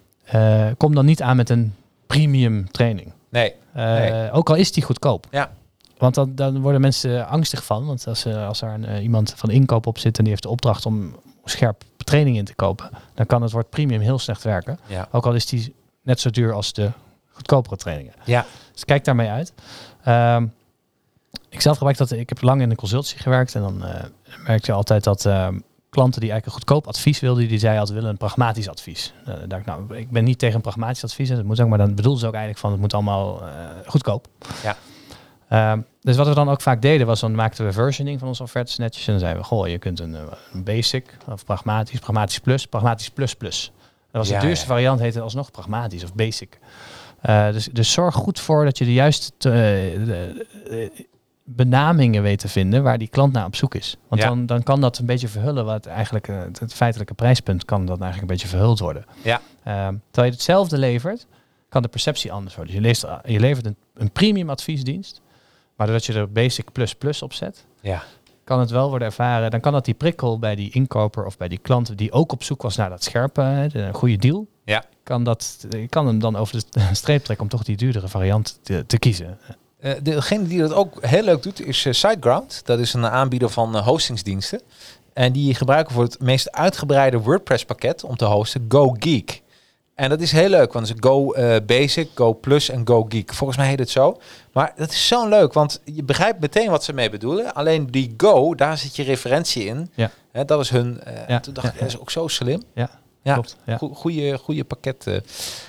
kom 0.78 0.96
dan 0.96 1.06
niet 1.06 1.22
aan 1.22 1.36
met 1.36 1.50
een 1.50 1.76
premium 2.08 2.72
training. 2.72 3.12
Nee, 3.34 3.54
Eh, 3.74 3.84
Nee. 3.86 4.32
Ook 4.32 4.50
al 4.50 4.56
is 4.56 4.72
die 4.72 4.84
goedkoop. 4.84 5.28
Ja. 5.32 5.52
Want 5.98 6.16
dan, 6.16 6.36
dan 6.36 6.62
worden 6.62 6.82
mensen 6.82 7.28
angstig 7.28 7.64
van. 7.66 7.86
Want 7.86 8.08
als, 8.08 8.26
eh, 8.26 8.48
als 8.48 8.62
er 8.62 8.70
een, 8.70 8.86
eh, 8.86 9.04
iemand 9.04 9.34
van 9.36 9.50
inkoop 9.50 9.86
op 9.88 9.98
zit 9.98 10.18
en 10.18 10.24
die 10.24 10.32
heeft 10.32 10.44
de 10.44 10.50
opdracht 10.50 10.86
om 10.86 11.16
scherp 11.46 11.84
training 11.98 12.38
in 12.38 12.46
te 12.46 12.56
kopen, 12.56 12.90
dan 13.14 13.26
kan 13.26 13.42
het 13.42 13.52
woord 13.52 13.70
premium 13.70 14.02
heel 14.02 14.20
slecht 14.20 14.44
werken. 14.44 14.80
ja, 14.86 15.08
Ook 15.12 15.26
al 15.26 15.34
is 15.34 15.46
die 15.46 15.76
net 16.02 16.20
zo 16.20 16.30
duur 16.30 16.54
als 16.54 16.74
de 16.74 16.92
goedkopere 17.32 17.76
trainingen. 17.78 18.14
ja, 18.26 18.46
Dus 18.74 18.86
kijk 18.86 19.04
daarmee 19.06 19.30
uit. 19.30 19.54
Ehm, 20.04 20.48
ik 21.50 21.62
zelf 21.62 21.78
gebruik 21.78 21.98
dat. 21.98 22.12
Ik 22.12 22.30
heb 22.30 22.42
lang 22.42 22.62
in 22.62 22.70
een 22.70 22.76
consultancy 22.76 23.18
gewerkt 23.18 23.56
en 23.56 23.62
dan 23.62 23.86
eh 23.86 24.04
merkte 24.46 24.72
je 24.72 24.78
altijd 24.78 25.04
dat 25.04 25.26
ehm, 25.26 25.60
klanten 25.94 26.22
die 26.22 26.32
eigenlijk 26.32 26.46
een 26.46 26.68
goedkoop 26.68 26.88
advies 26.88 27.20
wilden, 27.20 27.48
die 27.48 27.60
zeiden 27.60 27.80
altijd 27.80 27.98
willen 27.98 28.12
een 28.12 28.18
pragmatisch 28.18 28.70
advies. 28.70 29.14
Eh, 29.26 29.34
dacht 29.48 29.62
ik, 29.62 29.68
nou, 29.68 29.98
ik 29.98 30.10
ben 30.12 30.24
niet 30.24 30.40
tegen 30.40 30.56
een 30.56 30.62
pragmatisch 30.62 31.04
advies. 31.04 31.30
Dat 31.30 31.44
moet 31.44 31.62
ook, 31.62 31.68
maar 31.70 31.78
dan 31.78 31.96
bedoelden 31.96 32.20
ze 32.20 32.28
ook 32.28 32.34
eigenlijk 32.34 32.62
van 32.62 32.72
het 32.72 32.80
moet 32.80 32.94
allemaal 32.94 33.42
eh, 33.42 33.48
goedkoop. 33.86 34.28
Ja. 34.64 34.78
Ehm, 35.50 35.82
dus 36.02 36.16
wat 36.16 36.28
we 36.28 36.34
dan 36.34 36.50
ook 36.50 36.62
vaak 36.62 36.82
deden 36.82 37.08
was 37.08 37.20
dan 37.20 37.36
maakten 37.36 37.66
we 37.66 37.72
versioning 37.72 38.20
van 38.20 38.28
onze 38.28 38.44
offertes 38.44 38.78
netjes 38.78 39.06
en 39.06 39.12
dan 39.12 39.22
zeiden 39.22 39.42
we, 39.42 39.48
goh, 39.48 39.68
je 39.68 39.78
kunt 39.78 40.00
een, 40.00 40.16
eh, 40.16 40.22
een 40.54 40.64
basic 40.64 41.18
of 41.30 41.46
pragmatisch, 41.46 42.00
pragmatisch 42.00 42.40
plus, 42.40 42.66
pragmatisch 42.66 43.10
plus 43.10 43.36
plus. 43.36 43.72
Dat 44.12 44.22
was 44.22 44.30
Ja, 44.30 44.40
de 44.40 44.46
duurste 44.46 44.66
ja. 44.66 44.72
variant, 44.72 45.00
heette 45.00 45.22
alsnog 45.22 45.52
pragmatisch 45.52 46.04
of 46.04 46.14
basic. 46.14 46.60
Dus, 47.52 47.70
dus 47.72 47.92
zorg 47.92 48.16
goed 48.16 48.40
voor 48.40 48.66
dat 48.66 48.78
je 48.78 48.86
de 48.86 48.94
juiste 48.94 49.34
benamingen 51.46 52.22
weet 52.22 52.40
te 52.40 52.48
vinden 52.48 52.84
waar 52.84 52.98
die 52.98 53.08
klant 53.08 53.34
naar 53.34 53.46
op 53.46 53.56
zoek 53.56 53.76
is. 53.76 53.98
Want 54.08 54.22
Ja. 54.22 54.28
dan, 54.28 54.46
dan 54.46 54.64
kan 54.64 54.82
dat 54.82 54.98
een 54.98 55.06
beetje 55.06 55.28
verhullen 55.28 55.66
wat 55.66 55.86
eigenlijk 55.86 56.28
eh, 56.28 56.40
het, 56.40 56.60
het 56.60 56.74
feitelijke 56.74 57.14
prijspunt 57.14 57.66
kan 57.66 57.86
dan 57.86 58.02
eigenlijk 58.02 58.22
een 58.22 58.38
beetje 58.38 58.48
verhuld 58.58 58.80
worden. 58.80 59.06
Ja. 59.24 59.42
Ehm, 59.64 59.96
terwijl 60.06 60.28
je 60.28 60.32
hetzelfde 60.38 60.78
levert, 60.78 61.28
kan 61.70 61.82
de 61.82 61.88
perceptie 61.88 62.32
anders 62.32 62.56
worden. 62.56 62.74
Dus 62.74 62.82
je, 62.84 62.88
leest, 62.88 63.06
je 63.34 63.40
levert 63.40 63.66
een, 63.66 63.76
een 63.94 64.12
premium 64.12 64.50
adviesdienst, 64.50 65.22
maar 65.76 65.88
doordat 65.88 66.06
je 66.06 66.14
er 66.14 66.32
basic 66.32 66.72
plus 66.72 66.96
plus 66.96 67.22
op 67.22 67.34
zet, 67.34 67.66
ja, 67.82 68.04
kan 68.44 68.60
het 68.60 68.70
wel 68.70 68.90
worden 68.90 69.08
ervaren. 69.08 69.52
Dan 69.52 69.60
kan 69.60 69.72
dat 69.74 69.86
die 69.86 69.94
prikkel 69.94 70.40
bij 70.40 70.56
die 70.56 70.72
inkoper 70.72 71.26
of 71.26 71.38
bij 71.38 71.48
die 71.48 71.58
klant 71.58 71.98
die 71.98 72.12
ook 72.12 72.32
op 72.32 72.44
zoek 72.44 72.62
was 72.62 72.76
naar 72.76 72.90
dat 72.90 73.04
scherpe, 73.04 73.70
de 73.72 73.90
goede 73.94 74.18
deal. 74.18 74.48
Ja. 74.66 74.84
Kan, 75.04 75.24
dat, 75.24 75.66
je 75.70 75.88
kan 75.88 76.08
hem 76.08 76.20
dan 76.20 76.36
over 76.36 76.64
de 76.70 76.80
streep 76.92 77.24
trekken 77.24 77.46
om 77.46 77.52
toch 77.52 77.64
die 77.64 77.78
duurdere 77.78 78.08
variant 78.08 78.60
te, 78.62 78.84
te 78.86 79.00
kiezen. 79.00 79.38
Eh, 79.84 79.92
degene 80.02 80.48
die 80.48 80.60
dat 80.60 80.74
ook 80.74 81.06
heel 81.06 81.24
leuk 81.24 81.44
doet 81.44 81.66
is 81.66 81.86
eh, 81.86 81.94
SiteGround. 81.94 82.62
Dat 82.66 82.80
is 82.80 82.94
een 82.94 83.06
aanbieder 83.06 83.50
van 83.50 83.76
eh, 83.76 83.86
hostingsdiensten. 83.86 84.62
En 85.14 85.32
die 85.32 85.56
gebruiken 85.56 85.94
voor 85.94 86.04
het 86.04 86.20
meest 86.20 86.52
uitgebreide 86.52 87.20
WordPress 87.20 87.66
pakket 87.66 88.04
om 88.04 88.16
te 88.16 88.26
hosten 88.26 88.66
Go 88.68 88.96
Geek. 89.00 89.42
En 89.96 90.10
dat 90.10 90.22
is 90.22 90.32
heel 90.32 90.50
leuk, 90.50 90.74
want 90.74 90.88
het 90.88 90.98
is 90.98 91.10
Go 91.10 91.34
Basic, 91.66 92.10
Go 92.16 92.34
Plus 92.34 92.70
en 92.70 92.88
Go 92.88 93.06
Geek. 93.10 93.34
Volgens 93.34 93.58
mij 93.58 93.68
heet 93.68 93.80
het 93.80 93.90
zo. 93.90 94.22
Maar 94.54 94.74
dat 94.76 94.92
is 94.92 95.08
zo 95.08 95.28
leuk, 95.28 95.54
want 95.54 95.82
je 95.86 96.04
begrijpt 96.04 96.40
meteen 96.40 96.70
wat 96.70 96.84
ze 96.84 96.94
mee 96.94 97.10
bedoelen. 97.10 97.54
Alleen 97.54 97.92
die 97.92 98.14
Go, 98.18 98.56
daar 98.56 98.78
zit 98.78 98.96
je 98.96 99.04
referentie 99.04 99.66
in. 99.66 99.92
Ja. 99.94 100.12
Dat 100.46 100.60
is 100.60 100.70
hun. 100.70 101.02
Ja, 101.28 101.40
Toen 101.40 101.54
dacht 101.54 101.68
ik, 101.68 101.74
ja, 101.74 101.80
dat 101.80 101.88
is 101.88 102.00
ook 102.00 102.12
zo 102.12 102.28
slim. 102.28 102.62
Ja, 102.74 102.90
Ja, 103.24 103.34
klopt. 103.34 103.56
Ja. 103.66 103.78
Goe- 103.78 103.94
Goeie, 103.96 104.38
goede 104.38 104.64
pakketten. 104.64 105.24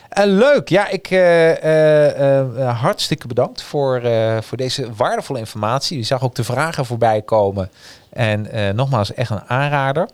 En 0.09 0.29
leuk. 0.29 0.69
Ja, 0.69 0.89
ik 0.89 1.11
eh, 1.11 1.51
eh, 1.51 2.39
eh, 2.69 2.81
hartstikke 2.81 3.27
bedankt 3.27 3.63
voor, 3.63 3.97
eh, 4.01 4.41
voor 4.41 4.57
deze 4.57 4.95
waardevolle 4.95 5.39
informatie. 5.39 5.99
Je 5.99 6.05
zag 6.05 6.23
ook 6.23 6.35
de 6.35 6.45
vragen 6.45 6.87
voorbij 6.87 7.23
komen. 7.23 7.71
En 8.11 8.51
eh, 8.51 8.71
nogmaals, 8.71 9.15
echt 9.15 9.31
een 9.31 9.43
aanrader. 9.49 10.09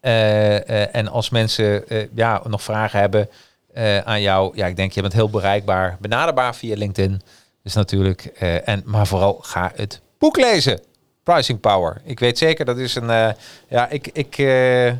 Eh, 0.00 0.56
eh, 0.82 0.94
en 0.94 1.08
als 1.08 1.30
mensen 1.30 1.88
eh, 1.88 2.06
ja, 2.14 2.40
nog 2.48 2.62
vragen 2.62 3.00
hebben 3.00 3.28
eh, 3.74 3.98
aan 3.98 4.20
jou, 4.20 4.56
ja, 4.56 4.66
ik 4.66 4.76
denk 4.76 4.92
je 4.92 5.00
bent 5.00 5.12
heel 5.12 5.30
bereikbaar, 5.30 5.96
benaderbaar 6.00 6.54
via 6.54 6.76
LinkedIn. 6.76 7.20
Dus 7.62 7.74
natuurlijk. 7.74 8.24
eh, 8.24 8.68
en, 8.68 8.82
maar 8.84 9.06
vooral 9.06 9.38
ga 9.40 9.72
het 9.74 10.00
boek 10.18 10.36
lezen. 10.36 10.80
Pricing 11.22 11.60
Power. 11.60 12.00
Ik 12.04 12.18
weet 12.20 12.38
zeker, 12.38 12.64
dat 12.64 12.76
is 12.78 12.94
een. 12.94 13.10
eh, 13.10 13.28
ja, 13.68 13.88
ik, 13.88 14.06
ik, 14.12 14.38
eh, 14.38 14.92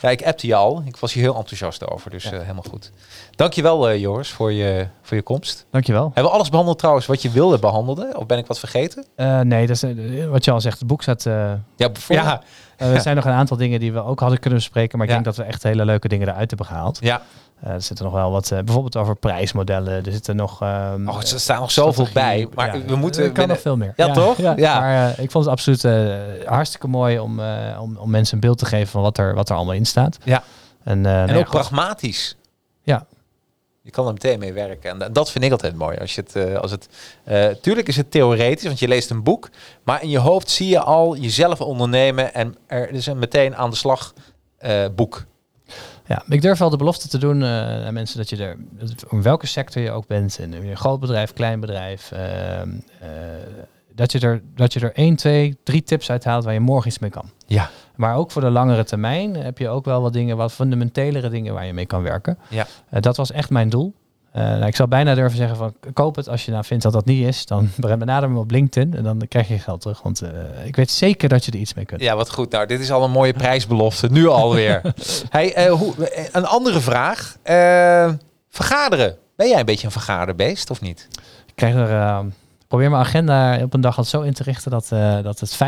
ja, 0.00 0.10
ik 0.10 0.22
appte 0.26 0.46
je 0.46 0.54
al. 0.54 0.82
Ik 0.86 0.96
was 0.96 1.12
hier 1.12 1.22
heel 1.22 1.36
enthousiast 1.36 1.90
over. 1.90 2.10
Dus 2.10 2.24
Ja. 2.24 2.30
eh, 2.32 2.38
helemaal 2.40 2.64
goed. 2.70 2.90
Dankjewel, 3.36 3.88
eh 3.88 4.00
Joris, 4.00 4.30
voor 4.30 4.52
je, 4.52 4.86
voor 5.02 5.16
je 5.16 5.22
komst. 5.22 5.66
Dankjewel. 5.70 6.04
Hebben 6.04 6.24
we 6.24 6.30
alles 6.30 6.48
behandeld 6.48 6.78
trouwens 6.78 7.06
wat 7.06 7.22
je 7.22 7.30
wilde 7.30 7.58
behandelen? 7.58 8.16
Of 8.16 8.26
ben 8.26 8.38
ik 8.38 8.46
wat 8.46 8.58
vergeten? 8.58 9.04
Eh, 9.16 9.40
nee, 9.40 9.66
dat 9.66 9.82
is, 9.82 9.92
wat 10.28 10.44
je 10.44 10.50
al 10.50 10.60
zegt, 10.60 10.78
het 10.78 10.88
boek 10.88 11.02
eh, 11.02 11.06
Ja, 11.76 11.90
ja, 12.08 12.42
er 12.76 13.00
zijn 13.06 13.16
nog 13.16 13.24
een 13.24 13.32
aantal 13.32 13.56
dingen 13.56 13.80
die 13.80 13.92
we 13.92 14.04
ook 14.04 14.20
hadden 14.20 14.38
kunnen 14.38 14.58
bespreken, 14.58 14.98
maar 14.98 15.06
ik 15.06 15.12
denk 15.12 15.24
dat 15.24 15.36
we 15.36 15.42
echt 15.42 15.62
hele 15.62 15.84
leuke 15.84 16.08
dingen 16.08 16.28
eruit 16.28 16.48
hebben 16.48 16.66
gehaald. 16.66 16.98
ja. 17.00 17.22
Eh, 17.60 17.70
er 17.72 17.82
zitten 17.82 18.04
nog 18.04 18.14
wel 18.14 18.30
wat, 18.30 18.50
eh, 18.50 18.58
bijvoorbeeld 18.58 18.96
over 18.96 19.16
prijsmodellen. 19.16 20.04
Er 20.06 20.12
zitten 20.12 20.36
nog. 20.36 20.62
ehm, 20.62 21.08
Oh, 21.08 21.16
er 21.20 21.26
staat 21.40 21.60
nog 21.60 21.70
zoveel 21.70 22.08
bij. 22.12 22.48
Maar 22.54 22.76
Ja, 22.76 22.84
we 22.84 22.96
moeten. 22.96 23.24
Er 23.24 23.32
kan 23.32 23.48
nog 23.48 23.60
veel 23.60 23.76
meer. 23.76 23.92
Ja, 23.96 24.12
toch? 24.12 24.36
Ja, 24.36 24.52
Ja. 24.56 24.80
Maar 24.80 25.10
eh, 25.10 25.18
ik 25.24 25.30
vond 25.30 25.44
het 25.44 25.52
absoluut 25.52 25.82
hartstikke 26.46 26.88
mooi 26.88 27.18
om, 27.18 27.40
om, 27.80 27.96
om 27.96 28.10
mensen 28.10 28.34
een 28.34 28.40
beeld 28.40 28.58
te 28.58 28.66
geven 28.66 28.88
van 28.88 29.02
wat 29.02 29.18
er, 29.18 29.34
wat 29.34 29.48
er 29.48 29.56
allemaal 29.56 29.74
in 29.74 29.86
staat. 29.86 30.18
Ja. 30.24 30.42
En, 30.84 31.06
En 31.06 31.36
ook 31.36 31.48
pragmatisch. 31.50 32.36
Ja. 32.82 33.06
Je 33.82 33.90
kan 33.90 34.06
er 34.06 34.12
meteen 34.12 34.38
mee 34.38 34.52
werken. 34.52 34.90
En 34.90 34.98
da- 34.98 35.08
dat 35.08 35.30
vind 35.30 35.44
ik 35.44 35.52
altijd 35.52 35.76
mooi. 35.76 35.98
Als 35.98 36.14
je 36.14 36.24
het, 36.26 36.56
als 36.60 36.70
het, 36.70 36.88
tuurlijk 37.62 37.88
is 37.88 37.96
het 37.96 38.10
theoretisch, 38.10 38.66
want 38.66 38.78
je 38.78 38.88
leest 38.88 39.10
een 39.10 39.22
boek. 39.22 39.48
Maar 39.82 40.02
in 40.02 40.08
je 40.08 40.18
hoofd 40.18 40.50
zie 40.50 40.68
je 40.68 40.80
al 40.80 41.16
jezelf 41.16 41.60
ondernemen. 41.60 42.34
En 42.34 42.56
er 42.66 42.90
is 42.90 43.06
een 43.06 43.18
meteen 43.18 43.56
aan 43.56 43.70
de 43.70 43.76
slag 43.76 44.12
boek. 44.94 45.24
Ja, 46.06 46.22
ik 46.28 46.42
durf 46.42 46.58
wel 46.58 46.70
de 46.70 46.76
belofte 46.76 47.08
te 47.08 47.18
doen 47.18 47.42
eh, 47.42 47.86
aan 47.86 47.94
mensen 47.94 48.18
dat 48.18 48.28
je 48.28 48.36
er, 48.36 48.56
in 49.10 49.22
welke 49.22 49.46
sector 49.46 49.82
je 49.82 49.90
ook 49.90 50.06
bent, 50.06 50.38
in 50.38 50.52
een 50.52 50.76
groot 50.76 51.00
bedrijf, 51.00 51.32
klein 51.32 51.60
bedrijf, 51.60 52.12
ehm, 52.12 52.70
eh, 53.00 53.08
dat, 53.94 54.12
je 54.12 54.20
er, 54.20 54.42
dat 54.54 54.72
je 54.72 54.80
er 54.80 54.92
1, 54.94 55.16
2, 55.16 55.58
3 55.62 55.82
tips 55.82 56.10
uithaalt 56.10 56.44
waar 56.44 56.52
je 56.52 56.60
morgen 56.60 56.88
iets 56.88 56.98
mee 56.98 57.10
kan. 57.10 57.30
Ja. 57.46 57.70
Maar 57.94 58.16
ook 58.16 58.30
voor 58.30 58.42
de 58.42 58.50
langere 58.50 58.84
termijn 58.84 59.36
heb 59.36 59.58
je 59.58 59.68
ook 59.68 59.84
wel 59.84 60.02
wat 60.02 60.12
dingen, 60.12 60.36
wat 60.36 60.52
fundamentelere 60.52 61.28
dingen 61.28 61.54
waar 61.54 61.66
je 61.66 61.72
mee 61.72 61.86
kan 61.86 62.02
werken. 62.02 62.38
Ja. 62.48 62.66
Eh, 62.90 63.00
dat 63.00 63.16
was 63.16 63.30
echt 63.30 63.50
mijn 63.50 63.68
doel. 63.68 63.94
Eh, 64.34 64.42
nou, 64.42 64.66
ik 64.66 64.76
zou 64.76 64.88
bijna 64.88 65.14
durven 65.14 65.36
zeggen 65.36 65.56
van 65.56 65.74
koop 65.92 66.16
het 66.16 66.28
als 66.28 66.44
je 66.44 66.50
nou 66.50 66.64
vindt 66.64 66.82
dat 66.82 66.92
dat 66.92 67.04
niet 67.04 67.26
is. 67.26 67.46
Dan 67.46 67.70
benader 67.98 68.30
me 68.30 68.38
op 68.38 68.50
LinkedIn 68.50 68.94
en 68.94 69.02
dan 69.02 69.22
krijg 69.28 69.48
je 69.48 69.58
geld 69.58 69.80
terug. 69.80 70.02
Want 70.02 70.22
eh, 70.22 70.30
ik 70.64 70.76
weet 70.76 70.90
zeker 70.90 71.28
dat 71.28 71.44
je 71.44 71.52
er 71.52 71.58
iets 71.58 71.74
mee 71.74 71.84
kunt. 71.84 72.00
Ja, 72.00 72.16
wat 72.16 72.30
goed. 72.30 72.50
Nou, 72.50 72.66
dit 72.66 72.80
is 72.80 72.90
al 72.90 73.04
een 73.04 73.10
mooie 73.10 73.32
prijsbelofte. 73.32 74.08
Nu 74.10 74.28
alweer. 74.28 74.80
hey, 75.28 75.54
eh, 75.54 75.72
hoe, 75.72 75.94
een 76.32 76.46
andere 76.46 76.80
vraag. 76.80 77.36
Vergaderen. 78.48 79.16
Ben 79.36 79.48
jij 79.48 79.58
een 79.58 79.64
beetje 79.64 79.86
een 79.86 79.92
vergaderbeest 79.92 80.70
of 80.70 80.80
niet? 80.80 81.08
Ik 81.46 81.54
krijg 81.54 81.74
er, 81.74 82.24
probeer 82.68 82.90
mijn 82.90 83.02
agenda 83.02 83.62
op 83.62 83.74
een 83.74 83.80
dag 83.80 83.96
altijd 83.96 84.14
zo 84.14 84.20
in 84.20 84.32
te 84.32 84.42
richten 84.42 84.70
dat, 84.70 84.88
dat 85.22 85.40
het 85.40 85.58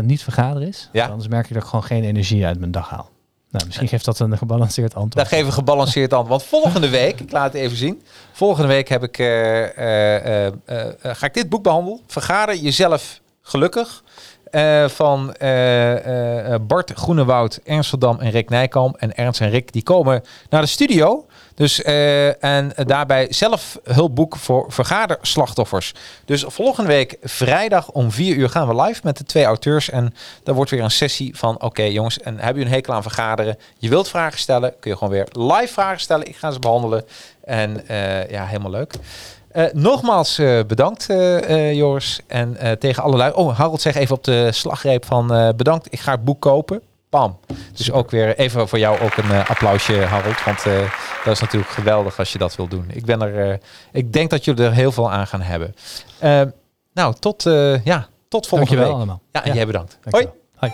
50% 0.00 0.04
niet 0.04 0.22
vergaderen 0.22 0.68
is. 0.68 0.88
Ja. 0.92 1.06
Anders 1.06 1.28
merk 1.28 1.46
ik 1.46 1.54
dat 1.54 1.62
ik 1.62 1.68
gewoon 1.68 1.84
geen 1.84 2.04
energie 2.04 2.46
uit 2.46 2.58
mijn 2.58 2.70
dag 2.70 2.88
haal. 2.88 3.10
Nou, 3.50 3.66
misschien 3.66 3.88
geeft 3.88 4.04
dat 4.04 4.18
een 4.18 4.38
gebalanceerd 4.38 4.94
antwoord. 4.94 5.28
geven 5.28 5.46
we 5.46 5.52
gebalanceerd 5.52 6.12
antwoord. 6.12 6.40
Want 6.40 6.62
volgende 6.62 6.88
week, 6.88 7.20
ik 7.20 7.30
laat 7.30 7.52
het 7.52 7.62
even 7.62 7.76
zien. 7.76 8.02
Volgende 8.32 8.68
week 8.68 8.88
heb 8.88 9.02
ik, 9.02 9.18
eh, 9.18 10.46
eh, 10.46 10.46
eh, 10.46 10.54
ga 11.02 11.26
ik 11.26 11.34
dit 11.34 11.48
boek 11.48 11.62
behandelen. 11.62 12.00
Vergader 12.06 12.54
jezelf 12.54 13.20
gelukkig. 13.42 14.04
Van 14.86 15.34
Bart 16.66 16.92
Groenewoud, 16.94 17.60
Ernst 17.64 18.00
Dam 18.00 18.20
en 18.20 18.30
Rick 18.30 18.48
Nijkamp. 18.48 18.96
En 18.96 19.16
Ernst 19.16 19.40
en 19.40 19.50
Rick 19.50 19.72
die 19.72 19.82
komen 19.82 20.22
naar 20.50 20.60
de 20.60 20.66
studio. 20.66 21.26
Dus, 21.56 21.82
eh, 21.82 22.44
en 22.44 22.72
daarbij 22.76 23.26
zelf 23.30 23.78
hulpboek 23.84 24.36
voor 24.36 24.64
vergaderslachtoffers. 24.68 25.94
Dus 26.24 26.44
volgende 26.46 26.88
week 26.88 27.16
vrijdag 27.22 27.90
om 27.90 28.10
4 28.10 28.36
uur 28.36 28.48
gaan 28.48 28.68
we 28.68 28.82
live 28.82 29.00
met 29.04 29.16
de 29.16 29.24
twee 29.24 29.44
auteurs. 29.44 29.90
En 29.90 30.14
daar 30.42 30.54
wordt 30.54 30.70
weer 30.70 30.82
een 30.82 30.90
sessie 30.90 31.36
van, 31.36 31.62
oké 31.62 31.82
jongens, 31.82 32.18
en 32.18 32.34
hebben 32.34 32.54
jullie 32.54 32.68
een 32.68 32.74
hekel 32.74 32.94
aan 32.94 33.02
vergaderen? 33.02 33.58
Je 33.78 33.88
wilt 33.88 34.08
vragen 34.08 34.38
stellen, 34.38 34.74
kun 34.80 34.90
je 34.90 34.96
gewoon 34.96 35.12
weer 35.12 35.28
live 35.32 35.72
vragen 35.72 36.00
stellen. 36.00 36.26
Ik 36.26 36.36
ga 36.36 36.50
ze 36.50 36.58
behandelen. 36.58 37.04
En 37.44 37.88
eh, 37.88 38.30
ja, 38.30 38.46
helemaal 38.46 38.70
leuk. 38.70 38.94
Eh, 39.48 39.64
nogmaals 39.72 40.40
bedankt, 40.66 41.06
Joris. 41.72 42.20
En 42.26 42.78
tegen 42.78 43.02
alle. 43.02 43.34
Oh, 43.34 43.58
Harold 43.58 43.80
zegt 43.80 43.96
even 43.96 44.16
op 44.16 44.24
de 44.24 44.52
slagreep 44.52 45.04
van 45.04 45.54
bedankt. 45.56 45.92
Ik 45.92 46.00
ga 46.00 46.12
het 46.12 46.24
boek 46.24 46.40
kopen. 46.40 46.82
Pam. 47.16 47.38
Dus 47.76 47.90
ook 47.92 48.10
weer 48.10 48.36
even 48.38 48.68
voor 48.68 48.78
jou 48.78 49.00
ook 49.00 49.16
een 49.16 49.30
eh, 49.30 49.50
applausje, 49.50 50.00
Harold. 50.04 50.44
Want 50.44 50.66
eh, 50.66 50.78
dat 51.24 51.32
is 51.34 51.40
natuurlijk 51.40 51.70
geweldig 51.72 52.18
als 52.18 52.32
je 52.32 52.38
dat 52.38 52.56
wil 52.56 52.68
doen. 52.68 52.84
Ik 52.92 53.04
ben 53.04 53.22
er. 53.22 53.50
eh, 53.50 53.58
ik 53.92 54.12
denk 54.12 54.30
dat 54.30 54.44
jullie 54.44 54.64
er 54.64 54.72
heel 54.72 54.92
veel 54.92 55.12
aan 55.12 55.26
gaan 55.26 55.40
hebben. 55.42 55.74
Eh, 56.18 56.42
nou, 56.94 57.14
tot, 57.18 57.46
eh, 57.46 57.84
ja, 57.84 58.08
tot 58.28 58.46
volgende 58.46 58.74
Dankjewel 58.74 58.84
week. 58.84 58.94
allemaal. 58.94 59.20
Ja, 59.32 59.44
en 59.44 59.54
jij 59.54 59.66
bedankt. 59.66 59.98
Hoi. 60.10 60.24
Dankjewel. 60.24 60.44
Hoi. 60.56 60.72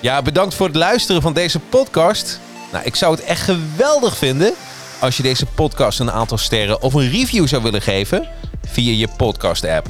Ja, 0.00 0.22
bedankt 0.22 0.54
voor 0.54 0.66
het 0.66 0.76
luisteren 0.76 1.22
van 1.22 1.32
deze 1.32 1.58
podcast. 1.58 2.40
Nou, 2.72 2.84
ik 2.84 2.96
zou 2.96 3.14
het 3.14 3.24
echt 3.24 3.42
geweldig 3.42 4.16
vinden 4.16 4.52
als 5.00 5.16
je 5.16 5.22
deze 5.22 5.46
podcast 5.46 6.00
een 6.00 6.10
aantal 6.10 6.38
sterren 6.38 6.82
of 6.82 6.94
een 6.94 7.10
review 7.10 7.46
zou 7.46 7.62
willen 7.62 7.82
geven 7.82 8.28
via 8.66 8.92
je 8.92 9.08
podcast 9.16 9.64
app. 9.64 9.86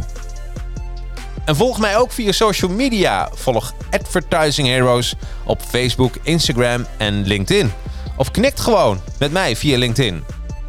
En 1.45 1.57
volg 1.57 1.79
mij 1.79 1.97
ook 1.97 2.13
via 2.13 2.33
social 2.33 2.71
media. 2.71 3.29
Volg 3.35 3.73
Advertising 3.91 4.69
Heroes 4.69 5.15
op 5.45 5.61
Facebook, 5.63 6.15
Instagram 6.23 6.87
en 6.99 7.27
LinkedIn. 7.27 7.73
Of 8.17 8.31
connect 8.31 8.61
gewoon 8.61 9.01
met 9.19 9.33
mij 9.33 9.57
via 9.57 9.79
LinkedIn. 9.79 10.25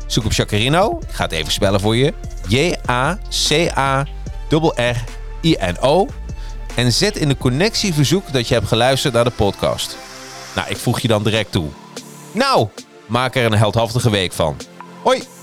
Zoek 0.07 0.25
op 0.25 0.33
Jacarino. 0.33 0.99
Ik 1.07 1.13
ga 1.13 1.23
het 1.23 1.31
even 1.31 1.51
spellen 1.51 1.79
voor 1.79 1.95
je. 1.95 2.13
J-A-C-A-R-R-I-N-O. 2.47 3.27
En 6.75 6.91
zet 6.91 7.17
in 7.17 7.27
de 7.27 7.37
connectieverzoek 7.37 8.33
dat 8.33 8.47
je 8.47 8.53
hebt 8.53 8.67
geluisterd 8.67 9.13
naar 9.13 9.23
de 9.23 9.29
podcast. 9.29 9.97
Nou, 10.55 10.69
ik 10.69 10.77
voeg 10.77 10.99
je 10.99 11.07
dan 11.07 11.23
direct 11.23 11.51
toe. 11.51 11.67
Nou, 12.31 12.67
maak 13.05 13.35
er 13.35 13.45
een 13.45 13.57
heldhaftige 13.57 14.09
week 14.09 14.31
van. 14.31 14.57
Hoi! 15.03 15.40